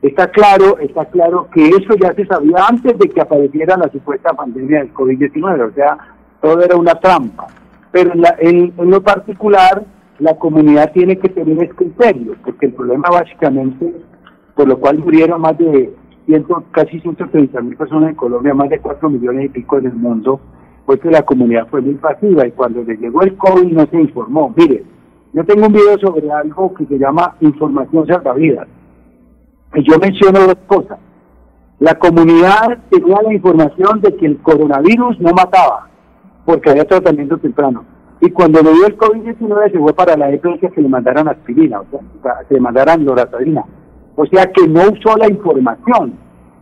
Está 0.00 0.28
claro, 0.28 0.78
está 0.78 1.04
claro 1.04 1.48
que 1.52 1.68
eso 1.68 1.96
ya 2.00 2.14
se 2.14 2.24
sabía 2.24 2.64
antes 2.66 2.98
de 2.98 3.10
que 3.10 3.20
apareciera 3.20 3.76
la 3.76 3.90
supuesta 3.90 4.32
pandemia 4.32 4.78
del 4.78 4.94
COVID-19, 4.94 5.70
o 5.70 5.74
sea, 5.74 5.98
todo 6.40 6.62
era 6.62 6.76
una 6.76 6.94
trampa. 6.94 7.46
Pero 7.92 8.12
en 8.38 8.72
lo 8.90 9.02
particular, 9.02 9.84
la 10.24 10.38
comunidad 10.38 10.90
tiene 10.92 11.18
que 11.18 11.28
tener 11.28 11.62
ese 11.62 11.74
criterio, 11.74 12.34
porque 12.42 12.64
el 12.64 12.72
problema 12.72 13.10
básicamente, 13.10 13.92
por 14.56 14.66
lo 14.66 14.78
cual 14.78 14.98
murieron 14.98 15.38
más 15.42 15.58
de 15.58 15.94
ciento, 16.24 16.64
casi 16.70 16.98
130 16.98 17.60
mil 17.60 17.76
personas 17.76 18.08
en 18.08 18.16
Colombia, 18.16 18.54
más 18.54 18.70
de 18.70 18.78
4 18.78 19.10
millones 19.10 19.44
y 19.44 19.48
pico 19.50 19.76
en 19.76 19.84
el 19.84 19.92
mundo, 19.92 20.40
fue 20.86 20.98
que 20.98 21.10
la 21.10 21.20
comunidad 21.20 21.68
fue 21.68 21.82
muy 21.82 21.96
pasiva 21.96 22.46
y 22.46 22.52
cuando 22.52 22.82
le 22.82 22.96
llegó 22.96 23.20
el 23.20 23.36
COVID 23.36 23.70
no 23.70 23.84
se 23.84 24.00
informó. 24.00 24.54
Mire, 24.56 24.82
yo 25.34 25.44
tengo 25.44 25.66
un 25.66 25.74
video 25.74 25.98
sobre 25.98 26.32
algo 26.32 26.72
que 26.72 26.86
se 26.86 26.98
llama 26.98 27.36
información 27.40 28.06
salvavidas. 28.06 28.66
Y 29.74 29.82
yo 29.82 29.98
menciono 29.98 30.40
dos 30.40 30.56
cosas. 30.66 30.98
La 31.80 31.98
comunidad 31.98 32.78
tenía 32.88 33.20
la 33.20 33.34
información 33.34 34.00
de 34.00 34.16
que 34.16 34.24
el 34.24 34.38
coronavirus 34.38 35.20
no 35.20 35.32
mataba, 35.32 35.90
porque 36.46 36.70
había 36.70 36.86
tratamiento 36.86 37.36
temprano 37.36 37.93
y 38.24 38.30
cuando 38.30 38.62
le 38.62 38.72
dio 38.72 38.86
el 38.86 38.96
COVID-19 38.96 39.72
se 39.72 39.78
fue 39.78 39.92
para 39.92 40.16
la 40.16 40.30
EPS 40.30 40.72
que 40.74 40.80
le 40.80 40.88
mandaran 40.88 41.28
aspirina, 41.28 41.82
o 41.82 41.86
sea, 42.22 42.38
que 42.48 42.54
le 42.54 42.60
mandaran 42.60 43.04
loratadina. 43.04 43.62
O 44.16 44.24
sea 44.24 44.50
que 44.50 44.66
no 44.66 44.80
usó 44.80 45.14
la 45.18 45.28
información, 45.28 46.14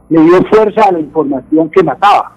le 0.09 0.23
dio 0.23 0.43
fuerza 0.51 0.89
a 0.89 0.93
la 0.93 0.99
información 0.99 1.71
que 1.71 1.85
mataba. 1.85 2.33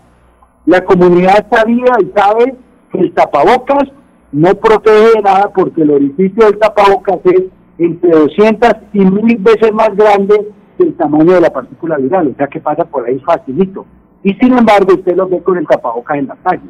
La 0.67 0.85
comunidad 0.85 1.47
sabía 1.51 1.91
y 2.01 2.11
sabe 2.15 2.55
que 2.91 2.99
el 2.99 3.13
tapabocas 3.15 3.89
no 4.31 4.53
protege 4.53 5.19
nada 5.23 5.49
porque 5.55 5.81
el 5.81 5.89
orificio 5.89 6.45
del 6.45 6.59
tapabocas 6.59 7.17
es 7.23 7.45
entre 7.79 8.11
200 8.11 8.73
y 8.93 8.99
1000 8.99 9.37
veces 9.37 9.73
más 9.73 9.89
grande 9.95 10.53
que 10.77 10.83
el 10.83 10.93
tamaño 10.97 11.33
de 11.33 11.41
la 11.41 11.51
partícula 11.51 11.97
viral, 11.97 12.27
o 12.27 12.35
sea 12.35 12.45
que 12.45 12.59
pasa 12.59 12.85
por 12.85 13.07
ahí 13.07 13.19
facilito. 13.21 13.87
Y 14.21 14.33
sin 14.35 14.55
embargo 14.55 14.93
usted 14.93 15.15
lo 15.15 15.27
ve 15.27 15.41
con 15.41 15.57
el 15.57 15.65
tapabocas 15.65 16.15
en 16.19 16.27
la 16.27 16.35
calle. 16.43 16.69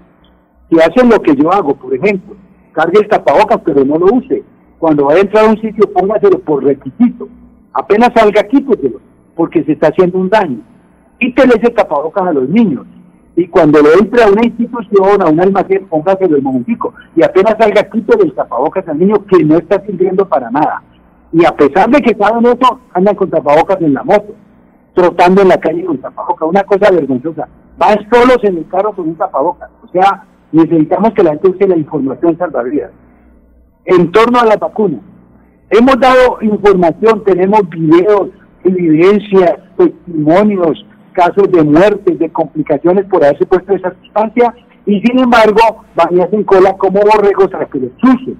Si 0.70 0.80
hacen 0.80 1.10
lo 1.10 1.20
que 1.20 1.36
yo 1.36 1.52
hago, 1.52 1.76
por 1.76 1.94
ejemplo, 1.94 2.36
cargue 2.76 3.00
el 3.00 3.08
tapabocas, 3.08 3.62
pero 3.64 3.84
no 3.86 3.98
lo 3.98 4.14
use. 4.14 4.44
Cuando 4.78 5.06
vaya 5.06 5.20
a 5.20 5.22
entrar 5.22 5.46
a 5.46 5.50
un 5.50 5.62
sitio, 5.62 5.92
póngaselo 5.94 6.40
por 6.40 6.64
requisito. 6.64 7.28
Apenas 7.74 8.12
salga, 8.16 8.44
quíteselo, 8.44 9.00
porque 9.36 9.64
se 9.64 9.72
está 9.72 9.88
haciendo 9.88 10.20
un 10.20 10.30
daño. 10.30 10.60
Quítele 11.20 11.54
ese 11.56 11.72
tapabocas 11.72 12.28
a 12.28 12.34
los 12.34 12.50
niños. 12.50 12.86
Y 13.38 13.48
cuando 13.48 13.82
lo 13.82 13.94
entre 14.00 14.24
a 14.24 14.28
una 14.28 14.46
institución, 14.46 15.22
a 15.22 15.30
un 15.30 15.42
almacén, 15.42 15.88
póngaselo 15.88 16.36
el 16.36 16.44
momentico. 16.44 16.94
Y 17.16 17.24
apenas 17.24 17.56
salga, 17.58 17.90
quítele 17.90 18.24
el 18.24 18.34
tapabocas 18.34 18.88
al 18.88 19.00
niño 19.00 19.26
que 19.26 19.44
no 19.44 19.58
está 19.58 19.82
sirviendo 19.86 20.28
para 20.28 20.52
nada. 20.52 20.84
Y 21.32 21.46
a 21.46 21.52
pesar 21.56 21.90
de 21.90 22.02
que 22.02 22.16
saben 22.16 22.46
eso, 22.46 22.80
andan 22.94 23.16
con 23.16 23.30
tapabocas 23.30 23.82
en 23.82 23.94
la 23.94 24.04
moto, 24.04 24.36
trotando 24.94 25.42
en 25.42 25.50
la 25.50 25.58
calle 25.58 25.86
con 25.86 25.98
tapabocas. 25.98 26.48
Una 26.48 26.64
cosa 26.64 26.92
vergonzosa. 26.92 27.48
Van 27.78 27.98
solos 28.10 28.40
en 28.44 28.58
el 28.58 28.68
carro 28.68 28.94
con 28.94 29.10
un 29.10 29.16
tapabocas. 29.16 29.70
O 29.84 29.88
sea, 29.90 30.26
necesitamos 30.52 31.14
que 31.14 31.24
la 31.24 31.32
gente 31.32 31.50
use 31.50 31.68
la 31.68 31.78
información 31.78 32.38
salvavidas. 32.38 32.92
En 33.86 34.12
torno 34.12 34.40
a 34.40 34.46
la 34.46 34.58
vacuna, 34.58 35.00
hemos 35.70 36.00
dado 36.00 36.38
información, 36.42 37.24
tenemos 37.24 37.70
videos, 37.70 38.30
evidencias, 38.64 39.60
testimonios, 39.78 40.86
casos 41.14 41.52
de 41.52 41.64
muertes, 41.64 42.20
de 42.20 42.30
complicaciones 42.30 43.06
por 43.06 43.24
haberse 43.24 43.46
puesto 43.46 43.74
esa 43.74 43.94
sustancia, 44.02 44.54
y 44.86 45.02
sin 45.02 45.20
embargo, 45.20 45.84
van 45.96 46.20
en 46.32 46.44
cola 46.44 46.74
como 46.78 47.00
borregos 47.00 47.54
a 47.54 47.66
que 47.66 47.80
los 47.80 47.92
usen. 48.04 48.38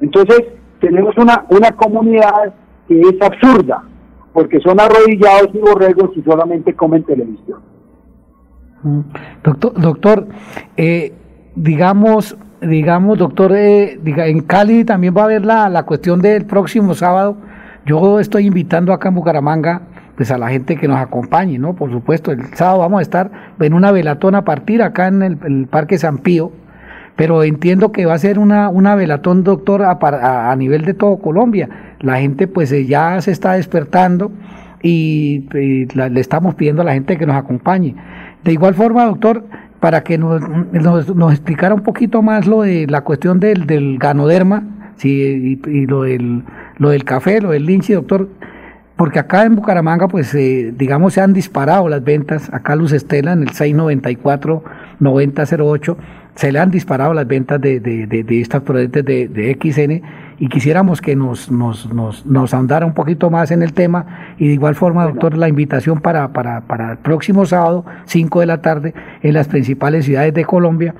Entonces, 0.00 0.42
tenemos 0.80 1.16
una, 1.16 1.44
una 1.50 1.72
comunidad 1.72 2.54
que 2.88 3.00
es 3.00 3.22
absurda, 3.22 3.84
porque 4.32 4.60
son 4.60 4.80
arrodillados 4.80 5.48
y 5.54 5.58
borregos 5.58 6.10
y 6.16 6.22
solamente 6.22 6.74
comen 6.74 7.04
televisión. 7.04 7.60
Mm. 8.82 9.00
Doctor, 9.44 9.80
doctor 9.80 10.26
eh, 10.76 11.12
digamos, 11.54 12.36
digamos, 12.60 13.18
doctor, 13.18 13.52
eh, 13.54 13.98
diga, 14.02 14.26
en 14.26 14.40
Cali 14.40 14.84
también 14.84 15.14
va 15.16 15.22
a 15.22 15.24
haber 15.24 15.44
la, 15.44 15.68
la 15.68 15.84
cuestión 15.84 16.20
del 16.20 16.44
próximo 16.44 16.94
sábado. 16.94 17.36
Yo 17.86 18.20
estoy 18.20 18.46
invitando 18.46 18.92
acá 18.92 19.08
en 19.08 19.14
Bucaramanga 19.16 19.82
pues 20.16 20.30
a 20.30 20.38
la 20.38 20.50
gente 20.50 20.76
que 20.76 20.88
nos 20.88 20.98
acompañe, 20.98 21.58
¿no? 21.58 21.74
Por 21.74 21.90
supuesto, 21.90 22.32
el 22.32 22.54
sábado 22.54 22.80
vamos 22.80 22.98
a 22.98 23.02
estar 23.02 23.30
en 23.58 23.74
una 23.74 23.92
velatón 23.92 24.34
a 24.34 24.44
partir 24.44 24.82
acá 24.82 25.08
en 25.08 25.22
el, 25.22 25.66
Parque 25.68 25.98
San 25.98 26.18
Pío, 26.18 26.52
pero 27.16 27.42
entiendo 27.42 27.92
que 27.92 28.06
va 28.06 28.14
a 28.14 28.18
ser 28.18 28.38
una, 28.38 28.68
una 28.68 28.94
velatón, 28.94 29.42
doctor, 29.42 29.82
a, 29.82 29.98
a, 30.50 30.56
nivel 30.56 30.84
de 30.84 30.94
todo 30.94 31.16
Colombia. 31.18 31.68
La 32.00 32.20
gente 32.20 32.46
pues 32.46 32.70
eh, 32.72 32.86
ya 32.86 33.20
se 33.20 33.30
está 33.30 33.54
despertando 33.54 34.32
y, 34.82 35.46
le 35.52 36.20
estamos 36.20 36.54
pidiendo 36.54 36.82
a 36.82 36.84
la 36.84 36.92
gente 36.92 37.16
que 37.16 37.26
nos 37.26 37.36
acompañe. 37.36 37.94
De 38.44 38.52
igual 38.52 38.74
forma, 38.74 39.04
doctor, 39.04 39.44
para 39.82 40.02
que 40.04 40.16
nos, 40.16 40.40
nos, 40.72 41.32
explicara 41.32 41.74
un 41.74 41.80
poquito 41.80 42.22
más 42.22 42.46
lo 42.46 42.62
de 42.62 42.86
la 42.86 43.00
cuestión 43.00 43.40
del, 43.40 43.66
del 43.66 43.98
ganoderma 43.98 44.62
sí, 44.94 45.60
y, 45.66 45.86
lo, 45.86 46.04
del, 46.04 46.44
lo 46.78 46.90
del 46.90 47.02
café, 47.02 47.40
lo 47.40 47.50
del 47.50 47.66
linchi, 47.66 47.92
doctor, 47.92 48.28
porque 48.94 49.18
acá 49.18 49.42
en 49.42 49.56
Bucaramanga, 49.56 50.06
pues 50.06 50.32
eh, 50.36 50.72
digamos, 50.78 51.14
se 51.14 51.20
han 51.20 51.32
disparado 51.32 51.88
las 51.88 52.04
ventas, 52.04 52.48
acá 52.52 52.76
Luz 52.76 52.92
Estela 52.92 53.32
en 53.32 53.42
el 53.42 53.48
694-9008, 53.48 55.96
se 56.36 56.52
le 56.52 56.60
han 56.60 56.70
disparado 56.70 57.12
las 57.12 57.26
ventas 57.26 57.60
de, 57.60 57.80
de, 57.80 58.06
de, 58.06 58.22
de 58.22 58.40
estas 58.40 58.62
productos 58.62 59.04
de, 59.04 59.26
de, 59.26 59.58
XN 59.60 60.00
y 60.38 60.48
quisiéramos 60.48 61.00
que 61.00 61.16
nos, 61.16 61.50
nos, 61.50 61.92
nos, 61.92 62.26
nos 62.26 62.54
ahondara 62.54 62.86
un 62.86 62.94
poquito 62.94 63.30
más 63.30 63.50
en 63.50 63.62
el 63.62 63.72
tema 63.72 64.34
y 64.38 64.48
de 64.48 64.54
igual 64.54 64.74
forma, 64.74 65.04
doctor, 65.04 65.36
la 65.36 65.48
invitación 65.48 66.00
para, 66.00 66.32
para, 66.32 66.62
para 66.62 66.92
el 66.92 66.98
próximo 66.98 67.46
sábado, 67.46 67.84
5 68.06 68.40
de 68.40 68.46
la 68.46 68.60
tarde, 68.60 68.94
en 69.22 69.34
las 69.34 69.48
principales 69.48 70.04
ciudades 70.04 70.34
de 70.34 70.44
Colombia, 70.44 70.94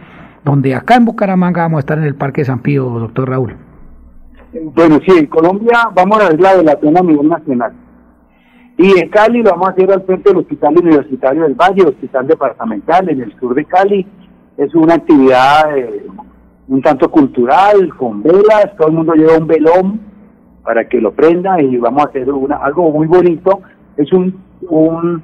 donde 0.44 0.74
acá 0.74 0.96
en 0.96 1.04
Bucaramanga 1.04 1.62
vamos 1.62 1.78
a 1.78 1.80
estar 1.80 1.98
en 1.98 2.04
el 2.04 2.14
Parque 2.14 2.44
San 2.44 2.60
Pío, 2.60 2.84
doctor 2.84 3.28
Raúl. 3.28 3.56
Bueno, 4.74 4.98
sí, 5.06 5.18
en 5.18 5.26
Colombia 5.26 5.88
vamos 5.94 6.20
a 6.20 6.28
ver 6.28 6.40
la 6.40 6.56
de 6.56 6.64
la 6.64 6.78
pena 6.78 7.00
a 7.00 7.02
nivel 7.02 7.28
nacional. 7.28 7.72
Y 8.76 8.98
en 8.98 9.08
Cali 9.10 9.42
lo 9.42 9.50
vamos 9.50 9.68
a 9.68 9.72
hacer 9.72 9.92
al 9.92 10.02
frente 10.02 10.30
del 10.30 10.38
Hospital 10.38 10.78
Universitario 10.78 11.42
del 11.42 11.54
Valle, 11.54 11.84
Hospital 11.84 12.26
Departamental 12.26 13.08
en 13.08 13.20
el 13.20 13.38
sur 13.38 13.54
de 13.54 13.64
Cali. 13.64 14.06
Es 14.56 14.74
una 14.74 14.94
actividad 14.94 15.76
eh, 15.76 16.06
un 16.68 16.82
tanto 16.82 17.10
cultural, 17.10 17.94
con 17.96 18.22
velas, 18.22 18.76
todo 18.78 18.88
el 18.88 18.94
mundo 18.94 19.14
lleva 19.14 19.36
un 19.36 19.46
velón 19.46 20.00
para 20.64 20.88
que 20.88 21.00
lo 21.00 21.12
prenda 21.12 21.60
y 21.60 21.76
vamos 21.76 22.04
a 22.04 22.08
hacer 22.08 22.30
una, 22.30 22.56
algo 22.56 22.90
muy 22.90 23.06
bonito. 23.06 23.60
Es 23.96 24.12
un, 24.12 24.40
un 24.68 25.22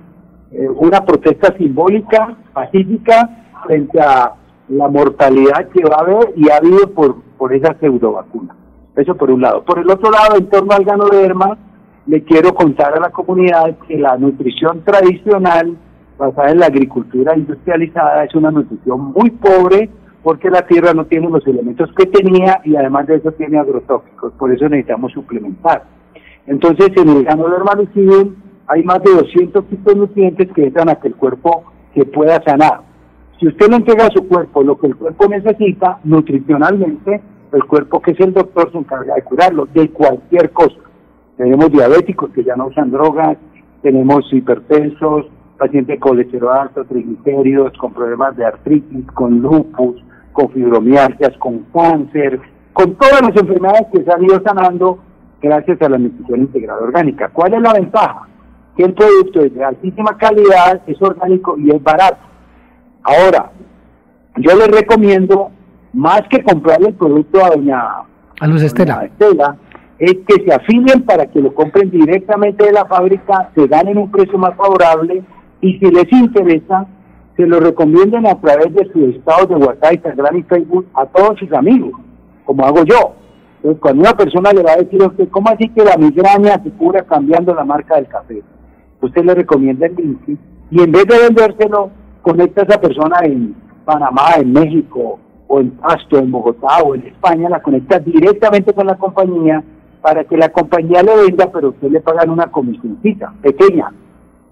eh, 0.51 0.67
una 0.67 1.05
protesta 1.05 1.55
simbólica, 1.59 2.35
pacífica, 2.55 3.45
frente 3.67 4.01
a 4.01 4.33
la 4.69 4.89
mortalidad 4.89 5.69
que 5.69 5.85
va 5.85 5.97
a 5.97 6.01
haber 6.01 6.33
y 6.37 6.49
ha 6.51 6.57
habido 6.57 6.91
por, 6.95 7.17
por 7.37 7.53
esa 7.55 7.75
pseudo 7.79 8.13
vacuna. 8.13 8.57
Eso 8.97 9.15
por 9.15 9.31
un 9.31 9.43
lado. 9.43 9.63
Por 9.63 9.79
el 9.79 9.91
otro 9.91 10.11
lado, 10.11 10.37
en 10.37 10.49
torno 10.49 10.73
al 10.73 10.85
ganoderma, 10.85 11.59
le 12.07 12.25
quiero 12.25 12.55
contar 12.55 12.95
a 12.97 13.01
la 13.01 13.11
comunidad 13.11 13.77
que 13.87 13.99
la 13.99 14.17
nutrición 14.17 14.83
tradicional 14.85 15.77
basada 16.17 16.51
en 16.51 16.61
la 16.61 16.67
agricultura 16.67 17.37
industrializada 17.37 18.25
es 18.25 18.35
una 18.35 18.51
nutrición 18.51 19.13
muy 19.13 19.31
pobre 19.31 19.91
porque 20.23 20.51
la 20.51 20.67
tierra 20.67 20.93
no 20.95 21.07
tiene 21.07 21.29
los 21.31 21.47
elementos 21.47 21.91
que 21.97 22.07
tenía 22.07 22.61
y 22.65 22.77
además 22.77 23.07
de 23.07 23.17
eso 23.17 23.33
tiene 23.33 23.59
agrotóxicos, 23.59 24.33
por 24.35 24.53
eso 24.53 24.69
necesitamos 24.69 25.13
suplementar. 25.13 25.85
Entonces 26.47 26.91
en 26.97 27.09
el 27.09 27.25
ganoderma 27.25 27.75
lucidum 27.75 28.35
hay 28.67 28.83
más 28.83 29.03
de 29.03 29.13
200 29.13 29.67
tipos 29.67 29.95
de 29.95 30.01
nutrientes 30.01 30.49
que 30.53 30.65
entran 30.65 30.89
a 30.89 30.97
que 30.97 31.09
el 31.09 31.15
cuerpo 31.15 31.65
se 31.95 32.05
pueda 32.05 32.43
sanar. 32.43 32.81
Si 33.39 33.47
usted 33.47 33.69
le 33.69 33.77
entrega 33.77 34.07
a 34.07 34.11
su 34.11 34.27
cuerpo 34.27 34.63
lo 34.63 34.79
que 34.79 34.89
el 34.89 34.97
cuerpo 34.97 35.29
necesita 35.29 36.01
nutricionalmente, 36.05 37.21
el 37.53 37.65
cuerpo 37.65 38.03
que 38.03 38.11
es 38.11 38.21
el 38.21 38.35
doctor 38.35 38.71
se 38.73 38.79
encarga 38.79 39.15
de 39.15 39.23
curarlo 39.23 39.67
de 39.73 39.91
cualquier 39.91 40.51
cosa. 40.51 40.77
Tenemos 41.37 41.71
diabéticos 41.71 42.31
que 42.31 42.43
ya 42.43 42.57
no 42.57 42.67
usan 42.67 42.91
drogas, 42.91 43.39
tenemos 43.81 44.31
hipertensos, 44.33 45.27
pacientes 45.57 45.99
con 46.01 46.11
colesterol 46.11 46.57
alto, 46.57 46.85
triglicéridos, 46.85 47.73
con 47.79 47.93
problemas 47.93 48.37
de 48.37 48.45
artritis, 48.45 49.07
con 49.13 49.41
lupus, 49.41 50.03
con 50.39 50.51
fibromialgias, 50.51 51.37
con 51.39 51.65
cáncer, 51.75 52.41
con 52.73 52.95
todas 52.95 53.23
las 53.23 53.37
enfermedades 53.37 53.89
que 53.93 54.05
se 54.05 54.13
han 54.13 54.23
ido 54.23 54.41
sanando 54.45 55.01
gracias 55.43 55.83
a 55.83 55.89
la 55.89 55.99
nutrición 55.99 56.43
integrada 56.43 56.81
orgánica. 56.81 57.29
¿Cuál 57.33 57.55
es 57.55 57.61
la 57.61 57.73
ventaja? 57.73 58.29
Que 58.77 58.85
el 58.85 58.95
producto 58.95 59.41
es 59.41 59.53
de 59.53 59.65
altísima 59.65 60.17
calidad, 60.17 60.81
es 60.87 61.03
orgánico 61.03 61.59
y 61.59 61.71
es 61.71 61.83
barato. 61.83 62.19
Ahora, 63.03 63.51
yo 64.37 64.57
les 64.57 64.69
recomiendo 64.69 65.51
más 65.93 66.23
que 66.31 66.41
comprarle 66.45 66.91
el 66.91 66.95
producto 66.95 67.45
a 67.45 67.51
doña, 67.51 67.83
a 68.39 68.47
Luz 68.47 68.63
Estela. 68.63 69.07
Estela, 69.07 69.57
es 69.99 70.19
que 70.25 70.45
se 70.45 70.55
afilien 70.55 71.03
para 71.03 71.27
que 71.27 71.41
lo 71.41 71.53
compren 71.53 71.91
directamente 71.91 72.65
de 72.65 72.73
la 72.73 72.85
fábrica, 72.85 73.51
se 73.57 73.67
ganen 73.67 73.99
un 73.99 74.13
precio 74.13 74.39
más 74.39 74.55
favorable 74.55 75.25
y 75.61 75.81
si 75.81 75.87
les 75.87 76.13
interesa, 76.13 76.87
se 77.39 77.47
lo 77.47 77.61
recomienden 77.61 78.27
a 78.27 78.35
través 78.35 78.75
de 78.75 78.85
sus 78.93 79.15
estados 79.15 79.49
de 79.49 79.55
WhatsApp, 79.55 79.95
Instagram 79.95 80.39
y 80.39 80.43
Facebook 80.43 80.87
a 80.93 81.07
todos 81.07 81.39
sus 81.39 81.53
amigos, 81.53 81.93
como 82.45 82.65
hago 82.67 82.83
yo. 82.83 83.15
Cuando 83.79 84.03
una 84.03 84.13
persona 84.13 84.51
le 84.53 84.65
va 84.65 84.73
a 84.73 84.83
decir 84.83 85.01
a 85.01 85.07
usted, 85.07 85.29
¿cómo 85.29 85.49
así 85.49 85.69
que 85.69 85.85
la 85.85 85.97
migraña 85.97 86.61
se 86.65 86.71
cura 86.73 87.05
cambiando 87.05 87.55
la 87.55 87.65
marca 87.65 87.95
del 87.95 88.09
café? 88.09 88.43
Usted 89.01 89.25
le 89.25 89.37
recomienda 89.37 89.87
el 89.87 89.95
link 89.95 90.39
y 90.73 90.83
en 90.83 90.91
vez 90.91 91.07
de 91.07 91.17
vendérselo, 91.17 91.91
conecta 92.23 92.63
a 92.63 92.65
esa 92.65 92.81
persona 92.81 93.19
en 93.23 93.55
Panamá, 93.85 94.35
en 94.37 94.53
México, 94.53 95.21
o 95.47 95.61
en 95.61 95.71
Pasto, 95.71 96.19
en 96.19 96.33
Bogotá 96.33 96.83
o 96.85 96.97
en 96.97 97.07
España, 97.07 97.49
la 97.49 97.63
conecta 97.63 98.01
directamente 98.01 98.73
con 98.73 98.89
la 98.89 98.97
compañía 98.97 99.63
para 100.03 100.25
que 100.25 100.37
la 100.37 100.49
compañía 100.49 101.05
le 101.05 101.17
venda, 101.17 101.49
pero 101.53 101.69
usted 101.69 101.89
le 101.89 102.01
pagan 102.01 102.31
una 102.31 102.49
comisioncita 102.49 103.33
pequeña. 103.43 103.93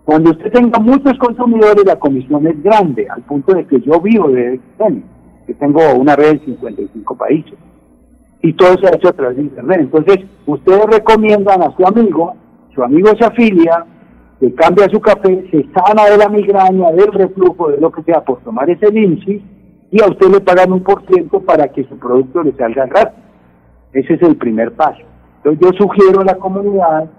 Cuando 0.06 0.30
usted 0.30 0.52
tenga 0.52 0.78
muchos 0.78 1.18
consumidores, 1.18 1.84
la 1.84 1.96
comisión 1.96 2.46
es 2.46 2.62
grande, 2.62 3.08
al 3.10 3.22
punto 3.22 3.52
de 3.52 3.66
que 3.66 3.80
yo 3.80 4.00
vivo 4.00 4.28
de 4.28 4.60
XN, 4.78 5.02
que 5.48 5.54
tengo 5.54 5.80
una 5.96 6.14
red 6.14 6.34
en 6.34 6.44
55 6.44 7.16
países. 7.16 7.54
Y 8.40 8.52
todo 8.52 8.76
se 8.78 8.86
ha 8.86 8.94
hecho 8.94 9.08
a 9.08 9.12
través 9.14 9.36
de 9.36 9.42
Internet. 9.42 9.80
Entonces, 9.80 10.18
ustedes 10.46 10.86
recomiendan 10.86 11.60
a 11.60 11.74
su 11.76 11.84
amigo, 11.84 12.36
su 12.72 12.84
amigo 12.84 13.08
se 13.18 13.24
afilia, 13.24 13.84
que 14.38 14.54
cambia 14.54 14.88
su 14.90 15.00
café, 15.00 15.44
se 15.50 15.66
sana 15.74 16.08
de 16.08 16.18
la 16.18 16.28
migraña, 16.28 16.92
del 16.92 17.10
reflujo, 17.10 17.70
de 17.70 17.78
lo 17.78 17.90
que 17.90 18.04
sea, 18.04 18.24
por 18.24 18.38
tomar 18.44 18.70
ese 18.70 18.92
lince, 18.92 19.42
y 19.90 20.02
a 20.04 20.06
usted 20.06 20.28
le 20.28 20.40
pagan 20.40 20.70
un 20.70 20.84
por 20.84 21.04
ciento 21.08 21.40
para 21.40 21.66
que 21.66 21.82
su 21.82 21.98
producto 21.98 22.44
le 22.44 22.52
salga 22.52 22.86
rápido. 22.86 23.26
Ese 23.92 24.14
es 24.14 24.22
el 24.22 24.36
primer 24.36 24.70
paso. 24.74 25.02
Entonces 25.38 25.60
yo 25.60 25.84
sugiero 25.84 26.20
a 26.20 26.26
la 26.26 26.36
comunidad 26.36 27.10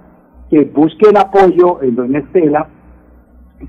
que 0.49 0.64
busquen 0.64 1.17
apoyo 1.17 1.82
en 1.82 1.95
Doña 1.95 2.19
Estela, 2.19 2.69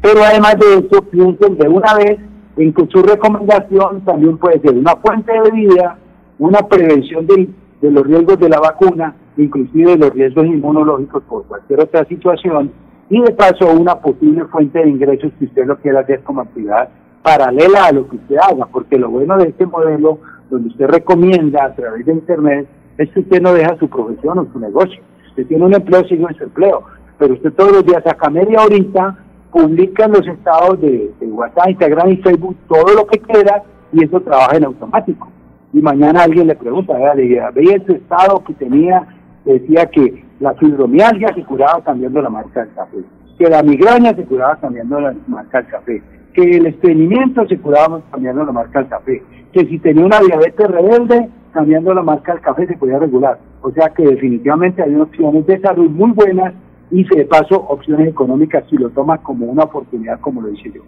pero 0.02 0.22
además 0.22 0.56
de 0.58 0.86
eso 0.86 1.02
piensen 1.02 1.56
de 1.56 1.68
una 1.68 1.94
vez 1.94 2.18
en 2.56 2.72
que 2.72 2.86
su 2.88 3.02
recomendación 3.02 4.00
también 4.04 4.36
puede 4.36 4.60
ser 4.60 4.76
una 4.76 4.96
fuente 4.96 5.32
de 5.32 5.50
vida, 5.50 5.98
una 6.38 6.60
prevención 6.60 7.26
de, 7.26 7.48
los 7.82 8.06
riesgos 8.06 8.38
de 8.38 8.48
la 8.48 8.60
vacuna, 8.60 9.14
inclusive 9.36 9.96
los 9.96 10.12
riesgos 10.12 10.46
inmunológicos 10.46 11.22
por 11.24 11.44
cualquier 11.46 11.80
otra 11.80 12.04
situación, 12.06 12.72
y 13.08 13.20
de 13.22 13.30
paso 13.32 13.70
una 13.72 13.94
posible 13.94 14.44
fuente 14.46 14.80
de 14.80 14.90
ingresos 14.90 15.32
que 15.38 15.46
usted 15.46 15.66
lo 15.66 15.78
quiera 15.78 16.00
hacer 16.00 16.22
como 16.22 16.42
actividad 16.42 16.88
paralela 17.22 17.86
a 17.86 17.92
lo 17.92 18.08
que 18.08 18.16
usted 18.16 18.36
haga, 18.36 18.66
porque 18.66 18.98
lo 18.98 19.10
bueno 19.10 19.38
de 19.38 19.48
este 19.48 19.66
modelo, 19.66 20.18
donde 20.50 20.68
usted 20.68 20.86
recomienda 20.86 21.64
a 21.64 21.74
través 21.74 22.04
de 22.06 22.12
Internet, 22.12 22.68
es 22.98 23.08
que 23.10 23.20
usted 23.20 23.40
no 23.40 23.54
deja 23.54 23.76
su 23.78 23.88
profesión 23.88 24.38
o 24.38 24.52
su 24.52 24.58
negocio. 24.58 25.00
Usted 25.28 25.46
tiene 25.46 25.64
un 25.64 25.74
empleo, 25.74 26.04
sigue 26.04 26.24
en 26.28 26.36
su 26.36 26.44
empleo, 26.44 26.82
pero 27.18 27.34
usted 27.34 27.52
todos 27.52 27.72
los 27.72 27.86
días 27.86 28.02
saca 28.02 28.28
media 28.30 28.62
horita, 28.62 29.16
publica 29.58 30.04
en 30.04 30.12
los 30.12 30.26
estados 30.26 30.80
de, 30.80 31.10
WhatsApp, 31.20 31.70
Instagram 31.70 32.10
y 32.10 32.16
Facebook 32.18 32.56
todo 32.68 32.94
lo 32.94 33.06
que 33.06 33.18
quiera 33.18 33.62
y 33.92 34.04
eso 34.04 34.20
trabaja 34.20 34.56
en 34.56 34.64
automático. 34.64 35.28
Y 35.72 35.82
mañana 35.82 36.22
alguien 36.22 36.46
le 36.46 36.54
pregunta, 36.54 36.94
veía, 37.14 37.50
veía 37.50 37.84
su 37.84 37.92
estado 37.92 38.42
que 38.44 38.54
tenía, 38.54 39.06
decía 39.44 39.86
que 39.86 40.24
la 40.40 40.54
fibromialgia 40.54 41.34
se 41.34 41.44
curaba 41.44 41.82
cambiando 41.82 42.22
la 42.22 42.30
marca 42.30 42.60
del 42.60 42.74
café, 42.74 42.98
que 43.36 43.50
la 43.50 43.62
migraña 43.62 44.14
se 44.14 44.24
curaba 44.24 44.56
cambiando 44.56 45.00
la 45.00 45.14
marca 45.26 45.60
del 45.60 45.70
café, 45.70 46.02
que 46.32 46.42
el 46.42 46.66
estreñimiento 46.66 47.46
se 47.48 47.58
curaba 47.58 48.00
cambiando 48.10 48.44
la 48.44 48.52
marca 48.52 48.78
del 48.78 48.88
café, 48.88 49.22
que 49.52 49.66
si 49.66 49.78
tenía 49.80 50.06
una 50.06 50.20
diabetes 50.20 50.68
rebelde, 50.68 51.28
cambiando 51.52 51.92
la 51.94 52.02
marca 52.02 52.32
del 52.32 52.42
café 52.42 52.66
se 52.66 52.76
podía 52.76 52.98
regular. 52.98 53.38
O 53.62 53.72
sea 53.72 53.88
que 53.90 54.04
definitivamente 54.04 54.82
hay 54.82 54.94
opciones 54.94 55.46
de 55.46 55.60
salud 55.60 55.90
muy 55.90 56.12
buenas 56.12 56.54
y 56.90 57.04
de 57.04 57.24
paso 57.24 57.60
opciones 57.68 58.08
económicas 58.08 58.64
si 58.70 58.76
lo 58.76 58.90
tomas 58.90 59.20
como 59.20 59.46
una 59.46 59.64
oportunidad, 59.64 60.20
como 60.20 60.40
lo 60.40 60.52
hice 60.52 60.72
yo. 60.72 60.82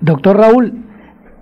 Doctor 0.00 0.36
Raúl, 0.36 0.72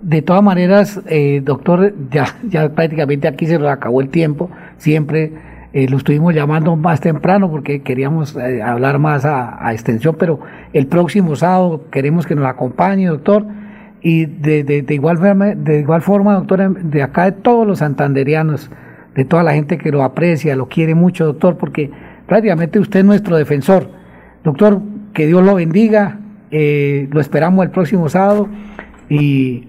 de 0.01 0.21
todas 0.21 0.43
maneras, 0.43 1.01
eh, 1.07 1.41
doctor, 1.43 1.93
ya, 2.11 2.25
ya 2.47 2.69
prácticamente 2.69 3.27
aquí 3.27 3.45
se 3.45 3.57
nos 3.57 3.69
acabó 3.69 4.01
el 4.01 4.09
tiempo. 4.09 4.49
Siempre 4.77 5.33
eh, 5.73 5.87
lo 5.87 5.97
estuvimos 5.97 6.33
llamando 6.33 6.75
más 6.75 6.99
temprano 7.01 7.49
porque 7.49 7.81
queríamos 7.81 8.35
eh, 8.35 8.61
hablar 8.61 8.99
más 8.99 9.25
a, 9.25 9.71
extensión, 9.71 10.15
pero 10.17 10.39
el 10.73 10.87
próximo 10.87 11.35
sábado 11.35 11.83
queremos 11.91 12.25
que 12.25 12.35
nos 12.35 12.45
acompañe, 12.45 13.07
doctor. 13.07 13.45
Y 14.01 14.27
de, 14.27 14.63
de, 14.63 14.93
igual, 14.93 15.17
forma, 15.17 15.47
de 15.47 15.79
igual 15.81 16.01
forma, 16.01 16.35
doctor, 16.35 16.73
de 16.73 17.03
acá 17.03 17.25
de 17.25 17.31
todos 17.33 17.67
los 17.67 17.79
santanderianos, 17.79 18.71
de 19.13 19.25
toda 19.25 19.43
la 19.43 19.53
gente 19.53 19.77
que 19.77 19.91
lo 19.91 20.03
aprecia, 20.03 20.55
lo 20.55 20.67
quiere 20.67 20.95
mucho, 20.95 21.25
doctor, 21.25 21.57
porque 21.57 21.91
prácticamente 22.29 22.79
usted 22.79 22.99
es 22.99 23.05
nuestro 23.05 23.35
defensor. 23.35 23.89
Doctor, 24.45 24.81
que 25.13 25.27
Dios 25.27 25.43
lo 25.43 25.55
bendiga, 25.55 26.19
lo 26.51 27.19
esperamos 27.19 27.65
el 27.65 27.71
próximo 27.71 28.07
sábado 28.07 28.47
y 29.09 29.65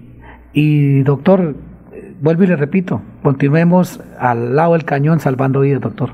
y 0.53 1.03
doctor, 1.03 1.55
vuelvo 2.21 2.43
y 2.43 2.47
le 2.47 2.55
repito, 2.55 3.01
continuemos 3.23 4.03
al 4.19 4.55
lado 4.55 4.73
del 4.73 4.83
cañón 4.83 5.19
salvando 5.19 5.61
vidas, 5.61 5.81
doctor. 5.81 6.11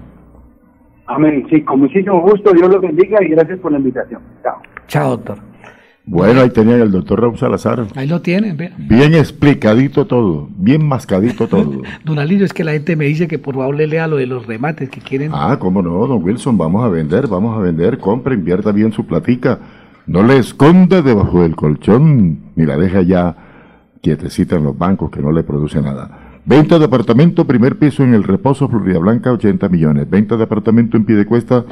Amén. 1.07 1.47
Sí, 1.49 1.61
con 1.63 1.79
muchísimo 1.79 2.21
gusto. 2.21 2.51
Dios 2.51 2.69
los 2.69 2.81
bendiga 2.81 3.23
y 3.23 3.29
gracias 3.29 3.59
por 3.59 3.71
la 3.71 3.77
invitación. 3.77 4.21
Chao. 4.43 4.61
Chao, 4.87 5.09
doctor. 5.11 5.37
Bueno, 6.09 6.39
ahí 6.39 6.49
tenían 6.49 6.79
el 6.79 6.89
doctor 6.89 7.19
Raúl 7.19 7.37
Salazar. 7.37 7.85
Ahí 7.95 8.07
lo 8.07 8.21
tienen, 8.21 8.57
Bien 8.77 9.13
explicadito 9.13 10.07
todo, 10.07 10.47
bien 10.57 10.87
mascadito 10.87 11.47
todo. 11.47 11.81
don 12.05 12.17
Alirio, 12.17 12.45
es 12.45 12.53
que 12.53 12.63
la 12.63 12.71
gente 12.71 12.95
me 12.95 13.05
dice 13.05 13.27
que 13.27 13.37
por 13.37 13.55
favor 13.55 13.75
le 13.75 13.87
lea 13.87 14.07
lo 14.07 14.15
de 14.15 14.25
los 14.25 14.47
remates 14.47 14.89
que 14.89 15.01
quieren. 15.01 15.31
Ah, 15.33 15.57
cómo 15.59 15.81
no, 15.81 16.07
don 16.07 16.23
Wilson, 16.23 16.57
vamos 16.57 16.85
a 16.85 16.87
vender, 16.87 17.27
vamos 17.27 17.57
a 17.57 17.61
vender, 17.61 17.97
compre, 17.97 18.35
invierta 18.35 18.71
bien 18.71 18.93
su 18.93 19.05
platica. 19.05 19.59
No 20.05 20.23
le 20.23 20.37
esconda 20.37 21.01
debajo 21.01 21.41
del 21.41 21.57
colchón, 21.57 22.39
ni 22.55 22.65
la 22.65 22.77
deja 22.77 23.01
ya 23.01 23.35
quietecita 24.01 24.55
en 24.55 24.63
los 24.63 24.77
bancos 24.77 25.11
que 25.11 25.21
no 25.21 25.33
le 25.33 25.43
produce 25.43 25.81
nada. 25.81 26.39
Venta 26.45 26.79
de 26.79 26.85
apartamento, 26.85 27.45
primer 27.45 27.77
piso 27.77 28.03
en 28.03 28.13
el 28.13 28.23
reposo 28.23 28.69
Florida 28.69 28.99
Blanca, 28.99 29.33
80 29.33 29.67
millones. 29.67 30.09
Venta 30.09 30.37
de 30.37 30.45
apartamento 30.45 30.95
en 30.95 31.03
Piedecuesta, 31.03 31.65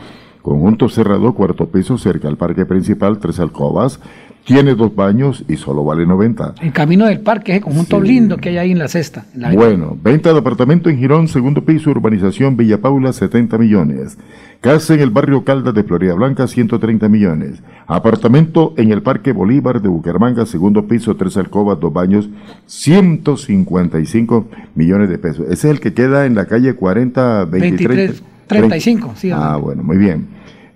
conjunto 0.46 0.90
cerrado, 0.90 1.34
cuarto 1.34 1.66
piso, 1.70 1.98
cerca 1.98 2.28
al 2.28 2.38
parque 2.38 2.68
principal, 2.68 3.18
tres 3.18 3.40
alcobas. 3.40 4.00
Tiene 4.44 4.76
dos 4.76 4.96
baños 4.96 5.44
y 5.48 5.58
solo 5.58 5.84
vale 5.84 6.06
90. 6.06 6.54
En 6.62 6.70
camino 6.70 7.08
del 7.08 7.22
parque, 7.22 7.54
ese 7.54 7.62
conjunto 7.62 8.00
lindo 8.00 8.38
que 8.38 8.50
hay 8.50 8.58
ahí 8.60 8.72
en 8.72 8.78
la 8.78 8.88
cesta. 8.88 9.26
bueno, 9.56 9.98
venta 10.00 10.32
de 10.32 10.38
apartamento 10.38 10.92
en 10.92 11.00
Girón, 11.00 11.28
segundo 11.28 11.66
piso, 11.66 11.90
urbanización 11.90 12.56
Villa 12.56 12.80
Paula, 12.80 13.12
70 13.12 13.58
millones. 13.58 14.20
Casa 14.62 14.94
en 14.94 15.00
el 15.00 15.10
barrio 15.10 15.44
Caldas 15.44 15.74
de 15.74 15.84
Florida 15.84 16.14
Blanca, 16.14 16.48
130 16.48 17.10
millones. 17.10 17.64
Apartamento 17.88 18.76
en 18.78 18.92
el 18.92 19.02
Parque 19.02 19.32
Bolívar 19.32 19.82
de 19.82 19.90
Bucaramanga, 19.90 20.46
segundo 20.46 20.88
piso, 20.88 21.16
tres 21.16 21.38
alcobas, 21.38 21.80
dos 21.80 21.92
baños, 21.92 22.30
155 22.68 24.48
millones 24.76 25.10
de 25.10 25.18
pesos. 25.18 25.46
Ese 25.48 25.70
es 25.70 25.74
el 25.74 25.80
que 25.80 25.96
queda 25.96 26.28
en 26.28 26.36
la 26.36 26.46
calle 26.46 26.76
40, 26.76 27.46
23, 27.46 28.24
35, 28.48 29.14
sí. 29.16 29.32
Ah, 29.32 29.58
bueno, 29.58 29.84
muy 29.84 29.98
bien. 29.98 30.28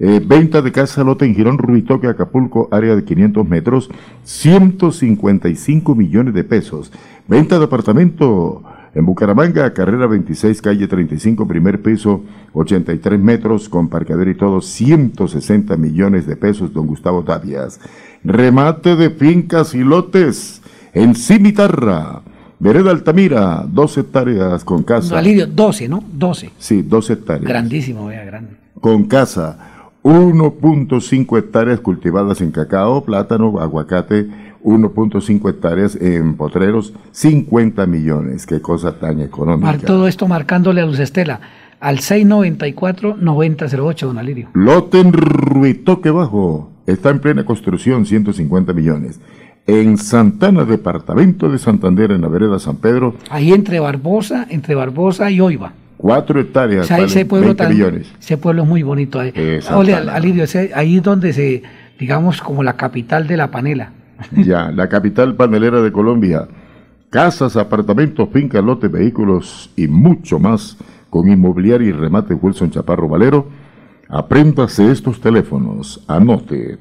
Eh, 0.01 0.21
venta 0.25 0.61
de 0.61 0.71
casa 0.71 1.03
lote 1.03 1.25
en 1.25 1.35
Girón, 1.35 1.57
Rubitoque, 1.57 2.07
Acapulco, 2.07 2.69
área 2.71 2.95
de 2.95 3.03
500 3.03 3.47
metros, 3.47 3.89
155 4.23 5.93
millones 5.93 6.33
de 6.33 6.45
pesos. 6.45 6.91
Venta 7.27 7.59
de 7.59 7.65
apartamento 7.65 8.63
en 8.95 9.05
Bucaramanga, 9.05 9.73
carrera 9.73 10.07
26, 10.07 10.61
calle 10.61 10.87
35, 10.87 11.47
primer 11.47 11.81
piso, 11.81 12.23
83 12.53 13.19
metros, 13.19 13.67
con 13.67 13.89
parqueadero 13.89 14.31
y 14.31 14.35
todo, 14.35 14.61
160 14.61 15.75
millones 15.75 16.25
de 16.25 16.37
pesos, 16.37 16.73
don 16.73 16.87
Gustavo 16.87 17.23
Tavias. 17.23 17.81
Remate 18.23 18.95
de 18.95 19.09
fincas 19.09 19.75
y 19.75 19.83
lotes 19.83 20.61
en 20.93 21.13
Cimitarra. 21.13 22.21
Vereda 22.59 22.91
Altamira, 22.91 23.65
12 23.67 24.01
hectáreas 24.01 24.65
con 24.65 24.83
casa. 24.83 25.15
Validio, 25.15 25.47
12, 25.47 25.87
¿no? 25.87 26.03
12. 26.11 26.51
Sí, 26.57 26.81
12 26.81 27.13
hectáreas. 27.13 27.47
Grandísimo, 27.47 28.07
vea, 28.07 28.25
grande. 28.25 28.57
Con 28.81 29.05
casa, 29.05 29.57
1.5 30.03 31.37
hectáreas 31.37 31.79
cultivadas 31.79 32.41
en 32.41 32.51
cacao, 32.51 33.05
plátano, 33.05 33.59
aguacate, 33.59 34.27
1.5 34.63 35.49
hectáreas 35.49 35.95
en 35.95 36.35
potreros, 36.35 36.93
50 37.11 37.85
millones. 37.85 38.45
Qué 38.45 38.61
cosa 38.61 38.99
tan 38.99 39.21
económica. 39.21 39.77
todo 39.77 40.07
esto 40.07 40.27
marcándole 40.27 40.81
a 40.81 40.85
Luz 40.85 40.99
Estela 40.99 41.39
al 41.79 41.99
694-9008, 41.99 43.99
don 44.01 44.17
Alirio. 44.17 44.49
Loten 44.53 45.13
Ruitoque 45.13 46.11
Bajo 46.11 46.71
está 46.85 47.09
en 47.09 47.19
plena 47.19 47.45
construcción, 47.45 48.05
150 48.05 48.73
millones. 48.73 49.21
En 49.69 49.97
Santana, 49.97 50.65
departamento 50.65 51.47
de 51.47 51.59
Santander, 51.59 52.11
en 52.11 52.21
la 52.21 52.27
vereda 52.27 52.57
San 52.57 52.77
Pedro. 52.77 53.13
Ahí 53.29 53.53
entre 53.53 53.79
Barbosa, 53.79 54.47
entre 54.49 54.73
Barbosa 54.73 55.29
y 55.29 55.39
Oiva. 55.41 55.73
Cuatro 55.95 56.39
hectáreas, 56.39 56.89
ese 56.89 57.25
pueblo 57.25 57.53
millones. 57.69 58.11
Ese 58.19 58.37
pueblo 58.37 58.63
es 58.63 58.69
muy 58.69 58.81
bonito. 58.81 59.19
Ahí. 59.19 59.31
Alirio, 60.11 60.45
ahí 60.73 60.97
es 60.97 61.03
donde 61.03 61.33
se, 61.33 61.61
digamos, 61.99 62.41
como 62.41 62.63
la 62.63 62.73
capital 62.73 63.27
de 63.27 63.37
la 63.37 63.51
panela. 63.51 63.91
Ya, 64.31 64.71
la 64.71 64.89
capital 64.89 65.35
panelera 65.35 65.81
de 65.81 65.91
Colombia. 65.91 66.47
Casas, 67.11 67.55
apartamentos, 67.55 68.27
fincas, 68.33 68.63
lotes, 68.63 68.91
vehículos 68.91 69.69
y 69.75 69.87
mucho 69.87 70.39
más 70.39 70.77
con 71.11 71.29
inmobiliario 71.29 71.89
y 71.89 71.91
remate 71.91 72.33
Wilson 72.33 72.71
Chaparro 72.71 73.07
Valero. 73.07 73.47
Apréndase 74.07 74.91
estos 74.91 75.21
teléfonos. 75.21 76.03
Anote 76.07 76.77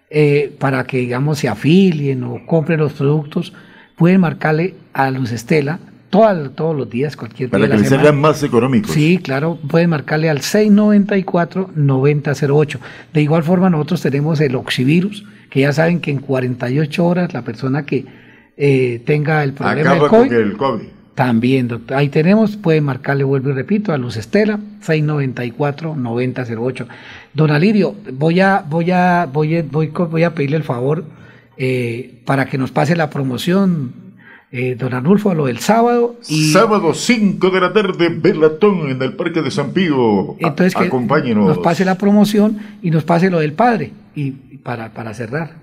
eh, 0.08 0.56
para 0.58 0.84
que, 0.84 0.98
digamos, 0.98 1.38
se 1.38 1.48
afilien 1.48 2.24
o 2.24 2.46
compren 2.46 2.80
los 2.80 2.94
productos, 2.94 3.52
pueden 3.96 4.20
marcarle 4.20 4.74
a 4.94 5.10
Luz 5.10 5.30
Estela 5.30 5.78
todos 6.10 6.76
los 6.76 6.90
días, 6.90 7.16
cualquier 7.16 7.48
día. 7.50 7.58
Para 7.58 7.68
que 7.76 7.88
les 7.88 8.14
más 8.14 8.42
económicos. 8.42 8.90
Sí, 8.90 9.18
claro, 9.18 9.56
pueden 9.68 9.90
marcarle 9.90 10.28
al 10.28 10.40
694-9008. 10.40 12.78
De 13.14 13.22
igual 13.22 13.44
forma, 13.44 13.70
nosotros 13.70 14.02
tenemos 14.02 14.40
el 14.40 14.56
oxivirus, 14.56 15.24
que 15.48 15.60
ya 15.60 15.72
saben 15.72 16.00
que 16.00 16.10
en 16.10 16.18
48 16.18 17.06
horas 17.06 17.32
la 17.32 17.42
persona 17.42 17.86
que 17.86 18.04
eh, 18.56 19.00
tenga 19.06 19.44
el 19.44 19.52
problema 19.54 19.94
del 19.94 20.56
COVID 20.56 20.82
también, 21.20 21.68
doctor. 21.68 21.98
Ahí 21.98 22.08
tenemos, 22.08 22.56
puede 22.56 22.80
marcarle, 22.80 23.24
vuelvo 23.24 23.50
y 23.50 23.52
repito, 23.52 23.92
a 23.92 23.98
Luz 23.98 24.16
Estela, 24.16 24.58
694-9008. 24.86 26.86
Don 27.34 27.50
Alirio, 27.50 27.94
voy 28.14 28.40
a, 28.40 28.64
voy 28.66 28.90
a, 28.90 29.28
voy 29.30 29.58
a, 29.58 29.62
voy, 29.62 30.22
a 30.22 30.34
pedirle 30.34 30.56
el 30.56 30.62
favor 30.62 31.04
eh, 31.58 32.22
para 32.24 32.46
que 32.46 32.56
nos 32.56 32.70
pase 32.70 32.96
la 32.96 33.10
promoción, 33.10 33.92
eh, 34.52 34.74
don 34.76 34.92
Arnulfo, 34.94 35.32
lo 35.34 35.46
del 35.46 35.60
sábado. 35.60 36.16
Y... 36.28 36.52
Sábado 36.52 36.92
5 36.92 37.50
de 37.50 37.60
la 37.60 37.72
tarde, 37.72 38.08
Belatón 38.08 38.90
en 38.90 39.00
el 39.00 39.14
Parque 39.14 39.42
de 39.42 39.50
San 39.50 39.72
Pío. 39.72 40.36
Entonces, 40.38 40.74
que 40.74 40.88
nos 41.34 41.58
pase 41.58 41.84
la 41.84 41.96
promoción 41.96 42.58
y 42.82 42.90
nos 42.90 43.04
pase 43.04 43.30
lo 43.30 43.38
del 43.38 43.52
padre, 43.52 43.92
y 44.14 44.32
para, 44.58 44.92
para 44.92 45.14
cerrar. 45.14 45.54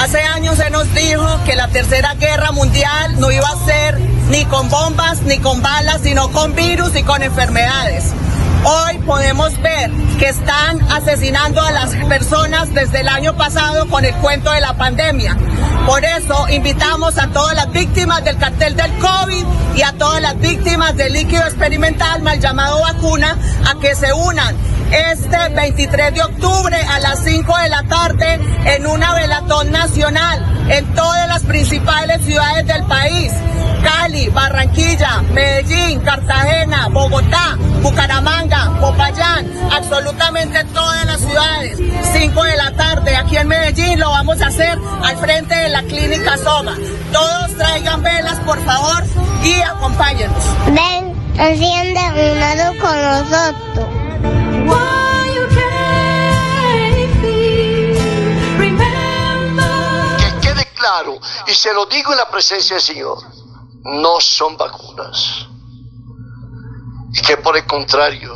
Hace 0.00 0.20
años 0.20 0.56
se 0.56 0.70
nos 0.70 0.92
dijo 0.94 1.26
que 1.44 1.54
la 1.54 1.68
tercera 1.68 2.14
guerra 2.14 2.50
mundial 2.52 3.20
no 3.20 3.30
iba 3.30 3.46
a 3.46 3.56
ser 3.64 3.98
ni 4.30 4.46
con 4.46 4.70
bombas 4.70 5.22
ni 5.22 5.38
con 5.38 5.60
balas, 5.60 6.00
sino 6.02 6.30
con 6.30 6.54
virus 6.54 6.96
y 6.96 7.02
con 7.02 7.22
enfermedades. 7.22 8.14
Hoy 8.62 8.98
podemos 8.98 9.60
ver 9.62 9.90
que 10.18 10.28
están 10.28 10.80
asesinando 10.90 11.62
a 11.62 11.72
las 11.72 11.94
personas 12.08 12.72
desde 12.74 13.00
el 13.00 13.08
año 13.08 13.34
pasado 13.34 13.88
con 13.88 14.04
el 14.04 14.14
cuento 14.16 14.50
de 14.50 14.60
la 14.60 14.76
pandemia. 14.76 15.34
Por 15.86 16.04
eso 16.04 16.46
invitamos 16.50 17.16
a 17.16 17.28
todas 17.28 17.56
las 17.56 17.72
víctimas 17.72 18.22
del 18.22 18.36
cartel 18.36 18.76
del 18.76 18.92
COVID 18.98 19.46
y 19.76 19.82
a 19.82 19.92
todas 19.92 20.20
las 20.20 20.38
víctimas 20.38 20.94
del 20.94 21.14
líquido 21.14 21.42
experimental 21.44 22.20
mal 22.22 22.38
llamado 22.38 22.82
vacuna 22.82 23.38
a 23.66 23.80
que 23.80 23.94
se 23.94 24.12
unan 24.12 24.54
este 24.92 25.48
23 25.54 26.14
de 26.14 26.22
octubre 26.22 26.76
a 26.76 26.98
las 27.00 27.22
5 27.22 27.58
de 27.58 27.68
la 27.68 27.82
tarde 27.84 28.40
en 28.64 28.86
una 28.86 29.14
velatón 29.14 29.70
nacional 29.70 30.66
en 30.68 30.94
todas 30.94 31.28
las 31.28 31.42
principales 31.44 32.24
ciudades 32.24 32.66
del 32.66 32.84
país. 32.84 33.32
Cali, 33.82 34.28
Barranquilla, 34.28 35.22
Medellín, 35.32 36.00
Cartagena, 36.00 36.88
Bogotá, 36.88 37.56
Bucaramanga, 37.82 38.78
Popayán, 38.80 39.50
absolutamente 39.72 40.64
todas 40.64 41.06
las 41.06 41.20
ciudades. 41.20 41.78
5 42.12 42.42
de 42.42 42.56
la 42.56 42.72
tarde 42.72 43.16
aquí 43.16 43.36
en 43.36 43.48
Medellín 43.48 43.98
lo 43.98 44.10
vamos 44.10 44.40
a 44.42 44.48
hacer 44.48 44.78
al 45.02 45.16
frente 45.18 45.54
de 45.54 45.68
la 45.70 45.82
clínica 45.82 46.36
Soma. 46.36 46.76
Todos 47.12 47.56
traigan 47.56 48.02
velas, 48.02 48.38
por 48.40 48.62
favor, 48.64 49.04
y 49.42 49.60
acompáñenos. 49.62 50.44
Ven, 50.66 51.14
enciende 51.38 52.00
un 52.00 52.58
luz 52.58 52.82
con 52.82 53.02
nosotros. 53.02 53.99
Y 61.46 61.54
se 61.54 61.72
lo 61.72 61.86
digo 61.86 62.12
en 62.12 62.18
la 62.18 62.30
presencia 62.30 62.76
del 62.76 62.82
Señor, 62.82 63.18
no 63.82 64.20
son 64.20 64.56
vacunas. 64.56 65.46
Y 67.12 67.20
que 67.22 67.36
por 67.38 67.56
el 67.56 67.66
contrario, 67.66 68.34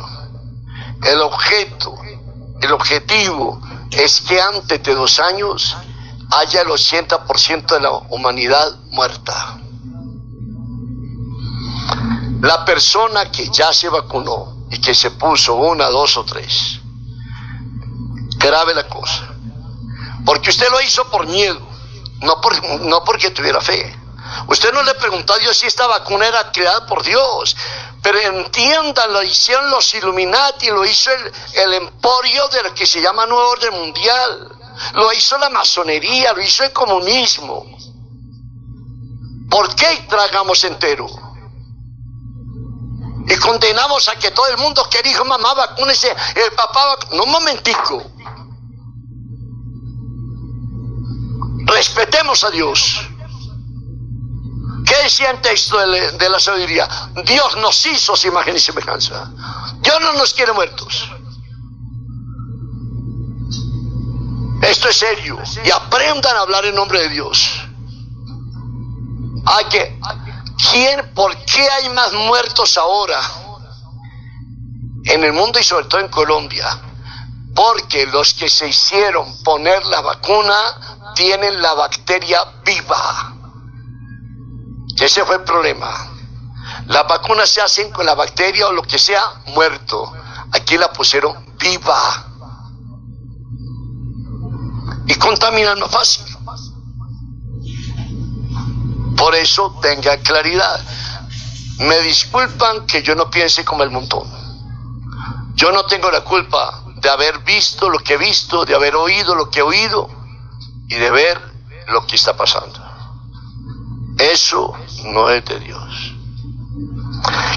el 1.03 1.21
objeto, 1.21 1.95
el 2.61 2.71
objetivo 2.71 3.61
es 3.91 4.21
que 4.21 4.41
antes 4.41 4.83
de 4.83 4.95
dos 4.95 5.19
años 5.19 5.75
haya 6.31 6.61
el 6.61 6.67
80% 6.67 7.65
de 7.67 7.79
la 7.79 7.91
humanidad 7.91 8.75
muerta. 8.91 9.59
La 12.41 12.65
persona 12.65 13.31
que 13.31 13.49
ya 13.49 13.71
se 13.73 13.89
vacunó 13.89 14.67
y 14.69 14.79
que 14.79 14.93
se 14.93 15.11
puso 15.11 15.55
una, 15.55 15.89
dos 15.89 16.17
o 16.17 16.25
tres, 16.25 16.79
grave 18.37 18.73
la 18.73 18.87
cosa. 18.87 19.35
Porque 20.25 20.49
usted 20.49 20.69
lo 20.69 20.81
hizo 20.81 21.09
por 21.09 21.27
miedo, 21.27 21.64
no, 22.21 22.41
por, 22.41 22.81
no 22.81 23.03
porque 23.03 23.31
tuviera 23.31 23.61
fe. 23.61 23.95
Usted 24.47 24.73
no 24.73 24.81
le 24.83 24.95
preguntó 24.95 25.33
a 25.33 25.37
Dios 25.37 25.55
si 25.57 25.67
esta 25.67 25.87
vacuna 25.87 26.27
era 26.27 26.51
creada 26.51 26.85
por 26.85 27.03
Dios. 27.03 27.55
Pero 28.01 28.19
entiendan, 28.19 29.13
lo 29.13 29.23
hicieron 29.23 29.69
los 29.69 29.93
Illuminati, 29.93 30.69
lo 30.69 30.85
hizo 30.85 31.11
el, 31.11 31.31
el 31.53 31.73
emporio 31.73 32.47
de 32.49 32.63
lo 32.63 32.73
que 32.73 32.85
se 32.85 33.01
llama 33.01 33.25
Nuevo 33.25 33.49
Orden 33.49 33.73
Mundial. 33.73 34.51
Lo 34.93 35.11
hizo 35.13 35.37
la 35.37 35.49
masonería, 35.49 36.33
lo 36.33 36.41
hizo 36.41 36.63
el 36.63 36.73
comunismo. 36.73 37.65
¿Por 39.49 39.75
qué 39.75 40.05
tragamos 40.09 40.63
entero? 40.63 41.07
Y 43.27 43.35
condenamos 43.37 44.07
a 44.07 44.15
que 44.17 44.31
todo 44.31 44.47
el 44.47 44.57
mundo 44.57 44.87
que 44.89 45.01
dijo 45.01 45.25
mamá 45.25 45.53
vacúnese, 45.53 46.15
el 46.35 46.51
papá 46.51 46.97
No, 47.11 47.23
un 47.23 47.31
momentico. 47.31 48.03
Respetemos 51.65 52.43
a 52.43 52.51
Dios. 52.51 53.01
¿Qué 54.85 54.95
decía 55.03 55.31
el 55.31 55.41
texto 55.41 55.77
de, 55.79 56.29
la 56.29 56.39
sabiduría? 56.39 56.87
Dios 57.25 57.57
nos 57.57 57.85
hizo 57.87 58.15
su 58.15 58.27
imagen 58.27 58.55
y 58.55 58.59
semejanza. 58.59 59.31
Dios 59.81 59.99
no 59.99 60.13
nos 60.13 60.33
quiere 60.33 60.53
muertos. 60.53 61.09
Esto 64.61 64.89
es 64.89 64.97
serio. 64.97 65.39
Y 65.63 65.71
aprendan 65.71 66.35
a 66.35 66.41
hablar 66.41 66.65
en 66.65 66.75
nombre 66.75 66.99
de 67.01 67.09
Dios. 67.09 67.49
Hay 69.45 69.65
que. 69.65 69.99
¿Quién, 70.71 71.13
¿Por 71.13 71.35
qué 71.45 71.67
hay 71.69 71.89
más 71.89 72.13
muertos 72.13 72.77
ahora 72.77 73.19
en 75.03 75.23
el 75.23 75.33
mundo 75.33 75.59
y 75.59 75.63
sobre 75.63 75.85
todo 75.85 75.99
en 75.99 76.09
Colombia? 76.09 76.79
Porque 77.55 78.05
los 78.07 78.33
que 78.33 78.49
se 78.49 78.69
hicieron 78.69 79.43
poner 79.43 79.85
la 79.85 80.01
vacuna 80.01 80.94
tienen 81.15 81.61
la 81.61 81.73
bacteria 81.73 82.39
viva. 82.63 83.33
Ese 84.99 85.25
fue 85.25 85.37
el 85.37 85.43
problema. 85.43 86.11
Las 86.87 87.07
vacunas 87.07 87.49
se 87.49 87.61
hacen 87.61 87.91
con 87.91 88.05
la 88.05 88.13
bacteria 88.13 88.67
o 88.67 88.71
lo 88.71 88.83
que 88.83 88.99
sea 88.99 89.23
muerto. 89.47 90.13
Aquí 90.51 90.77
la 90.77 90.91
pusieron 90.91 91.55
viva. 91.57 92.27
Y 95.07 95.15
contaminan 95.15 95.79
más 95.79 95.89
fácil. 95.89 96.25
Por 99.17 99.33
eso 99.35 99.79
tenga 99.81 100.17
claridad. 100.17 100.79
Me 101.79 101.99
disculpan 102.01 102.85
que 102.85 103.01
yo 103.01 103.15
no 103.15 103.29
piense 103.29 103.63
como 103.65 103.83
el 103.83 103.91
montón. 103.91 104.29
Yo 105.55 105.71
no 105.71 105.85
tengo 105.85 106.11
la 106.11 106.21
culpa 106.21 106.83
de 106.97 107.09
haber 107.09 107.39
visto 107.39 107.89
lo 107.89 107.99
que 107.99 108.15
he 108.15 108.17
visto, 108.17 108.65
de 108.65 108.75
haber 108.75 108.95
oído 108.95 109.35
lo 109.35 109.49
que 109.49 109.59
he 109.59 109.63
oído 109.63 110.24
y 110.87 110.95
de 110.95 111.11
ver 111.11 111.41
lo 111.87 112.05
que 112.05 112.15
está 112.15 112.35
pasando. 112.35 112.79
Eso 114.17 114.73
no 115.05 115.29
es 115.29 115.43
de 115.45 115.59
Dios. 115.59 116.13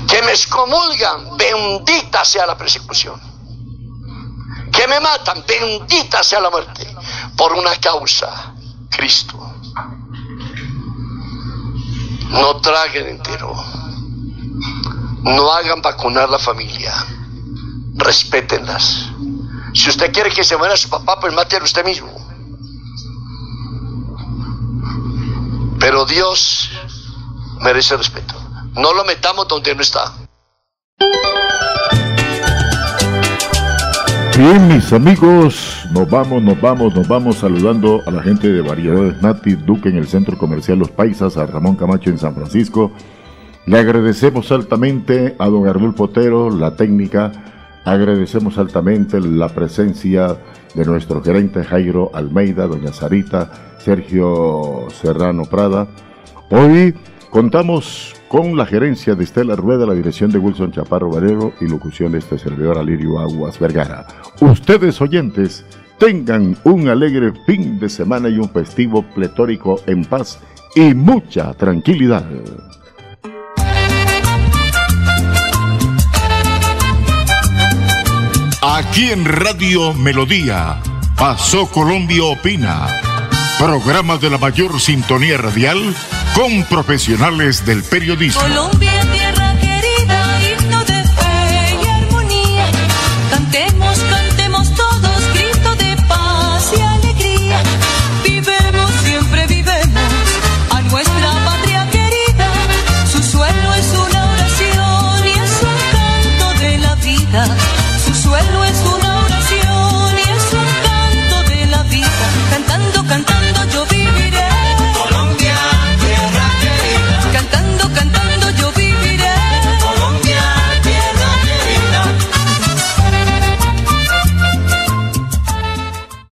Que 0.09 0.23
me 0.23 0.31
excomulgan, 0.31 1.37
bendita 1.37 2.25
sea 2.25 2.47
la 2.47 2.57
persecución. 2.57 3.21
Que 4.73 4.87
me 4.89 5.01
matan, 5.01 5.45
bendita 5.47 6.23
sea 6.23 6.41
la 6.41 6.51
muerte. 6.51 6.87
Por 7.37 7.53
una 7.53 7.75
causa, 7.77 8.55
Cristo. 8.91 9.39
No 12.31 12.57
traguen 12.61 13.09
entero. 13.09 13.55
No 15.23 15.53
hagan 15.53 15.83
vacunar 15.83 16.29
la 16.29 16.39
familia. 16.39 16.93
Respétenlas. 17.95 19.09
Si 19.75 19.91
usted 19.91 20.13
quiere 20.13 20.31
que 20.31 20.45
se 20.45 20.57
muera 20.57 20.77
su 20.77 20.89
papá, 20.89 21.21
pues 21.21 21.33
mátelo 21.35 21.65
usted 21.65 21.85
mismo. 21.85 22.28
Pero 25.81 26.05
Dios 26.07 26.71
merece 27.61 27.97
respeto. 27.97 28.35
No 28.75 28.93
lo 28.93 29.05
metamos 29.05 29.47
donde 29.49 29.75
no 29.75 29.83
está. 29.83 30.13
Bien, 34.37 34.69
mis 34.69 34.93
amigos, 34.93 35.85
nos 35.91 36.09
vamos, 36.09 36.41
nos 36.43 36.61
vamos, 36.61 36.95
nos 36.95 37.09
vamos 37.09 37.37
saludando 37.39 38.03
a 38.07 38.11
la 38.13 38.23
gente 38.23 38.49
de 38.49 38.61
Variedades 38.61 39.21
Nati 39.21 39.55
Duque 39.55 39.89
en 39.89 39.97
el 39.97 40.07
Centro 40.07 40.39
Comercial 40.39 40.79
Los 40.79 40.91
Paisas, 40.91 41.37
a 41.37 41.47
Ramón 41.47 41.75
Camacho 41.75 42.11
en 42.11 42.19
San 42.19 42.35
Francisco. 42.35 42.93
Le 43.67 43.79
agradecemos 43.79 44.51
altamente 44.53 45.35
a 45.39 45.49
don 45.49 45.67
Arnulfo 45.67 46.07
Potero 46.07 46.51
la 46.51 46.77
técnica. 46.77 47.33
Agradecemos 47.89 48.59
altamente 48.59 49.19
la 49.19 49.49
presencia 49.49 50.37
de 50.75 50.85
nuestro 50.85 51.23
gerente 51.23 51.65
Jairo 51.65 52.11
Almeida, 52.13 52.67
doña 52.67 52.93
Sarita, 52.93 53.51
Sergio 53.79 54.89
Serrano 54.91 55.45
Prada. 55.47 55.89
Hoy 56.51 56.95
contamos 57.31 58.15
con 58.29 58.59
la 58.59 58.67
gerencia 58.67 59.15
de 59.15 59.25
Estela 59.25 59.57
Rueda, 59.57 59.87
la 59.87 59.95
dirección 59.95 60.31
de 60.31 60.39
Wilson 60.39 60.71
Chaparro 60.71 61.09
Valero 61.09 61.55
y 61.63 61.67
locución 61.67 62.13
de 62.13 62.19
este 62.19 62.37
servidor 62.37 62.77
Alirio 62.77 63.21
Aguas 63.21 63.59
Vergara. 63.59 64.07
Ustedes 64.43 65.01
oyentes, 65.01 65.65
tengan 65.99 66.59
un 66.65 66.89
alegre 66.89 67.33
fin 67.47 67.81
de 67.81 67.89
semana 67.89 68.29
y 68.29 68.37
un 68.37 68.51
festivo 68.51 69.03
pletórico 69.15 69.81
en 69.87 70.05
paz 70.05 70.39
y 70.75 70.93
mucha 70.93 71.55
tranquilidad. 71.55 72.27
Aquí 78.79 79.11
en 79.11 79.25
Radio 79.25 79.93
Melodía, 79.93 80.81
Pasó 81.17 81.67
Colombia 81.67 82.23
Opina, 82.23 82.87
programa 83.59 84.19
de 84.19 84.31
la 84.31 84.39
mayor 84.39 84.81
sintonía 84.81 85.37
radial 85.37 85.97
con 86.33 86.63
profesionales 86.63 87.67
del 87.67 87.83
periodismo. 87.83 88.41